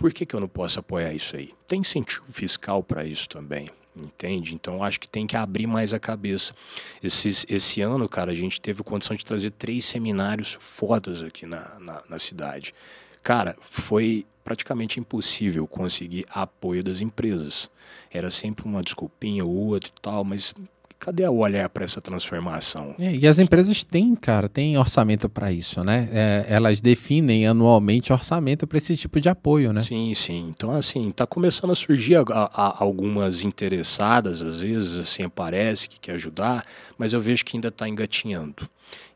por 0.00 0.14
que, 0.14 0.24
que 0.24 0.34
eu 0.34 0.40
não 0.40 0.48
posso 0.48 0.80
apoiar 0.80 1.12
isso 1.12 1.36
aí? 1.36 1.52
Tem 1.68 1.80
incentivo 1.80 2.24
fiscal 2.32 2.82
para 2.82 3.04
isso 3.04 3.28
também, 3.28 3.68
entende? 3.94 4.54
Então 4.54 4.82
acho 4.82 4.98
que 4.98 5.06
tem 5.06 5.26
que 5.26 5.36
abrir 5.36 5.66
mais 5.66 5.92
a 5.92 6.00
cabeça. 6.00 6.54
Esse, 7.02 7.44
esse 7.54 7.82
ano, 7.82 8.08
cara, 8.08 8.32
a 8.32 8.34
gente 8.34 8.62
teve 8.62 8.82
condição 8.82 9.14
de 9.14 9.22
trazer 9.22 9.50
três 9.50 9.84
seminários 9.84 10.56
fodas 10.58 11.22
aqui 11.22 11.44
na, 11.44 11.78
na, 11.78 12.02
na 12.08 12.18
cidade. 12.18 12.74
Cara, 13.22 13.54
foi 13.68 14.24
praticamente 14.42 14.98
impossível 14.98 15.66
conseguir 15.66 16.24
apoio 16.30 16.82
das 16.82 17.02
empresas. 17.02 17.68
Era 18.10 18.30
sempre 18.30 18.64
uma 18.64 18.82
desculpinha 18.82 19.44
ou 19.44 19.54
outra 19.54 19.90
e 19.90 20.00
tal, 20.00 20.24
mas 20.24 20.54
cadê 21.00 21.26
o 21.26 21.36
olhar 21.36 21.68
para 21.70 21.84
essa 21.84 22.00
transformação? 22.00 22.94
É, 22.98 23.16
e 23.16 23.26
as 23.26 23.38
empresas 23.38 23.82
têm, 23.82 24.14
cara, 24.14 24.48
têm 24.48 24.76
orçamento 24.76 25.28
para 25.28 25.50
isso, 25.50 25.82
né? 25.82 26.08
É, 26.12 26.46
elas 26.48 26.80
definem 26.80 27.46
anualmente 27.46 28.12
orçamento 28.12 28.66
para 28.66 28.78
esse 28.78 28.96
tipo 28.96 29.18
de 29.18 29.28
apoio, 29.28 29.72
né? 29.72 29.80
Sim, 29.80 30.12
sim. 30.14 30.48
Então, 30.54 30.70
assim, 30.70 31.10
tá 31.10 31.26
começando 31.26 31.70
a 31.70 31.74
surgir 31.74 32.16
a, 32.16 32.22
a, 32.22 32.82
algumas 32.82 33.42
interessadas, 33.42 34.42
às 34.42 34.60
vezes, 34.60 34.96
assim, 34.96 35.28
parece 35.28 35.88
que 35.88 35.98
quer 35.98 36.12
ajudar, 36.12 36.64
mas 36.98 37.14
eu 37.14 37.20
vejo 37.20 37.44
que 37.44 37.56
ainda 37.56 37.68
está 37.68 37.88
engatinhando 37.88 38.68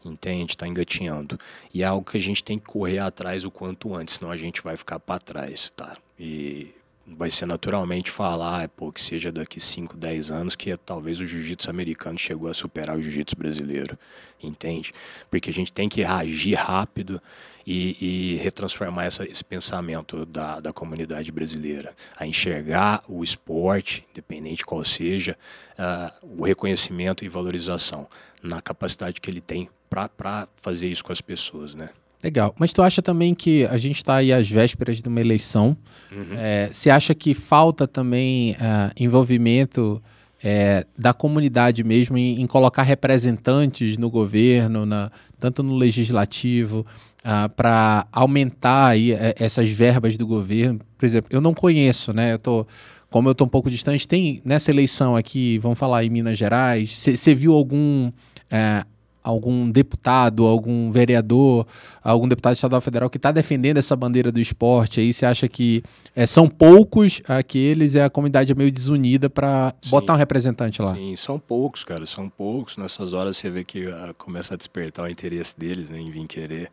entende? 0.05 0.53
Está 0.53 0.69
engatinhando. 0.69 1.39
E 1.73 1.83
é 1.83 1.87
algo 1.87 2.09
que 2.11 2.19
a 2.19 2.21
gente 2.21 2.45
tem 2.45 2.59
que 2.59 2.67
correr 2.67 2.99
atrás 2.99 3.45
o 3.45 3.51
quanto 3.51 3.95
antes, 3.95 4.17
senão 4.17 4.31
a 4.31 4.37
gente 4.37 4.63
vai 4.63 4.77
ficar 4.77 5.01
para 5.01 5.19
trás, 5.19 5.73
tá? 5.75 5.97
E 6.19 6.69
vai 7.07 7.31
ser 7.31 7.47
naturalmente 7.47 8.11
falar, 8.11 8.69
pô, 8.71 8.91
que 8.91 9.01
seja 9.01 9.31
daqui 9.31 9.61
5, 9.61 9.97
10 9.97 10.31
anos 10.31 10.57
que 10.57 10.77
talvez 10.77 11.21
o 11.21 11.27
jiu-jitsu 11.27 11.69
americano 11.69 12.19
chegou 12.19 12.49
a 12.49 12.55
superar 12.55 12.97
o 12.97 13.03
jiu-jitsu 13.03 13.37
brasileiro, 13.37 13.99
entende? 14.43 14.93
Porque 15.31 15.51
a 15.51 15.53
gente 15.53 15.73
tem 15.73 15.89
que 15.89 16.03
reagir 16.03 16.55
rápido 16.55 17.21
e, 17.67 17.97
e 18.01 18.37
retransformar 18.37 19.07
essa, 19.07 19.25
esse 19.25 19.45
pensamento 19.45 20.25
da, 20.25 20.61
da 20.61 20.73
comunidade 20.73 21.31
brasileira, 21.31 21.95
a 22.17 22.27
enxergar 22.27 23.03
o 23.09 23.23
esporte, 23.23 24.07
independente 24.13 24.65
qual 24.65 24.85
seja, 24.85 25.37
uh, 25.79 26.41
o 26.41 26.45
reconhecimento 26.45 27.25
e 27.25 27.29
valorização 27.29 28.09
na 28.43 28.61
capacidade 28.61 29.21
que 29.21 29.31
ele 29.31 29.41
tem 29.41 29.69
para 29.89 30.49
fazer 30.57 30.89
isso 30.89 31.05
com 31.05 31.13
as 31.13 31.21
pessoas, 31.21 31.75
né? 31.75 31.91
Legal. 32.25 32.55
Mas 32.59 32.73
tu 32.73 32.81
acha 32.81 33.03
também 33.03 33.35
que 33.35 33.67
a 33.67 33.77
gente 33.77 33.97
está 33.97 34.15
aí 34.15 34.33
às 34.33 34.49
vésperas 34.49 35.03
de 35.03 35.07
uma 35.07 35.21
eleição? 35.21 35.77
Uhum. 36.11 36.25
É, 36.39 36.71
você 36.73 36.89
acha 36.89 37.15
que 37.15 37.35
falta 37.35 37.87
também 37.87 38.53
uh, 38.53 38.91
envolvimento 38.99 40.03
é, 40.43 40.87
da 40.97 41.13
comunidade 41.13 41.85
mesmo 41.85 42.17
em, 42.17 42.41
em, 42.41 42.47
colocar 42.47 42.83
representantes 42.83 43.99
no 43.99 44.09
governo, 44.09 44.87
na, 44.87 45.13
tanto 45.39 45.63
no 45.63 45.77
legislativo, 45.77 46.81
uh, 46.81 46.87
ah, 47.25 47.49
para 47.51 48.07
aumentar 48.11 48.87
aí, 48.87 49.13
é, 49.13 49.35
essas 49.39 49.69
verbas 49.69 50.17
do 50.17 50.27
governo? 50.27 50.81
Por 50.97 51.05
exemplo, 51.05 51.29
eu 51.31 51.43
não 51.43 51.53
conheço, 51.53 52.15
né? 52.15 52.33
Eu 52.33 52.39
tô, 52.39 52.67
como 53.11 53.29
eu 53.29 53.33
estou 53.33 53.47
um 53.47 53.51
pouco 53.51 53.69
distante, 53.71 54.09
tem 54.09 54.41
nessa 54.47 54.71
eleição 54.71 55.15
aqui, 55.15 55.59
vamos 55.59 55.79
falar 55.79 56.03
em 56.03 56.09
Minas 56.09 56.39
Gerais, 56.39 56.91
você 56.91 57.35
viu 57.35 57.53
algum 57.53 58.11
é, 58.51 58.83
algum 59.25 59.71
deputado, 59.71 60.45
algum 60.45 60.93
vereador, 60.93 61.67
algum 62.03 62.29
deputado 62.29 62.55
estadual 62.55 62.83
federal 62.83 63.09
que 63.09 63.17
está 63.17 63.33
defendendo 63.33 63.79
essa 63.79 63.97
bandeira 63.97 64.31
do 64.31 64.39
esporte 64.39 65.01
aí, 65.01 65.15
você 65.15 65.25
acha 65.25 65.49
que 65.49 65.83
é, 66.15 66.27
são 66.27 66.47
poucos 66.47 67.23
aqueles 67.27 67.95
e 67.95 68.01
a 68.01 68.11
comunidade 68.11 68.53
é 68.53 68.55
meio 68.55 68.71
desunida 68.71 69.31
para 69.31 69.75
botar 69.89 70.13
um 70.13 70.17
representante 70.17 70.83
lá? 70.83 70.95
Sim, 70.95 71.17
são 71.17 71.39
poucos, 71.39 71.83
cara, 71.83 72.05
são 72.05 72.29
poucos. 72.29 72.77
Nessas 72.77 73.15
horas 73.15 73.39
você 73.39 73.49
vê 73.49 73.65
que 73.65 73.87
uh, 73.87 74.15
começa 74.19 74.53
a 74.53 74.57
despertar 74.57 75.07
o 75.07 75.09
interesse 75.09 75.59
deles 75.59 75.89
né, 75.89 75.99
em 75.99 76.11
vir 76.11 76.27
querer. 76.27 76.71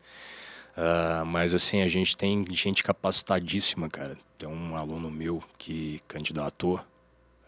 Uh, 0.72 1.26
mas 1.26 1.54
assim, 1.54 1.82
a 1.82 1.88
gente 1.88 2.18
tem 2.18 2.46
gente 2.52 2.84
capacitadíssima, 2.84 3.90
cara. 3.90 4.18
Tem 4.38 4.50
um 4.50 4.76
aluno 4.76 5.10
meu 5.10 5.42
que 5.58 6.02
candidatou. 6.08 6.82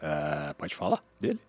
Uh, 0.01 0.53
pode 0.57 0.75
falar 0.75 1.03
dele? 1.19 1.39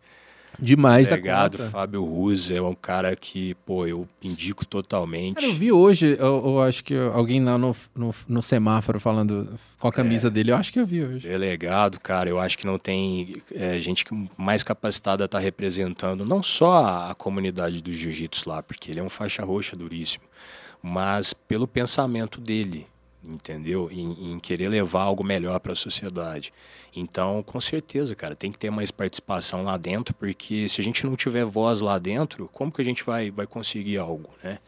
Demais 0.59 1.07
Obrigado, 1.07 1.53
da 1.53 1.65
conta. 1.65 1.71
Fábio 1.71 2.05
Ruz 2.05 2.51
é 2.51 2.61
um 2.61 2.75
cara 2.75 3.15
que, 3.17 3.55
pô, 3.67 3.87
eu 3.87 4.09
indico 4.23 4.65
totalmente. 4.65 5.35
Cara, 5.35 5.47
eu 5.47 5.53
vi 5.53 5.73
hoje, 5.73 6.17
eu, 6.19 6.43
eu 6.45 6.61
acho 6.61 6.85
que 6.85 6.95
alguém 7.13 7.43
lá 7.43 7.59
no, 7.59 7.75
no, 7.95 8.15
no, 8.29 8.43
semáforo 8.43 9.01
falando 9.01 9.59
com 9.79 9.89
a 9.89 9.93
camisa 9.93 10.29
é, 10.29 10.31
dele, 10.31 10.53
eu 10.53 10.57
acho 10.57 10.73
que 10.73 10.79
eu 10.79 10.87
vi 10.87 11.03
hoje. 11.03 11.29
Delegado, 11.29 11.99
cara, 12.01 12.29
eu 12.29 12.39
acho 12.39 12.59
que 12.59 12.67
não 12.67 12.79
tem 12.79 13.43
é, 13.53 13.79
gente 13.81 14.05
mais 14.37 14.63
capacitada 14.63 15.25
a 15.25 15.27
estar 15.27 15.39
tá 15.39 15.43
representando 15.45 16.25
não 16.25 16.43
só 16.43 16.85
a, 16.85 17.11
a 17.11 17.15
comunidade 17.15 17.83
do 17.83 17.93
jiu-jitsu 17.93 18.49
lá, 18.49 18.63
porque 18.63 18.91
ele 18.91 19.01
é 19.01 19.03
um 19.03 19.11
faixa 19.11 19.45
roxa 19.45 19.77
duríssimo, 19.77 20.25
mas 20.83 21.33
pelo 21.33 21.67
pensamento 21.67 22.41
dele, 22.41 22.87
entendeu? 23.27 23.89
Em, 23.91 24.33
em, 24.33 24.39
querer 24.39 24.69
levar 24.69 25.03
algo 25.03 25.25
melhor 25.25 25.59
para 25.61 25.73
a 25.73 25.77
sociedade. 25.77 26.53
Então, 26.95 27.43
com 27.43 27.61
certeza, 27.61 28.15
cara, 28.15 28.37
tem 28.37 28.53
que 28.53 28.59
ter 28.59 28.71
mais 28.71 28.91
participação 28.91 29.65
lá 29.65 29.77
dentro, 29.77 30.15
porque 30.15 30.69
se 30.69 30.81
a 30.81 30.85
gente 30.85 31.05
não 31.05 31.17
tiver 31.17 31.45
voz 31.45 31.81
lá 31.81 31.99
dentro, 31.99 32.49
como 32.53 32.71
que 32.71 32.81
a 32.81 32.85
gente 32.85 33.05
vai, 33.05 33.31
vai 33.31 33.47
conseguir 33.47 33.99
algo, 33.99 34.31
né? 34.43 34.59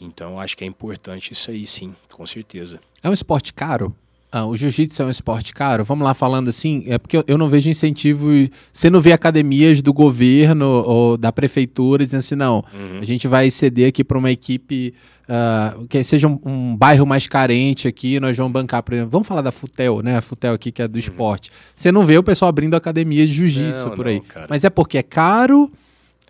Então, 0.00 0.40
acho 0.40 0.56
que 0.56 0.64
é 0.64 0.66
importante 0.66 1.32
isso 1.32 1.50
aí, 1.50 1.66
sim, 1.66 1.94
com 2.10 2.26
certeza. 2.26 2.80
É 3.02 3.08
um 3.08 3.12
esporte 3.12 3.52
caro? 3.54 3.94
Ah, 4.34 4.46
o 4.46 4.56
jiu-jitsu 4.56 5.02
é 5.02 5.04
um 5.04 5.10
esporte 5.10 5.52
caro? 5.52 5.84
Vamos 5.84 6.06
lá 6.06 6.14
falando 6.14 6.48
assim, 6.48 6.84
é 6.86 6.96
porque 6.96 7.22
eu 7.26 7.36
não 7.36 7.48
vejo 7.48 7.68
incentivo. 7.68 8.28
Você 8.72 8.88
não 8.88 8.98
vê 8.98 9.12
academias 9.12 9.82
do 9.82 9.92
governo 9.92 10.66
ou 10.86 11.18
da 11.18 11.30
prefeitura 11.30 12.02
dizendo 12.02 12.20
assim, 12.20 12.34
não, 12.34 12.64
uhum. 12.72 12.98
a 13.00 13.04
gente 13.04 13.28
vai 13.28 13.50
ceder 13.50 13.90
aqui 13.90 14.02
para 14.02 14.16
uma 14.16 14.30
equipe 14.30 14.94
uh, 15.28 15.86
que 15.86 16.02
seja 16.04 16.28
um, 16.28 16.38
um, 16.44 16.76
bairro 16.76 17.06
mais 17.06 17.26
carente 17.26 17.88
aqui, 17.88 18.18
nós 18.20 18.36
vamos 18.36 18.52
bancar, 18.52 18.82
por 18.82 18.94
exemplo. 18.94 19.10
Vamos 19.10 19.26
falar 19.26 19.42
da 19.42 19.52
Futel, 19.52 20.02
né? 20.02 20.16
A 20.16 20.20
Futel 20.22 20.54
aqui, 20.54 20.72
que 20.72 20.82
é 20.82 20.88
do 20.88 20.94
uhum. 20.94 21.00
esporte. 21.00 21.50
Você 21.74 21.92
não 21.92 22.04
vê 22.04 22.18
o 22.18 22.22
pessoal 22.22 22.48
abrindo 22.48 22.74
academia 22.74 23.26
de 23.26 23.32
jiu-jitsu 23.32 23.90
por 23.90 24.06
aí. 24.06 24.22
Não, 24.34 24.46
Mas 24.48 24.64
é 24.64 24.70
porque 24.70 24.98
é 24.98 25.02
caro 25.02 25.70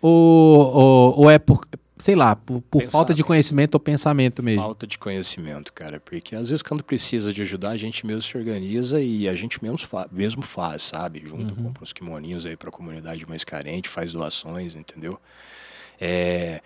ou, 0.01 0.75
ou, 0.75 1.19
ou 1.19 1.31
é 1.31 1.39
por, 1.39 1.61
sei 1.97 2.15
lá, 2.15 2.35
por, 2.35 2.61
por 2.61 2.83
falta 2.83 3.13
de 3.13 3.23
conhecimento 3.23 3.75
ou 3.75 3.79
pensamento 3.79 4.43
mesmo? 4.43 4.61
Falta 4.61 4.85
de 4.85 4.97
conhecimento, 4.97 5.71
cara, 5.71 5.99
porque 5.99 6.35
às 6.35 6.49
vezes 6.49 6.61
quando 6.61 6.83
precisa 6.83 7.31
de 7.31 7.41
ajudar, 7.41 7.71
a 7.71 7.77
gente 7.77 8.05
mesmo 8.05 8.21
se 8.21 8.37
organiza 8.37 9.01
e 9.01 9.27
a 9.27 9.35
gente 9.35 9.63
mesmo, 9.63 9.77
fa 9.77 10.07
mesmo 10.11 10.41
faz, 10.41 10.81
sabe? 10.81 11.23
Junto, 11.25 11.53
uhum. 11.55 11.65
compra 11.65 11.83
uns 11.83 11.93
kimoninhos 11.93 12.45
aí 12.45 12.57
para 12.57 12.69
a 12.69 12.71
comunidade 12.71 13.27
mais 13.27 13.43
carente, 13.43 13.87
faz 13.87 14.11
doações, 14.11 14.75
entendeu? 14.75 15.17
É, 15.99 16.61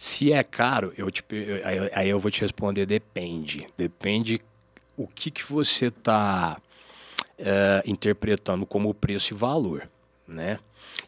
se 0.00 0.32
é 0.32 0.42
caro, 0.42 0.94
eu 0.96 1.10
te, 1.10 1.22
aí, 1.94 2.08
eu 2.08 2.18
vou 2.18 2.30
te 2.30 2.40
responder, 2.40 2.86
depende. 2.86 3.66
Depende 3.76 4.40
o 4.96 5.06
que, 5.06 5.30
que 5.30 5.44
você 5.44 5.88
está 5.88 6.56
é, 7.36 7.82
interpretando 7.84 8.64
como 8.64 8.94
preço 8.94 9.34
e 9.34 9.36
valor, 9.36 9.86
né? 10.30 10.58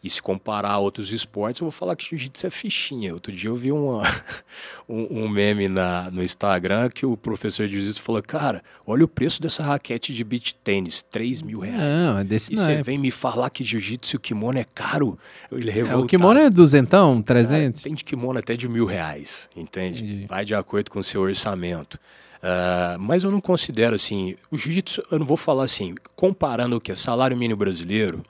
E 0.03 0.11
se 0.11 0.21
comparar 0.21 0.73
a 0.73 0.79
outros 0.79 1.13
esportes, 1.13 1.61
eu 1.61 1.65
vou 1.67 1.71
falar 1.73 1.95
que 1.95 2.05
jiu-jitsu 2.11 2.47
é 2.47 2.51
fichinha. 2.51 3.13
Outro 3.13 3.33
dia 3.33 3.49
eu 3.49 3.57
vi 3.57 3.71
uma, 3.71 4.03
um, 4.89 5.23
um, 5.23 5.29
meme 5.29 5.69
na, 5.69 6.11
no 6.11 6.23
Instagram 6.23 6.91
que 6.91 7.07
o 7.07 7.17
professor 7.17 7.67
de 7.67 7.75
jiu-jitsu 7.75 8.03
falou: 8.03 8.23
Cara, 8.23 8.63
olha 8.85 9.05
o 9.05 9.09
preço 9.09 9.41
dessa 9.41 9.63
raquete 9.63 10.13
de 10.13 10.25
beach 10.25 10.57
tênis, 10.57 11.03
3 11.03 11.43
mil 11.43 11.61
reais. 11.61 12.03
Não, 12.03 12.19
é 12.19 12.25
desse 12.25 12.53
e 12.53 12.57
você 12.57 12.73
é. 12.73 12.83
vem 12.83 12.99
me 12.99 13.11
falar 13.11 13.49
que 13.51 13.63
jiu-jitsu 13.63 14.17
e 14.17 14.19
o 14.19 14.21
kimono 14.21 14.59
é 14.59 14.65
caro? 14.65 15.19
Ele 15.51 15.71
é, 15.71 15.97
o 15.97 16.07
kimono 16.07 16.41
é 16.41 16.51
duzentão, 16.51 17.23
300? 17.23 17.81
É, 17.81 17.85
tem 17.85 17.95
de 17.95 18.05
kimono 18.05 18.39
até 18.39 18.57
de 18.57 18.69
mil 18.69 18.87
reais, 18.87 19.49
entende? 19.57 20.03
Entendi. 20.03 20.27
Vai 20.27 20.45
de 20.45 20.55
acordo 20.55 20.91
com 20.91 20.99
o 20.99 21.05
seu 21.05 21.21
orçamento. 21.21 21.99
Uh, 22.43 22.99
mas 22.99 23.23
eu 23.23 23.31
não 23.31 23.41
considero 23.41 23.95
assim, 23.95 24.35
o 24.51 24.59
jiu-jitsu, 24.59 25.01
eu 25.13 25.19
não 25.21 25.27
vou 25.27 25.37
falar 25.37 25.63
assim, 25.63 25.95
comparando 26.17 26.77
o 26.77 26.81
que? 26.81 26.93
Salário 26.97 27.37
mínimo 27.37 27.57
brasileiro, 27.57 28.21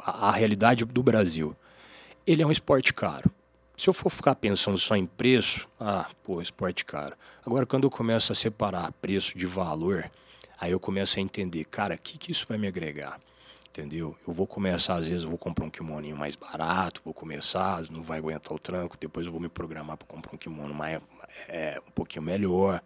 a, 0.00 0.28
a 0.28 0.30
realidade 0.30 0.84
do 0.84 1.02
Brasil. 1.02 1.56
Ele 2.26 2.42
é 2.42 2.46
um 2.46 2.50
esporte 2.50 2.92
caro. 2.92 3.30
Se 3.76 3.88
eu 3.88 3.94
for 3.94 4.10
ficar 4.10 4.36
pensando 4.36 4.78
só 4.78 4.94
em 4.94 5.04
preço, 5.04 5.68
ah, 5.80 6.06
pô, 6.22 6.40
esporte 6.40 6.84
caro. 6.84 7.14
Agora, 7.44 7.66
quando 7.66 7.84
eu 7.84 7.90
começo 7.90 8.30
a 8.30 8.34
separar 8.34 8.92
preço 8.92 9.36
de 9.36 9.46
valor, 9.46 10.10
aí 10.60 10.70
eu 10.70 10.78
começo 10.78 11.18
a 11.18 11.22
entender, 11.22 11.64
cara, 11.64 11.94
o 11.94 11.98
que, 11.98 12.16
que 12.16 12.30
isso 12.30 12.46
vai 12.48 12.56
me 12.56 12.68
agregar? 12.68 13.18
Entendeu? 13.68 14.16
Eu 14.26 14.32
vou 14.32 14.46
começar, 14.46 14.94
às 14.94 15.08
vezes, 15.08 15.24
eu 15.24 15.28
vou 15.28 15.38
comprar 15.38 15.66
um 15.66 15.70
kimoninho 15.70 16.16
mais 16.16 16.36
barato, 16.36 17.00
vou 17.04 17.12
começar, 17.12 17.82
não 17.90 18.02
vai 18.02 18.18
aguentar 18.18 18.52
o 18.52 18.58
tranco, 18.58 18.96
depois 18.98 19.26
eu 19.26 19.32
vou 19.32 19.40
me 19.40 19.48
programar 19.48 19.96
para 19.96 20.06
comprar 20.06 20.32
um 20.32 20.38
kimono 20.38 20.72
mais, 20.72 21.00
é, 21.48 21.80
um 21.86 21.90
pouquinho 21.90 22.22
melhor. 22.22 22.82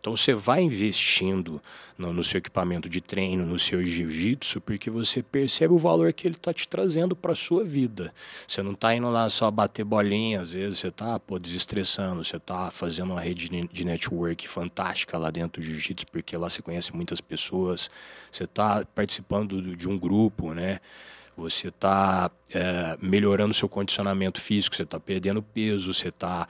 Então 0.00 0.16
você 0.16 0.32
vai 0.32 0.62
investindo 0.62 1.60
no, 1.98 2.12
no 2.12 2.22
seu 2.22 2.38
equipamento 2.38 2.88
de 2.88 3.00
treino, 3.00 3.44
no 3.44 3.58
seu 3.58 3.84
jiu-jitsu, 3.84 4.60
porque 4.60 4.88
você 4.88 5.20
percebe 5.20 5.74
o 5.74 5.78
valor 5.78 6.12
que 6.12 6.28
ele 6.28 6.36
está 6.36 6.52
te 6.52 6.68
trazendo 6.68 7.16
para 7.16 7.32
a 7.32 7.36
sua 7.36 7.64
vida. 7.64 8.14
Você 8.46 8.62
não 8.62 8.72
está 8.72 8.94
indo 8.94 9.10
lá 9.10 9.28
só 9.28 9.50
bater 9.50 9.84
bolinha, 9.84 10.42
às 10.42 10.50
vezes 10.52 10.78
você 10.78 10.88
está 10.88 11.20
desestressando, 11.40 12.22
você 12.22 12.36
está 12.36 12.70
fazendo 12.70 13.12
uma 13.12 13.20
rede 13.20 13.48
de 13.48 13.84
network 13.84 14.46
fantástica 14.46 15.18
lá 15.18 15.30
dentro 15.30 15.60
do 15.60 15.66
jiu-jitsu, 15.66 16.06
porque 16.06 16.36
lá 16.36 16.48
você 16.48 16.62
conhece 16.62 16.94
muitas 16.94 17.20
pessoas, 17.20 17.90
você 18.30 18.44
está 18.44 18.84
participando 18.94 19.74
de 19.74 19.88
um 19.88 19.98
grupo, 19.98 20.54
né? 20.54 20.80
você 21.36 21.68
está 21.68 22.30
é, 22.54 22.96
melhorando 23.00 23.52
seu 23.52 23.68
condicionamento 23.68 24.40
físico, 24.40 24.74
você 24.74 24.84
está 24.84 24.98
perdendo 24.98 25.42
peso, 25.42 25.92
você 25.92 26.08
está 26.08 26.48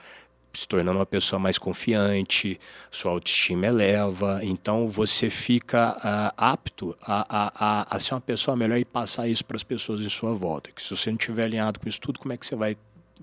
se 0.57 0.67
tornando 0.67 0.97
uma 0.97 1.05
pessoa 1.05 1.37
mais 1.37 1.59
confiante, 1.59 2.59
sua 2.89 3.11
autoestima 3.11 3.67
eleva, 3.67 4.39
então 4.41 4.87
você 4.87 5.29
fica 5.29 5.95
uh, 5.97 6.33
apto 6.35 6.97
a, 6.99 7.27
a, 7.29 7.95
a, 7.95 7.99
ser 7.99 8.15
uma 8.15 8.21
pessoa 8.21 8.57
melhor 8.57 8.79
e 8.79 8.83
passar 8.83 9.27
isso 9.27 9.45
para 9.45 9.55
as 9.55 9.61
pessoas 9.61 10.01
em 10.01 10.09
sua 10.09 10.33
volta. 10.33 10.71
Que 10.71 10.81
se 10.81 10.89
você 10.97 11.11
não 11.11 11.17
estiver 11.17 11.43
alinhado 11.43 11.79
com 11.79 11.87
isso 11.87 12.01
tudo, 12.01 12.17
como 12.17 12.33
é 12.33 12.37
que 12.37 12.43
você 12.43 12.55
vai 12.55 12.75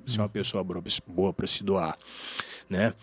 ser 0.07 0.21
uma 0.21 0.29
pessoa 0.29 0.65
boa 1.09 1.33
para 1.33 1.49
se 1.49 1.65
doar, 1.65 1.99
né? 2.71 2.95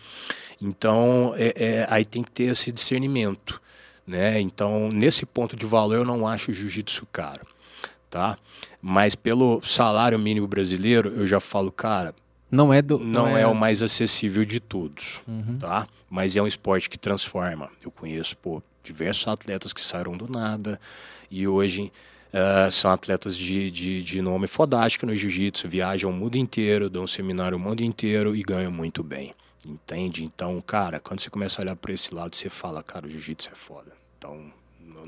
Então, 0.58 1.34
é, 1.36 1.52
é, 1.54 1.86
aí 1.90 2.06
tem 2.06 2.22
que 2.22 2.30
ter 2.30 2.44
esse 2.44 2.72
discernimento, 2.72 3.60
né? 4.06 4.40
Então, 4.40 4.88
nesse 4.88 5.26
ponto 5.26 5.54
de 5.54 5.66
valor, 5.66 5.96
eu 5.96 6.04
não 6.06 6.26
acho 6.26 6.52
o 6.52 6.54
jiu-jitsu 6.54 7.06
caro. 7.12 7.46
tá? 8.08 8.38
Mas 8.80 9.14
pelo 9.14 9.60
salário 9.60 10.18
mínimo 10.18 10.48
brasileiro, 10.48 11.10
eu 11.10 11.26
já 11.26 11.38
falo, 11.38 11.70
cara, 11.70 12.14
Não 12.52 12.72
é 12.72 12.82
do. 12.82 12.98
não 12.98 13.36
é 13.36 13.46
o 13.46 13.54
mais 13.54 13.82
acessível 13.82 14.44
de 14.44 14.60
todos, 14.60 15.22
tá? 15.58 15.88
Mas 16.10 16.36
é 16.36 16.42
um 16.42 16.46
esporte 16.46 16.90
que 16.90 16.98
transforma. 16.98 17.70
Eu 17.82 17.90
conheço, 17.90 18.36
pô, 18.36 18.62
diversos 18.84 19.26
atletas 19.26 19.72
que 19.72 19.80
saíram 19.82 20.16
do 20.16 20.30
nada 20.30 20.78
e 21.30 21.48
hoje 21.48 21.90
eh, 22.32 22.70
são 22.70 22.90
atletas 22.90 23.36
de, 23.36 23.70
de, 23.70 24.02
de 24.02 24.20
nome 24.20 24.46
fodástico 24.46 25.06
no 25.06 25.16
jiu-jitsu, 25.16 25.68
viajam 25.68 26.10
o 26.10 26.12
mundo 26.12 26.36
inteiro, 26.36 26.90
dão 26.90 27.06
seminário 27.06 27.56
o 27.56 27.60
mundo 27.60 27.82
inteiro 27.82 28.36
e 28.36 28.42
ganham 28.42 28.70
muito 28.70 29.02
bem, 29.02 29.34
entende? 29.66 30.22
Então, 30.22 30.60
cara, 30.60 31.00
quando 31.00 31.20
você 31.20 31.30
começa 31.30 31.60
a 31.60 31.64
olhar 31.64 31.76
para 31.76 31.92
esse 31.92 32.14
lado, 32.14 32.36
você 32.36 32.50
fala, 32.50 32.82
cara, 32.82 33.06
o 33.06 33.10
jiu-jitsu 33.10 33.50
é 33.50 33.54
foda. 33.54 33.92
Então, 34.18 34.52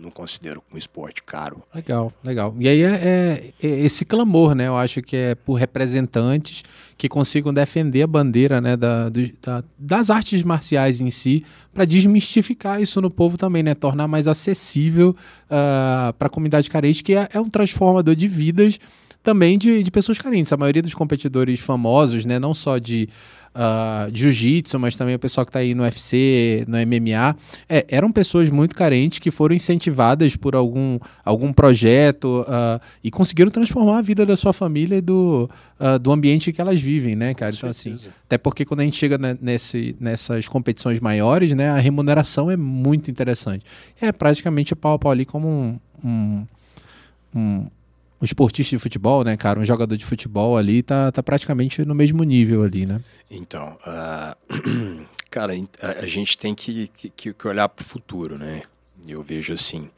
não 0.01 0.11
considero 0.11 0.63
um 0.73 0.77
esporte 0.77 1.23
caro. 1.23 1.63
Legal, 1.75 2.13
legal. 2.23 2.55
E 2.59 2.69
aí 2.69 2.83
é, 2.83 2.91
é- 3.63 3.67
é 3.67 3.81
esse 3.81 4.05
clamor, 4.05 4.55
né? 4.55 4.67
Eu 4.69 4.77
acho 4.77 5.01
que 5.03 5.17
é 5.17 5.35
por 5.35 5.55
representantes 5.55 6.63
que 6.97 7.09
consigam 7.09 7.53
defender 7.53 8.03
a 8.03 8.07
bandeira 8.07 8.61
né, 8.61 8.77
da, 8.77 9.09
do- 9.09 9.33
da- 9.43 9.65
das 9.79 10.11
artes 10.11 10.43
marciais 10.43 11.01
em 11.01 11.11
si, 11.11 11.45
para 11.73 11.85
desmistificar 11.85 12.81
isso 12.81 13.01
no 13.01 13.11
povo 13.11 13.37
também, 13.37 13.63
né? 13.63 13.75
Tornar 13.75 14.07
mais 14.09 14.29
acessível 14.29 15.17
para 15.49 16.27
a 16.27 16.29
comunidade 16.31 16.69
carente, 16.71 17.03
que 17.03 17.15
é, 17.15 17.29
é 17.33 17.41
um 17.41 17.49
transformador 17.49 18.15
de 18.15 18.29
vidas 18.29 18.79
também 19.23 19.57
de, 19.59 19.83
de 19.83 19.91
pessoas 19.91 20.19
carentes. 20.19 20.53
A 20.53 20.57
maioria 20.57 20.83
dos 20.83 20.95
competidores 20.95 21.59
famosos, 21.61 22.27
né? 22.27 22.39
Não 22.39 22.53
só 22.53 22.79
de 22.79 23.09
de 24.11 24.21
jiu-jitsu, 24.21 24.79
mas 24.81 24.97
também 24.97 25.15
o 25.15 25.19
pessoal 25.19 25.45
que 25.45 25.51
está 25.51 25.61
aí 25.61 25.75
no 25.75 25.85
UFC, 25.85 26.65
no 26.67 26.77
MMA, 26.77 27.37
é, 27.69 27.87
eram 27.89 28.11
pessoas 28.11 28.51
muito 28.51 28.75
carentes 28.75 29.21
que 29.21 29.31
foram 29.31 29.55
incentivadas 29.55 30.35
por 30.35 30.57
algum, 30.57 30.99
algum 31.25 31.53
projeto 31.53 32.45
ah, 32.49 32.81
e 33.03 33.11
conseguiram 33.11 33.51
transformar 33.51 33.99
a 33.99 34.03
vida 34.03 34.27
da 34.27 34.37
sua 34.37 34.53
família 34.53 34.97
e 34.97 35.01
do, 35.01 35.49
ah, 35.79 35.99
do 35.99 36.11
ambiente 36.11 36.53
que 36.53 36.61
elas 36.61 36.81
vivem, 36.81 37.15
né, 37.15 37.33
cara? 37.33 37.55
então, 37.55 37.71
assim, 37.71 37.97
até 38.27 38.37
porque 38.37 38.65
quando 38.65 38.81
a 38.81 38.85
gente 38.85 38.97
chega 38.97 39.17
ne- 39.17 39.39
nesse, 39.41 39.95
nessas 40.01 40.49
competições 40.49 40.99
maiores, 40.99 41.55
né, 41.55 41.71
a 41.71 41.79
remuneração 41.79 42.51
é 42.51 42.57
muito 42.57 43.11
interessante. 43.11 43.65
É 44.01 44.11
praticamente 44.11 44.75
pau 44.75 44.95
a 44.95 44.99
pau 44.99 45.13
ali 45.13 45.25
como 45.25 45.49
um, 45.49 45.79
um, 46.05 46.47
um, 47.35 47.67
um 48.25 48.27
esportista 48.27 48.75
de 48.75 48.83
futebol, 48.83 49.23
né, 49.23 49.37
cara? 49.37 49.61
Um 49.61 49.65
jogador 49.65 49.97
de 49.97 50.05
futebol 50.05 50.57
ali 50.57 50.83
tá, 50.83 51.13
tá 51.13 51.23
praticamente 51.23 51.85
no 51.85 51.95
mesmo 51.95 52.25
nível 52.25 52.63
ali, 52.63 52.87
né? 52.87 53.01
Então, 53.31 53.77
ah, 53.87 54.37
cara, 55.31 55.53
a, 55.81 56.07
gente 56.07 56.39
tem 56.39 56.55
que, 56.55 56.89
que, 56.89 57.35
que 57.35 57.49
olhar 57.49 57.69
para 57.69 57.83
o 57.83 57.87
futuro, 57.87 58.39
né? 58.39 58.63
Eu 59.07 59.23
vejo 59.23 59.53
assim, 59.53 59.91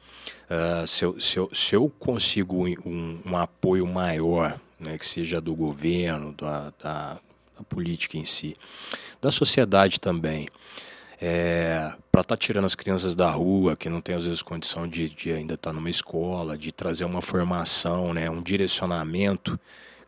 ah, 0.50 0.84
se, 0.86 1.04
eu, 1.04 1.20
se, 1.20 1.36
eu, 1.38 1.50
se 1.52 1.76
eu 1.76 1.88
consigo 2.00 2.66
um, 2.84 3.18
um 3.24 3.36
apoio 3.36 3.86
maior, 3.86 4.60
né, 4.78 4.98
que 4.98 5.06
seja 5.06 5.40
do 5.40 5.54
governo, 5.54 6.32
da, 6.32 6.72
da, 6.82 7.18
da 7.56 7.64
política 7.68 8.18
em 8.18 8.24
si, 8.24 8.54
da 9.20 9.30
sociedade 9.30 10.00
também, 10.00 10.48
é, 11.20 11.92
para 12.10 12.20
estar 12.20 12.36
tirando 12.36 12.64
as 12.64 12.74
crianças 12.74 13.14
da 13.14 13.30
rua, 13.30 13.76
que 13.76 13.88
não 13.88 14.00
tem 14.00 14.14
às 14.14 14.24
vezes 14.26 14.42
condição 14.42 14.86
de, 14.86 15.08
de 15.08 15.32
ainda 15.32 15.54
estar 15.54 15.72
numa 15.72 15.90
escola, 15.90 16.56
de 16.56 16.72
trazer 16.72 17.04
uma 17.04 17.22
formação, 17.22 18.12
né, 18.12 18.28
um 18.30 18.42
direcionamento, 18.42 19.58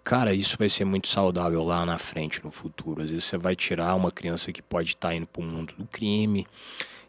cara, 0.05 0.32
isso 0.35 0.56
vai 0.59 0.68
ser 0.68 0.85
muito 0.85 1.09
saudável 1.09 1.62
lá 1.62 1.85
na 1.85 1.98
frente, 1.98 2.43
no 2.43 2.51
futuro. 2.51 3.02
Às 3.02 3.10
vezes 3.10 3.24
você 3.24 3.36
vai 3.36 3.55
tirar 3.55 3.94
uma 3.94 4.10
criança 4.10 4.52
que 4.52 4.62
pode 4.62 4.90
estar 4.90 5.14
indo 5.14 5.26
para 5.26 5.43
o 5.43 5.44
mundo 5.44 5.74
do 5.76 5.86
crime 5.86 6.47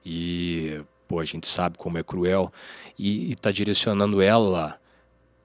e, 0.05 0.81
pô, 1.07 1.19
a 1.19 1.25
gente 1.25 1.47
sabe 1.47 1.77
como 1.77 1.97
é 1.97 2.03
cruel, 2.03 2.51
e 2.97 3.31
está 3.31 3.51
direcionando 3.51 4.21
ela 4.21 4.79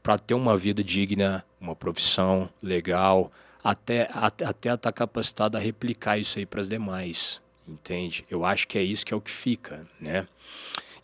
para 0.03 0.19
ter 0.19 0.35
uma 0.35 0.57
vida 0.57 0.83
digna, 0.83 1.45
uma 1.61 1.75
profissão 1.75 2.49
legal, 2.63 3.33
até 3.63 4.09
até, 4.13 4.45
até 4.45 4.69
ela 4.69 4.77
estar 4.77 4.93
capacitada 4.93 5.57
a 5.57 5.61
replicar 5.61 6.19
isso 6.19 6.39
aí 6.39 6.45
para 6.45 6.61
as 6.61 6.69
demais, 6.69 7.41
entende? 7.67 8.25
Eu 8.31 8.45
acho 8.45 8.67
que 8.69 8.79
é 8.79 8.83
isso 8.83 9.05
que 9.05 9.13
é 9.13 9.17
o 9.17 9.21
que 9.21 9.31
fica, 9.31 9.87
né? 10.01 10.27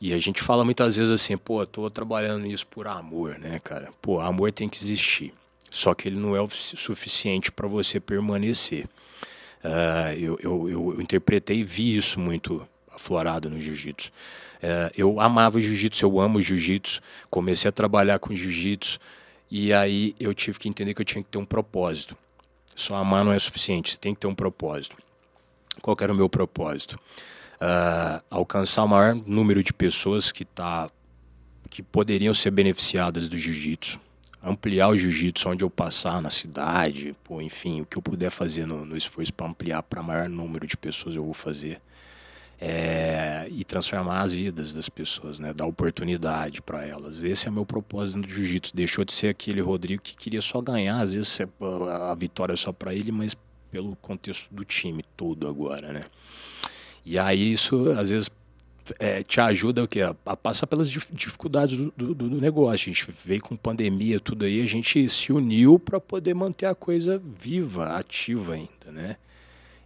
E 0.01 0.15
a 0.15 0.19
gente 0.19 0.43
fala 0.43 0.65
muitas 0.65 0.97
vezes 0.97 1.13
assim, 1.13 1.37
pô, 1.37 1.63
eu 1.63 1.67
tô 1.67 1.91
trabalhando 1.91 2.43
nisso 2.43 2.67
por 2.67 2.89
amor, 2.89 3.39
né, 3.39 3.59
cara? 3.59 3.91
Pô, 4.01 4.19
amor 4.21 4.51
tem 4.51 4.69
que 4.69 4.83
existir. 4.83 5.35
Só 5.71 5.95
que 5.95 6.09
ele 6.09 6.17
não 6.17 6.35
é 6.35 6.41
o 6.41 6.49
su- 6.49 6.77
suficiente 6.77 7.53
para 7.53 7.69
você 7.69 8.01
permanecer. 8.01 8.87
Ah, 9.63 10.15
eu, 10.17 10.39
eu, 10.43 10.71
eu, 10.71 11.01
interpretei 11.01 11.59
e 11.59 11.65
vi 11.65 11.97
isso 11.97 12.19
muito 12.19 12.67
aflorado 12.93 13.51
no 13.51 13.61
jiu-jitsu. 13.61 14.11
Eh, 14.63 14.93
eu 14.97 15.21
amava 15.21 15.61
jiu-jitsu, 15.61 16.05
eu 16.05 16.19
amo 16.21 16.41
jiu-jitsu, 16.41 17.01
comecei 17.31 17.69
a 17.69 17.73
trabalhar 17.73 18.19
com 18.19 18.35
jiu-jitsu 18.35 18.99
e 19.51 19.73
aí 19.73 20.15
eu 20.19 20.33
tive 20.35 20.59
que 20.59 20.69
entender 20.69 20.95
que 20.95 21.01
eu 21.03 21.05
tinha 21.05 21.23
que 21.23 21.29
ter 21.31 21.39
um 21.39 21.45
propósito. 21.45 22.17
Só 22.75 22.97
amar 22.97 23.25
não 23.25 23.33
é 23.33 23.39
suficiente, 23.39 23.93
você 23.93 23.99
tem 23.99 24.15
que 24.15 24.21
ter 24.21 24.27
um 24.27 24.35
propósito. 24.35 24.97
Qual 25.83 25.97
era 26.01 26.13
o 26.13 26.17
meu 26.17 26.29
propósito? 26.29 26.99
Ah, 27.61 28.23
alcançar 28.31 28.85
o 28.85 28.89
maior 28.89 29.15
número 29.15 29.63
de 29.63 29.73
pessoas 29.73 30.33
que, 30.33 30.47
tá, 30.47 30.89
que 31.69 31.83
poderiam 31.83 32.33
ser 32.33 32.51
beneficiadas 32.51 33.29
do 33.29 33.37
jiu-jitsu. 33.37 34.01
Ampliar 34.43 34.89
o 34.89 34.97
jiu-jitsu 34.97 35.51
onde 35.51 35.63
eu 35.63 35.69
passar, 35.69 36.23
na 36.23 36.31
cidade, 36.31 37.15
pô, 37.23 37.43
enfim, 37.43 37.83
o 37.83 37.87
que 37.87 37.99
eu 37.99 38.03
puder 38.03 38.31
fazer 38.31 38.67
no, 38.67 38.87
no 38.87 38.97
esforço 38.97 39.35
para 39.35 39.47
ampliar 39.47 39.83
para 39.83 40.03
maior 40.03 40.31
número 40.31 40.67
de 40.67 40.79
pessoas 40.79 41.15
eu 41.15 41.23
vou 41.23 41.35
fazer. 41.35 41.79
É, 42.63 43.47
e 43.51 43.65
transformar 43.65 44.21
as 44.21 44.33
vidas 44.33 44.75
das 44.75 44.89
pessoas, 44.89 45.39
né? 45.39 45.53
Dar 45.55 45.65
oportunidade 45.65 46.61
para 46.61 46.87
elas. 46.87 47.23
Esse 47.23 47.49
é 47.49 47.51
meu 47.51 47.65
propósito 47.65 48.19
no 48.19 48.29
jiu-jitsu. 48.29 48.77
Deixou 48.77 49.03
de 49.03 49.15
ser 49.15 49.29
aquele 49.29 49.63
Rodrigo 49.63 50.03
que 50.03 50.15
queria 50.15 50.43
só 50.43 50.61
ganhar, 50.61 51.01
às 51.01 51.15
vezes 51.15 51.39
a 52.11 52.15
vitória 52.15 52.55
só 52.57 52.71
para 52.71 52.95
ele, 52.95 53.11
mas 53.11 53.35
pelo 53.71 53.95
contexto 53.97 54.53
do 54.55 54.65
time 54.65 55.05
todo 55.17 55.49
agora, 55.49 55.93
né? 55.93 56.01
E 57.05 57.19
aí 57.19 57.53
isso 57.53 57.91
às 57.93 58.11
vezes 58.11 58.31
é, 58.99 59.23
te 59.23 59.41
ajuda 59.41 59.85
o 59.85 59.89
quê? 59.89 60.03
A, 60.03 60.15
a 60.27 60.37
passar 60.37 60.67
pelas 60.67 60.91
dif- 60.91 61.09
dificuldades 61.13 61.77
do, 61.77 61.91
do, 61.97 62.15
do 62.15 62.41
negócio. 62.41 62.91
A 62.91 62.93
gente 62.93 63.07
veio 63.25 63.41
com 63.41 63.57
pandemia, 63.57 64.19
tudo 64.19 64.45
aí, 64.45 64.61
a 64.61 64.67
gente 64.67 65.09
se 65.09 65.33
uniu 65.33 65.79
para 65.79 66.01
poder 66.01 66.35
manter 66.35 66.67
a 66.67 66.75
coisa 66.75 67.21
viva, 67.41 67.97
ativa 67.97 68.55
ainda, 68.55 68.91
né? 68.93 69.17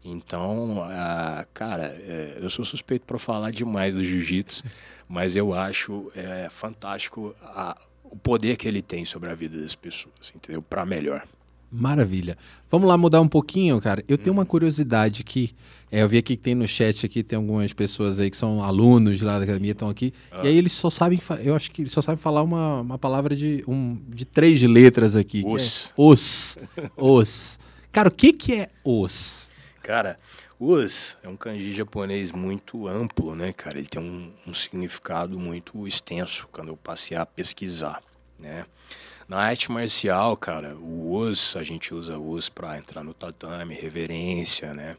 Então, 0.05 0.83
ah, 0.87 1.47
cara, 1.55 1.85
é, 1.87 2.39
eu 2.41 2.51
sou 2.51 2.65
suspeito 2.65 3.07
para 3.07 3.19
falar 3.19 3.51
demais 3.51 3.95
do 3.95 4.05
jiu-jitsu, 4.05 4.63
mas 5.09 5.35
eu 5.35 5.55
acho 5.55 6.11
é, 6.15 6.49
fantástico 6.51 7.35
a- 7.43 7.77
o 8.05 8.17
poder 8.17 8.57
que 8.57 8.69
ele 8.69 8.83
tem 8.83 9.05
sobre 9.05 9.31
a 9.31 9.35
vida 9.35 9.59
das 9.61 9.75
pessoas, 9.75 10.33
entendeu? 10.35 10.61
Para 10.63 10.85
melhor. 10.85 11.27
Maravilha. 11.77 12.39
Vamos 12.71 12.87
lá 12.87 12.97
mudar 12.97 13.21
um 13.21 13.27
pouquinho, 13.27 13.81
cara. 13.81 14.05
Eu 14.09 14.17
tenho 14.17 14.33
uma 14.33 14.47
curiosidade 14.47 15.25
que 15.25 15.51
é, 15.91 16.03
eu 16.03 16.09
vi 16.09 16.19
aqui 16.19 16.37
que 16.37 16.43
tem 16.43 16.55
no 16.55 16.69
chat 16.69 17.05
aqui 17.05 17.23
tem 17.23 17.37
algumas 17.37 17.73
pessoas 17.73 18.21
aí 18.21 18.31
que 18.31 18.37
são 18.37 18.63
alunos 18.63 19.21
lá 19.21 19.39
da 19.39 19.45
academia 19.45 19.73
estão 19.73 19.89
aqui 19.89 20.13
e 20.43 20.47
aí 20.49 20.57
eles 20.57 20.73
só 20.73 20.89
sabem, 20.91 21.21
eu 21.43 21.55
acho 21.55 21.71
que 21.71 21.83
eles 21.83 21.93
só 21.93 22.01
sabem 22.01 22.21
falar 22.21 22.43
uma, 22.43 22.81
uma 22.81 22.99
palavra 22.99 23.35
de 23.35 23.65
um 23.67 23.97
de 24.09 24.25
três 24.25 24.63
letras 24.63 25.17
aqui. 25.17 25.45
é 25.45 25.49
Os. 25.49 25.93
os. 25.97 26.59
Os. 26.97 27.59
Cara, 27.91 28.09
o 28.09 28.13
que 28.13 28.33
que 28.33 28.55
é 28.55 28.69
os? 28.85 29.49
Cara, 29.83 30.19
os 30.59 31.19
é 31.23 31.29
um 31.29 31.37
kanji 31.37 31.73
japonês 31.73 32.31
muito 32.31 32.87
amplo, 32.87 33.35
né, 33.35 33.53
cara? 33.53 33.79
Ele 33.79 33.89
tem 33.89 34.01
um, 34.01 34.33
um 34.47 34.55
significado 34.55 35.39
muito 35.39 35.87
extenso 35.87 36.49
quando 36.51 36.69
eu 36.69 36.77
passei 36.77 37.17
a 37.17 37.27
pesquisar, 37.27 38.01
né? 38.39 38.65
Na 39.29 39.39
arte 39.39 39.71
marcial, 39.73 40.37
cara, 40.37 40.75
o 40.77 41.05
os, 41.17 41.57
a 41.57 41.63
gente 41.63 41.95
usa 41.95 42.19
os 42.19 42.49
para 42.49 42.77
entrar 42.77 43.03
no 43.03 43.15
tatame, 43.15 43.75
reverência, 43.75 44.75
né? 44.75 44.97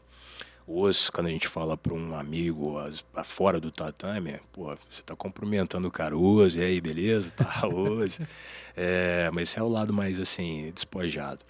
Os, 0.66 1.10
quando 1.10 1.28
a 1.28 1.30
gente 1.30 1.46
fala 1.46 1.76
para 1.76 1.94
um 1.94 2.16
amigo 2.18 2.78
as- 2.78 3.04
fora 3.24 3.60
do 3.60 3.70
tatame, 3.70 4.40
pô, 4.52 4.74
você 4.88 5.02
tá 5.02 5.14
cumprimentando 5.14 5.86
o 5.88 5.90
cara, 5.90 6.16
os, 6.16 6.56
e 6.56 6.60
aí, 6.62 6.80
beleza? 6.80 7.32
Tá, 7.36 7.68
os. 7.68 8.20
É, 8.76 9.30
mas 9.32 9.50
esse 9.50 9.58
é 9.58 9.62
o 9.62 9.68
lado 9.68 9.92
mais, 9.92 10.18
assim, 10.20 10.70
despojado. 10.74 11.40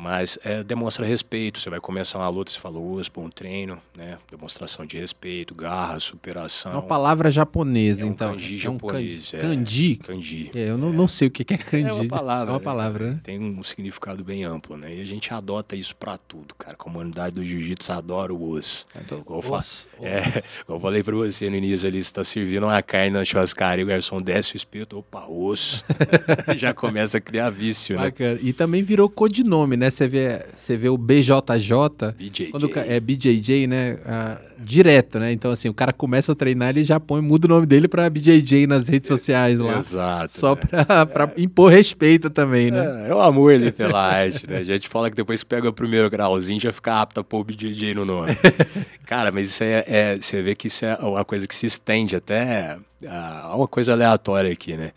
Mas 0.00 0.38
é, 0.44 0.62
demonstra 0.62 1.04
respeito. 1.04 1.58
Você 1.58 1.68
vai 1.68 1.80
começar 1.80 2.20
uma 2.20 2.28
luta, 2.28 2.52
você 2.52 2.60
fala 2.60 2.78
os, 2.78 3.08
bom 3.08 3.28
treino, 3.28 3.82
né? 3.96 4.16
Demonstração 4.30 4.86
de 4.86 4.96
respeito, 4.96 5.56
garra, 5.56 5.98
superação. 5.98 6.70
É 6.70 6.74
uma 6.76 6.82
palavra 6.82 7.32
japonesa, 7.32 8.02
É 8.02 8.04
um 8.04 8.10
então. 8.10 8.30
kanji 8.30 8.54
é 8.54 8.70
um 8.70 8.74
japonês, 8.74 9.30
kanji. 9.32 9.36
é. 9.36 9.40
Kanji. 9.40 9.96
Kanji. 9.96 10.50
É, 10.54 10.70
eu 10.70 10.78
não, 10.78 10.92
não 10.92 11.08
sei 11.08 11.26
o 11.26 11.30
que 11.32 11.42
que 11.42 11.54
é 11.54 11.58
kanji. 11.58 11.88
É 11.88 11.92
uma 11.92 12.06
palavra. 12.06 12.50
É 12.50 12.52
uma 12.52 12.58
né, 12.60 12.64
palavra, 12.64 12.98
cara? 13.00 13.10
né? 13.14 13.20
Tem 13.24 13.40
um 13.40 13.60
significado 13.64 14.22
bem 14.22 14.44
amplo, 14.44 14.76
né? 14.76 14.94
E 14.94 15.00
a 15.02 15.04
gente 15.04 15.34
adota 15.34 15.74
isso 15.74 15.96
pra 15.96 16.16
tudo, 16.16 16.54
cara. 16.54 16.74
A 16.74 16.76
comunidade 16.76 17.34
do 17.34 17.42
jiu-jitsu 17.42 17.92
adora 17.92 18.32
o 18.32 18.50
os. 18.50 18.86
Igual 19.10 19.42
eu, 19.42 19.58
É, 20.00 20.42
eu 20.68 20.78
falei 20.78 21.02
pra 21.02 21.16
você 21.16 21.50
no 21.50 21.56
início 21.56 21.88
ali, 21.88 22.04
você 22.04 22.12
tá 22.12 22.22
servindo 22.22 22.62
uma 22.64 22.80
carne 22.82 23.10
na 23.10 23.24
churrascaria, 23.24 23.84
o 23.84 23.88
garçom 23.88 24.22
desce 24.22 24.54
o 24.54 24.56
espeto, 24.56 24.96
opa, 24.96 25.26
osso. 25.26 25.84
Já 26.56 26.72
começa 26.72 27.18
a 27.18 27.20
criar 27.20 27.50
vício, 27.50 27.96
né? 27.96 28.04
Bacana. 28.04 28.38
E 28.40 28.52
também 28.52 28.80
virou 28.80 29.10
codinome, 29.10 29.76
né? 29.76 29.87
Né? 29.88 29.90
Você 29.90 30.08
vê, 30.08 30.46
você 30.54 30.76
vê 30.76 30.88
o 30.88 30.96
BJJ, 30.96 32.12
BJJ. 32.16 32.50
quando 32.50 32.70
é 32.76 33.00
BJJ, 33.00 33.66
né? 33.66 33.98
ah, 34.06 34.38
direto, 34.58 35.18
né? 35.18 35.32
Então, 35.32 35.50
assim, 35.50 35.68
o 35.68 35.74
cara 35.74 35.92
começa 35.92 36.32
a 36.32 36.34
treinar, 36.34 36.70
ele 36.70 36.84
já 36.84 36.98
põe, 36.98 37.20
muda 37.20 37.46
o 37.46 37.50
nome 37.50 37.66
dele 37.66 37.88
pra 37.88 38.08
BJJ 38.10 38.66
nas 38.66 38.88
redes 38.88 39.08
sociais 39.08 39.58
lá. 39.58 39.78
Exato. 39.78 40.32
Só 40.32 40.54
né? 40.54 40.60
pra, 40.84 41.06
pra 41.06 41.32
impor 41.36 41.70
respeito 41.70 42.28
também, 42.28 42.70
né? 42.70 43.06
É, 43.06 43.10
é 43.10 43.14
o 43.14 43.20
amor 43.20 43.54
ali 43.54 43.70
pela 43.70 44.00
arte, 44.00 44.48
né? 44.48 44.58
A 44.58 44.64
gente 44.64 44.88
fala 44.88 45.10
que 45.10 45.16
depois 45.16 45.42
que 45.42 45.48
pega 45.48 45.68
o 45.68 45.72
primeiro 45.72 46.10
grauzinho 46.10 46.60
já 46.60 46.72
fica 46.72 47.00
apto 47.00 47.20
a 47.20 47.24
pôr 47.24 47.40
o 47.40 47.44
BJJ 47.44 47.94
no 47.94 48.04
nome. 48.04 48.32
Cara, 49.06 49.30
mas 49.30 49.48
isso 49.48 49.64
é, 49.64 49.84
é- 49.86 50.16
Você 50.16 50.42
vê 50.42 50.54
que 50.54 50.66
isso 50.66 50.84
é 50.84 50.96
uma 50.96 51.24
coisa 51.24 51.46
que 51.46 51.54
se 51.54 51.66
estende 51.66 52.16
até 52.16 52.78
a 53.06 53.48
a 53.48 53.56
uma 53.56 53.68
coisa 53.68 53.92
aleatória 53.92 54.52
aqui, 54.52 54.76
né? 54.76 54.92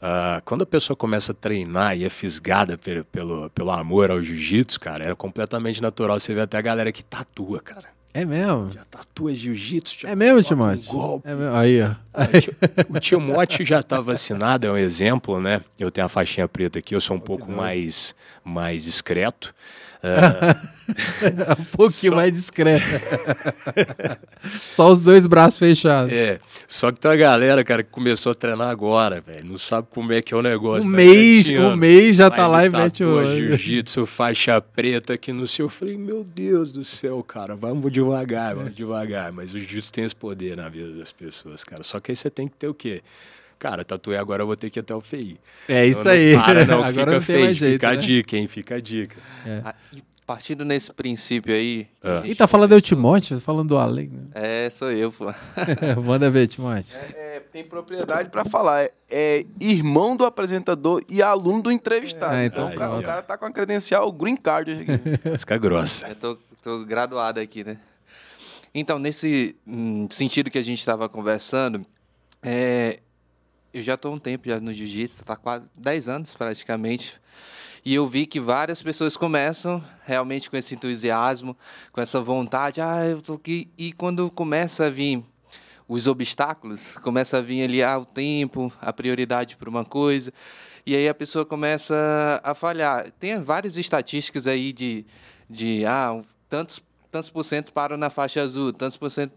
Ah, 0.00 0.40
quando 0.44 0.62
a 0.62 0.66
pessoa 0.66 0.96
começa 0.96 1.32
a 1.32 1.34
treinar 1.34 1.96
e 1.96 2.04
é 2.04 2.08
fisgada 2.08 2.78
pelo, 2.78 3.04
pelo, 3.06 3.50
pelo 3.50 3.70
amor 3.70 4.10
ao 4.10 4.22
jiu-jitsu, 4.22 4.78
cara, 4.78 5.10
é 5.10 5.14
completamente 5.14 5.82
natural. 5.82 6.18
Você 6.20 6.32
vê 6.34 6.40
até 6.42 6.56
a 6.56 6.60
galera 6.62 6.92
que 6.92 7.04
tatua, 7.04 7.60
cara. 7.60 7.86
É 8.14 8.24
mesmo? 8.24 8.70
Já 8.72 8.84
tatua 8.84 9.34
jiu-jitsu. 9.34 10.06
É 10.06 10.16
mesmo, 10.16 10.42
coloca 10.42 10.72
um 10.72 10.76
Timóteo? 10.76 10.92
golpe. 10.92 11.28
É 11.28 11.34
mesmo. 11.34 11.54
Aí, 11.54 11.82
ó. 11.82 11.94
O 12.88 12.98
Timóteo 12.98 13.64
já 13.64 13.80
está 13.80 14.00
vacinado, 14.00 14.66
é 14.66 14.72
um 14.72 14.76
exemplo, 14.76 15.40
né? 15.40 15.60
Eu 15.78 15.90
tenho 15.90 16.06
a 16.06 16.08
faixinha 16.08 16.48
preta 16.48 16.78
aqui, 16.78 16.94
eu 16.94 17.00
sou 17.00 17.16
um 17.16 17.20
pouco 17.20 17.50
mais, 17.50 18.14
mais 18.42 18.84
discreto. 18.84 19.54
Ah, 20.02 20.56
um 21.58 21.64
pouquinho 21.76 22.12
Só- 22.12 22.16
mais 22.16 22.32
discreto. 22.32 22.84
Só 24.72 24.90
os 24.92 25.04
dois 25.04 25.26
braços 25.26 25.58
fechados. 25.58 26.12
é, 26.12 26.38
só 26.66 26.92
que 26.92 27.00
tem 27.00 27.10
uma 27.10 27.16
galera, 27.16 27.64
cara, 27.64 27.82
que 27.82 27.90
começou 27.90 28.32
a 28.32 28.34
treinar 28.34 28.68
agora, 28.68 29.20
velho. 29.20 29.44
Não 29.44 29.58
sabe 29.58 29.88
como 29.90 30.12
é 30.12 30.22
que 30.22 30.32
é 30.32 30.36
o 30.36 30.42
negócio. 30.42 30.88
Um 30.88 30.92
tá 30.92 30.96
mês, 30.96 31.50
um 31.50 31.76
mês 31.76 32.16
já 32.16 32.30
tá 32.30 32.46
lá 32.46 32.64
e 32.64 32.70
mete 32.70 33.02
o 33.02 33.26
jiu-jitsu, 33.26 34.06
faixa 34.06 34.60
preta 34.60 35.14
aqui 35.14 35.32
no 35.32 35.48
seu. 35.48 35.66
Eu 35.66 35.70
falei, 35.70 35.98
meu 35.98 36.22
Deus 36.22 36.70
do 36.70 36.84
céu, 36.84 37.22
cara, 37.22 37.56
vamos 37.56 37.90
devagar, 37.90 38.54
vamos 38.54 38.74
devagar. 38.74 39.32
Mas 39.32 39.52
o 39.52 39.58
jiu-jitsu 39.58 39.92
tem 39.92 40.04
esse 40.04 40.14
poder 40.16 40.56
na 40.56 40.68
vida 40.68 40.92
das 40.94 41.10
pessoas, 41.12 41.64
cara. 41.64 41.82
Só 41.82 41.98
que 42.00 42.12
aí 42.12 42.16
você 42.16 42.30
tem 42.30 42.46
que 42.48 42.56
ter 42.56 42.68
o 42.68 42.74
quê? 42.74 43.02
Cara, 43.58 43.84
tatuei 43.84 44.16
agora, 44.16 44.42
eu 44.42 44.46
vou 44.46 44.56
ter 44.56 44.70
que 44.70 44.78
ir 44.78 44.82
até 44.82 44.94
o 44.94 45.00
FEI. 45.00 45.36
É 45.68 45.84
isso 45.84 46.04
Não, 46.04 46.12
não 46.12 46.20
aí. 46.20 46.34
Para, 46.34 46.66
não, 46.66 46.78
Agora 46.84 46.92
fica 46.92 47.12
não 47.12 47.20
feio. 47.20 47.40
mais 47.40 47.56
jeito. 47.56 47.72
fica 47.72 47.88
a 47.88 47.94
né? 47.94 48.00
dica, 48.00 48.36
hein? 48.36 48.48
Fica 48.48 48.74
a 48.76 48.80
dica. 48.80 49.16
Ah, 49.64 49.74
e 49.92 50.02
partindo 50.28 50.62
nesse 50.62 50.92
princípio 50.92 51.54
aí. 51.54 51.88
Ah. 52.02 52.18
gente 52.18 52.32
Ih, 52.32 52.34
tá 52.34 52.46
falando 52.46 52.72
eu, 52.72 52.82
Timóteo? 52.82 53.38
Tá 53.38 53.42
falando 53.42 53.68
do 53.70 53.78
Além. 53.78 54.08
né? 54.08 54.26
É, 54.34 54.70
sou 54.70 54.92
eu, 54.92 55.10
pô. 55.10 55.32
Manda 56.04 56.30
ver, 56.30 56.46
Timóteo. 56.46 56.96
É, 57.16 57.40
tem 57.50 57.64
propriedade 57.64 58.28
pra 58.28 58.44
falar. 58.44 58.84
É, 58.84 58.92
é 59.10 59.44
irmão 59.58 60.14
do 60.16 60.26
apresentador 60.26 61.02
e 61.08 61.22
aluno 61.22 61.62
do 61.62 61.72
entrevistado. 61.72 62.34
É, 62.34 62.44
então 62.44 62.68
então 62.68 62.76
o 62.76 62.78
cara, 62.78 62.98
o 62.98 63.02
cara 63.02 63.22
tá 63.22 63.38
com 63.38 63.46
a 63.46 63.50
credencial 63.50 64.12
green 64.12 64.36
card 64.36 64.70
hoje 64.70 64.82
aqui. 64.82 65.58
Grossa. 65.58 66.08
Eu 66.08 66.14
tô, 66.14 66.38
tô 66.62 66.84
graduado 66.84 67.40
aqui, 67.40 67.64
né? 67.64 67.78
Então, 68.74 68.98
nesse 68.98 69.56
hum, 69.66 70.06
sentido 70.10 70.50
que 70.50 70.58
a 70.58 70.62
gente 70.62 70.78
estava 70.78 71.08
conversando, 71.08 71.86
é, 72.42 73.00
eu 73.72 73.82
já 73.82 73.94
estou 73.94 74.14
um 74.14 74.18
tempo 74.18 74.48
já 74.48 74.58
no 74.60 74.72
jiu-jitsu, 74.72 75.24
tá 75.24 75.36
quase 75.36 75.68
10 75.76 76.08
anos 76.08 76.34
praticamente. 76.34 77.20
E 77.84 77.94
eu 77.94 78.06
vi 78.08 78.26
que 78.26 78.40
várias 78.40 78.82
pessoas 78.82 79.16
começam 79.16 79.82
realmente 80.04 80.50
com 80.50 80.56
esse 80.56 80.74
entusiasmo, 80.74 81.56
com 81.92 82.00
essa 82.00 82.20
vontade, 82.20 82.80
ah, 82.80 83.04
eu 83.06 83.22
tô 83.22 83.34
aqui. 83.34 83.70
E 83.78 83.92
quando 83.92 84.30
começa 84.30 84.86
a 84.86 84.90
vir 84.90 85.24
os 85.86 86.06
obstáculos, 86.06 86.96
começa 86.98 87.38
a 87.38 87.40
vir 87.40 87.62
ali 87.62 87.82
ah, 87.82 87.98
o 87.98 88.04
tempo, 88.04 88.70
a 88.80 88.92
prioridade 88.92 89.56
para 89.56 89.70
uma 89.70 89.84
coisa, 89.84 90.32
e 90.84 90.94
aí 90.94 91.08
a 91.08 91.14
pessoa 91.14 91.46
começa 91.46 92.40
a 92.42 92.54
falhar. 92.54 93.10
Tem 93.12 93.42
várias 93.42 93.76
estatísticas 93.78 94.46
aí 94.46 94.72
de, 94.72 95.06
de 95.48 95.84
ah, 95.86 96.20
tantos, 96.48 96.82
tantos 97.10 97.30
por 97.30 97.44
cento 97.44 97.72
param 97.72 97.96
na 97.96 98.10
faixa 98.10 98.42
azul, 98.42 98.72
tantos 98.72 98.98
por 98.98 99.10
cento 99.10 99.32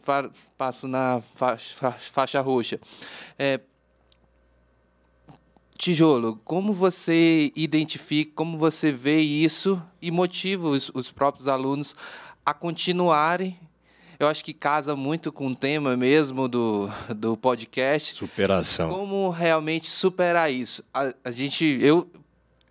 passam 0.57 0.89
na 0.89 1.21
faixa, 1.35 1.75
fa- 1.75 1.91
faixa 1.91 2.41
roxa. 2.41 2.79
É, 3.39 3.61
Tijolo, 5.81 6.39
como 6.45 6.73
você 6.73 7.51
identifica, 7.55 8.33
como 8.35 8.55
você 8.55 8.91
vê 8.91 9.19
isso 9.19 9.81
e 9.99 10.11
motiva 10.11 10.67
os, 10.67 10.91
os 10.93 11.11
próprios 11.11 11.47
alunos 11.47 11.95
a 12.45 12.53
continuarem? 12.53 13.59
Eu 14.19 14.27
acho 14.27 14.45
que 14.45 14.53
casa 14.53 14.95
muito 14.95 15.31
com 15.31 15.47
o 15.47 15.55
tema 15.55 15.97
mesmo 15.97 16.47
do, 16.47 16.87
do 17.15 17.35
podcast. 17.35 18.13
Superação. 18.13 18.91
Como 18.91 19.31
realmente 19.31 19.89
superar 19.89 20.53
isso? 20.53 20.83
A, 20.93 21.15
a 21.23 21.31
gente, 21.31 21.65
eu 21.81 22.07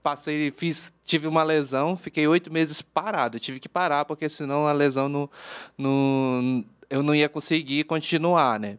passei, 0.04 0.52
fiz, 0.52 0.94
tive 1.04 1.26
uma 1.26 1.42
lesão, 1.42 1.96
fiquei 1.96 2.28
oito 2.28 2.52
meses 2.52 2.80
parado. 2.80 3.40
Tive 3.40 3.58
que 3.58 3.68
parar 3.68 4.04
porque 4.04 4.28
senão 4.28 4.68
a 4.68 4.72
lesão 4.72 5.08
não, 5.08 5.28
não, 5.76 6.64
eu 6.90 7.02
não 7.02 7.14
ia 7.14 7.28
conseguir 7.28 7.84
continuar, 7.84 8.58
né? 8.58 8.76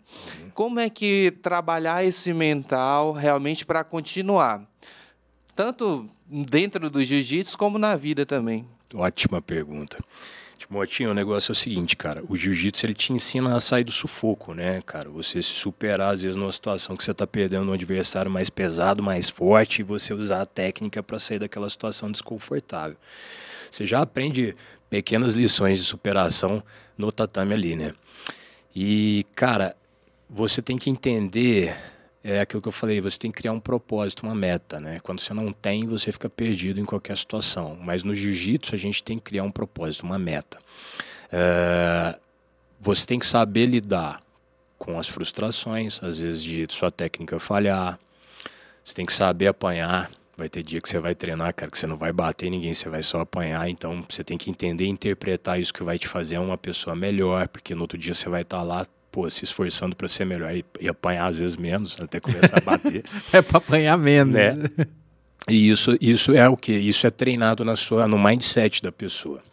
Como 0.53 0.79
é 0.79 0.89
que 0.89 1.31
trabalhar 1.41 2.03
esse 2.03 2.33
mental 2.33 3.13
realmente 3.13 3.65
para 3.65 3.83
continuar, 3.85 4.69
tanto 5.55 6.05
dentro 6.27 6.89
do 6.89 7.03
jiu-jitsu 7.03 7.57
como 7.57 7.79
na 7.79 7.95
vida 7.95 8.25
também? 8.25 8.67
Ótima 8.93 9.41
pergunta. 9.41 9.97
Timotinho, 10.57 11.09
o 11.09 11.13
negócio 11.13 11.51
é 11.51 11.53
o 11.53 11.55
seguinte, 11.55 11.97
cara. 11.97 12.23
O 12.29 12.38
jiu-jitsu 12.38 12.85
ele 12.85 12.93
te 12.93 13.11
ensina 13.13 13.55
a 13.55 13.59
sair 13.59 13.83
do 13.83 13.91
sufoco, 13.91 14.53
né, 14.53 14.79
cara? 14.85 15.09
Você 15.09 15.41
se 15.41 15.49
superar, 15.49 16.13
às 16.13 16.21
vezes, 16.21 16.35
numa 16.35 16.51
situação 16.51 16.95
que 16.95 17.03
você 17.03 17.13
tá 17.13 17.25
perdendo 17.25 17.71
um 17.71 17.73
adversário 17.73 18.29
mais 18.29 18.49
pesado, 18.49 19.01
mais 19.01 19.27
forte, 19.27 19.79
e 19.79 19.83
você 19.83 20.13
usar 20.13 20.41
a 20.41 20.45
técnica 20.45 21.01
para 21.01 21.17
sair 21.17 21.39
daquela 21.39 21.69
situação 21.69 22.11
desconfortável. 22.11 22.95
Você 23.71 23.88
já 23.88 24.01
aprende 24.01 24.53
pequenas 24.91 25.34
lições 25.34 25.80
de 25.80 25.85
superação 25.85 26.61
no 26.95 27.11
tatame 27.11 27.55
ali, 27.55 27.76
né? 27.76 27.93
E, 28.76 29.26
cara, 29.35 29.76
você 30.30 30.61
tem 30.61 30.77
que 30.77 30.89
entender 30.89 31.76
é 32.23 32.39
aquilo 32.39 32.61
que 32.61 32.68
eu 32.68 32.72
falei, 32.72 33.01
você 33.01 33.18
tem 33.18 33.31
que 33.31 33.38
criar 33.38 33.51
um 33.51 33.59
propósito, 33.59 34.23
uma 34.23 34.35
meta, 34.35 34.80
né? 34.80 34.99
Quando 35.01 35.19
você 35.19 35.34
não 35.34 35.51
tem, 35.51 35.88
você 35.88 36.11
fica 36.11 36.30
perdido 36.30 36.80
em 36.80 36.85
qualquer 36.85 37.18
situação. 37.18 37.76
Mas 37.81 38.03
no 38.03 38.15
jiu-jitsu 38.15 38.76
a 38.76 38.77
gente 38.77 39.01
tem 39.01 39.18
que 39.18 39.23
criar 39.23 39.43
um 39.43 39.51
propósito, 39.51 40.03
uma 40.03 40.19
meta. 40.19 40.59
É, 41.31 42.19
você 42.80 43.07
tem 43.07 43.18
que 43.18 43.26
saber 43.26 43.65
lidar 43.65 44.22
com 44.77 44.99
as 44.99 45.07
frustrações, 45.07 46.01
às 46.03 46.19
vezes 46.19 46.43
de 46.43 46.68
sua 46.69 46.91
técnica 46.91 47.39
falhar. 47.39 47.99
Você 48.84 48.93
tem 48.93 49.05
que 49.05 49.13
saber 49.13 49.47
apanhar. 49.47 50.11
Vai 50.41 50.49
ter 50.49 50.63
dia 50.63 50.81
que 50.81 50.89
você 50.89 50.97
vai 50.97 51.13
treinar, 51.13 51.53
cara, 51.53 51.69
que 51.69 51.77
você 51.77 51.85
não 51.85 51.95
vai 51.95 52.11
bater 52.11 52.49
ninguém, 52.49 52.73
você 52.73 52.89
vai 52.89 53.03
só 53.03 53.19
apanhar. 53.19 53.69
Então 53.69 54.03
você 54.09 54.23
tem 54.23 54.39
que 54.39 54.49
entender 54.49 54.85
e 54.85 54.89
interpretar 54.89 55.61
isso 55.61 55.72
que 55.72 55.84
vai 55.84 55.99
te 55.99 56.07
fazer 56.07 56.39
uma 56.39 56.57
pessoa 56.57 56.95
melhor, 56.95 57.47
porque 57.47 57.76
no 57.76 57.81
outro 57.81 57.95
dia 57.95 58.15
você 58.15 58.27
vai 58.27 58.41
estar 58.41 58.63
lá 58.63 58.88
pô, 59.11 59.30
se 59.30 59.43
esforçando 59.43 59.95
para 59.95 60.07
ser 60.07 60.26
melhor 60.26 60.51
e, 60.51 60.65
e, 60.80 60.89
apanhar 60.89 61.27
às 61.27 61.38
vezes 61.38 61.55
menos, 61.55 61.95
até 62.01 62.19
começar 62.19 62.57
a 62.57 62.61
bater. 62.61 63.03
é 63.31 63.39
para 63.39 63.59
apanhar 63.59 63.95
menos. 63.99 64.34
Né? 64.34 64.57
E 65.47 65.69
isso, 65.69 65.95
isso 66.01 66.31
é 66.31 66.49
o 66.49 66.57
que? 66.57 66.72
Isso 66.72 67.05
é 67.05 67.11
treinado 67.11 67.63
na 67.63 67.76
sua, 67.76 68.07
no 68.07 68.18
mindset 68.18 68.81
da 68.81 68.91
pessoa. 68.91 69.43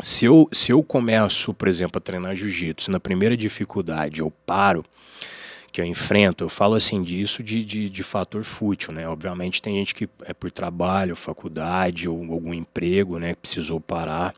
Se 0.00 0.24
eu, 0.24 0.48
se 0.50 0.72
eu 0.72 0.82
começo, 0.82 1.54
por 1.54 1.68
exemplo, 1.68 1.98
a 1.98 2.00
treinar 2.00 2.34
jiu-jitsu, 2.34 2.90
na 2.90 2.98
primeira 2.98 3.36
dificuldade 3.36 4.22
eu 4.22 4.32
paro, 4.44 4.84
que 5.72 5.80
eu 5.80 5.84
enfrento, 5.84 6.44
eu 6.44 6.48
falo 6.48 6.74
assim 6.74 7.02
disso 7.02 7.42
de, 7.42 7.64
de, 7.64 7.88
de 7.88 8.02
fator 8.02 8.42
fútil, 8.42 8.92
né? 8.92 9.08
Obviamente 9.08 9.62
tem 9.62 9.76
gente 9.76 9.94
que 9.94 10.08
é 10.24 10.34
por 10.34 10.50
trabalho, 10.50 11.14
faculdade 11.14 12.08
ou 12.08 12.18
algum 12.32 12.52
emprego, 12.52 13.18
né, 13.18 13.34
precisou 13.34 13.80
parar. 13.80 14.34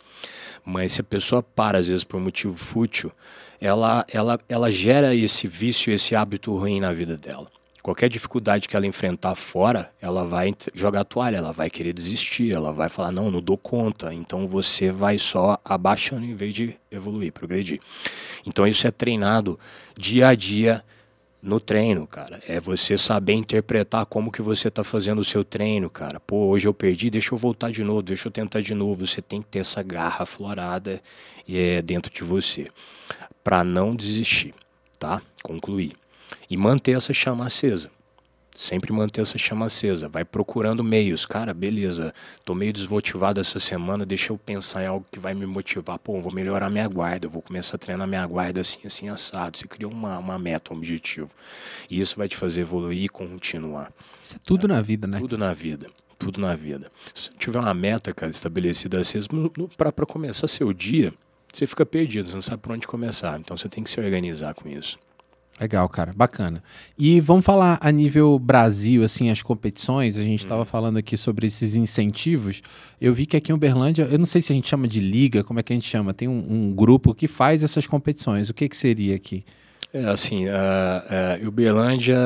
Mas 0.64 0.92
se 0.92 1.00
a 1.00 1.04
pessoa 1.04 1.42
para, 1.42 1.78
às 1.78 1.88
vezes, 1.88 2.04
por 2.04 2.20
motivo 2.20 2.54
fútil, 2.54 3.10
ela, 3.60 4.04
ela, 4.12 4.38
ela 4.48 4.70
gera 4.70 5.14
esse 5.14 5.46
vício, 5.46 5.92
esse 5.92 6.14
hábito 6.14 6.54
ruim 6.56 6.80
na 6.80 6.92
vida 6.92 7.16
dela. 7.16 7.46
Qualquer 7.82 8.08
dificuldade 8.08 8.68
que 8.68 8.76
ela 8.76 8.86
enfrentar 8.86 9.34
fora, 9.34 9.90
ela 10.00 10.24
vai 10.24 10.54
jogar 10.72 11.02
toalha, 11.02 11.38
ela 11.38 11.52
vai 11.52 11.68
querer 11.68 11.92
desistir, 11.92 12.52
ela 12.52 12.72
vai 12.72 12.88
falar, 12.88 13.10
não, 13.10 13.28
não 13.28 13.40
dou 13.40 13.58
conta. 13.58 14.14
Então 14.14 14.46
você 14.46 14.92
vai 14.92 15.18
só 15.18 15.58
abaixando 15.64 16.24
em 16.24 16.34
vez 16.34 16.54
de 16.54 16.76
evoluir, 16.92 17.32
progredir. 17.32 17.80
Então 18.46 18.68
isso 18.68 18.86
é 18.86 18.90
treinado 18.92 19.58
dia 19.98 20.28
a 20.28 20.34
dia 20.36 20.84
no 21.42 21.58
treino, 21.58 22.06
cara. 22.06 22.40
É 22.46 22.60
você 22.60 22.96
saber 22.96 23.32
interpretar 23.32 24.06
como 24.06 24.30
que 24.30 24.40
você 24.40 24.68
está 24.68 24.84
fazendo 24.84 25.18
o 25.18 25.24
seu 25.24 25.44
treino, 25.44 25.90
cara. 25.90 26.20
Pô, 26.20 26.46
hoje 26.46 26.68
eu 26.68 26.72
perdi, 26.72 27.10
deixa 27.10 27.34
eu 27.34 27.38
voltar 27.38 27.72
de 27.72 27.82
novo, 27.82 28.00
deixa 28.00 28.28
eu 28.28 28.32
tentar 28.32 28.60
de 28.60 28.74
novo. 28.74 29.04
Você 29.04 29.20
tem 29.20 29.42
que 29.42 29.48
ter 29.48 29.58
essa 29.58 29.82
garra 29.82 30.24
florada 30.24 31.02
é, 31.48 31.82
dentro 31.82 32.12
de 32.12 32.22
você 32.22 32.68
para 33.42 33.64
não 33.64 33.96
desistir, 33.96 34.54
tá? 34.98 35.20
Concluir. 35.42 35.92
E 36.48 36.56
manter 36.56 36.92
essa 36.92 37.12
chama 37.12 37.46
acesa. 37.46 37.90
Sempre 38.54 38.92
manter 38.92 39.22
essa 39.22 39.38
chama 39.38 39.66
acesa. 39.66 40.08
Vai 40.08 40.24
procurando 40.24 40.84
meios. 40.84 41.24
Cara, 41.24 41.54
beleza, 41.54 42.12
tô 42.44 42.54
meio 42.54 42.72
desmotivado 42.72 43.40
essa 43.40 43.58
semana, 43.58 44.04
deixa 44.04 44.32
eu 44.32 44.38
pensar 44.38 44.82
em 44.82 44.86
algo 44.86 45.06
que 45.10 45.18
vai 45.18 45.32
me 45.32 45.46
motivar. 45.46 45.98
Pô, 45.98 46.20
vou 46.20 46.32
melhorar 46.32 46.68
minha 46.68 46.86
guarda, 46.86 47.28
vou 47.28 47.40
começar 47.40 47.76
a 47.76 47.78
treinar 47.78 48.06
minha 48.06 48.26
guarda 48.26 48.60
assim, 48.60 48.80
assim, 48.84 49.08
assado. 49.08 49.56
Você 49.56 49.66
criou 49.66 49.90
uma, 49.90 50.18
uma 50.18 50.38
meta, 50.38 50.74
um 50.74 50.76
objetivo. 50.76 51.30
E 51.88 51.98
isso 52.00 52.16
vai 52.16 52.28
te 52.28 52.36
fazer 52.36 52.60
evoluir 52.60 53.04
e 53.04 53.08
continuar. 53.08 53.90
Isso 54.22 54.36
é 54.36 54.38
tudo 54.44 54.66
é. 54.66 54.68
na 54.68 54.82
vida, 54.82 55.06
né? 55.06 55.18
Tudo 55.18 55.38
na 55.38 55.54
vida. 55.54 55.86
tudo 56.18 56.40
na 56.40 56.54
vida. 56.54 56.90
Se 57.14 57.24
você 57.24 57.32
tiver 57.38 57.58
uma 57.58 57.74
meta, 57.74 58.12
cara, 58.12 58.30
estabelecida 58.30 59.00
assim, 59.00 59.18
para 59.76 60.06
começar 60.06 60.46
seu 60.46 60.72
dia, 60.72 61.12
você 61.52 61.66
fica 61.66 61.84
perdido, 61.84 62.28
você 62.28 62.34
não 62.34 62.42
sabe 62.42 62.62
por 62.62 62.72
onde 62.72 62.86
começar. 62.86 63.40
Então 63.40 63.56
você 63.56 63.68
tem 63.68 63.82
que 63.82 63.90
se 63.90 63.98
organizar 63.98 64.54
com 64.54 64.68
isso. 64.68 64.98
Legal, 65.60 65.88
cara, 65.88 66.12
bacana. 66.14 66.62
E 66.98 67.20
vamos 67.20 67.44
falar 67.44 67.78
a 67.80 67.90
nível 67.90 68.38
Brasil, 68.38 69.02
assim, 69.02 69.30
as 69.30 69.42
competições. 69.42 70.16
A 70.16 70.22
gente 70.22 70.40
estava 70.40 70.62
hum. 70.62 70.66
falando 70.66 70.96
aqui 70.96 71.16
sobre 71.16 71.46
esses 71.46 71.76
incentivos. 71.76 72.62
Eu 73.00 73.12
vi 73.12 73.26
que 73.26 73.36
aqui 73.36 73.52
em 73.52 73.54
Uberlândia, 73.54 74.08
eu 74.10 74.18
não 74.18 74.26
sei 74.26 74.40
se 74.40 74.52
a 74.52 74.56
gente 74.56 74.68
chama 74.68 74.88
de 74.88 75.00
liga, 75.00 75.44
como 75.44 75.60
é 75.60 75.62
que 75.62 75.72
a 75.72 75.76
gente 75.76 75.88
chama? 75.88 76.14
Tem 76.14 76.26
um, 76.26 76.46
um 76.48 76.74
grupo 76.74 77.14
que 77.14 77.28
faz 77.28 77.62
essas 77.62 77.86
competições. 77.86 78.48
O 78.48 78.54
que, 78.54 78.68
que 78.68 78.76
seria 78.76 79.14
aqui? 79.14 79.44
É 79.92 80.06
assim, 80.06 80.46
uh, 80.46 81.44
uh, 81.44 81.48
Uberlândia 81.48 82.16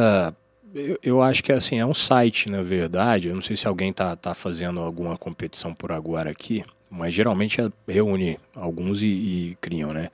eu, 0.77 0.99
eu, 1.03 1.23
acho 1.23 1.43
que 1.43 1.53
assim, 1.53 1.79
é 1.79 1.87
um 1.87 1.95
site, 1.95 2.51
na 2.51 2.61
verdade. 2.61 3.29
Eu 3.29 3.35
não 3.35 3.41
sei 3.41 3.57
se 3.57 3.67
alguém 3.67 3.91
está 3.91 4.15
tá 4.15 4.35
fazendo 4.35 4.83
alguma 4.83 5.17
competição 5.17 5.75
por 5.75 5.91
agora 5.91 6.31
aqui, 6.31 6.63
mas 6.91 7.15
geralmente 7.15 7.61
é, 7.61 7.71
reúne 7.89 8.39
alguns 8.55 9.03
e, 9.03 9.07
e, 9.07 9.59
criam, 9.59 9.89
né? 9.89 10.11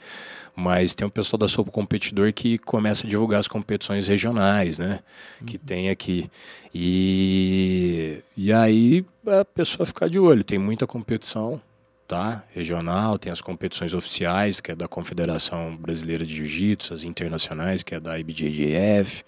Mas 0.55 0.95
tem 0.95 1.07
o 1.07 1.11
pessoal 1.11 1.39
da 1.39 1.49
Sopo 1.49 1.71
Competidor 1.71 2.33
que 2.33 2.59
começa 2.59 3.07
a 3.07 3.11
divulgar 3.11 3.41
as 3.41 3.49
competições 3.49 4.07
regionais, 4.07 4.79
né? 4.79 5.01
Uhum. 5.41 5.47
Que 5.47 5.57
tem 5.57 5.89
aqui. 5.89 6.31
E, 6.75 8.19
e 8.37 8.53
aí 8.53 9.05
a 9.27 9.45
pessoa 9.45 9.87
fica 9.87 10.09
de 10.11 10.19
olho. 10.19 10.45
Tem 10.45 10.59
muita 10.59 10.87
competição, 10.87 11.61
tá? 12.07 12.45
Regional, 12.55 13.19
tem 13.19 13.33
as 13.33 13.41
competições 13.41 13.95
oficiais, 13.95 14.61
que 14.61 14.73
é 14.73 14.75
da 14.75 14.87
Confederação 14.87 15.75
Brasileira 15.77 16.27
de 16.27 16.37
Jiu-Jitsu, 16.37 16.93
as 16.93 17.05
internacionais, 17.05 17.83
que 17.83 17.95
é 17.95 18.01
da 18.01 18.19
IBJJF. 18.19 19.25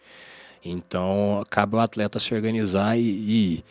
Então, 0.62 1.42
cabe 1.48 1.76
o 1.76 1.78
atleta 1.78 2.18
se 2.18 2.34
organizar 2.34 2.98
e, 2.98 3.02
e 3.02 3.64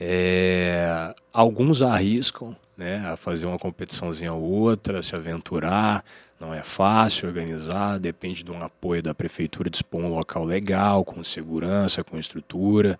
é, 0.00 1.14
alguns 1.32 1.82
arriscam 1.82 2.56
né, 2.76 3.06
a 3.06 3.16
fazer 3.16 3.46
uma 3.46 3.58
competiçãozinha 3.58 4.32
ou 4.32 4.42
outra, 4.42 5.02
se 5.02 5.14
aventurar. 5.14 6.04
Não 6.38 6.52
é 6.52 6.62
fácil 6.62 7.28
organizar, 7.28 7.98
depende 7.98 8.42
de 8.42 8.50
um 8.50 8.62
apoio 8.62 9.02
da 9.02 9.14
prefeitura 9.14 9.70
dispor 9.70 10.00
um 10.00 10.08
local 10.08 10.44
legal, 10.44 11.04
com 11.04 11.22
segurança, 11.22 12.02
com 12.02 12.18
estrutura. 12.18 12.98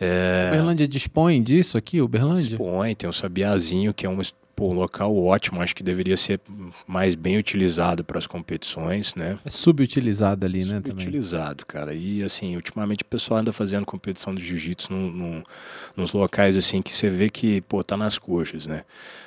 É... 0.00 0.48
Uberlândia 0.48 0.88
dispõe 0.88 1.42
disso 1.42 1.78
aqui, 1.78 2.00
Uberlândia? 2.00 2.50
Dispõe, 2.56 2.94
tem 2.94 3.08
o 3.08 3.12
Sabiazinho, 3.12 3.94
que 3.94 4.06
é 4.06 4.08
uma, 4.08 4.22
pô, 4.54 4.70
um 4.70 4.74
local 4.74 5.16
ótimo, 5.16 5.60
acho 5.60 5.74
que 5.74 5.82
deveria 5.82 6.16
ser 6.16 6.40
mais 6.86 7.14
bem 7.14 7.38
utilizado 7.38 8.04
para 8.04 8.18
as 8.18 8.26
competições, 8.26 9.14
né? 9.14 9.38
É 9.44 9.50
subutilizado 9.50 10.46
ali, 10.46 10.64
né? 10.64 10.76
Subutilizado, 10.76 11.66
cara. 11.66 11.94
E 11.94 12.22
assim, 12.22 12.56
ultimamente 12.56 13.02
o 13.02 13.06
pessoal 13.06 13.40
anda 13.40 13.52
fazendo 13.52 13.84
competição 13.84 14.34
de 14.34 14.44
jiu-jitsu 14.44 14.92
num, 14.92 15.10
num, 15.10 15.42
nos 15.96 16.12
locais 16.12 16.56
assim 16.56 16.82
que 16.82 16.92
você 16.94 17.08
vê 17.08 17.30
que, 17.30 17.60
pô, 17.62 17.82
tá 17.82 17.96
nas 17.96 18.18
coxas, 18.18 18.66
né? 18.66 18.84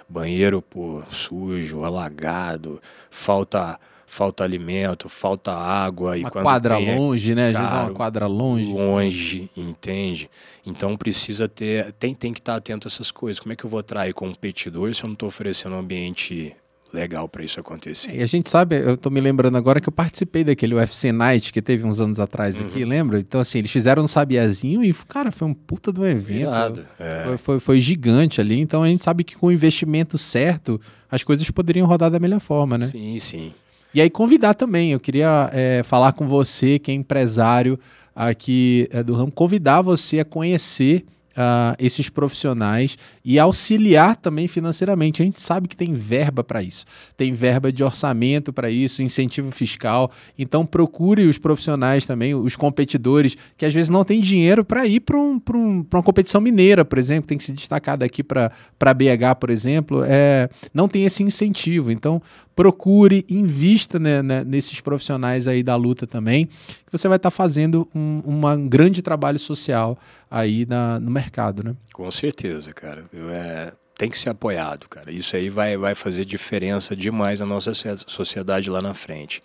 Banheiro, 0.08 0.62
pô, 0.62 1.04
sujo, 1.10 1.84
alagado, 1.84 2.82
falta 3.10 3.80
falta 4.08 4.44
alimento, 4.44 5.10
falta 5.10 5.52
água. 5.52 6.16
Uma 6.18 6.28
e 6.28 6.32
quadra 6.32 6.78
tem, 6.78 6.98
longe, 6.98 7.36
né? 7.36 7.50
Às 7.50 7.58
vezes 7.58 7.72
é 7.72 7.76
uma 7.76 7.92
quadra 7.92 8.28
longe. 8.28 8.74
Longe, 8.74 9.50
entende? 9.56 10.30
Então 10.66 10.96
precisa 10.96 11.48
ter, 11.48 11.92
tem, 11.94 12.14
tem 12.14 12.34
que 12.34 12.40
estar 12.40 12.56
atento 12.56 12.88
a 12.88 12.90
essas 12.90 13.12
coisas. 13.12 13.40
Como 13.40 13.54
é 13.54 13.56
que 13.56 13.66
eu 13.66 13.70
vou 13.70 13.80
atrair 13.80 14.14
competidor 14.14 14.94
se 14.94 15.04
eu 15.04 15.08
não 15.08 15.14
estou 15.14 15.28
oferecendo 15.28 15.76
um 15.76 15.80
ambiente 15.80 16.56
legal 16.96 17.28
para 17.28 17.44
isso 17.44 17.60
acontecer. 17.60 18.16
E 18.16 18.24
a 18.24 18.26
gente 18.26 18.50
sabe, 18.50 18.78
eu 18.78 18.96
tô 18.96 19.10
me 19.10 19.20
lembrando 19.20 19.58
agora 19.58 19.82
que 19.82 19.90
eu 19.90 19.92
participei 19.92 20.44
daquele 20.44 20.74
UFC 20.74 21.12
Night 21.12 21.52
que 21.52 21.62
teve 21.62 21.86
uns 21.86 22.00
anos 22.00 22.20
atrás 22.20 22.60
aqui, 22.60 22.84
uhum. 22.84 22.90
lembra? 22.90 23.20
Então, 23.20 23.42
assim, 23.42 23.60
eles 23.60 23.70
fizeram 23.70 24.04
um 24.04 24.08
sabiazinho 24.08 24.84
e, 24.84 24.94
cara, 24.94 25.32
foi 25.32 25.48
um 25.48 25.54
puta 25.54 25.92
do 25.92 26.06
evento. 26.08 26.82
É. 26.98 27.24
Foi, 27.26 27.38
foi, 27.38 27.60
foi, 27.60 27.80
gigante 27.82 28.40
ali. 28.40 28.60
Então 28.60 28.82
a 28.82 28.88
gente 28.88 29.04
sabe 29.04 29.24
que 29.24 29.36
com 29.36 29.48
o 29.48 29.52
investimento 29.52 30.18
certo, 30.18 30.80
as 31.12 31.24
coisas 31.24 31.50
poderiam 31.52 31.86
rodar 31.86 32.10
da 32.10 32.20
melhor 32.20 32.40
forma, 32.40 32.78
né? 32.78 32.86
Sim, 32.86 33.20
sim. 33.20 33.54
E 33.96 34.02
aí 34.02 34.10
convidar 34.10 34.54
também, 34.56 34.92
eu 34.92 35.00
queria 35.00 35.50
é, 35.54 35.82
falar 35.82 36.12
com 36.12 36.28
você, 36.28 36.78
que 36.78 36.92
é 36.92 36.94
empresário 36.94 37.80
aqui 38.14 38.90
é, 38.92 39.02
do 39.02 39.14
ramo, 39.14 39.32
convidar 39.32 39.82
você 39.82 40.20
a 40.20 40.26
conhecer 40.26 41.06
uh, 41.36 41.76
esses 41.78 42.10
profissionais 42.10 42.98
e 43.24 43.38
auxiliar 43.38 44.16
também 44.16 44.48
financeiramente. 44.48 45.22
A 45.22 45.26
gente 45.26 45.40
sabe 45.40 45.68
que 45.68 45.76
tem 45.76 45.94
verba 45.94 46.44
para 46.44 46.64
isso, 46.64 46.86
tem 47.16 47.34
verba 47.34 47.72
de 47.72 47.84
orçamento 47.84 48.52
para 48.52 48.70
isso, 48.70 49.04
incentivo 49.04 49.52
fiscal. 49.52 50.12
Então 50.38 50.66
procure 50.66 51.26
os 51.26 51.38
profissionais 51.38 52.06
também, 52.06 52.34
os 52.34 52.56
competidores, 52.56 53.38
que 53.58 53.66
às 53.66 53.74
vezes 53.74 53.90
não 53.90 54.04
tem 54.04 54.20
dinheiro 54.20 54.64
para 54.64 54.86
ir 54.86 55.02
para 55.02 55.18
um, 55.18 55.42
um, 55.54 55.86
uma 55.92 56.04
competição 56.04 56.42
mineira, 56.42 56.86
por 56.86 56.98
exemplo, 56.98 57.28
tem 57.28 57.38
que 57.38 57.44
se 57.44 57.54
destacar 57.54 57.98
daqui 57.98 58.24
para 58.24 58.52
BH, 58.80 59.40
por 59.40 59.50
exemplo, 59.50 60.04
é, 60.06 60.50
não 60.74 60.88
tem 60.88 61.06
esse 61.06 61.24
incentivo. 61.24 61.92
Então 61.92 62.22
procure, 62.56 63.26
invista 63.30 64.00
né, 64.00 64.24
né, 64.24 64.44
nesses 64.44 64.80
profissionais 64.80 65.48
aí 65.48 65.62
da 65.62 65.76
luta 65.76 66.08
também, 66.08 66.46
que 66.46 66.92
você 66.92 67.08
vai 67.08 67.18
estar 67.18 67.30
tá 67.30 67.36
fazendo 67.36 67.88
um, 67.94 68.22
um 68.26 68.68
grande 68.68 69.02
trabalho 69.02 69.38
social 69.38 69.98
aí 70.32 70.66
na, 70.66 71.00
no 71.00 71.12
mercado, 71.12 71.64
né? 71.64 71.76
Com 71.94 72.10
certeza, 72.10 72.72
cara. 72.74 73.06
Eu, 73.12 73.30
é, 73.30 73.74
tem 73.98 74.10
que 74.10 74.18
ser 74.18 74.30
apoiado, 74.30 74.88
cara. 74.88 75.12
Isso 75.12 75.36
aí 75.36 75.50
vai, 75.50 75.76
vai 75.76 75.94
fazer 75.94 76.24
diferença 76.24 76.96
demais 76.96 77.42
na 77.42 77.46
nossa 77.46 77.74
sociedade 78.08 78.70
lá 78.70 78.82
na 78.82 78.94
frente. 78.94 79.44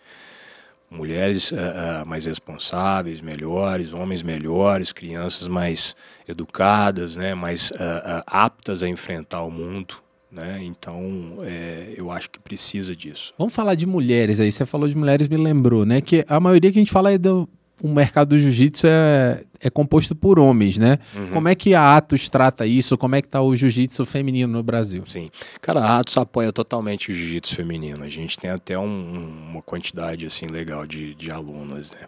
Mulheres 0.89 1.53
uh, 1.53 1.57
uh, 1.57 2.07
mais 2.07 2.27
responsáveis, 2.27 3.21
melhores, 3.21 3.93
homens 3.93 4.25
melhores, 4.25 4.93
crianças 4.93 5.47
mais 5.47 5.95
educadas, 6.27 7.15
né, 7.15 7.33
mais 7.33 7.71
uh, 7.71 8.23
aptas 8.27 8.83
a 8.83 8.89
enfrentar 8.89 9.43
o 9.43 9.51
mundo 9.51 10.03
né? 10.31 10.61
Então, 10.63 11.39
é, 11.43 11.95
eu 11.97 12.11
acho 12.11 12.31
que 12.31 12.39
precisa 12.39 12.95
disso. 12.95 13.33
Vamos 13.39 13.53
falar 13.53 13.75
de 13.75 13.87
mulheres 13.87 14.41
aí. 14.41 14.51
Você 14.51 14.65
falou 14.65 14.89
de 14.89 14.97
mulheres, 14.97 15.29
me 15.29 15.37
lembrou, 15.37 15.85
né? 15.85 16.01
Que 16.01 16.25
a 16.29 16.39
maioria 16.39 16.71
que 16.71 16.79
a 16.79 16.81
gente 16.81 16.93
fala 16.93 17.13
é 17.13 17.19
do 17.19 17.49
o 17.83 17.89
mercado 17.89 18.31
do 18.31 18.39
jiu-jitsu 18.39 18.87
é, 18.87 19.43
é 19.59 19.71
composto 19.71 20.15
por 20.15 20.39
homens, 20.39 20.79
né? 20.79 20.99
Uhum. 21.15 21.31
Como 21.31 21.49
é 21.49 21.55
que 21.55 21.75
a 21.75 21.97
Atos 21.97 22.29
trata 22.29 22.67
isso? 22.67 22.97
Como 22.99 23.15
é 23.15 23.23
que 23.23 23.29
tá 23.29 23.41
o 23.41 23.57
jiu-jitsu 23.57 24.05
feminino 24.05 24.53
no 24.53 24.63
Brasil? 24.63 25.03
Sim. 25.07 25.31
Cara, 25.61 25.81
a 25.81 25.99
Atos 25.99 26.17
apoia 26.17 26.53
totalmente 26.53 27.11
o 27.11 27.15
jiu-jitsu 27.15 27.55
feminino. 27.55 28.05
A 28.05 28.09
gente 28.09 28.39
tem 28.39 28.51
até 28.51 28.79
um, 28.79 29.49
uma 29.51 29.63
quantidade, 29.63 30.27
assim, 30.27 30.47
legal 30.47 30.87
de, 30.87 31.15
de 31.15 31.31
alunos, 31.31 31.93
né? 31.93 32.07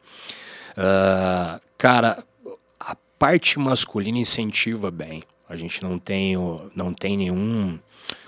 Uh, 0.76 1.60
cara, 1.78 2.22
a 2.78 2.96
parte 3.18 3.58
masculina 3.58 4.18
incentiva 4.18 4.90
bem. 4.90 5.22
A 5.48 5.56
gente 5.56 5.82
não 5.82 5.98
tem, 5.98 6.34
não 6.74 6.92
tem 6.92 7.16
nenhum 7.16 7.78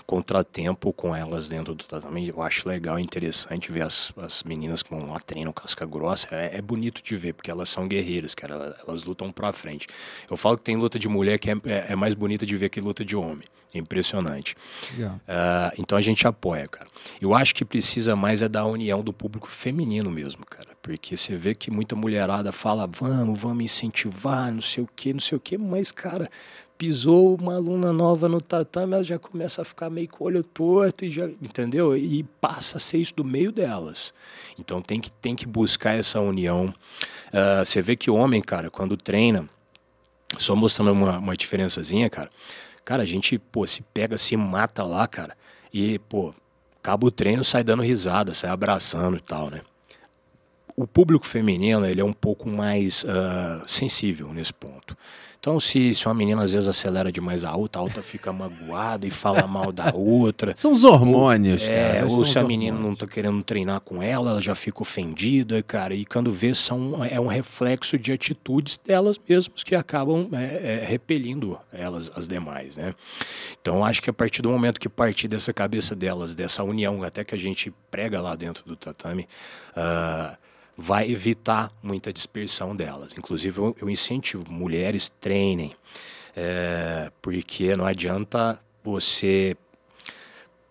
contratempo 0.05 0.93
com 0.93 1.15
elas 1.15 1.49
dentro 1.49 1.73
do 1.73 1.83
tatame. 1.83 2.29
Eu 2.29 2.41
acho 2.41 2.67
legal, 2.67 2.99
interessante 2.99 3.71
ver 3.71 3.81
as, 3.81 4.13
as 4.17 4.43
meninas 4.43 4.83
que 4.83 4.89
vão 4.89 5.07
lá, 5.07 5.19
treinam 5.19 5.51
casca 5.51 5.85
grossa. 5.85 6.27
É, 6.31 6.57
é 6.57 6.61
bonito 6.61 7.01
de 7.01 7.15
ver, 7.15 7.33
porque 7.33 7.49
elas 7.49 7.69
são 7.69 7.87
guerreiras, 7.87 8.35
cara. 8.35 8.55
Elas, 8.55 8.75
elas, 8.87 9.03
lutam 9.03 9.31
pra 9.31 9.51
frente. 9.51 9.87
Eu 10.29 10.37
falo 10.37 10.57
que 10.57 10.63
tem 10.63 10.75
luta 10.75 10.99
de 10.99 11.07
mulher 11.07 11.39
que 11.39 11.49
é, 11.49 11.53
é, 11.65 11.85
é 11.89 11.95
mais 11.95 12.13
bonita 12.13 12.45
de 12.45 12.55
ver 12.55 12.69
que 12.69 12.79
luta 12.79 13.03
de 13.03 13.15
homem. 13.15 13.47
É 13.73 13.77
impressionante. 13.77 14.55
Uh, 14.97 15.73
então 15.77 15.97
a 15.97 16.01
gente 16.01 16.25
apoia, 16.25 16.67
cara. 16.67 16.87
Eu 17.19 17.35
acho 17.35 17.53
que 17.53 17.65
precisa 17.65 18.15
mais 18.15 18.41
é 18.41 18.47
da 18.47 18.65
união 18.65 19.03
do 19.03 19.11
público 19.11 19.49
feminino 19.49 20.09
mesmo, 20.09 20.45
cara. 20.45 20.69
Porque 20.81 21.17
você 21.17 21.35
vê 21.35 21.53
que 21.53 21.69
muita 21.69 21.95
mulherada 21.95 22.51
fala, 22.51 22.87
vamos, 22.87 23.39
vamos 23.39 23.63
incentivar, 23.63 24.51
não 24.51 24.61
sei 24.61 24.83
o 24.83 24.89
quê, 24.95 25.11
não 25.11 25.19
sei 25.19 25.37
o 25.37 25.41
quê, 25.41 25.57
mas, 25.57 25.91
cara, 25.91 26.29
pisou 26.77 27.37
uma 27.39 27.55
aluna 27.55 27.93
nova 27.93 28.27
no 28.27 28.41
tatame, 28.41 28.93
ela 28.93 29.03
já 29.03 29.17
começa 29.17 29.61
a 29.61 29.65
ficar 29.65 29.89
meio 29.89 30.09
com 30.09 30.23
o 30.23 30.27
olho 30.27 30.43
torto, 30.43 31.05
e 31.05 31.09
já, 31.09 31.25
entendeu? 31.25 31.95
E 31.95 32.23
passa 32.41 32.77
a 32.77 32.79
ser 32.79 32.97
isso 32.97 33.15
do 33.15 33.23
meio 33.23 33.51
delas. 33.51 34.13
Então 34.59 34.81
tem 34.81 34.99
que, 34.99 35.11
tem 35.11 35.35
que 35.35 35.45
buscar 35.45 35.97
essa 35.97 36.19
união. 36.19 36.73
Uh, 37.27 37.65
você 37.65 37.81
vê 37.81 37.95
que 37.95 38.11
homem, 38.11 38.41
cara, 38.41 38.69
quando 38.69 38.97
treina, 38.97 39.47
só 40.37 40.55
mostrando 40.55 40.91
uma, 40.91 41.17
uma 41.17 41.35
diferençazinha, 41.35 42.09
cara, 42.09 42.29
cara, 42.83 43.03
a 43.03 43.05
gente, 43.05 43.37
pô, 43.37 43.65
se 43.65 43.81
pega, 43.81 44.17
se 44.17 44.35
mata 44.35 44.83
lá, 44.83 45.07
cara, 45.07 45.35
e, 45.73 45.99
pô, 45.99 46.33
acaba 46.77 47.07
o 47.07 47.11
treino, 47.11 47.43
sai 47.43 47.63
dando 47.63 47.83
risada, 47.83 48.33
sai 48.33 48.49
abraçando 48.49 49.17
e 49.17 49.21
tal, 49.21 49.49
né? 49.49 49.61
O 50.77 50.85
público 50.85 51.25
feminino, 51.25 51.85
ele 51.85 52.01
é 52.01 52.05
um 52.05 52.13
pouco 52.13 52.49
mais 52.49 53.05
uh, 53.05 53.63
sensível 53.65 54.33
nesse 54.33 54.53
ponto. 54.53 54.95
Então, 55.45 55.59
se, 55.59 55.93
se 55.93 56.07
uma 56.07 56.13
menina 56.15 56.41
às 56.41 56.53
vezes 56.53 56.67
acelera 56.67 57.11
demais 57.11 57.43
a 57.43 57.55
outra, 57.55 57.79
a 57.79 57.83
outra 57.83 58.01
fica 58.01 58.33
magoada 58.33 59.05
e 59.05 59.11
fala 59.11 59.45
mal 59.45 59.71
da 59.71 59.93
outra. 59.93 60.55
São 60.55 60.71
os 60.71 60.83
hormônios, 60.83 61.61
ou, 61.61 61.69
é, 61.69 61.93
cara. 61.93 62.07
Ou 62.07 62.25
se 62.25 62.39
a 62.39 62.43
menina 62.43 62.75
não 62.75 62.95
tá 62.95 63.05
querendo 63.05 63.43
treinar 63.43 63.79
com 63.81 64.01
ela, 64.01 64.31
ela 64.31 64.41
já 64.41 64.55
fica 64.55 64.81
ofendida, 64.81 65.61
cara. 65.61 65.93
E 65.93 66.03
quando 66.03 66.31
vê, 66.31 66.51
são, 66.55 67.05
é 67.05 67.19
um 67.19 67.27
reflexo 67.27 67.95
de 67.95 68.11
atitudes 68.11 68.79
delas 68.83 69.21
mesmas 69.29 69.61
que 69.61 69.75
acabam 69.75 70.27
é, 70.33 70.79
é, 70.81 70.83
repelindo 70.83 71.59
elas, 71.71 72.09
as 72.15 72.27
demais, 72.27 72.77
né? 72.77 72.95
Então, 73.61 73.85
acho 73.85 74.01
que 74.01 74.09
a 74.09 74.13
partir 74.13 74.41
do 74.41 74.49
momento 74.49 74.79
que 74.79 74.89
partir 74.89 75.27
dessa 75.27 75.53
cabeça 75.53 75.95
delas, 75.95 76.33
dessa 76.33 76.63
união, 76.63 77.03
até 77.03 77.23
que 77.23 77.35
a 77.35 77.37
gente 77.37 77.71
prega 77.91 78.19
lá 78.19 78.35
dentro 78.35 78.65
do 78.65 78.75
tatame, 78.75 79.27
uh, 79.77 80.35
vai 80.77 81.09
evitar 81.09 81.71
muita 81.81 82.11
dispersão 82.11 82.75
delas. 82.75 83.13
Inclusive, 83.17 83.57
eu, 83.57 83.75
eu 83.81 83.89
incentivo 83.89 84.45
mulheres 84.49 85.09
treinem. 85.09 85.73
É, 86.35 87.11
porque 87.21 87.75
não 87.75 87.85
adianta 87.85 88.59
você 88.83 89.55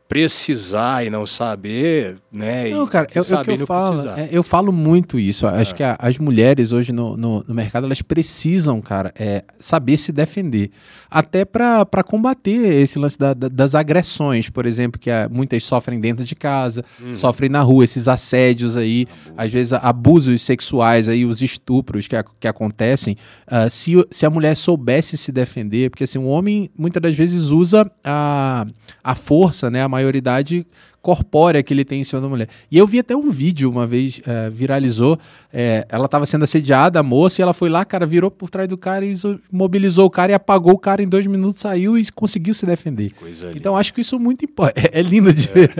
precisar 0.08 1.04
e 1.04 1.10
não 1.10 1.24
saber, 1.24 2.18
né? 2.30 2.68
Não, 2.68 2.86
cara, 2.86 3.06
é, 3.12 3.18
é 3.18 3.20
o 3.20 3.44
que 3.44 3.50
eu 3.50 3.66
falo. 3.66 4.08
É, 4.10 4.28
eu 4.30 4.42
falo 4.42 4.70
muito 4.70 5.18
isso. 5.18 5.46
Acho 5.46 5.72
é. 5.72 5.76
que 5.76 5.82
a, 5.82 5.96
as 5.98 6.18
mulheres 6.18 6.72
hoje 6.72 6.92
no, 6.92 7.16
no, 7.16 7.42
no, 7.46 7.54
mercado 7.54 7.86
elas 7.86 8.02
precisam, 8.02 8.82
cara, 8.82 9.12
é, 9.18 9.42
saber 9.58 9.96
se 9.96 10.12
defender. 10.12 10.70
Até 11.10 11.44
para 11.44 12.02
combater 12.04 12.82
esse 12.82 12.98
lance 12.98 13.18
da, 13.18 13.32
da, 13.32 13.48
das 13.48 13.74
agressões, 13.74 14.50
por 14.50 14.66
exemplo, 14.66 15.00
que 15.00 15.10
a, 15.10 15.28
muitas 15.30 15.62
sofrem 15.64 15.98
dentro 15.98 16.24
de 16.24 16.34
casa, 16.34 16.84
uhum. 17.02 17.14
sofrem 17.14 17.48
na 17.48 17.62
rua, 17.62 17.84
esses 17.84 18.06
assédios 18.06 18.76
aí, 18.76 19.06
Abuso. 19.08 19.34
às 19.38 19.52
vezes 19.52 19.72
abusos 19.72 20.42
sexuais 20.42 21.08
aí, 21.08 21.24
os 21.24 21.40
estupros 21.40 22.06
que, 22.06 22.16
que 22.38 22.48
acontecem. 22.48 23.16
Uh, 23.46 23.70
se, 23.70 23.94
se 24.10 24.26
a 24.26 24.30
mulher 24.30 24.54
soubesse 24.54 25.16
se 25.16 25.32
defender, 25.32 25.88
porque 25.88 26.04
assim, 26.04 26.18
o 26.18 26.26
homem 26.26 26.68
muitas 26.76 27.02
das 27.02 27.14
vezes 27.14 27.44
usa 27.46 27.90
a, 28.04 28.66
a 29.02 29.14
força, 29.14 29.70
né? 29.70 29.82
A 29.82 29.93
maioridade 29.94 30.66
corpórea 31.00 31.62
que 31.62 31.72
ele 31.72 31.84
tem 31.84 32.00
em 32.00 32.04
cima 32.04 32.20
da 32.22 32.28
mulher. 32.28 32.48
E 32.70 32.78
eu 32.78 32.86
vi 32.86 32.98
até 32.98 33.14
um 33.14 33.30
vídeo 33.30 33.70
uma 33.70 33.86
vez, 33.86 34.22
é, 34.26 34.48
viralizou, 34.48 35.18
é, 35.52 35.86
ela 35.90 36.06
estava 36.06 36.24
sendo 36.24 36.44
assediada, 36.44 36.98
a 36.98 37.02
moça, 37.02 37.40
e 37.40 37.42
ela 37.42 37.52
foi 37.52 37.68
lá, 37.68 37.84
cara, 37.84 38.06
virou 38.06 38.30
por 38.30 38.48
trás 38.48 38.66
do 38.66 38.78
cara 38.78 39.04
e 39.04 39.14
mobilizou 39.52 40.06
o 40.06 40.10
cara 40.10 40.32
e 40.32 40.34
apagou 40.34 40.72
o 40.72 40.78
cara 40.78 41.02
em 41.02 41.08
dois 41.08 41.26
minutos, 41.26 41.60
saiu 41.60 41.98
e 41.98 42.10
conseguiu 42.10 42.54
se 42.54 42.64
defender. 42.64 43.12
Coisa 43.12 43.52
então 43.54 43.76
acho 43.76 43.92
que 43.92 44.00
isso 44.00 44.16
é 44.16 44.18
muito 44.18 44.46
importante. 44.46 44.88
É, 44.92 45.00
é, 45.00 45.02
lindo 45.02 45.32
de 45.32 45.46
ver. 45.48 45.70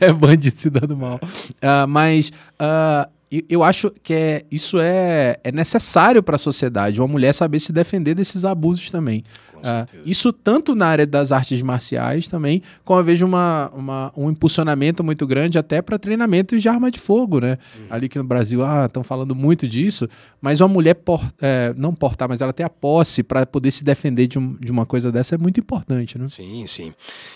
É, 0.00 0.06
é 0.08 0.12
bandido 0.12 0.58
se 0.58 0.70
dando 0.70 0.96
mal. 0.96 1.20
Uh, 1.22 1.86
mas 1.86 2.32
uh, 2.58 3.06
eu 3.48 3.62
acho 3.62 3.90
que 4.02 4.14
é, 4.14 4.42
isso 4.50 4.78
é, 4.80 5.36
é 5.42 5.52
necessário 5.52 6.22
para 6.22 6.36
a 6.36 6.38
sociedade, 6.38 7.00
uma 7.00 7.08
mulher 7.08 7.32
saber 7.32 7.58
se 7.58 7.72
defender 7.72 8.14
desses 8.14 8.44
abusos 8.44 8.90
também. 8.90 9.24
Uh, 9.64 10.02
isso 10.04 10.32
tanto 10.32 10.74
na 10.74 10.86
área 10.86 11.06
das 11.06 11.32
artes 11.32 11.60
marciais 11.62 12.28
também, 12.28 12.62
como 12.84 13.00
eu 13.00 13.04
vejo 13.04 13.26
uma, 13.26 13.70
uma 13.74 14.12
um 14.16 14.30
impulsionamento 14.30 15.02
muito 15.02 15.26
grande 15.26 15.58
até 15.58 15.80
para 15.80 15.98
treinamento 15.98 16.58
de 16.58 16.68
arma 16.68 16.90
de 16.90 16.98
fogo, 16.98 17.40
né? 17.40 17.58
Uhum. 17.78 17.86
Ali 17.90 18.08
que 18.08 18.18
no 18.18 18.24
Brasil, 18.24 18.64
ah, 18.64 18.86
estão 18.86 19.02
falando 19.02 19.34
muito 19.34 19.66
disso, 19.66 20.08
mas 20.40 20.60
uma 20.60 20.68
mulher, 20.68 20.94
por, 20.94 21.24
é, 21.40 21.72
não 21.76 21.94
portar, 21.94 22.28
mas 22.28 22.40
ela 22.40 22.52
ter 22.52 22.62
a 22.62 22.70
posse 22.70 23.22
para 23.22 23.46
poder 23.46 23.70
se 23.70 23.84
defender 23.84 24.26
de, 24.26 24.38
um, 24.38 24.54
de 24.54 24.70
uma 24.70 24.86
coisa 24.86 25.10
dessa 25.10 25.34
é 25.34 25.38
muito 25.38 25.60
importante, 25.60 26.18
né? 26.18 26.26
Sim, 26.26 26.66
sim. 26.66 26.94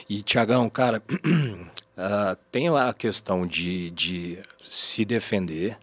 E, 0.09 0.23
Tiagão, 0.23 0.69
cara, 0.69 1.03
uh, 1.11 2.37
tem 2.51 2.71
lá 2.71 2.91
a 2.91 2.95
questão 2.95 3.47
de, 3.47 3.91
de 3.91 4.39
se 4.69 5.05
defender, 5.05 5.77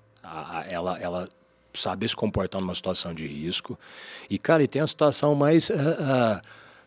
ela, 0.70 1.00
ela 1.00 1.30
saber 1.76 2.08
se 2.08 2.16
comportar 2.16 2.62
numa 2.62 2.76
situação 2.76 3.14
de 3.14 3.28
risco. 3.28 3.78
E, 4.30 4.38
cara, 4.38 4.64
e 4.64 4.68
tem 4.68 4.82
a 4.82 4.88
situação 4.88 5.36
mais, 5.36 5.70
uh, 5.70 5.74
uh, 5.74 6.42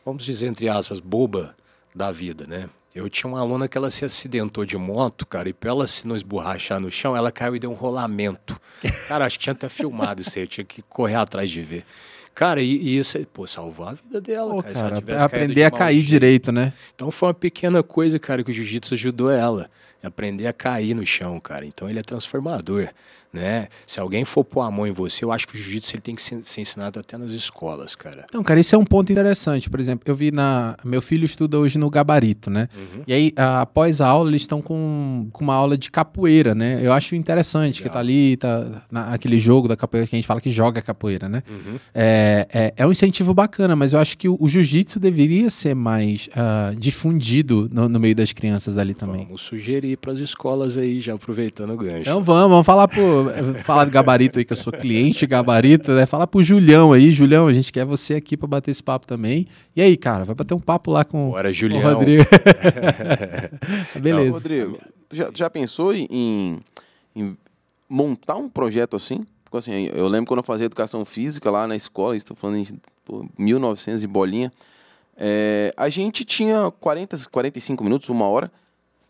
vamos 0.04 0.24
dizer, 0.24 0.46
entre 0.46 0.68
aspas, 0.68 1.00
boba 1.00 1.54
da 1.94 2.10
vida, 2.10 2.46
né? 2.46 2.68
Eu 2.94 3.08
tinha 3.08 3.30
uma 3.30 3.40
aluna 3.40 3.68
que 3.68 3.78
ela 3.78 3.90
se 3.90 4.04
acidentou 4.04 4.64
de 4.64 4.76
moto, 4.76 5.26
cara, 5.26 5.48
e 5.48 5.52
pra 5.52 5.70
ela 5.70 5.86
se 5.86 6.06
não 6.06 6.16
esborrachar 6.16 6.80
no 6.80 6.90
chão, 6.90 7.16
ela 7.16 7.30
caiu 7.30 7.54
e 7.54 7.58
deu 7.58 7.70
um 7.70 7.74
rolamento. 7.74 8.58
Cara, 9.06 9.24
acho 9.24 9.38
que 9.38 9.44
tinha 9.44 9.52
até 9.52 9.68
filmado 9.68 10.20
isso 10.20 10.36
aí, 10.36 10.44
eu 10.44 10.48
tinha 10.48 10.64
que 10.64 10.82
correr 10.82 11.14
atrás 11.14 11.50
de 11.50 11.62
ver. 11.62 11.84
Cara, 12.34 12.62
e, 12.62 12.76
e 12.76 12.98
isso, 12.98 13.18
pô, 13.32 13.46
salvou 13.46 13.86
a 13.86 13.94
vida 13.94 14.20
dela, 14.20 14.54
pô, 14.54 14.62
cara. 14.62 15.02
cara 15.02 15.24
aprender 15.24 15.64
a 15.64 15.70
cair 15.70 16.02
direito, 16.02 16.52
né? 16.52 16.72
Então 16.94 17.10
foi 17.10 17.28
uma 17.28 17.34
pequena 17.34 17.82
coisa, 17.82 18.18
cara, 18.18 18.42
que 18.44 18.50
o 18.50 18.54
jiu-jitsu 18.54 18.94
ajudou 18.94 19.30
ela. 19.30 19.68
Aprender 20.02 20.46
a 20.46 20.52
cair 20.52 20.94
no 20.94 21.04
chão, 21.04 21.40
cara. 21.40 21.66
Então 21.66 21.90
ele 21.90 21.98
é 21.98 22.02
transformador 22.02 22.88
né? 23.32 23.68
Se 23.86 24.00
alguém 24.00 24.24
for 24.24 24.44
pôr 24.44 24.62
a 24.62 24.70
mão 24.70 24.86
em 24.86 24.90
você, 24.90 25.24
eu 25.24 25.32
acho 25.32 25.46
que 25.46 25.54
o 25.54 25.58
jiu-jitsu 25.58 25.94
ele 25.94 26.02
tem 26.02 26.14
que 26.14 26.22
ser, 26.22 26.42
ser, 26.42 26.60
ensinado 26.60 26.98
até 26.98 27.16
nas 27.16 27.32
escolas, 27.32 27.94
cara. 27.94 28.24
Então, 28.28 28.42
cara, 28.42 28.58
isso 28.58 28.74
é 28.74 28.78
um 28.78 28.84
ponto 28.84 29.12
interessante. 29.12 29.68
Por 29.68 29.78
exemplo, 29.78 30.04
eu 30.06 30.14
vi 30.14 30.30
na. 30.30 30.76
Meu 30.84 31.02
filho 31.02 31.24
estuda 31.24 31.58
hoje 31.58 31.78
no 31.78 31.90
gabarito, 31.90 32.50
né? 32.50 32.68
Uhum. 32.74 33.02
E 33.06 33.12
aí, 33.12 33.32
após 33.36 34.00
a 34.00 34.06
aula, 34.06 34.30
eles 34.30 34.42
estão 34.42 34.62
com, 34.62 35.28
com 35.32 35.44
uma 35.44 35.54
aula 35.54 35.76
de 35.76 35.90
capoeira, 35.90 36.54
né? 36.54 36.80
Eu 36.82 36.92
acho 36.92 37.14
interessante 37.14 37.82
Legal. 37.82 37.90
que 37.90 37.92
tá 37.92 37.98
ali, 37.98 38.36
tá 38.36 38.86
naquele 38.90 39.38
jogo 39.38 39.68
da 39.68 39.76
capoeira 39.76 40.06
que 40.06 40.16
a 40.16 40.18
gente 40.18 40.26
fala 40.26 40.40
que 40.40 40.50
joga 40.50 40.80
capoeira, 40.80 41.28
né? 41.28 41.42
Uhum. 41.48 41.78
É, 41.94 42.46
é, 42.52 42.74
é, 42.76 42.86
um 42.86 42.92
incentivo 42.92 43.34
bacana, 43.34 43.76
mas 43.76 43.92
eu 43.92 43.98
acho 43.98 44.16
que 44.16 44.28
o, 44.28 44.36
o 44.40 44.48
jiu-jitsu 44.48 44.98
deveria 44.98 45.50
ser 45.50 45.74
mais 45.74 46.28
uh, 46.28 46.74
difundido 46.76 47.68
no, 47.70 47.88
no, 47.88 48.00
meio 48.00 48.14
das 48.14 48.32
crianças 48.32 48.78
ali 48.78 48.94
também. 48.94 49.24
Vamos 49.24 49.42
sugerir 49.42 49.96
para 49.98 50.12
as 50.12 50.18
escolas 50.18 50.78
aí, 50.78 51.00
já 51.00 51.14
aproveitando 51.14 51.70
o 51.72 51.76
gancho. 51.76 52.00
Então 52.00 52.22
vamos, 52.22 52.50
vamos 52.50 52.66
falar 52.66 52.88
pro 52.88 53.17
falar 53.64 53.84
de 53.84 53.90
gabarito 53.90 54.38
aí, 54.38 54.44
que 54.44 54.52
eu 54.52 54.56
sou 54.56 54.72
cliente 54.72 55.26
gabarito, 55.26 55.92
né? 55.92 56.06
Fala 56.06 56.26
pro 56.26 56.42
Julião 56.42 56.92
aí. 56.92 57.10
Julião, 57.10 57.46
a 57.46 57.52
gente 57.52 57.72
quer 57.72 57.84
você 57.84 58.14
aqui 58.14 58.36
para 58.36 58.48
bater 58.48 58.70
esse 58.70 58.82
papo 58.82 59.06
também. 59.06 59.46
E 59.74 59.82
aí, 59.82 59.96
cara, 59.96 60.24
vai 60.24 60.34
bater 60.34 60.54
um 60.54 60.60
papo 60.60 60.90
lá 60.90 61.04
com, 61.04 61.30
Bora, 61.30 61.52
Julião. 61.52 61.80
o 61.80 61.94
Rodrigo. 61.94 62.24
Beleza. 64.00 64.28
Então, 64.28 64.32
Rodrigo, 64.32 64.78
já, 65.12 65.30
já 65.34 65.50
pensou 65.50 65.94
em, 65.94 66.60
em 67.14 67.36
montar 67.88 68.36
um 68.36 68.48
projeto 68.48 68.96
assim? 68.96 69.24
Porque, 69.44 69.56
assim, 69.56 69.90
eu 69.94 70.06
lembro 70.08 70.28
quando 70.28 70.38
eu 70.38 70.44
fazia 70.44 70.66
educação 70.66 71.04
física 71.04 71.50
lá 71.50 71.66
na 71.66 71.74
escola, 71.74 72.16
estou 72.16 72.36
falando 72.36 72.58
em 72.58 72.80
pô, 73.04 73.26
1900 73.38 74.02
e 74.02 74.06
bolinha, 74.06 74.52
é, 75.16 75.72
a 75.76 75.88
gente 75.88 76.24
tinha 76.24 76.70
40, 76.78 77.16
45 77.30 77.82
minutos, 77.82 78.08
uma 78.08 78.26
hora, 78.26 78.52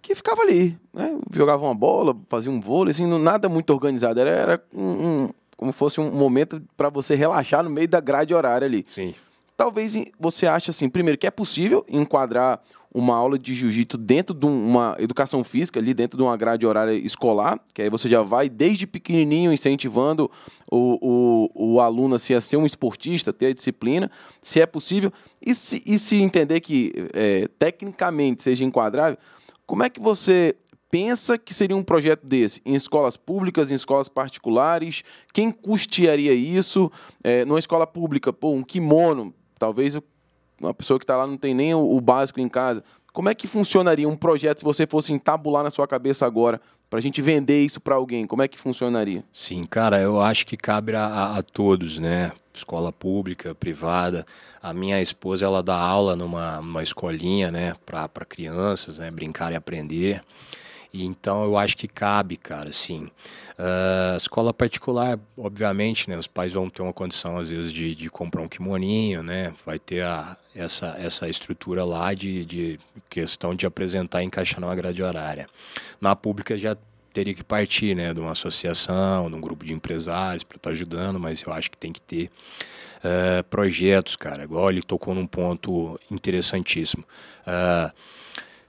que 0.01 0.15
ficava 0.15 0.43
ali, 0.43 0.79
né? 0.93 1.19
Jogava 1.33 1.65
uma 1.65 1.75
bola, 1.75 2.17
fazia 2.29 2.51
um 2.51 2.61
vôlei, 2.61 2.91
assim, 2.91 3.07
nada 3.19 3.49
muito 3.49 3.71
organizado. 3.71 4.21
Era, 4.21 4.31
era 4.31 4.65
um, 4.75 4.83
um 4.83 5.31
como 5.57 5.73
fosse 5.73 6.01
um 6.01 6.11
momento 6.13 6.63
para 6.77 6.89
você 6.89 7.17
relaxar 7.17 7.65
no 7.65 7.71
meio 7.71 7.89
da 7.89 8.01
grade 8.01 8.33
horária 8.33 8.65
ali. 8.65 8.85
Sim. 8.87 9.15
Talvez 9.57 9.97
você 10.19 10.47
ache 10.47 10.71
assim, 10.71 10.89
primeiro, 10.89 11.19
que 11.19 11.27
é 11.27 11.33
possível 11.33 11.85
enquadrar 11.89 12.61
uma 12.95 13.17
aula 13.17 13.39
de 13.39 13.55
jiu-jitsu 13.55 13.99
dentro 13.99 14.35
de 14.35 14.47
uma 14.47 14.97
educação 14.99 15.43
física, 15.45 15.79
ali 15.79 15.93
dentro 15.93 16.17
de 16.17 16.23
uma 16.23 16.37
grade 16.37 16.65
horária 16.65 16.93
escolar, 16.93 17.61
que 17.75 17.83
aí 17.83 17.91
você 17.91 18.09
já 18.09 18.23
vai 18.23 18.49
desde 18.49 18.87
pequenininho 18.87 19.53
incentivando 19.53 20.31
o, 20.71 21.51
o, 21.55 21.75
o 21.75 21.81
aluno 21.81 22.15
assim, 22.15 22.35
a 22.35 22.41
ser 22.41 22.57
um 22.57 22.65
esportista, 22.65 23.33
ter 23.33 23.47
a 23.47 23.53
disciplina, 23.53 24.11
se 24.41 24.61
é 24.61 24.67
possível, 24.67 25.13
e 25.45 25.55
se, 25.55 25.83
e 25.85 25.99
se 25.99 26.17
entender 26.17 26.61
que 26.61 26.93
é, 27.13 27.49
tecnicamente 27.59 28.43
seja 28.43 28.65
enquadrável, 28.65 29.19
como 29.69 29.83
é 29.83 29.91
que 29.91 30.01
você 30.01 30.57
pensa 30.91 31.37
que 31.37 31.53
seria 31.53 31.77
um 31.77 31.83
projeto 31.83 32.27
desse? 32.27 32.63
Em 32.65 32.75
escolas 32.75 33.19
públicas, 33.19 33.71
em 33.71 33.75
escolas 33.75 34.09
particulares? 34.09 35.05
Quem 35.31 35.51
custearia 35.51 36.33
isso? 36.33 36.91
É, 37.23 37.45
numa 37.45 37.59
escola 37.59 37.87
pública, 37.87 38.33
pô, 38.33 38.51
um 38.51 38.63
kimono, 38.63 39.35
talvez 39.59 39.95
uma 40.59 40.73
pessoa 40.73 40.99
que 40.99 41.05
está 41.05 41.19
lá 41.19 41.27
não 41.27 41.37
tem 41.37 41.53
nem 41.53 41.75
o, 41.75 41.97
o, 41.97 42.01
básico 42.01 42.41
em 42.41 42.49
casa. 42.49 42.83
Como 43.13 43.29
é 43.29 43.35
que 43.35 43.47
funcionaria 43.47 44.09
um 44.09 44.17
projeto 44.17 44.61
se 44.61 44.65
você 44.65 44.87
fosse 44.87 45.13
entabular 45.13 45.63
na 45.63 45.69
sua 45.69 45.87
cabeça 45.87 46.25
agora 46.25 46.63
para 46.89 46.99
a 46.99 47.03
gente 47.03 47.21
vender 47.21 47.65
isso 47.65 47.81
para 47.81 47.95
alguém? 47.95 48.27
Como 48.27 48.43
é 48.43 48.49
que 48.49 48.59
funcionaria? 48.59 49.25
Sim, 49.33 49.63
cara, 49.63 50.01
eu 50.01 50.21
acho 50.21 50.47
que 50.47 50.57
cabe 50.57 50.95
a, 50.95 51.37
a 51.37 51.43
todos, 51.43 51.99
né? 51.99 52.33
Escola 52.55 52.93
pública, 52.93 53.55
privada. 53.55 54.27
A 54.61 54.75
minha 54.75 55.01
esposa 55.01 55.45
ela 55.45 55.63
dá 55.63 55.77
aula 55.77 56.17
numa, 56.17 56.57
numa 56.57 56.83
escolinha, 56.83 57.53
né, 57.53 57.75
para 57.87 58.25
crianças, 58.25 58.99
né, 58.99 59.11
brincar 59.11 59.53
e 59.53 59.57
aprender. 59.57 60.21
E 60.93 61.05
então 61.05 61.45
eu 61.45 61.57
acho 61.57 61.77
que 61.77 61.87
cabe, 61.87 62.37
cara, 62.37 62.73
sim. 62.73 63.11
Uh, 63.59 64.17
escola 64.17 64.55
particular, 64.55 65.19
obviamente, 65.37 66.09
né, 66.09 66.17
os 66.17 66.27
pais 66.27 66.53
vão 66.53 66.71
ter 66.71 66.81
uma 66.81 66.93
condição 66.93 67.39
às 67.39 67.51
vezes 67.51 67.73
de, 67.73 67.95
de 67.95 68.09
comprar 68.09 68.41
um 68.41 68.49
kimoninho, 68.49 69.23
né, 69.23 69.53
vai 69.67 69.79
ter 69.79 70.03
a, 70.03 70.37
essa, 70.55 70.97
essa 70.99 71.29
estrutura 71.29 71.85
lá 71.85 72.15
de, 72.15 72.45
de 72.45 72.81
questão 73.11 73.55
de 73.55 73.67
apresentar 73.67 74.23
e 74.23 74.27
encaixar 74.27 74.61
numa 74.61 74.75
grade 74.75 75.03
horária. 75.03 75.47
Na 76.01 76.17
pública 76.17 76.57
já 76.57 76.77
teria 77.13 77.35
que 77.35 77.43
partir, 77.43 77.97
né, 77.97 78.15
de 78.15 78.21
uma 78.21 78.33
associação, 78.33 79.29
de 79.29 79.37
um 79.37 79.41
grupo 79.41 79.65
de 79.65 79.75
empresários 79.75 80.45
para 80.45 80.57
estar 80.57 80.71
tá 80.71 80.73
ajudando, 80.73 81.19
mas 81.19 81.43
eu 81.43 81.53
acho 81.53 81.71
que 81.71 81.77
tem 81.77 81.93
que 81.93 82.01
ter 82.01 82.31
uh, 82.99 83.43
projetos, 83.51 84.17
cara. 84.17 84.45
Igual 84.45 84.71
ele 84.71 84.83
tocou 84.83 85.15
num 85.15 85.27
ponto 85.27 85.99
interessantíssimo. 86.11 87.05
Uh, 87.43 87.93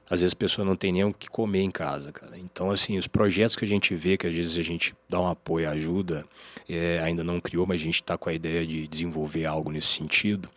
às 0.10 0.22
vezes 0.22 0.34
a 0.34 0.38
pessoa 0.38 0.66
não 0.66 0.76
tem 0.76 0.92
nem 0.92 1.04
o 1.04 1.14
que 1.14 1.30
comer 1.30 1.62
em 1.62 1.70
casa, 1.70 2.12
cara. 2.12 2.38
Então, 2.38 2.72
assim, 2.72 2.98
os 2.98 3.08
projetos 3.08 3.56
que 3.56 3.64
a 3.64 3.68
gente 3.68 3.94
vê, 3.94 4.18
que 4.18 4.26
às 4.26 4.34
vezes 4.34 4.58
a 4.58 4.64
gente 4.64 4.96
dá 5.08 5.20
um 5.22 5.28
apoio, 5.28 5.70
ajuda, 5.70 6.26
é, 6.68 7.00
ainda 7.04 7.24
não 7.24 7.40
criou, 7.40 7.68
mas 7.68 7.80
a 7.80 7.84
gente 7.84 8.02
está 8.02 8.18
com 8.18 8.30
a 8.30 8.34
ideia 8.34 8.66
de 8.66 8.88
desenvolver 8.88 9.46
algo 9.46 9.72
nesse 9.72 9.88
sentido. 9.88 10.50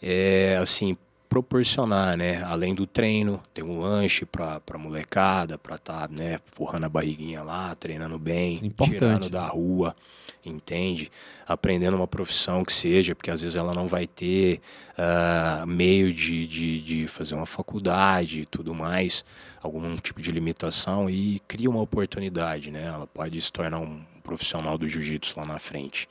É, 0.00 0.56
assim, 0.60 0.96
proporcionar, 1.28 2.16
né? 2.16 2.42
Além 2.44 2.74
do 2.74 2.86
treino, 2.86 3.42
ter 3.52 3.62
um 3.62 3.78
lanche 3.78 4.24
para 4.24 4.60
a 4.68 4.78
molecada, 4.78 5.58
para 5.58 5.76
estar, 5.76 6.08
tá, 6.08 6.14
né, 6.14 6.38
forrando 6.44 6.86
a 6.86 6.88
barriguinha 6.88 7.42
lá, 7.42 7.74
treinando 7.74 8.18
bem, 8.18 8.60
Importante. 8.62 8.98
tirando 8.98 9.30
da 9.30 9.46
rua 9.46 9.94
entende? 10.44 11.10
Aprendendo 11.46 11.96
uma 11.96 12.06
profissão 12.06 12.64
que 12.64 12.72
seja, 12.72 13.14
porque 13.14 13.30
às 13.30 13.42
vezes 13.42 13.56
ela 13.56 13.74
não 13.74 13.86
vai 13.86 14.06
ter 14.06 14.60
uh, 14.98 15.66
meio 15.66 16.12
de, 16.12 16.46
de, 16.46 16.82
de, 16.82 17.06
fazer 17.06 17.34
uma 17.34 17.46
faculdade 17.46 18.40
e 18.40 18.46
tudo 18.46 18.74
mais, 18.74 19.24
algum 19.62 19.96
tipo 19.96 20.22
de 20.22 20.30
limitação, 20.30 21.10
e 21.10 21.40
cria 21.46 21.68
uma 21.68 21.80
oportunidade, 21.80 22.70
né? 22.70 22.86
Ela 22.86 23.06
pode 23.06 23.40
se 23.40 23.52
tornar 23.52 23.78
um 23.78 24.00
profissional 24.22 24.78
do 24.78 24.88
jiu-jitsu 24.88 25.38
lá 25.38 25.46
na 25.46 25.58
frente. 25.58 26.08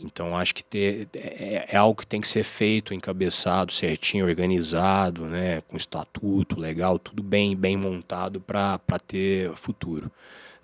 Então 0.00 0.36
acho 0.36 0.54
que 0.54 0.62
ter, 0.62 1.08
é, 1.14 1.66
é, 1.70 1.76
algo 1.76 2.00
que 2.00 2.06
tem 2.06 2.20
que 2.20 2.28
ser 2.28 2.44
feito, 2.44 2.94
encabeçado, 2.94 3.72
certinho, 3.72 4.26
organizado, 4.26 5.26
né, 5.26 5.60
com 5.62 5.76
estatuto 5.76 6.58
legal, 6.58 6.98
tudo 6.98 7.22
bem 7.22 7.56
bem 7.56 7.76
montado 7.76 8.40
para 8.40 8.78
ter 9.06 9.52
futuro. 9.56 10.10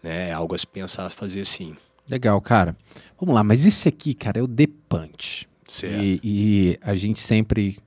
Né? 0.03 0.31
É 0.31 0.33
algo 0.33 0.55
a 0.55 0.59
se 0.59 0.67
pensar 0.67 1.11
fazer 1.11 1.45
sim. 1.45 1.77
Legal, 2.09 2.41
cara. 2.41 2.77
Vamos 3.19 3.35
lá, 3.35 3.43
mas 3.43 3.65
esse 3.65 3.89
aqui, 3.89 4.15
cara, 4.15 4.39
é 4.39 4.43
o 4.43 4.49
The 4.49 4.67
Punch. 4.89 5.49
Certo. 5.67 6.03
E, 6.03 6.21
e 6.23 6.79
a 6.83 6.95
gente 6.95 7.21
sempre 7.21 7.79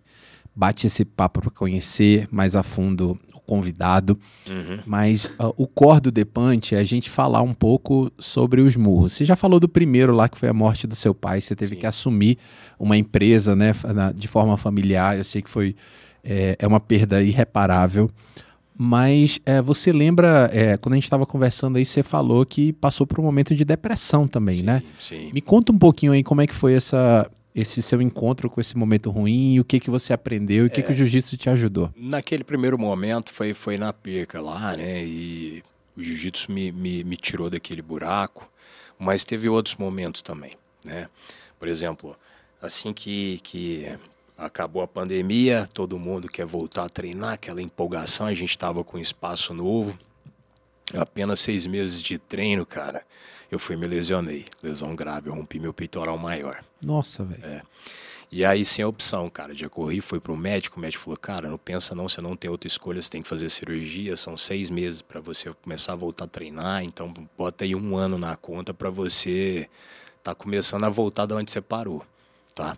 bate 0.56 0.88
esse 0.88 1.06
papo 1.06 1.40
para 1.40 1.52
conhecer 1.52 2.28
mais 2.32 2.56
a 2.56 2.64
fundo 2.64 3.18
o 3.34 3.40
convidado. 3.40 4.20
Uhum. 4.50 4.80
Mas 4.86 5.26
uh, 5.40 5.54
o 5.56 5.68
core 5.68 6.02
do 6.02 6.12
Depante 6.12 6.74
é 6.74 6.80
a 6.80 6.84
gente 6.84 7.10
falar 7.10 7.44
um 7.44 7.54
pouco 7.54 8.12
sobre 8.18 8.62
os 8.62 8.76
murros. 8.76 9.14
Você 9.14 9.24
já 9.24 9.36
falou 9.36 9.60
do 9.60 9.70
primeiro 9.70 10.14
lá, 10.16 10.28
que 10.28 10.38
foi 10.38 10.50
a 10.50 10.54
morte 10.54 10.88
do 10.88 10.96
seu 10.96 11.14
pai. 11.14 11.40
Você 11.40 11.56
teve 11.56 11.76
Sim. 11.76 11.82
que 11.82 11.86
assumir 11.86 12.40
uma 12.80 12.98
empresa 12.98 13.56
né, 13.56 13.72
na- 13.94 14.12
de 14.12 14.28
forma 14.28 14.58
familiar. 14.58 15.16
Eu 15.16 15.24
sei 15.24 15.42
que 15.44 15.50
foi 15.50 15.76
é, 16.24 16.58
é 16.60 16.68
uma 16.68 16.80
perda 16.80 17.22
irreparável. 17.24 18.10
Mas 18.78 19.40
é, 19.46 19.62
você 19.62 19.92
lembra, 19.92 20.50
é, 20.54 20.78
quando 20.78 20.94
a 20.94 20.98
gente 20.98 21.06
estava 21.06 21.26
conversando 21.26 21.78
aí, 21.78 21.86
você 21.86 22.04
falou 22.04 22.46
que 22.46 22.72
passou 22.74 23.08
por 23.08 23.20
um 23.20 23.24
momento 23.24 23.56
de 23.56 23.66
depressão 23.66 24.28
também, 24.28 24.58
sim, 24.58 24.64
né? 24.64 24.84
Sim. 25.00 25.32
Me 25.34 25.42
conta 25.42 25.72
um 25.72 25.78
pouquinho 25.78 26.12
aí 26.12 26.24
como 26.24 26.42
é 26.42 26.48
que 26.48 26.54
foi 26.54 26.74
essa, 26.74 27.30
esse 27.56 27.82
seu 27.82 28.00
encontro 28.02 28.50
com 28.50 28.62
esse 28.62 28.78
momento 28.78 29.10
ruim, 29.10 29.60
o 29.60 29.66
que 29.66 29.80
que 29.80 29.90
você 29.90 30.14
aprendeu 30.14 30.66
e 30.66 30.68
o 30.68 30.70
que, 30.70 30.84
que 30.84 30.92
o 30.92 30.96
jiu-jitsu 30.96 31.36
te 31.38 31.50
ajudou. 31.50 31.92
Naquele 31.98 32.44
primeiro 32.44 32.78
momento 32.78 33.34
foi, 33.34 33.52
foi 33.56 33.78
na 33.78 33.92
perca 33.92 34.40
lá, 34.40 34.78
né? 34.78 35.04
E 35.04 35.64
o 35.96 36.04
jiu-jitsu 36.04 36.52
me, 36.52 36.72
me, 36.72 37.04
me 37.04 37.18
tirou 37.18 37.50
daquele 37.50 37.82
buraco, 37.82 38.48
mas 39.00 39.26
teve 39.26 39.50
outros 39.50 39.76
momentos 39.76 40.22
também, 40.22 40.52
né? 40.86 41.08
Por 41.60 41.68
exemplo, 41.68 42.16
assim 42.62 42.94
que, 42.94 43.40
que 43.42 43.98
acabou 44.38 44.82
a 44.82 44.88
pandemia, 44.88 45.68
todo 45.74 45.98
mundo 45.98 46.28
quer 46.28 46.46
voltar 46.46 46.86
a 46.86 46.90
treinar, 46.90 47.34
aquela 47.34 47.62
empolgação, 47.62 48.28
a 48.28 48.34
gente 48.34 48.52
estava 48.52 48.84
com 48.84 48.98
um 48.98 49.02
espaço 49.02 49.54
novo, 49.54 49.98
apenas 50.94 51.40
seis 51.40 51.66
meses 51.66 52.02
de 52.02 52.18
treino, 52.18 52.66
cara, 52.66 53.04
eu 53.50 53.58
fui 53.58 53.76
e 53.76 53.80
me 53.80 53.88
lesionei, 53.88 54.46
lesão 54.62 54.96
grave, 54.96 55.30
eu 55.30 55.34
rompi 55.34 55.60
meu 55.60 55.74
peitoral 55.74 56.18
maior. 56.18 56.64
Nossa, 56.82 57.24
velho. 57.24 57.62
E 58.30 58.44
aí, 58.44 58.66
sem 58.66 58.84
opção, 58.84 59.30
cara, 59.30 59.56
já 59.56 59.70
corri, 59.70 60.02
fui 60.02 60.20
pro 60.20 60.36
médico, 60.36 60.78
o 60.78 60.82
médico 60.82 61.06
falou, 61.06 61.18
cara, 61.18 61.50
não 61.50 61.58
pensa 61.58 61.96
não, 61.96 62.10
você 62.10 62.20
não 62.20 62.36
tem 62.36 62.52
outra 62.52 62.68
escolha, 62.68 63.02
você 63.02 63.10
tem 63.10 63.22
que 63.22 63.28
fazer 63.28 63.50
cirurgia, 63.50 64.18
são 64.18 64.36
seis 64.36 64.70
meses 64.70 65.02
para 65.02 65.22
você 65.22 65.54
começar 65.64 65.94
a 65.94 65.96
voltar 65.96 66.26
a 66.26 66.28
treinar, 66.28 66.84
então 66.84 67.14
bota 67.38 67.64
aí 67.64 67.74
um 67.74 67.96
ano 67.96 68.18
na 68.18 68.36
conta 68.36 68.74
para 68.74 68.90
você 68.90 69.70
tá 70.22 70.36
começando 70.36 70.84
a 70.84 70.90
voltar 70.90 71.26
de 71.26 71.34
onde 71.34 71.50
você 71.50 71.62
parou, 71.62 72.06
tá? 72.54 72.78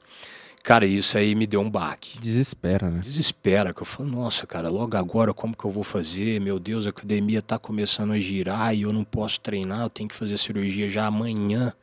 Cara, 0.64 0.86
isso 0.86 1.18
aí 1.18 1.34
me 1.36 1.48
deu 1.48 1.62
um 1.62 1.70
baque. 1.70 2.20
Desespera, 2.20 2.90
né? 2.90 3.02
Desespera, 3.02 3.74
que 3.74 3.82
eu 3.82 3.86
falo, 3.86 4.10
nossa, 4.10 4.46
cara, 4.46 4.70
logo 4.70 4.96
agora 4.98 5.34
como 5.34 5.56
que 5.56 5.66
eu 5.66 5.72
vou 5.72 5.84
fazer? 5.84 6.40
Meu 6.40 6.60
Deus, 6.60 6.86
a 6.86 6.90
academia 6.90 7.42
tá 7.42 7.58
começando 7.58 8.12
a 8.12 8.20
girar 8.20 8.76
e 8.76 8.84
eu 8.84 8.92
não 8.92 9.04
posso 9.04 9.40
treinar, 9.40 9.82
eu 9.82 9.90
tenho 9.90 10.10
que 10.10 10.16
fazer 10.16 10.38
cirurgia 10.38 10.90
já 10.90 11.06
amanhã. 11.06 11.74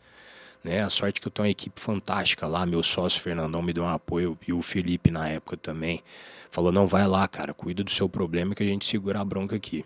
Né? 0.62 0.82
A 0.82 0.90
sorte 0.90 1.20
que 1.20 1.28
eu 1.28 1.30
tenho 1.30 1.46
uma 1.46 1.50
equipe 1.50 1.80
fantástica 1.80 2.46
lá, 2.46 2.66
meu 2.66 2.82
sócio 2.82 3.20
Fernandão 3.20 3.62
me 3.62 3.72
deu 3.72 3.84
um 3.84 3.88
apoio 3.88 4.38
e 4.46 4.52
o 4.52 4.60
Felipe 4.60 5.10
na 5.10 5.28
época 5.28 5.56
também. 5.56 6.02
Falou, 6.50 6.72
não, 6.72 6.86
vai 6.86 7.06
lá, 7.06 7.26
cara, 7.28 7.54
cuida 7.54 7.82
do 7.82 7.90
seu 7.90 8.08
problema 8.08 8.54
que 8.54 8.62
a 8.62 8.66
gente 8.66 8.84
segura 8.84 9.20
a 9.20 9.24
bronca 9.24 9.56
aqui. 9.56 9.84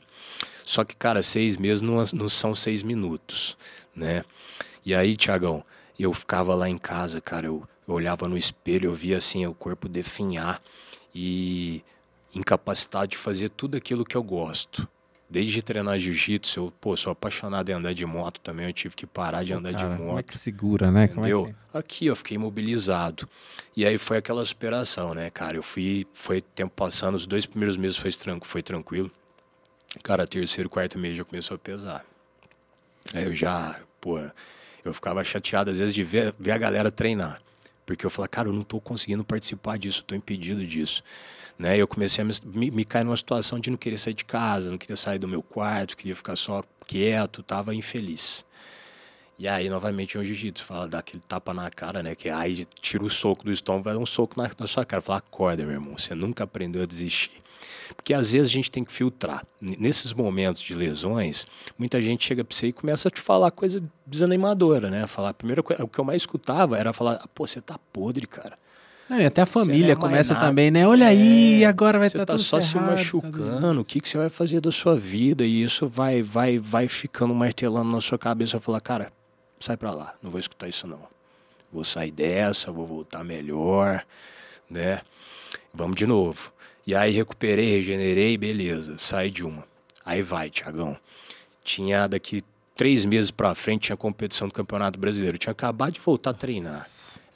Só 0.65 0.85
que, 0.85 0.95
cara, 0.95 1.23
seis 1.23 1.57
meses 1.57 1.83
não, 1.83 1.97
não 2.15 2.29
são 2.29 2.55
seis 2.55 2.83
minutos, 2.83 3.57
né? 3.95 4.23
E 4.85 4.95
aí, 4.95 5.17
Tiagão, 5.17 5.65
eu 5.99 6.13
ficava 6.15 6.55
lá 6.55 6.69
em 6.69 6.79
casa, 6.79 7.21
cara, 7.21 7.47
eu, 7.47 7.63
eu 7.91 7.95
olhava 7.97 8.29
no 8.29 8.39
espelho, 8.39 8.91
eu 8.91 8.95
via 8.95 9.19
assim 9.19 9.45
o 9.47 9.53
corpo 9.55 9.89
definhar 9.89 10.63
e 11.15 11.83
incapacitado 12.35 13.09
de 13.09 13.17
fazer 13.17 13.49
tudo 13.51 13.77
aquilo 13.77 14.05
que 14.05 14.17
eu 14.17 14.23
gosto. 14.23 14.89
Desde 15.29 15.63
treinar 15.63 15.99
jiu-jitsu, 15.99 16.59
eu 16.59 16.73
pô, 16.81 16.97
sou 16.97 17.13
apaixonado 17.13 17.69
em 17.69 17.73
andar 17.73 17.93
de 17.93 18.05
moto 18.05 18.41
também, 18.41 18.67
eu 18.67 18.73
tive 18.73 18.97
que 18.97 19.07
parar 19.07 19.45
de 19.45 19.53
andar 19.53 19.73
Cara, 19.75 19.89
de 19.89 19.97
como 19.97 20.11
é 20.11 20.13
moto. 20.15 20.27
que 20.27 20.39
segura, 20.39 20.91
né? 20.91 21.07
Como 21.09 21.25
é 21.27 21.31
Entendeu? 21.31 21.47
que- 21.73 21.79
Aqui 21.79 22.07
eu 22.07 22.17
fiquei 22.17 22.35
imobilizado. 22.35 23.29
E 23.77 23.87
aí 23.87 23.97
foi 23.97 24.17
aquela 24.17 24.45
superação, 24.45 25.15
né, 25.15 25.31
cara? 25.31 25.57
Eu 25.57 25.63
fui, 25.63 26.05
foi 26.13 26.41
tempo 26.41 26.73
passando, 26.75 27.15
os 27.15 27.27
dois 27.27 27.47
primeiros 27.47 27.77
meses 27.77 27.97
foi, 27.97 28.11
tran 28.11 28.41
foi 28.43 28.61
tranquilo. 28.63 29.09
Cara, 30.03 30.27
terceiro, 30.27 30.69
quarto 30.69 30.99
mês 30.99 31.17
já 31.17 31.25
começou 31.25 31.55
a 31.55 31.59
pesar. 31.59 32.05
Aí 33.15 33.25
eu 33.25 33.35
já, 33.35 33.79
pô, 34.01 34.19
eu 34.85 34.93
ficava 34.93 35.23
chateado 35.23 35.71
às 35.71 35.79
vezes 35.79 35.95
de 35.95 36.03
ver, 36.03 36.35
ver 36.39 36.51
a 36.53 36.59
galera 36.59 36.91
treinar. 36.91 37.41
Porque 37.97 38.07
eu 38.07 38.11
falava, 38.11 38.29
cara, 38.29 38.49
eu 38.49 38.53
não 38.53 38.63
tô 38.63 38.81
conseguindo 38.81 39.25
participar 39.25 39.77
disso, 39.77 40.05
tô 40.05 40.15
impedido 40.15 40.65
disso. 40.65 41.03
Né? 41.59 41.77
Eu 41.77 41.89
comecei 41.89 42.23
a 42.23 42.25
me, 42.25 42.71
me, 42.71 42.85
cair 42.85 43.03
numa 43.03 43.17
situação 43.17 43.59
de 43.59 43.69
não 43.69 43.77
querer 43.77 43.99
sair 43.99 44.15
de 44.15 44.25
casa, 44.25 44.71
não 44.71 44.79
queria 44.79 44.95
sair 44.95 45.19
do 45.19 45.27
meu 45.27 45.43
quarto, 45.43 45.97
queria 45.97 46.15
ficar 46.15 46.37
só 46.37 46.63
quieto, 46.87 47.43
tava 47.43 47.75
infeliz. 47.75 48.45
E 49.37 49.49
aí, 49.49 49.69
novamente, 49.69 50.17
o 50.17 50.25
jiu-jitsu 50.25 50.65
fala, 50.65 50.87
dá 50.87 51.01
aquele 51.01 51.21
tapa 51.27 51.53
na 51.53 51.69
cara, 51.69 52.01
né? 52.01 52.15
Que 52.15 52.31
aí 52.31 52.65
tira 52.81 53.03
o 53.03 53.11
soco 53.11 53.45
do 53.45 53.51
estômago, 53.51 53.83
vai 53.85 53.95
dar 53.95 53.99
um 53.99 54.07
soco 54.07 54.41
na, 54.41 54.49
na 54.57 54.67
sua 54.69 54.85
cara. 54.85 55.03
Fala, 55.03 55.19
acorda, 55.19 55.65
meu 55.65 55.73
irmão, 55.73 55.99
você 55.99 56.15
nunca 56.15 56.45
aprendeu 56.45 56.83
a 56.83 56.87
desistir. 56.87 57.33
Porque 57.97 58.15
às 58.15 58.33
vezes 58.33 58.49
a 58.49 58.53
gente 58.53 58.71
tem 58.71 58.85
que 58.85 58.93
filtrar. 58.93 59.45
Nesses 59.61 60.13
momentos 60.13 60.63
de 60.63 60.75
lesões, 60.75 61.47
muita 61.79 62.01
gente 62.01 62.25
chega 62.25 62.45
pra 62.45 62.57
você 62.57 62.69
e 62.69 62.73
começa 62.73 63.09
a 63.09 63.11
te 63.11 63.21
falar 63.21 63.51
coisa 63.51 63.83
desanimadora, 64.07 64.91
né? 64.91 65.07
Falar, 65.07 65.31
a 65.31 65.35
primeira 65.35 65.63
coisa, 65.63 65.85
o 65.85 65.89
que 65.89 65.99
eu 65.99 66.05
mais 66.05 66.23
escutava 66.23 66.79
era 66.79 66.93
falar, 66.93 67.27
pô, 67.35 67.47
você 67.47 67.61
tá 67.61 67.79
podre, 67.93 68.27
cara. 68.27 68.55
Não, 69.09 69.21
e 69.21 69.25
até 69.25 69.43
a 69.43 69.45
não 69.45 69.53
família 69.53 69.93
é 69.93 69.97
começa 69.97 70.35
nada. 70.35 70.47
também, 70.47 70.71
né? 70.71 70.87
Olha 70.87 71.09
aí, 71.09 71.65
É, 71.65 71.67
agora 71.67 71.99
vai 71.99 72.07
estar 72.07 72.25
tá 72.25 72.35
tudo 72.35 72.45
só 72.45 72.61
se 72.61 72.75
ferrado 72.75 72.93
machucando. 72.93 73.81
O 73.81 73.85
que, 73.85 74.01
que 74.01 74.09
você 74.09 74.17
vai 74.17 74.29
fazer 74.29 74.61
da 74.61 74.71
sua 74.71 74.95
vida? 74.97 75.45
E 75.45 75.65
isso 75.65 75.89
vai, 75.89 76.23
vai, 76.23 76.59
vai 76.59 76.87
ficando 76.87 77.35
martelando 77.35 77.91
na 77.91 78.01
sua 78.01 78.17
cabeça. 78.17 78.61
Falar, 78.61 78.81
cara, 78.81 79.13
sai 79.59 79.77
pra 79.77 79.91
lá, 79.91 80.15
não 80.23 80.31
vou 80.31 80.39
escutar 80.39 80.69
isso 80.69 80.87
não. 80.87 81.01
Vou 81.73 81.83
sair 81.85 82.13
dessa, 82.13 82.71
vou 82.71 82.87
voltar 82.87 83.25
melhor, 83.25 84.05
né? 84.69 85.01
Vamos 85.75 85.97
de 85.97 86.07
novo. 86.07 86.53
E 86.87 86.95
aí 86.95 87.13
recuperei, 87.13 87.71
regenerei, 87.71 88.37
beleza, 88.37 88.95
saí 88.99 89.31
de 89.31 89.45
uma. 89.45 89.65
Aí 90.05 90.23
vai, 90.23 90.51
Tiagão. 90.51 90.97
Tinha 91.63 92.07
daqui 92.09 92.43
três 92.75 93.05
meses 93.05 93.31
pra 93.31 93.55
frente, 93.55 93.83
tinha 93.83 93.97
competição 93.97 94.49
do 94.49 94.55
Campeonato 94.55 94.99
Brasileiro. 94.99 95.35
Eu 95.37 95.39
tinha 95.39 95.53
acabado 95.53 95.93
de 95.93 96.01
voltar 96.01 96.31
a 96.31 96.35
treinar. 96.35 96.87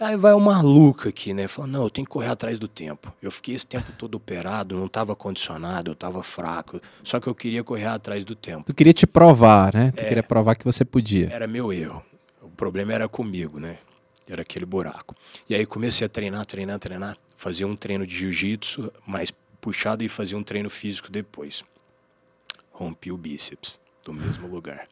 Aí 0.00 0.16
vai 0.16 0.32
o 0.32 0.40
maluco 0.40 1.08
aqui, 1.08 1.32
né? 1.32 1.46
Fala, 1.46 1.68
não, 1.68 1.84
eu 1.84 1.90
tenho 1.90 2.04
que 2.04 2.10
correr 2.10 2.28
atrás 2.28 2.58
do 2.58 2.66
tempo. 2.66 3.12
Eu 3.22 3.30
fiquei 3.30 3.54
esse 3.54 3.66
tempo 3.66 3.92
todo 3.96 4.16
operado, 4.16 4.76
não 4.76 4.86
estava 4.86 5.14
condicionado, 5.14 5.90
eu 5.90 5.92
estava 5.92 6.22
fraco. 6.22 6.80
Só 7.04 7.20
que 7.20 7.28
eu 7.28 7.34
queria 7.34 7.62
correr 7.62 7.86
atrás 7.86 8.24
do 8.24 8.34
tempo. 8.34 8.64
Tu 8.64 8.74
queria 8.74 8.92
te 8.92 9.06
provar, 9.06 9.72
né? 9.72 9.92
Tu 9.94 10.00
É. 10.02 10.08
queria 10.08 10.22
provar 10.22 10.56
que 10.56 10.64
você 10.64 10.84
podia. 10.84 11.28
Era 11.32 11.46
meu 11.46 11.72
erro. 11.72 12.02
O 12.42 12.48
problema 12.48 12.92
era 12.92 13.08
comigo, 13.08 13.60
né? 13.60 13.78
Era 14.28 14.42
aquele 14.42 14.64
buraco. 14.66 15.14
E 15.48 15.54
aí 15.54 15.64
comecei 15.64 16.06
a 16.06 16.08
treinar, 16.08 16.44
treinar, 16.44 16.78
treinar. 16.78 17.16
Fazia 17.44 17.66
um 17.66 17.76
treino 17.76 18.06
de 18.06 18.16
jiu-jitsu 18.16 18.90
mais 19.06 19.30
puxado 19.60 20.02
e 20.02 20.08
fazia 20.08 20.34
um 20.34 20.42
treino 20.42 20.70
físico 20.70 21.10
depois. 21.10 21.62
Rompi 22.72 23.12
o 23.12 23.18
bíceps 23.18 23.78
do 24.02 24.14
mesmo 24.14 24.48
lugar. 24.48 24.88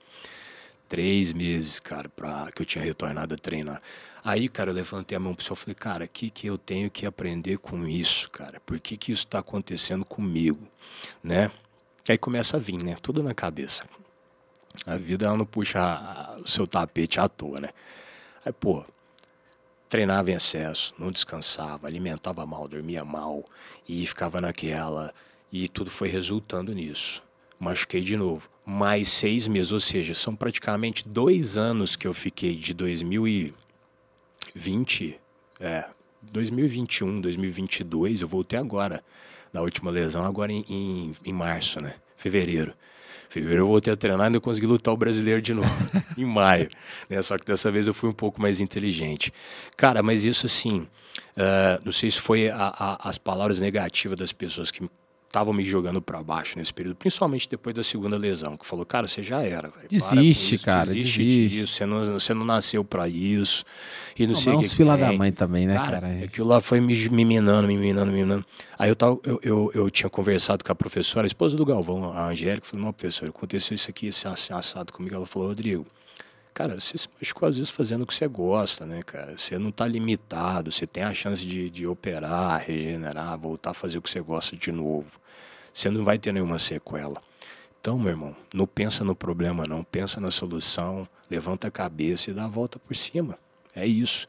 Três 0.86 1.32
meses, 1.32 1.80
cara, 1.80 2.10
pra, 2.10 2.52
que 2.52 2.60
eu 2.60 2.66
tinha 2.66 2.84
retornado 2.84 3.32
a 3.32 3.38
treinar. 3.38 3.80
Aí, 4.22 4.50
cara, 4.50 4.68
eu 4.68 4.74
levantei 4.74 5.16
a 5.16 5.18
mão 5.18 5.34
pro 5.34 5.42
senhor 5.42 5.56
e 5.56 5.60
falei, 5.60 5.74
cara, 5.74 6.04
o 6.04 6.08
que, 6.08 6.28
que 6.28 6.46
eu 6.46 6.58
tenho 6.58 6.90
que 6.90 7.06
aprender 7.06 7.56
com 7.56 7.88
isso, 7.88 8.28
cara? 8.28 8.60
Por 8.60 8.78
que, 8.78 8.98
que 8.98 9.12
isso 9.12 9.24
está 9.24 9.38
acontecendo 9.38 10.04
comigo, 10.04 10.68
né? 11.24 11.50
Aí 12.06 12.18
começa 12.18 12.58
a 12.58 12.60
vir, 12.60 12.84
né? 12.84 12.96
Tudo 13.00 13.22
na 13.22 13.32
cabeça. 13.32 13.82
A 14.84 14.98
vida 14.98 15.24
ela 15.24 15.38
não 15.38 15.46
puxa 15.46 16.36
o 16.38 16.46
seu 16.46 16.66
tapete 16.66 17.18
à 17.18 17.30
toa, 17.30 17.62
né? 17.62 17.70
Aí, 18.44 18.52
pô, 18.52 18.84
treinava 19.92 20.30
em 20.30 20.34
excesso, 20.34 20.94
não 20.98 21.10
descansava, 21.10 21.86
alimentava 21.86 22.46
mal, 22.46 22.66
dormia 22.66 23.04
mal 23.04 23.44
e 23.86 24.06
ficava 24.06 24.40
naquela. 24.40 25.12
E 25.52 25.68
tudo 25.68 25.90
foi 25.90 26.08
resultando 26.08 26.72
nisso. 26.72 27.22
Machuquei 27.60 28.00
de 28.00 28.16
novo. 28.16 28.48
Mais 28.64 29.10
seis 29.10 29.46
meses, 29.46 29.70
ou 29.70 29.78
seja, 29.78 30.14
são 30.14 30.34
praticamente 30.34 31.06
dois 31.06 31.58
anos 31.58 31.94
que 31.94 32.06
eu 32.06 32.14
fiquei 32.14 32.56
de 32.56 32.72
2020, 32.72 35.20
é, 35.60 35.84
2021, 36.22 37.20
2022. 37.20 38.22
Eu 38.22 38.28
voltei 38.28 38.58
agora, 38.58 39.04
da 39.52 39.60
última 39.60 39.90
lesão, 39.90 40.24
agora 40.24 40.50
em, 40.50 40.64
em, 40.70 41.12
em 41.22 41.32
março, 41.34 41.82
né? 41.82 41.96
Fevereiro. 42.16 42.72
Fevereiro 43.32 43.62
eu 43.62 43.66
voltei 43.66 43.90
a 43.92 43.96
treinar 43.96 44.20
e 44.20 44.26
ainda 44.26 44.40
consegui 44.40 44.66
lutar 44.66 44.92
o 44.92 44.96
brasileiro 44.96 45.40
de 45.40 45.54
novo, 45.54 45.68
em 46.18 46.24
maio. 46.24 46.68
Né? 47.08 47.22
Só 47.22 47.38
que 47.38 47.46
dessa 47.46 47.70
vez 47.70 47.86
eu 47.86 47.94
fui 47.94 48.10
um 48.10 48.12
pouco 48.12 48.40
mais 48.42 48.60
inteligente. 48.60 49.32
Cara, 49.74 50.02
mas 50.02 50.24
isso 50.26 50.44
assim, 50.44 50.86
ah, 51.36 51.80
não 51.82 51.92
sei 51.92 52.10
se 52.10 52.18
foi 52.20 52.50
a- 52.50 52.74
a- 52.78 53.08
as 53.08 53.16
palavras 53.16 53.58
negativas 53.58 54.18
das 54.18 54.32
pessoas 54.32 54.70
que 54.70 54.82
estavam 55.32 55.54
me 55.54 55.64
jogando 55.64 56.02
para 56.02 56.22
baixo 56.22 56.58
nesse 56.58 56.74
período, 56.74 56.96
principalmente 56.96 57.48
depois 57.48 57.74
da 57.74 57.82
segunda 57.82 58.18
lesão, 58.18 58.54
que 58.54 58.66
falou, 58.66 58.84
cara, 58.84 59.08
você 59.08 59.22
já 59.22 59.40
era. 59.40 59.68
Véio. 59.70 59.88
Desiste, 59.88 60.56
isso, 60.56 60.64
cara, 60.64 60.86
desiste. 60.92 61.18
desiste. 61.18 61.58
Disso, 61.58 61.72
você, 61.72 61.86
não, 61.86 62.04
você 62.04 62.34
não 62.34 62.44
nasceu 62.44 62.84
para 62.84 63.08
isso. 63.08 63.64
E 64.14 64.26
não, 64.26 64.34
não 64.34 64.40
sei 64.40 64.52
é 64.52 64.56
uns 64.56 64.74
fila 64.74 64.96
da 64.96 65.10
mãe 65.10 65.32
também, 65.32 65.66
né, 65.66 65.74
cara? 65.74 66.02
cara? 66.02 66.24
Aquilo 66.24 66.46
lá 66.46 66.60
foi 66.60 66.82
me, 66.82 66.94
me 67.08 67.24
minando, 67.24 67.66
me 67.66 67.78
minando, 67.78 68.12
me 68.12 68.18
minando. 68.18 68.44
Aí 68.78 68.90
eu, 68.90 68.96
tava, 68.96 69.18
eu, 69.24 69.40
eu, 69.42 69.70
eu, 69.74 69.90
tinha 69.90 70.10
conversado 70.10 70.62
com 70.62 70.70
a 70.70 70.74
professora, 70.74 71.24
a 71.24 71.26
esposa 71.26 71.56
do 71.56 71.64
Galvão, 71.64 72.12
a 72.12 72.28
Angélica, 72.28 72.66
falou, 72.66 72.86
não, 72.86 72.92
professor, 72.92 73.30
aconteceu 73.30 73.74
isso 73.74 73.88
aqui, 73.88 74.08
esse 74.08 74.28
assado 74.28 74.92
comigo. 74.92 75.14
Ela 75.14 75.24
falou, 75.24 75.48
Rodrigo, 75.48 75.86
Cara, 76.54 76.78
você 76.78 76.98
se 76.98 77.08
machucou 77.18 77.48
às 77.48 77.56
vezes 77.56 77.70
fazendo 77.70 78.02
o 78.02 78.06
que 78.06 78.14
você 78.14 78.28
gosta, 78.28 78.84
né, 78.84 79.02
cara? 79.02 79.36
Você 79.38 79.58
não 79.58 79.70
está 79.70 79.86
limitado, 79.86 80.70
você 80.70 80.86
tem 80.86 81.02
a 81.02 81.14
chance 81.14 81.46
de, 81.46 81.70
de 81.70 81.86
operar, 81.86 82.62
regenerar, 82.66 83.38
voltar 83.38 83.70
a 83.70 83.74
fazer 83.74 83.98
o 83.98 84.02
que 84.02 84.10
você 84.10 84.20
gosta 84.20 84.54
de 84.54 84.70
novo. 84.70 85.18
Você 85.72 85.88
não 85.88 86.04
vai 86.04 86.18
ter 86.18 86.32
nenhuma 86.32 86.58
sequela. 86.58 87.22
Então, 87.80 87.98
meu 87.98 88.10
irmão, 88.10 88.36
não 88.52 88.66
pensa 88.66 89.02
no 89.02 89.14
problema, 89.14 89.64
não. 89.66 89.82
Pensa 89.82 90.20
na 90.20 90.30
solução, 90.30 91.08
levanta 91.30 91.68
a 91.68 91.70
cabeça 91.70 92.30
e 92.30 92.34
dá 92.34 92.44
a 92.44 92.48
volta 92.48 92.78
por 92.78 92.94
cima. 92.94 93.38
É 93.74 93.86
isso. 93.86 94.28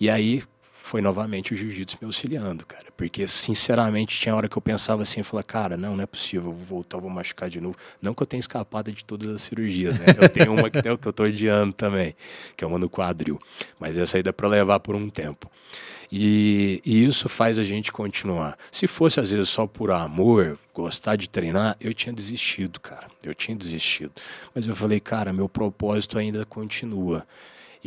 E 0.00 0.08
aí, 0.08 0.44
foi 0.84 1.00
novamente 1.00 1.54
o 1.54 1.56
jiu-jitsu 1.56 1.96
me 1.98 2.04
auxiliando, 2.04 2.66
cara. 2.66 2.84
Porque, 2.94 3.26
sinceramente, 3.26 4.20
tinha 4.20 4.36
hora 4.36 4.50
que 4.50 4.58
eu 4.58 4.60
pensava 4.60 5.02
assim, 5.02 5.20
eu 5.20 5.24
falava, 5.24 5.46
cara, 5.46 5.76
não, 5.78 5.96
não 5.96 6.04
é 6.04 6.06
possível, 6.06 6.52
vou 6.52 6.54
voltar, 6.54 6.98
vou 6.98 7.08
machucar 7.08 7.48
de 7.48 7.58
novo. 7.58 7.74
Não 8.02 8.12
que 8.12 8.22
eu 8.22 8.26
tenha 8.26 8.38
escapado 8.38 8.92
de 8.92 9.02
todas 9.02 9.30
as 9.30 9.40
cirurgias, 9.40 9.98
né? 9.98 10.04
Eu 10.20 10.28
tenho 10.28 10.52
uma 10.52 10.68
que, 10.68 10.82
que 10.82 11.08
eu 11.08 11.12
tô 11.12 11.22
odiando 11.22 11.72
também, 11.72 12.14
que 12.54 12.62
é 12.62 12.66
uma 12.66 12.78
no 12.78 12.90
quadril. 12.90 13.40
Mas 13.80 13.96
essa 13.96 14.18
aí 14.18 14.22
dá 14.22 14.30
pra 14.30 14.46
levar 14.46 14.78
por 14.78 14.94
um 14.94 15.08
tempo. 15.08 15.50
E, 16.12 16.82
e, 16.84 17.06
isso 17.06 17.30
faz 17.30 17.58
a 17.58 17.64
gente 17.64 17.90
continuar. 17.90 18.58
Se 18.70 18.86
fosse, 18.86 19.18
às 19.18 19.30
vezes, 19.30 19.48
só 19.48 19.66
por 19.66 19.90
amor, 19.90 20.58
gostar 20.74 21.16
de 21.16 21.30
treinar, 21.30 21.78
eu 21.80 21.94
tinha 21.94 22.12
desistido, 22.12 22.78
cara. 22.78 23.06
Eu 23.22 23.34
tinha 23.34 23.56
desistido. 23.56 24.12
Mas 24.54 24.66
eu 24.66 24.76
falei, 24.76 25.00
cara, 25.00 25.32
meu 25.32 25.48
propósito 25.48 26.18
ainda 26.18 26.44
continua 26.44 27.26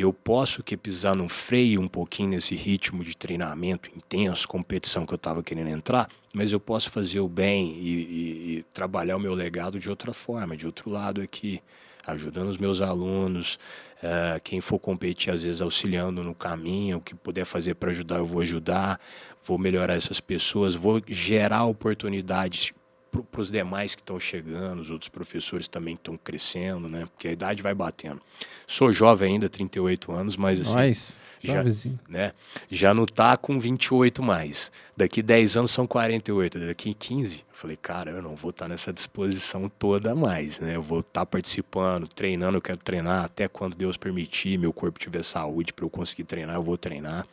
eu 0.02 0.14
posso 0.14 0.64
que 0.64 0.78
pisar 0.78 1.16
no 1.16 1.28
freio 1.28 1.82
um 1.82 1.88
pouquinho 1.88 2.30
nesse 2.30 2.54
ritmo 2.56 3.04
de 3.04 3.18
treinamento 3.18 3.90
intenso, 3.96 4.48
competição 4.48 5.06
que 5.06 5.14
eu 5.14 5.18
estava 5.18 5.42
querendo 5.42 5.70
entrar, 5.70 6.08
mas 6.34 6.52
eu 6.52 6.60
posso 6.60 6.92
fazer 6.92 7.20
o 7.20 7.28
bem 7.28 7.76
e, 7.80 7.90
e, 7.90 8.58
e, 8.58 8.66
trabalhar 8.74 9.18
o 9.18 9.20
meu 9.20 9.34
legado 9.34 9.80
de 9.80 9.90
outra 9.90 10.14
forma, 10.14 10.56
de 10.56 10.68
outro 10.68 10.90
lado 10.90 11.20
aqui, 11.20 11.62
ajudando 12.06 12.50
os 12.50 12.60
meus 12.60 12.80
alunos, 12.80 13.58
uh, 14.04 14.40
quem 14.44 14.62
for 14.62 14.78
competir 14.78 15.34
às 15.34 15.44
vezes 15.44 15.62
auxiliando 15.62 16.24
no 16.24 16.36
caminho, 16.36 16.98
o 16.98 17.02
que 17.02 17.16
puder 17.16 17.46
fazer 17.46 17.74
para 17.74 17.90
ajudar 17.90 18.18
eu 18.18 18.26
vou 18.26 18.42
ajudar, 18.42 19.00
vou 19.44 19.58
melhorar 19.58 19.96
essas 19.96 20.22
pessoas, 20.22 20.76
vou 20.76 21.02
gerar 21.08 21.66
oportunidades 21.66 22.72
para 23.12 23.42
os 23.42 23.52
demais 23.52 23.96
que 23.96 24.02
estão 24.02 24.20
chegando, 24.20 24.80
os 24.80 24.92
outros 24.92 25.10
professores 25.10 25.68
também 25.68 25.96
estão 25.96 26.18
crescendo, 26.18 26.88
né? 26.90 27.06
Porque 27.06 27.28
a 27.28 27.32
idade 27.32 27.62
vai 27.62 27.74
batendo. 27.74 28.22
Sou 28.66 28.92
jovem 28.92 29.34
ainda, 29.34 29.50
38 29.50 30.12
anos, 30.12 30.36
mas 30.36 30.60
assim. 30.60 30.76
Nós, 30.76 31.20
já, 31.42 31.64
né? 32.10 32.34
já 32.70 32.94
não 32.94 33.06
tá 33.06 33.38
com 33.38 33.60
28 33.60 34.22
mais. 34.24 34.72
Daqui 34.96 35.22
10 35.22 35.58
anos 35.58 35.72
são 35.72 35.86
48, 35.86 36.60
daqui 36.60 36.94
15. 36.94 37.40
Eu 37.40 37.46
falei, 37.52 37.78
cara, 37.78 38.12
eu 38.12 38.22
não 38.22 38.36
vou 38.36 38.50
estar 38.50 38.66
tá 38.66 38.70
nessa 38.70 38.92
disposição 38.92 39.70
toda 39.70 40.14
mais, 40.16 40.60
né? 40.60 40.76
Eu 40.76 40.82
vou 40.82 41.00
estar 41.02 41.22
tá 41.22 41.26
participando, 41.26 42.08
treinando, 42.08 42.58
eu 42.58 42.62
quero 42.62 42.80
treinar 42.80 43.26
até 43.26 43.48
quando 43.48 43.76
Deus 43.76 43.98
permitir, 43.98 44.58
meu 44.58 44.74
corpo 44.74 45.00
tiver 45.00 45.24
saúde 45.24 45.74
para 45.74 45.86
eu 45.86 45.90
conseguir 45.90 46.24
treinar, 46.24 46.56
eu 46.56 46.64
vou 46.64 46.78
treinar. 46.78 47.28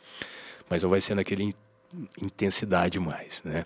Mas 0.68 0.82
não 0.82 0.90
vai 0.90 1.00
ser 1.00 1.14
naquele 1.14 1.54
intensidade 2.20 2.98
mais, 2.98 3.42
né? 3.42 3.64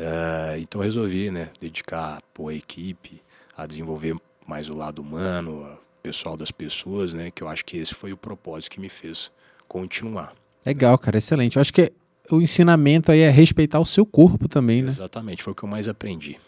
Uh, 0.00 0.58
então 0.58 0.80
resolvi, 0.80 1.30
né, 1.30 1.50
dedicar 1.60 2.18
a 2.22 2.52
equipe 2.54 3.20
a 3.54 3.66
desenvolver 3.66 4.16
mais 4.46 4.70
o 4.70 4.74
lado 4.74 5.02
humano, 5.02 5.62
o 5.62 6.02
pessoal 6.02 6.38
das 6.38 6.50
pessoas, 6.50 7.12
né, 7.12 7.30
que 7.30 7.42
eu 7.42 7.48
acho 7.48 7.62
que 7.64 7.76
esse 7.76 7.92
foi 7.94 8.10
o 8.10 8.16
propósito 8.16 8.72
que 8.72 8.80
me 8.80 8.88
fez 8.88 9.30
continuar. 9.68 10.32
Legal, 10.64 10.96
cara, 10.96 11.18
excelente. 11.18 11.56
Eu 11.56 11.60
acho 11.60 11.72
que 11.72 11.92
o 12.30 12.40
ensinamento 12.40 13.12
aí 13.12 13.20
é 13.20 13.30
respeitar 13.30 13.78
o 13.78 13.84
seu 13.84 14.06
corpo 14.06 14.48
também, 14.48 14.82
né? 14.82 14.88
Exatamente, 14.88 15.42
foi 15.42 15.52
o 15.52 15.56
que 15.56 15.64
eu 15.64 15.68
mais 15.68 15.86
aprendi. 15.86 16.38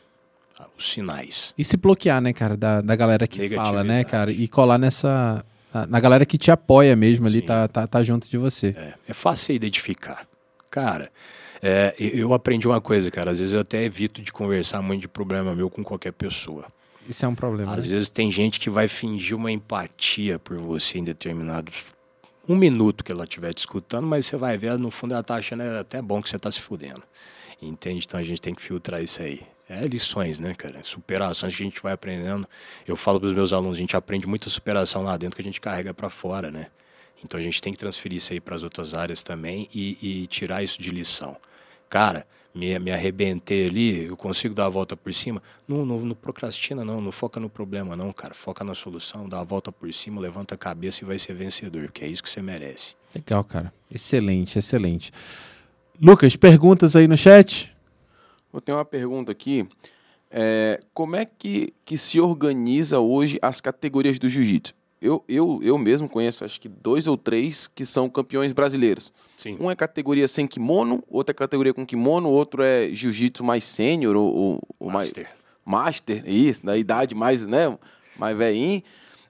Ah, 0.59 0.67
os 0.79 0.91
sinais. 0.91 1.53
E 1.57 1.65
se 1.65 1.77
bloquear, 1.77 2.21
né, 2.21 2.33
cara, 2.33 2.57
da, 2.57 2.81
da 2.81 2.97
galera 2.97 3.27
que 3.27 3.51
fala, 3.51 3.85
né, 3.85 4.03
cara, 4.05 4.31
e 4.33 4.49
colar 4.49 4.79
nessa. 4.79 5.45
Na, 5.73 5.87
na 5.87 6.01
galera 6.01 6.27
que 6.27 6.37
te 6.37 6.51
apoia 6.51 6.95
mesmo 6.95 7.27
ali, 7.27 7.41
tá, 7.41 7.67
tá, 7.69 7.87
tá 7.87 8.03
junto 8.03 8.29
de 8.29 8.37
você. 8.37 8.75
É, 8.77 8.95
é 9.09 9.13
fácil 9.13 9.55
identificar. 9.55 10.27
Cara, 10.71 11.11
é, 11.63 11.95
eu 11.97 12.35
aprendi 12.35 12.67
uma 12.67 12.81
coisa, 12.81 13.09
cara. 13.09 13.31
Às 13.31 13.39
vezes 13.39 13.55
eu 13.55 13.61
até 13.61 13.85
evito 13.85 14.21
de 14.21 14.33
conversar 14.33 14.83
muito 14.83 15.03
de 15.03 15.09
problema 15.09 15.55
meu 15.55 15.71
com 15.71 15.85
qualquer 15.85 16.13
pessoa. 16.13 16.67
Isso 17.09 17.25
é 17.25 17.29
um 17.29 17.37
problema. 17.37 17.73
Às 17.73 17.87
né? 17.87 17.93
vezes 17.93 18.11
tem 18.11 18.33
gente 18.33 18.59
que 18.59 18.69
vai 18.69 18.89
fingir 18.89 19.37
uma 19.37 19.51
empatia 19.51 20.41
por 20.41 20.57
você 20.57 20.99
em 20.99 21.05
determinados. 21.05 21.85
Um 22.49 22.57
minuto 22.57 23.05
que 23.05 23.13
ela 23.13 23.23
estiver 23.23 23.55
te 23.55 23.59
escutando, 23.59 24.07
mas 24.07 24.27
você 24.27 24.37
vai 24.37 24.59
ver, 24.59 24.77
no 24.77 24.91
fundo 24.91 25.15
ela 25.15 25.23
tá 25.23 25.37
achando 25.37 25.63
é 25.63 25.79
até 25.79 26.03
bom 26.03 26.21
que 26.21 26.29
você 26.29 26.39
tá 26.39 26.51
se 26.51 26.61
fudendo. 26.61 27.03
Entende? 27.61 28.05
Então 28.05 28.19
a 28.19 28.25
gente 28.25 28.43
tem 28.43 28.53
que 28.53 28.61
filtrar 28.61 29.01
isso 29.01 29.23
aí. 29.23 29.41
É 29.69 29.87
lições, 29.87 30.41
né, 30.41 30.55
cara? 30.55 30.83
Superações 30.83 31.55
que 31.55 31.63
a 31.63 31.65
gente 31.65 31.81
vai 31.81 31.93
aprendendo. 31.93 32.47
Eu 32.87 32.97
falo 32.97 33.21
para 33.21 33.29
os 33.29 33.33
meus 33.33 33.53
alunos, 33.53 33.79
a 33.79 33.81
gente 33.81 33.97
aprende 33.97 34.27
muita 34.27 34.51
superação 34.51 35.05
lá 35.05 35.17
dentro 35.17 35.37
que 35.37 35.43
a 35.43 35.45
gente 35.45 35.61
carrega 35.61 35.95
para 35.95 36.11
fora, 36.11 36.51
né? 36.51 36.67
Então 37.25 37.39
a 37.39 37.43
gente 37.43 37.63
tem 37.63 37.73
que 37.73 37.79
transferir 37.79 38.19
isso 38.19 38.33
aí 38.33 38.41
para 38.41 38.57
as 38.57 38.65
outras 38.65 38.95
áreas 38.95 39.23
também 39.23 39.69
e, 39.73 39.97
e 40.03 40.27
tirar 40.27 40.61
isso 40.65 40.83
de 40.83 40.91
lição 40.91 41.37
cara, 41.93 42.27
me, 42.55 42.79
me 42.79 42.91
arrebentei 42.91 43.69
ali, 43.69 44.07
eu 44.07 44.17
consigo 44.17 44.55
dar 44.55 44.65
a 44.65 44.69
volta 44.71 44.97
por 44.97 45.13
cima. 45.13 45.43
Não, 45.69 45.85
não, 45.85 46.01
não, 46.01 46.15
procrastina, 46.15 46.83
não, 46.83 47.03
não 47.03 47.13
foca 47.13 47.39
no 47.39 47.51
problema, 47.51 47.95
não, 47.95 48.11
cara. 48.15 48.33
Foca 48.33 48.65
na 48.65 48.75
solução, 48.75 49.29
dá 49.29 49.41
a 49.41 49.45
volta 49.45 49.71
por 49.71 49.93
cima, 49.93 50.19
levanta 50.19 50.55
a 50.55 50.59
cabeça 50.59 51.05
e 51.05 51.07
vai 51.07 51.19
ser 51.19 51.35
vencedor, 51.35 51.93
que 51.93 52.03
é 52.03 52.09
isso 52.09 52.23
que 52.23 52.31
você 52.31 52.41
merece. 52.41 52.95
Legal, 53.15 53.45
cara. 53.45 53.71
Excelente, 53.95 54.59
excelente. 54.59 55.13
Lucas, 56.01 56.35
perguntas 56.35 56.97
aí 56.97 57.07
no 57.07 57.17
chat? 57.17 57.71
Vou 58.51 58.63
ter 58.63 58.73
uma 58.73 58.87
pergunta 58.87 59.31
aqui. 59.31 59.69
É, 60.31 60.81
como 60.95 61.15
é 61.15 61.27
que, 61.27 61.75
que 61.85 61.99
se 61.99 62.19
organiza 62.19 63.01
hoje 63.01 63.39
as 63.43 63.61
categorias 63.61 64.19
do 64.19 64.31
jiu-jitsu? 64.31 64.73
Eu, 64.99 65.23
eu, 65.29 65.61
eu 65.63 65.77
mesmo 65.77 66.09
conheço, 66.09 66.43
acho 66.43 66.59
que 66.59 66.71
dois 66.71 67.07
ou 67.07 67.19
três 67.19 67.67
que 67.67 67.85
são 67.85 68.09
campeões 68.09 68.55
brasileiros. 68.55 69.13
Sim. 69.43 69.57
Um 69.59 69.69
é 69.69 69.75
categoria 69.75 70.29
sem 70.29 70.47
kimono, 70.47 71.03
outra 71.11 71.33
é 71.33 71.35
categoria 71.35 71.75
com 71.75 71.85
kimono, 71.85 72.29
outro 72.29 72.63
é 72.63 72.91
jiu-jitsu 72.93 73.43
mais 73.43 73.65
sênior 73.65 74.15
ou, 74.15 74.63
ou 74.79 74.91
master. 74.91 75.25
mais 75.25 75.43
master, 75.65 76.23
isso, 76.29 76.65
na 76.65 76.77
idade 76.77 77.13
mais, 77.13 77.45
né, 77.45 77.77
mais 78.17 78.39
velhinho. 78.39 78.83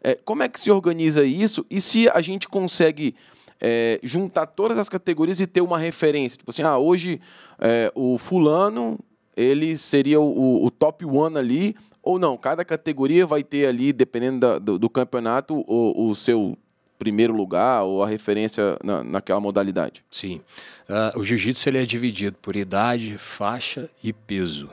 É, 0.03 0.15
como 0.23 0.43
é 0.43 0.51
que 0.51 0.61
se 0.61 0.71
organiza 0.71 1.25
isso 1.25 1.65
e 1.71 1.81
se 1.81 2.11
a 2.11 2.21
gente 2.21 2.47
consegue 2.47 3.15
é, 3.59 3.99
juntar 4.03 4.47
todas 4.47 4.77
as 4.77 4.89
categorias 4.89 5.41
e 5.41 5.47
ter 5.47 5.63
uma 5.63 5.79
referência? 5.79 6.37
Tipo 6.37 6.51
assim, 6.51 6.63
ah, 6.63 6.77
hoje 6.77 7.19
é, 7.59 7.91
o 7.95 8.19
fulano 8.19 8.99
ele 9.35 9.79
seria 9.79 10.21
o, 10.21 10.63
o 10.63 10.71
top 10.71 11.07
one 11.07 11.39
ali, 11.39 11.75
ou 12.03 12.19
não? 12.19 12.37
Cada 12.37 12.67
categoria 12.67 13.25
vai 13.25 13.43
ter 13.43 13.67
ali, 13.67 13.95
dependendo 13.95 14.41
da, 14.41 14.59
do, 14.59 14.79
do, 14.79 14.91
campeonato, 14.91 15.65
o, 15.67 16.11
o, 16.11 16.15
seu 16.15 16.59
primeiro 17.03 17.35
lugar 17.35 17.83
ou 17.83 18.01
a 18.01 18.09
referência 18.09 18.79
na, 18.85 19.03
naquela 19.03 19.41
modalidade? 19.41 20.05
Sim. 20.09 20.41
Uh, 20.89 21.19
o 21.19 21.25
jiu-jitsu 21.25 21.69
ele 21.69 21.83
é 21.83 21.85
dividido 21.85 22.37
por 22.41 22.55
idade, 22.55 23.19
faixa 23.19 23.91
e 24.05 24.13
peso, 24.13 24.71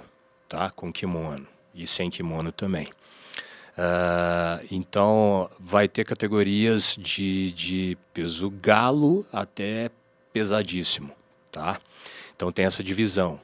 tá? 0.48 0.70
Com 0.70 0.94
kimono 0.94 1.48
e 1.74 1.88
sem 1.88 2.08
kimono 2.08 2.52
também. 2.52 2.86
Uh, 2.86 4.64
então, 4.70 5.50
vai 5.60 5.88
ter 5.88 6.04
categorias 6.04 6.96
de, 7.00 7.52
de 7.54 7.98
peso 8.14 8.52
galo 8.62 9.26
até 9.34 9.90
pesadíssimo, 10.32 11.12
tá? 11.52 11.80
Então, 12.36 12.52
tem 12.52 12.66
essa 12.66 12.84
divisão. 12.84 13.40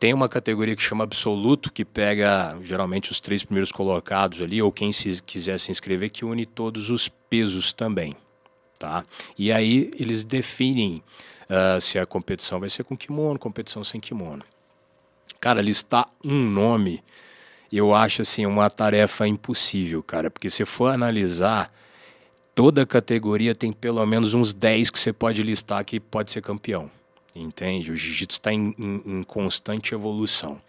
Tem 0.00 0.14
uma 0.14 0.30
categoria 0.30 0.74
que 0.74 0.82
chama 0.82 1.04
absoluto, 1.04 1.70
que 1.70 1.84
pega 1.84 2.58
geralmente 2.62 3.10
os 3.10 3.20
três 3.20 3.44
primeiros 3.44 3.70
colocados 3.70 4.40
ali, 4.40 4.62
ou 4.62 4.72
quem 4.72 4.90
se, 4.92 5.20
quiser 5.20 5.60
se 5.60 5.70
inscrever, 5.70 6.10
que 6.10 6.24
une 6.24 6.46
todos 6.46 6.88
os 6.88 7.06
pesos 7.06 7.70
também. 7.70 8.16
Tá? 8.78 9.04
E 9.38 9.52
aí 9.52 9.90
eles 10.00 10.24
definem 10.24 11.02
uh, 11.50 11.78
se 11.82 11.98
a 11.98 12.06
competição 12.06 12.58
vai 12.58 12.70
ser 12.70 12.82
com 12.82 12.96
kimono, 12.96 13.38
competição 13.38 13.84
sem 13.84 14.00
kimono. 14.00 14.42
Cara, 15.38 15.60
listar 15.60 16.08
um 16.24 16.46
nome, 16.50 17.04
eu 17.70 17.94
acho 17.94 18.22
assim 18.22 18.46
uma 18.46 18.70
tarefa 18.70 19.28
impossível, 19.28 20.02
cara, 20.02 20.30
porque 20.30 20.48
se 20.48 20.64
for 20.64 20.86
analisar, 20.86 21.70
toda 22.54 22.86
categoria 22.86 23.54
tem 23.54 23.70
pelo 23.70 24.04
menos 24.06 24.32
uns 24.32 24.54
10 24.54 24.88
que 24.88 24.98
você 24.98 25.12
pode 25.12 25.42
listar 25.42 25.84
que 25.84 26.00
pode 26.00 26.30
ser 26.30 26.40
campeão 26.40 26.90
entende? 27.34 27.90
O 27.90 27.96
jiu-jitsu 27.96 28.38
está 28.38 28.52
em, 28.52 28.74
em, 28.78 29.02
em, 29.04 29.22
constante 29.22 29.94
evolução. 29.94 30.60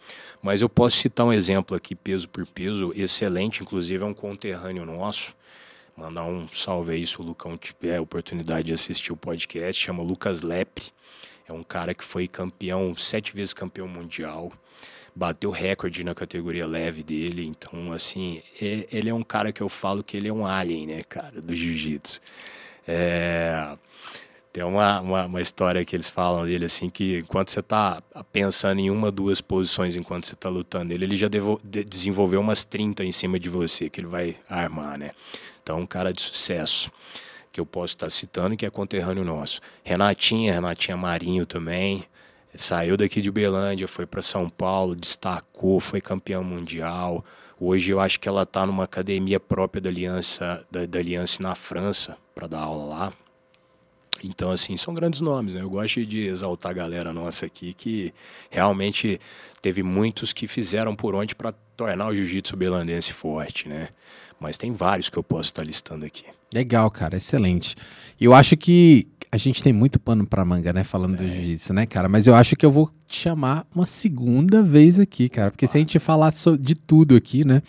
Mas 0.42 0.62
eu 0.62 0.70
posso 0.70 0.98
citar 0.98 1.26
um 1.26 1.34
exemplo 1.34 1.76
aqui, 1.76 1.96
peso 1.96 2.28
por 2.28 2.46
peso, 2.46 2.92
excelente, 2.96 3.62
inclusive 3.62 4.04
é 4.04 4.06
um 4.06 4.14
conterrâneo 4.14 4.86
nosso. 4.86 5.36
Mandar 5.96 6.24
um 6.24 6.48
salve 6.52 6.94
aí 6.94 7.06
se 7.06 7.20
o 7.20 7.24
Lucão 7.24 7.58
tiver 7.58 7.98
a 7.98 8.02
oportunidade 8.02 8.68
de 8.68 8.74
assistir 8.74 9.12
o 9.12 9.18
podcast, 9.18 9.84
chama 9.84 10.02
Lucas 10.02 10.42
Lepre. 10.42 10.86
É 11.48 11.54
um 11.54 11.64
cara 11.64 11.94
que 11.94 12.04
foi 12.04 12.28
campeão, 12.28 12.96
sete 12.96 13.36
vezes 13.36 13.54
campeão 13.54 13.88
mundial 13.88 14.52
bateu 15.16 15.52
recorde 15.52 16.04
na 16.04 16.16
categoria 16.16 16.66
leve 16.66 17.04
dele. 17.04 17.46
Então, 17.46 17.92
assim, 17.92 18.42
ele 18.60 19.10
é 19.10 19.14
um 19.14 19.24
cara 19.24 19.52
que 19.52 19.62
eu 19.62 19.70
falo 19.70 20.04
que 20.04 20.18
ele 20.18 20.28
é 20.28 20.34
um 20.34 20.46
alien, 20.46 20.88
né, 20.88 21.02
cara, 21.04 21.42
do 21.42 21.56
jiu-jitsu. 21.56 22.22
É... 22.88 23.78
Tem 24.54 24.64
uma, 24.64 25.00
uma, 25.00 25.26
uma, 25.26 25.42
história 25.42 25.86
que 25.86 25.96
eles 25.96 26.10
falam 26.10 26.44
dele 26.44 26.66
assim 26.66 26.90
que 26.90 27.20
enquanto 27.20 27.50
você 27.50 27.62
está 27.62 28.02
pensando 28.34 28.80
em 28.80 28.90
uma, 28.90 29.10
duas 29.10 29.40
posições 29.40 29.96
enquanto 29.96 30.26
você 30.26 30.34
está 30.34 30.50
lutando 30.50 30.92
ele, 30.92 31.06
ele 31.06 31.16
já 31.16 31.30
devo, 31.30 31.60
de, 31.64 31.86
desenvolveu 31.86 32.42
umas 32.42 32.66
30 32.66 33.06
em 33.06 33.14
cima 33.14 33.40
de 33.40 33.50
você 33.50 33.90
que 33.90 34.02
ele 34.02 34.08
vai 34.08 34.36
armar, 34.50 35.00
né? 35.00 35.12
Então, 35.64 35.80
um 35.80 35.88
cara 35.88 36.12
de 36.12 36.22
sucesso 36.22 36.92
que 37.52 37.62
eu 37.62 37.66
posso 37.66 37.96
estar 37.96 38.08
tá 38.08 38.10
citando 38.10 38.58
que 38.58 38.66
é 38.66 38.70
conterrâneo 38.70 39.24
nosso. 39.24 39.62
Renatinha, 39.84 40.54
Renatinha 40.54 40.98
Marinho 40.98 41.46
também, 41.46 42.06
saiu 42.54 42.98
daqui 42.98 43.22
de 43.22 43.30
Uberlândia, 43.30 43.88
foi 43.88 44.06
para 44.06 44.22
São 44.22 44.50
Paulo, 44.50 44.96
destacou, 44.96 45.80
foi 45.80 46.02
campeão 46.02 46.44
mundial. 46.44 47.24
Hoje 47.60 47.92
eu 47.92 48.00
acho 48.00 48.20
que 48.20 48.28
ela 48.28 48.44
está 48.44 48.66
numa 48.66 48.84
academia 48.84 49.40
própria 49.40 49.82
da 49.82 49.90
Aliança, 49.90 50.66
da, 50.70 50.86
da 50.86 51.00
Aliança 51.00 51.42
na 51.42 51.56
França 51.56 52.18
para 52.34 52.48
dar 52.48 52.60
aula 52.60 52.86
lá. 52.86 53.14
Então, 54.24 54.52
assim, 54.52 54.78
são 54.78 54.94
grandes 54.94 55.22
nomes, 55.22 55.54
né? 55.56 55.62
Eu 55.62 55.70
gosto 55.70 56.06
de 56.06 56.22
exaltar 56.22 56.72
a 56.72 56.74
galera 56.74 57.12
nossa 57.12 57.46
aqui, 57.46 57.74
que 57.74 58.14
realmente 58.50 59.20
teve 59.62 59.82
muitos 59.84 60.34
que 60.34 60.48
fizeram 60.48 60.96
por 60.96 61.16
onde 61.16 61.36
para 61.36 61.54
tornar 61.76 62.08
o 62.08 62.16
jiu-jitsu 62.16 62.56
belandense 62.56 63.14
forte, 63.14 63.68
né? 63.68 63.90
Mas 64.40 64.58
tem 64.58 64.72
vários 64.72 65.10
que 65.10 65.18
eu 65.18 65.24
posso 65.24 65.50
estar 65.50 65.64
listando 65.64 66.06
aqui. 66.06 66.26
Legal, 66.54 66.90
cara, 66.92 67.18
excelente. 67.18 67.76
Eu 68.20 68.34
acho 68.34 68.58
que 68.58 69.08
a 69.32 69.38
gente 69.38 69.64
tem 69.64 69.72
muito 69.72 69.98
pano 69.98 70.28
para 70.28 70.44
manga, 70.44 70.74
né, 70.74 70.84
falando 70.84 71.16
é. 71.16 71.18
do 71.18 71.28
jiu-jitsu, 71.28 71.74
né, 71.74 71.86
cara? 71.86 72.10
Mas 72.10 72.28
eu 72.28 72.36
acho 72.36 72.56
que 72.56 72.66
eu 72.66 72.72
vou 72.72 72.90
te 73.08 73.18
chamar 73.18 73.66
uma 73.74 73.86
segunda 73.86 74.62
vez 74.62 75.00
aqui, 75.00 75.30
cara, 75.30 75.50
porque 75.50 75.66
ah. 75.66 75.68
se 75.68 75.78
a 75.78 75.80
gente 75.80 75.98
falar 76.00 76.34
de 76.60 76.76
tudo 76.76 77.16
aqui, 77.16 77.46
né, 77.46 77.62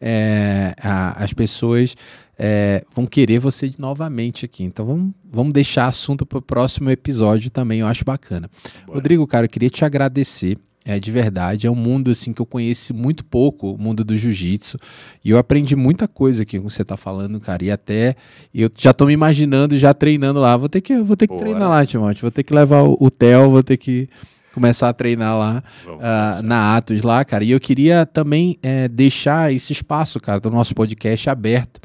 é, 0.00 0.72
a, 0.80 1.22
as 1.22 1.32
pessoas 1.32 1.96
é, 2.38 2.84
vão 2.94 3.06
querer 3.06 3.40
você 3.40 3.70
novamente 3.78 4.44
aqui. 4.44 4.62
Então 4.62 4.86
vamos, 4.86 5.12
vamos 5.30 5.52
deixar 5.52 5.86
assunto 5.86 6.24
para 6.24 6.38
o 6.38 6.42
próximo 6.42 6.88
episódio 6.88 7.50
também, 7.50 7.80
eu 7.80 7.86
acho 7.86 8.04
bacana. 8.04 8.48
Bora. 8.86 8.98
Rodrigo, 8.98 9.26
cara, 9.26 9.46
eu 9.46 9.50
queria 9.50 9.68
te 9.68 9.84
agradecer. 9.84 10.56
É 10.84 10.98
de 10.98 11.10
verdade, 11.10 11.66
é 11.66 11.70
um 11.70 11.74
mundo 11.74 12.10
assim 12.10 12.32
que 12.32 12.40
eu 12.40 12.46
conheço 12.46 12.94
muito 12.94 13.22
pouco, 13.22 13.72
o 13.72 13.78
mundo 13.78 14.02
do 14.02 14.16
jiu-jitsu, 14.16 14.78
e 15.22 15.28
eu 15.28 15.36
aprendi 15.36 15.76
muita 15.76 16.08
coisa 16.08 16.42
aqui 16.42 16.58
com 16.58 16.70
você 16.70 16.82
tá 16.82 16.96
falando, 16.96 17.38
cara, 17.38 17.62
e 17.62 17.70
até 17.70 18.16
eu 18.54 18.70
já 18.74 18.94
tô 18.94 19.04
me 19.04 19.12
imaginando 19.12 19.76
já 19.76 19.92
treinando 19.92 20.40
lá, 20.40 20.56
vou 20.56 20.70
ter 20.70 20.80
que 20.80 20.98
vou 21.00 21.18
ter 21.18 21.26
que 21.26 21.36
treinar 21.36 21.68
lá, 21.68 21.84
Timóteo, 21.84 22.22
vou 22.22 22.30
ter 22.30 22.42
que 22.42 22.54
levar 22.54 22.82
o, 22.82 22.96
o 22.98 23.10
Theo, 23.10 23.50
vou 23.50 23.62
ter 23.62 23.76
que 23.76 24.08
começar 24.54 24.88
a 24.88 24.92
treinar 24.92 25.36
lá 25.36 25.62
uh, 25.86 26.42
na 26.42 26.76
Atos 26.76 27.02
lá, 27.02 27.24
cara. 27.24 27.44
E 27.44 27.50
eu 27.50 27.60
queria 27.60 28.06
também 28.06 28.58
é, 28.62 28.88
deixar 28.88 29.52
esse 29.52 29.72
espaço, 29.72 30.18
cara, 30.18 30.40
do 30.40 30.50
nosso 30.50 30.74
podcast 30.74 31.28
aberto 31.28 31.80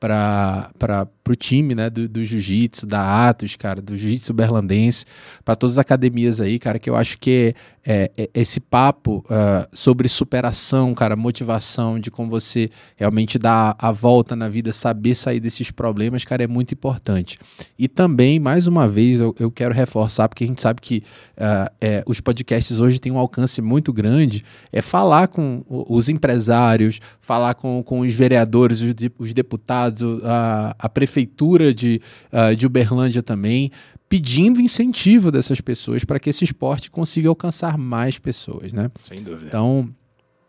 para 0.00 1.06
o 1.32 1.36
time 1.36 1.74
né, 1.74 1.90
do, 1.90 2.08
do 2.08 2.24
jiu-jitsu, 2.24 2.86
da 2.86 3.28
Atos, 3.28 3.56
cara, 3.56 3.80
do 3.80 3.96
jiu-jitsu 3.96 4.32
berlandense, 4.32 5.04
para 5.44 5.56
todas 5.56 5.74
as 5.74 5.78
academias 5.78 6.40
aí, 6.40 6.58
cara, 6.58 6.78
que 6.78 6.88
eu 6.88 6.96
acho 6.96 7.18
que 7.18 7.54
é, 7.90 8.10
é, 8.18 8.30
esse 8.34 8.60
papo 8.60 9.24
uh, 9.30 9.66
sobre 9.72 10.08
superação, 10.08 10.94
cara, 10.94 11.16
motivação, 11.16 11.98
de 11.98 12.10
como 12.10 12.28
você 12.28 12.68
realmente 12.96 13.38
dá 13.38 13.74
a 13.78 13.90
volta 13.90 14.36
na 14.36 14.46
vida, 14.46 14.72
saber 14.72 15.14
sair 15.14 15.40
desses 15.40 15.70
problemas, 15.70 16.22
cara, 16.22 16.44
é 16.44 16.46
muito 16.46 16.74
importante. 16.74 17.38
E 17.78 17.88
também, 17.88 18.38
mais 18.38 18.66
uma 18.66 18.86
vez, 18.86 19.20
eu, 19.20 19.34
eu 19.38 19.50
quero 19.50 19.72
reforçar, 19.72 20.28
porque 20.28 20.44
a 20.44 20.46
gente 20.46 20.60
sabe 20.60 20.82
que 20.82 21.02
uh, 21.38 21.72
é, 21.80 22.04
os 22.06 22.20
podcasts 22.20 22.78
hoje 22.78 23.00
têm 23.00 23.10
um 23.10 23.18
alcance 23.18 23.62
muito 23.62 23.90
grande, 23.90 24.44
é 24.70 24.82
falar 24.82 25.28
com 25.28 25.64
os 25.68 26.10
empresários, 26.10 27.00
falar 27.22 27.54
com, 27.54 27.82
com 27.82 28.00
os 28.00 28.12
vereadores, 28.12 28.82
os, 28.82 28.92
os 29.18 29.32
deputados, 29.32 30.02
a, 30.24 30.76
a 30.78 30.88
prefeitura 30.90 31.17
de, 31.74 32.00
uh, 32.32 32.54
de 32.54 32.66
Uberlândia 32.66 33.22
também, 33.22 33.70
pedindo 34.08 34.60
incentivo 34.60 35.30
dessas 35.30 35.60
pessoas 35.60 36.04
para 36.04 36.18
que 36.18 36.30
esse 36.30 36.44
esporte 36.44 36.90
consiga 36.90 37.28
alcançar 37.28 37.76
mais 37.76 38.18
pessoas, 38.18 38.72
né? 38.72 38.90
Sem 39.02 39.22
dúvida. 39.22 39.48
Então, 39.48 39.88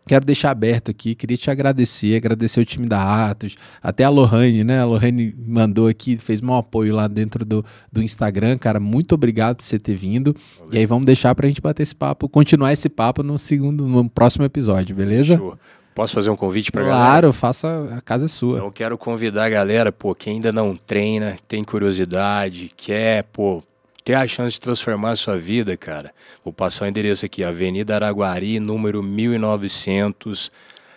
quero 0.06 0.24
deixar 0.24 0.50
aberto 0.50 0.90
aqui, 0.90 1.14
queria 1.14 1.36
te 1.36 1.50
agradecer, 1.50 2.16
agradecer 2.16 2.60
o 2.60 2.64
time 2.64 2.86
da 2.86 3.30
Atos, 3.30 3.56
até 3.82 4.04
a 4.04 4.08
Lohane, 4.08 4.64
né? 4.64 4.80
A 4.80 4.84
Lohane 4.84 5.34
mandou 5.46 5.86
aqui, 5.88 6.16
fez 6.16 6.42
um 6.42 6.54
apoio 6.54 6.94
lá 6.94 7.06
dentro 7.06 7.44
do, 7.44 7.64
do 7.92 8.02
Instagram, 8.02 8.56
cara, 8.56 8.80
muito 8.80 9.14
obrigado 9.14 9.56
por 9.56 9.62
você 9.62 9.78
ter 9.78 9.94
vindo. 9.94 10.34
Valeu. 10.58 10.74
E 10.74 10.78
aí 10.78 10.86
vamos 10.86 11.04
deixar 11.04 11.34
para 11.34 11.46
a 11.46 11.48
gente 11.48 11.60
bater 11.60 11.82
esse 11.82 11.94
papo, 11.94 12.28
continuar 12.28 12.72
esse 12.72 12.88
papo 12.88 13.22
no 13.22 13.38
segundo, 13.38 13.86
no 13.86 14.08
próximo 14.08 14.44
episódio, 14.44 14.96
beleza? 14.96 15.36
Show. 15.36 15.58
Posso 15.94 16.14
fazer 16.14 16.30
um 16.30 16.36
convite 16.36 16.70
para 16.70 16.82
claro, 16.82 16.96
galera? 16.96 17.12
Claro, 17.12 17.32
faça, 17.32 17.94
a 17.96 18.00
casa 18.00 18.26
é 18.26 18.28
sua. 18.28 18.58
Eu 18.58 18.70
quero 18.70 18.96
convidar 18.96 19.44
a 19.44 19.50
galera, 19.50 19.90
pô, 19.90 20.14
que 20.14 20.30
ainda 20.30 20.52
não 20.52 20.76
treina, 20.76 21.36
tem 21.48 21.64
curiosidade, 21.64 22.70
quer, 22.76 23.24
pô, 23.24 23.62
ter 24.04 24.14
a 24.14 24.26
chance 24.26 24.54
de 24.54 24.60
transformar 24.60 25.10
a 25.12 25.16
sua 25.16 25.36
vida, 25.36 25.76
cara. 25.76 26.12
Vou 26.44 26.52
passar 26.52 26.84
o 26.84 26.88
endereço 26.88 27.26
aqui, 27.26 27.44
Avenida 27.44 27.94
Araguari, 27.94 28.58
número 28.60 29.02
1900. 29.02 30.50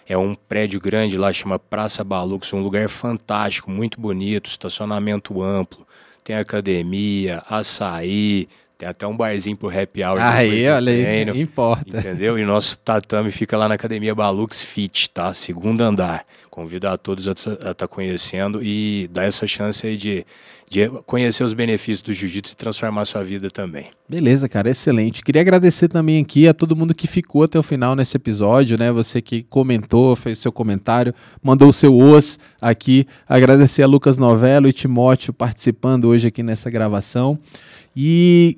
É 0.07 0.17
um 0.17 0.35
prédio 0.35 0.79
grande 0.79 1.17
lá, 1.17 1.31
chama 1.31 1.57
Praça 1.57 2.03
Balux, 2.03 2.51
um 2.53 2.61
lugar 2.61 2.89
fantástico, 2.89 3.71
muito 3.71 3.99
bonito, 3.99 4.49
estacionamento 4.49 5.41
amplo, 5.41 5.87
tem 6.23 6.35
academia, 6.35 7.41
açaí, 7.49 8.47
tem 8.77 8.87
até 8.89 9.05
um 9.07 9.15
barzinho 9.15 9.55
pro 9.55 9.69
happy 9.69 10.03
hour. 10.03 10.19
Aí, 10.19 10.67
olha 10.67 10.91
aí, 10.91 11.41
importa. 11.41 11.97
Entendeu? 11.97 12.37
E 12.37 12.45
nosso 12.45 12.77
tatame 12.79 13.31
fica 13.31 13.57
lá 13.57 13.67
na 13.67 13.75
Academia 13.75 14.13
Balux 14.13 14.61
Fit, 14.63 15.09
tá? 15.09 15.33
Segundo 15.33 15.81
andar. 15.81 16.25
Convido 16.49 16.87
a 16.87 16.97
todos 16.97 17.27
a 17.27 17.31
estar 17.31 17.73
tá 17.73 17.87
conhecendo 17.87 18.61
e 18.61 19.09
dar 19.11 19.23
essa 19.23 19.47
chance 19.47 19.87
aí 19.87 19.97
de, 19.97 20.23
de 20.69 20.87
conhecer 21.05 21.43
os 21.43 21.53
benefícios 21.53 22.01
do 22.01 22.13
jiu-jitsu 22.13 22.53
e 22.53 22.55
transformar 22.55 23.01
a 23.01 23.05
sua 23.05 23.23
vida 23.23 23.49
também. 23.49 23.87
Beleza, 24.07 24.47
cara, 24.47 24.69
excelente. 24.69 25.23
Queria 25.23 25.41
agradecer 25.41 25.87
também 25.87 26.21
aqui 26.21 26.47
a 26.47 26.53
todo 26.53 26.75
mundo 26.75 26.93
que 26.93 27.07
ficou 27.07 27.43
até 27.43 27.57
o 27.57 27.63
final 27.63 27.95
nesse 27.95 28.17
episódio, 28.17 28.77
né? 28.77 28.91
Você 28.91 29.19
que 29.21 29.41
comentou, 29.43 30.15
fez 30.15 30.37
seu 30.37 30.51
comentário, 30.51 31.13
mandou 31.41 31.69
o 31.69 31.73
seu 31.73 31.95
os 31.97 32.37
aqui. 32.61 33.07
Agradecer 33.27 33.81
a 33.81 33.87
Lucas 33.87 34.19
Novello 34.19 34.67
e 34.67 34.73
Timóteo 34.73 35.33
participando 35.33 36.05
hoje 36.05 36.27
aqui 36.27 36.43
nessa 36.43 36.69
gravação. 36.69 37.39
E 37.95 38.57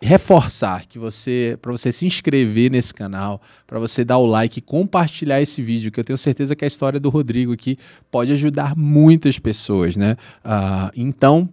reforçar 0.00 0.86
que 0.86 0.98
você, 0.98 1.58
para 1.62 1.72
você 1.72 1.90
se 1.90 2.06
inscrever 2.06 2.70
nesse 2.70 2.92
canal, 2.92 3.40
para 3.66 3.78
você 3.78 4.04
dar 4.04 4.18
o 4.18 4.26
like, 4.26 4.60
compartilhar 4.60 5.40
esse 5.40 5.62
vídeo, 5.62 5.90
que 5.90 5.98
eu 5.98 6.04
tenho 6.04 6.18
certeza 6.18 6.54
que 6.54 6.64
a 6.64 6.68
história 6.68 7.00
do 7.00 7.08
Rodrigo 7.08 7.52
aqui 7.52 7.78
pode 8.10 8.30
ajudar 8.32 8.76
muitas 8.76 9.38
pessoas, 9.38 9.96
né? 9.96 10.16
Uh, 10.44 10.90
então, 10.94 11.48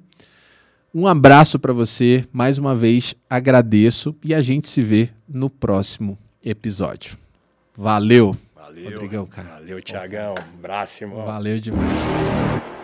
um 0.94 1.08
abraço 1.08 1.58
para 1.58 1.72
você, 1.72 2.26
mais 2.34 2.58
uma 2.58 2.76
vez 2.76 3.16
agradeço 3.30 4.14
e 4.24 4.34
a 4.34 4.42
gente 4.42 4.68
se 4.68 4.82
vê 4.82 5.10
no 5.28 5.50
próximo 5.50 6.18
episódio. 6.44 7.18
Valeu. 7.78 8.36
Valeu. 8.54 8.92
Rodrigão, 8.92 9.26
cara. 9.26 9.50
Valeu, 9.60 9.82
Tiagão. 9.82 10.36
Um 10.38 10.60
abraço, 10.60 11.04
irmão. 11.04 11.26
Valeu 11.26 11.60
demais. 11.60 12.81